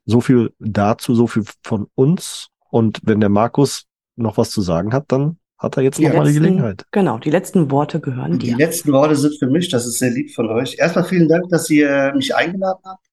So 0.07 0.23
viel 0.23 0.55
dazu, 0.59 1.15
so 1.15 1.27
viel 1.27 1.45
von 1.63 1.89
uns. 1.95 2.49
Und 2.71 3.01
wenn 3.03 3.21
der 3.21 3.29
Markus 3.29 3.85
noch 4.17 4.39
was 4.39 4.49
zu 4.49 4.63
sagen 4.63 4.95
hat, 4.95 5.13
dann 5.13 5.37
hat 5.59 5.77
er 5.77 5.83
jetzt 5.83 5.99
Ja. 5.99 6.11
noch 6.11 6.17
mal 6.19 6.27
die 6.29 6.35
Gelegenheit. 6.35 6.85
Genau, 6.91 7.19
die 7.19 7.31
letzten 7.31 7.71
Worte 7.71 8.01
gehören 8.01 8.39
Die 8.39 8.49
dir. 8.51 8.57
letzten 8.57 8.93
Worte 8.93 9.17
sind 9.17 9.39
für 9.39 9.47
mich, 9.47 9.69
das 9.71 9.87
ist 9.87 9.99
sehr 9.99 10.11
lieb 10.11 10.33
von 10.35 10.49
euch. 10.51 10.77
Erstmal 10.79 11.05
vielen 11.05 11.29
Dank, 11.29 11.49
dass 11.51 11.71
ihr 11.71 12.13
mich 12.15 12.35
eingeladen 12.35 12.81
habt. 12.85 13.07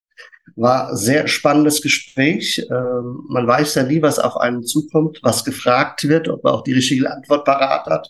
War 0.56 0.90
ein 0.90 0.98
sehr 0.98 1.28
spannendes 1.28 1.82
Gespräch. 1.82 2.66
Ähm, 2.70 3.24
man 3.30 3.48
weiß 3.48 3.76
ja 3.76 3.84
nie, 3.84 4.02
was 4.02 4.20
auf 4.20 4.38
einen 4.38 4.64
zukommt, 4.64 5.20
was 5.24 5.46
gefragt 5.46 6.08
wird, 6.08 6.28
ob 6.28 6.44
man 6.44 6.54
auch 6.54 6.64
die 6.64 6.74
richtige 6.74 7.10
Antwort 7.12 7.46
parat 7.46 7.86
hat. 7.86 8.10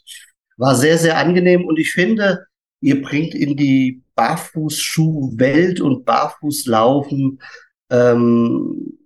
War 0.57 0.75
sehr, 0.75 0.97
sehr 0.97 1.17
angenehm 1.17 1.65
und 1.65 1.77
ich 1.77 1.91
finde, 1.91 2.45
ihr 2.81 3.01
bringt 3.01 3.35
in 3.35 3.55
die 3.57 4.01
Barfußschuhwelt 4.15 5.81
und 5.81 6.05
Barfußlaufen 6.05 7.39
ähm, 7.91 8.97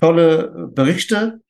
tolle 0.00 0.70
Berichte, 0.74 1.40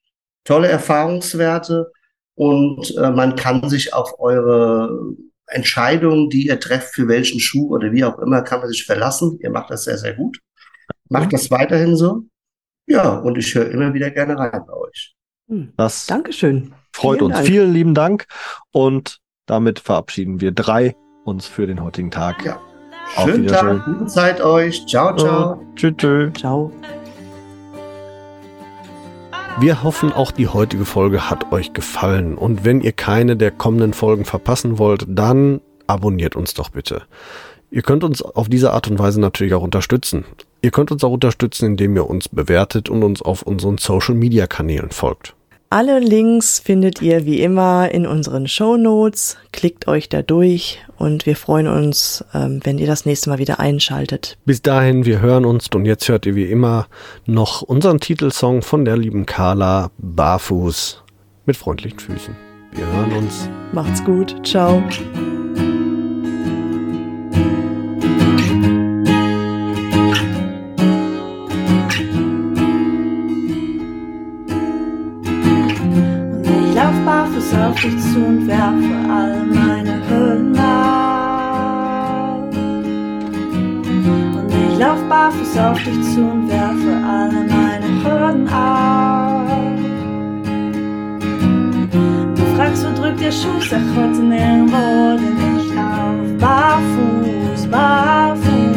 tolle 0.44 0.68
Erfahrungswerte 0.68 1.90
und 2.38 2.96
äh, 2.96 3.10
man 3.10 3.34
kann 3.34 3.68
sich 3.68 3.92
auf 3.92 4.20
eure 4.20 5.12
Entscheidungen, 5.48 6.30
die 6.30 6.46
ihr 6.46 6.60
trefft, 6.60 6.94
für 6.94 7.08
welchen 7.08 7.40
Schuh 7.40 7.74
oder 7.74 7.90
wie 7.90 8.04
auch 8.04 8.16
immer, 8.20 8.42
kann 8.42 8.60
man 8.60 8.68
sich 8.68 8.84
verlassen. 8.84 9.40
Ihr 9.42 9.50
macht 9.50 9.70
das 9.70 9.84
sehr, 9.84 9.98
sehr 9.98 10.14
gut. 10.14 10.38
Macht 11.08 11.32
das 11.32 11.50
weiterhin 11.50 11.96
so. 11.96 12.22
Ja, 12.86 13.14
und 13.18 13.36
ich 13.38 13.52
höre 13.56 13.68
immer 13.70 13.92
wieder 13.92 14.12
gerne 14.12 14.38
rein 14.38 14.62
bei 14.64 14.72
euch. 14.72 15.16
Hm. 15.48 15.72
Das 15.76 16.06
Dankeschön. 16.06 16.72
freut 16.92 17.18
Vielen 17.18 17.26
uns. 17.26 17.34
Dank. 17.34 17.46
Vielen 17.48 17.72
lieben 17.72 17.94
Dank. 17.94 18.26
Und 18.70 19.18
damit 19.46 19.80
verabschieden 19.80 20.40
wir 20.40 20.52
drei 20.52 20.94
uns 21.24 21.48
für 21.48 21.66
den 21.66 21.82
heutigen 21.82 22.12
Tag. 22.12 22.44
Ja. 22.44 22.60
Auf 23.16 23.28
Schönen. 23.28 23.48
Tag, 23.48 23.84
gute 23.84 24.06
Zeit 24.06 24.40
euch. 24.40 24.86
Ciao, 24.86 25.16
ciao. 25.16 25.60
Tschüss, 25.74 25.94
tschüss. 25.96 26.32
Ciao. 26.34 26.70
Wir 29.60 29.82
hoffen, 29.82 30.12
auch 30.12 30.30
die 30.30 30.46
heutige 30.46 30.84
Folge 30.84 31.28
hat 31.28 31.50
euch 31.50 31.72
gefallen. 31.72 32.38
Und 32.38 32.64
wenn 32.64 32.80
ihr 32.80 32.92
keine 32.92 33.36
der 33.36 33.50
kommenden 33.50 33.92
Folgen 33.92 34.24
verpassen 34.24 34.78
wollt, 34.78 35.04
dann 35.08 35.60
abonniert 35.88 36.36
uns 36.36 36.54
doch 36.54 36.68
bitte. 36.68 37.02
Ihr 37.72 37.82
könnt 37.82 38.04
uns 38.04 38.22
auf 38.22 38.48
diese 38.48 38.72
Art 38.72 38.88
und 38.88 39.00
Weise 39.00 39.20
natürlich 39.20 39.54
auch 39.54 39.62
unterstützen. 39.62 40.24
Ihr 40.62 40.70
könnt 40.70 40.92
uns 40.92 41.02
auch 41.02 41.10
unterstützen, 41.10 41.66
indem 41.66 41.96
ihr 41.96 42.08
uns 42.08 42.28
bewertet 42.28 42.88
und 42.88 43.02
uns 43.02 43.20
auf 43.20 43.42
unseren 43.42 43.78
Social-Media-Kanälen 43.78 44.90
folgt. 44.90 45.34
Alle 45.70 45.98
Links 45.98 46.60
findet 46.60 47.02
ihr 47.02 47.26
wie 47.26 47.42
immer 47.42 47.90
in 47.90 48.06
unseren 48.06 48.48
Show 48.48 48.78
Notes. 48.78 49.36
Klickt 49.52 49.86
euch 49.86 50.08
da 50.08 50.22
durch 50.22 50.82
und 50.96 51.26
wir 51.26 51.36
freuen 51.36 51.66
uns, 51.66 52.24
ähm, 52.32 52.60
wenn 52.64 52.78
ihr 52.78 52.86
das 52.86 53.04
nächste 53.04 53.28
Mal 53.28 53.38
wieder 53.38 53.60
einschaltet. 53.60 54.38
Bis 54.46 54.62
dahin, 54.62 55.04
wir 55.04 55.20
hören 55.20 55.44
uns 55.44 55.68
und 55.74 55.84
jetzt 55.84 56.08
hört 56.08 56.24
ihr 56.24 56.34
wie 56.34 56.46
immer 56.46 56.86
noch 57.26 57.60
unseren 57.60 58.00
Titelsong 58.00 58.62
von 58.62 58.86
der 58.86 58.96
lieben 58.96 59.26
Carla 59.26 59.90
Barfuß 59.98 61.02
mit 61.44 61.56
freundlichen 61.58 61.98
Füßen. 61.98 62.34
Wir 62.72 62.86
hören 62.86 63.12
uns. 63.12 63.50
Macht's 63.72 64.02
gut. 64.02 64.36
Ciao. 64.46 64.82
Werfe 78.48 78.94
all 79.10 79.44
meine 79.44 80.00
Hüllen 80.08 80.58
ab. 80.58 82.48
Und 84.36 84.50
ich 84.50 84.78
lauf 84.78 85.00
barfuß 85.08 85.58
auf 85.58 85.78
dich 85.84 86.02
zu 86.14 86.22
und 86.22 86.48
werfe 86.48 86.92
alle 87.06 87.44
meine 87.44 87.88
Hürden 88.02 88.48
ab. 88.48 89.46
Du 92.36 92.42
fragst, 92.56 92.86
wo 92.86 92.90
drückt 92.98 93.20
der 93.20 93.32
Schuh? 93.32 93.60
Sag 93.68 93.82
heute 93.94 94.22
nirgendwo, 94.22 95.18
denn 95.18 95.58
ich 95.58 95.74
lauf 95.74 96.38
barfuß, 96.40 97.66
barfuß. 97.70 98.67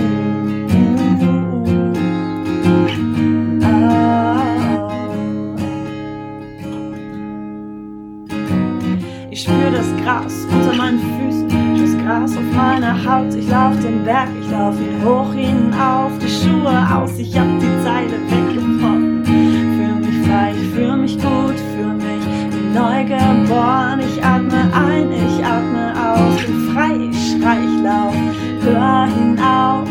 Berg, 14.03 14.29
ich 14.39 14.49
lauf 14.49 14.75
ihn 14.79 15.03
hoch 15.05 15.31
hinauf, 15.33 16.11
die 16.19 16.27
Schuhe 16.27 16.73
aus, 16.91 17.17
ich 17.19 17.37
hab 17.37 17.47
die 17.59 17.83
Zeile 17.83 18.17
weggebrochen. 18.29 19.23
Fühl 19.23 19.95
mich 19.95 20.27
frei, 20.27 20.53
ich 20.59 20.69
fühl 20.69 20.97
mich 20.97 21.15
gut, 21.17 21.55
fühl 21.73 21.93
mich 21.93 22.25
wie 22.49 22.73
neu 22.73 23.03
geboren. 23.03 23.99
Ich 23.99 24.23
atme 24.23 24.71
ein, 24.73 25.11
ich 25.11 25.45
atme 25.45 25.93
aus, 25.95 26.45
bin 26.45 26.73
frei, 26.73 27.09
ich 27.11 27.31
schrei, 27.31 27.57
ich 27.63 27.83
lauf, 27.83 28.15
hör 28.63 29.05
hinauf, 29.05 29.87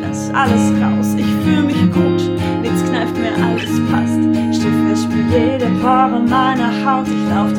lass 0.00 0.30
alles 0.32 0.72
raus. 0.80 1.14
Ich 1.16 1.32
fühl 1.44 1.64
mich 1.64 1.82
gut, 1.92 2.22
nichts 2.62 2.84
kneift 2.88 3.16
mir, 3.18 3.34
alles 3.34 3.80
passt. 3.90 4.20
Steh 4.54 4.70
fest, 4.86 5.04
spür 5.04 5.24
jede 5.28 5.66
Pore 5.82 6.20
meiner 6.28 6.70
Haut, 6.84 7.08
ich 7.08 7.34
lauf 7.34 7.52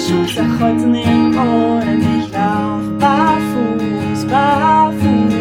Schuh 0.00 0.24
heute 0.58 0.84
im 0.84 1.38
ohne 1.38 1.98
Ich 2.18 2.32
lauf 2.32 2.80
barfuß, 2.98 4.24
barfuß. 4.24 5.34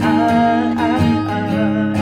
Ah, 0.00 0.72
ah, 0.78 0.94
ah. 1.28 1.92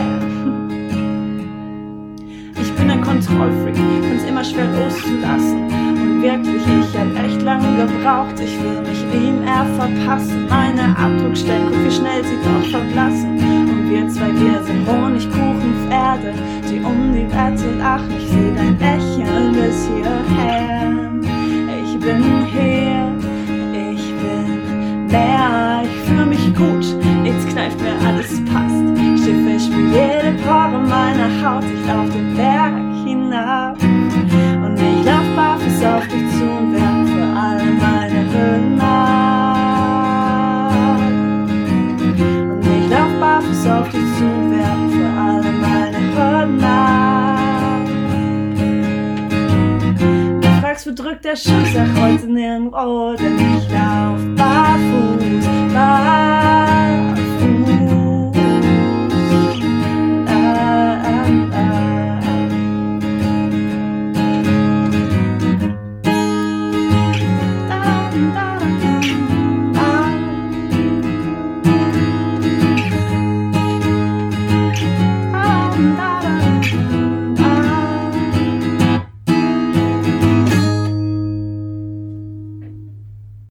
Ich 2.60 2.72
bin 2.74 2.90
ein 2.90 3.00
Kontrollfreak, 3.00 3.74
find's 3.74 4.24
immer 4.24 4.44
schwer 4.44 4.66
loszulassen. 4.66 5.64
Und 5.64 6.22
wirklich, 6.22 6.62
ich 6.62 6.96
hab 6.96 7.24
echt 7.24 7.42
lange 7.42 7.76
gebraucht. 7.76 8.38
Ich 8.38 8.56
will 8.62 8.82
mich 8.82 9.02
ihm 9.14 9.42
er 9.42 9.66
verpassen. 9.74 10.46
Meine 10.48 10.96
Abdruckstellen, 10.96 11.66
guck, 11.68 11.84
wie 11.84 11.90
schnell 11.90 12.22
sie 12.22 12.38
doch 12.44 12.70
verblassen. 12.70 13.61
Wir 14.02 14.08
zwei, 14.08 14.32
wir 14.32 14.60
sind 14.64 14.84
Honigkuchenpferde, 14.84 16.34
die 16.68 16.80
um 16.80 17.12
die 17.14 17.30
Welt 17.30 17.78
lachen. 17.78 18.10
Ich 18.18 18.26
seh 18.30 18.52
dein 18.52 18.76
Lächeln 18.76 19.52
bis 19.52 19.86
hierher. 19.86 20.90
Ich 21.84 22.00
bin 22.00 22.24
hier, 22.46 23.14
ich 23.92 24.12
bin 24.20 25.06
mehr, 25.06 25.84
ich 25.84 26.08
fühle 26.08 26.26
mich 26.26 26.52
gut, 26.56 26.84
jetzt 27.22 27.48
kneift 27.48 27.80
mir 27.80 27.94
alles 28.04 28.44
passt. 28.46 28.82
Schiffe, 29.22 29.60
spür 29.60 29.86
jede 29.92 30.36
Pore 30.42 30.80
meiner 30.80 31.30
Haut, 31.40 31.62
ich 31.62 31.86
lauf 31.86 32.10
den 32.10 32.34
Berg 32.34 32.74
hinab. 33.06 33.80
Und 33.80 34.80
ich 34.80 35.04
lauf 35.04 35.28
barfuß 35.36 35.84
auf 35.84 36.08
dich 36.08 36.21
drückt 50.94 51.24
der 51.24 51.36
Schuh, 51.36 51.64
sag 51.72 51.88
heute 52.00 52.26
nirgendwo, 52.26 53.14
denn 53.14 53.36
ich 53.36 53.68
lauf 53.70 54.20
barfuß, 54.36 55.72
barfuß. 55.72 56.31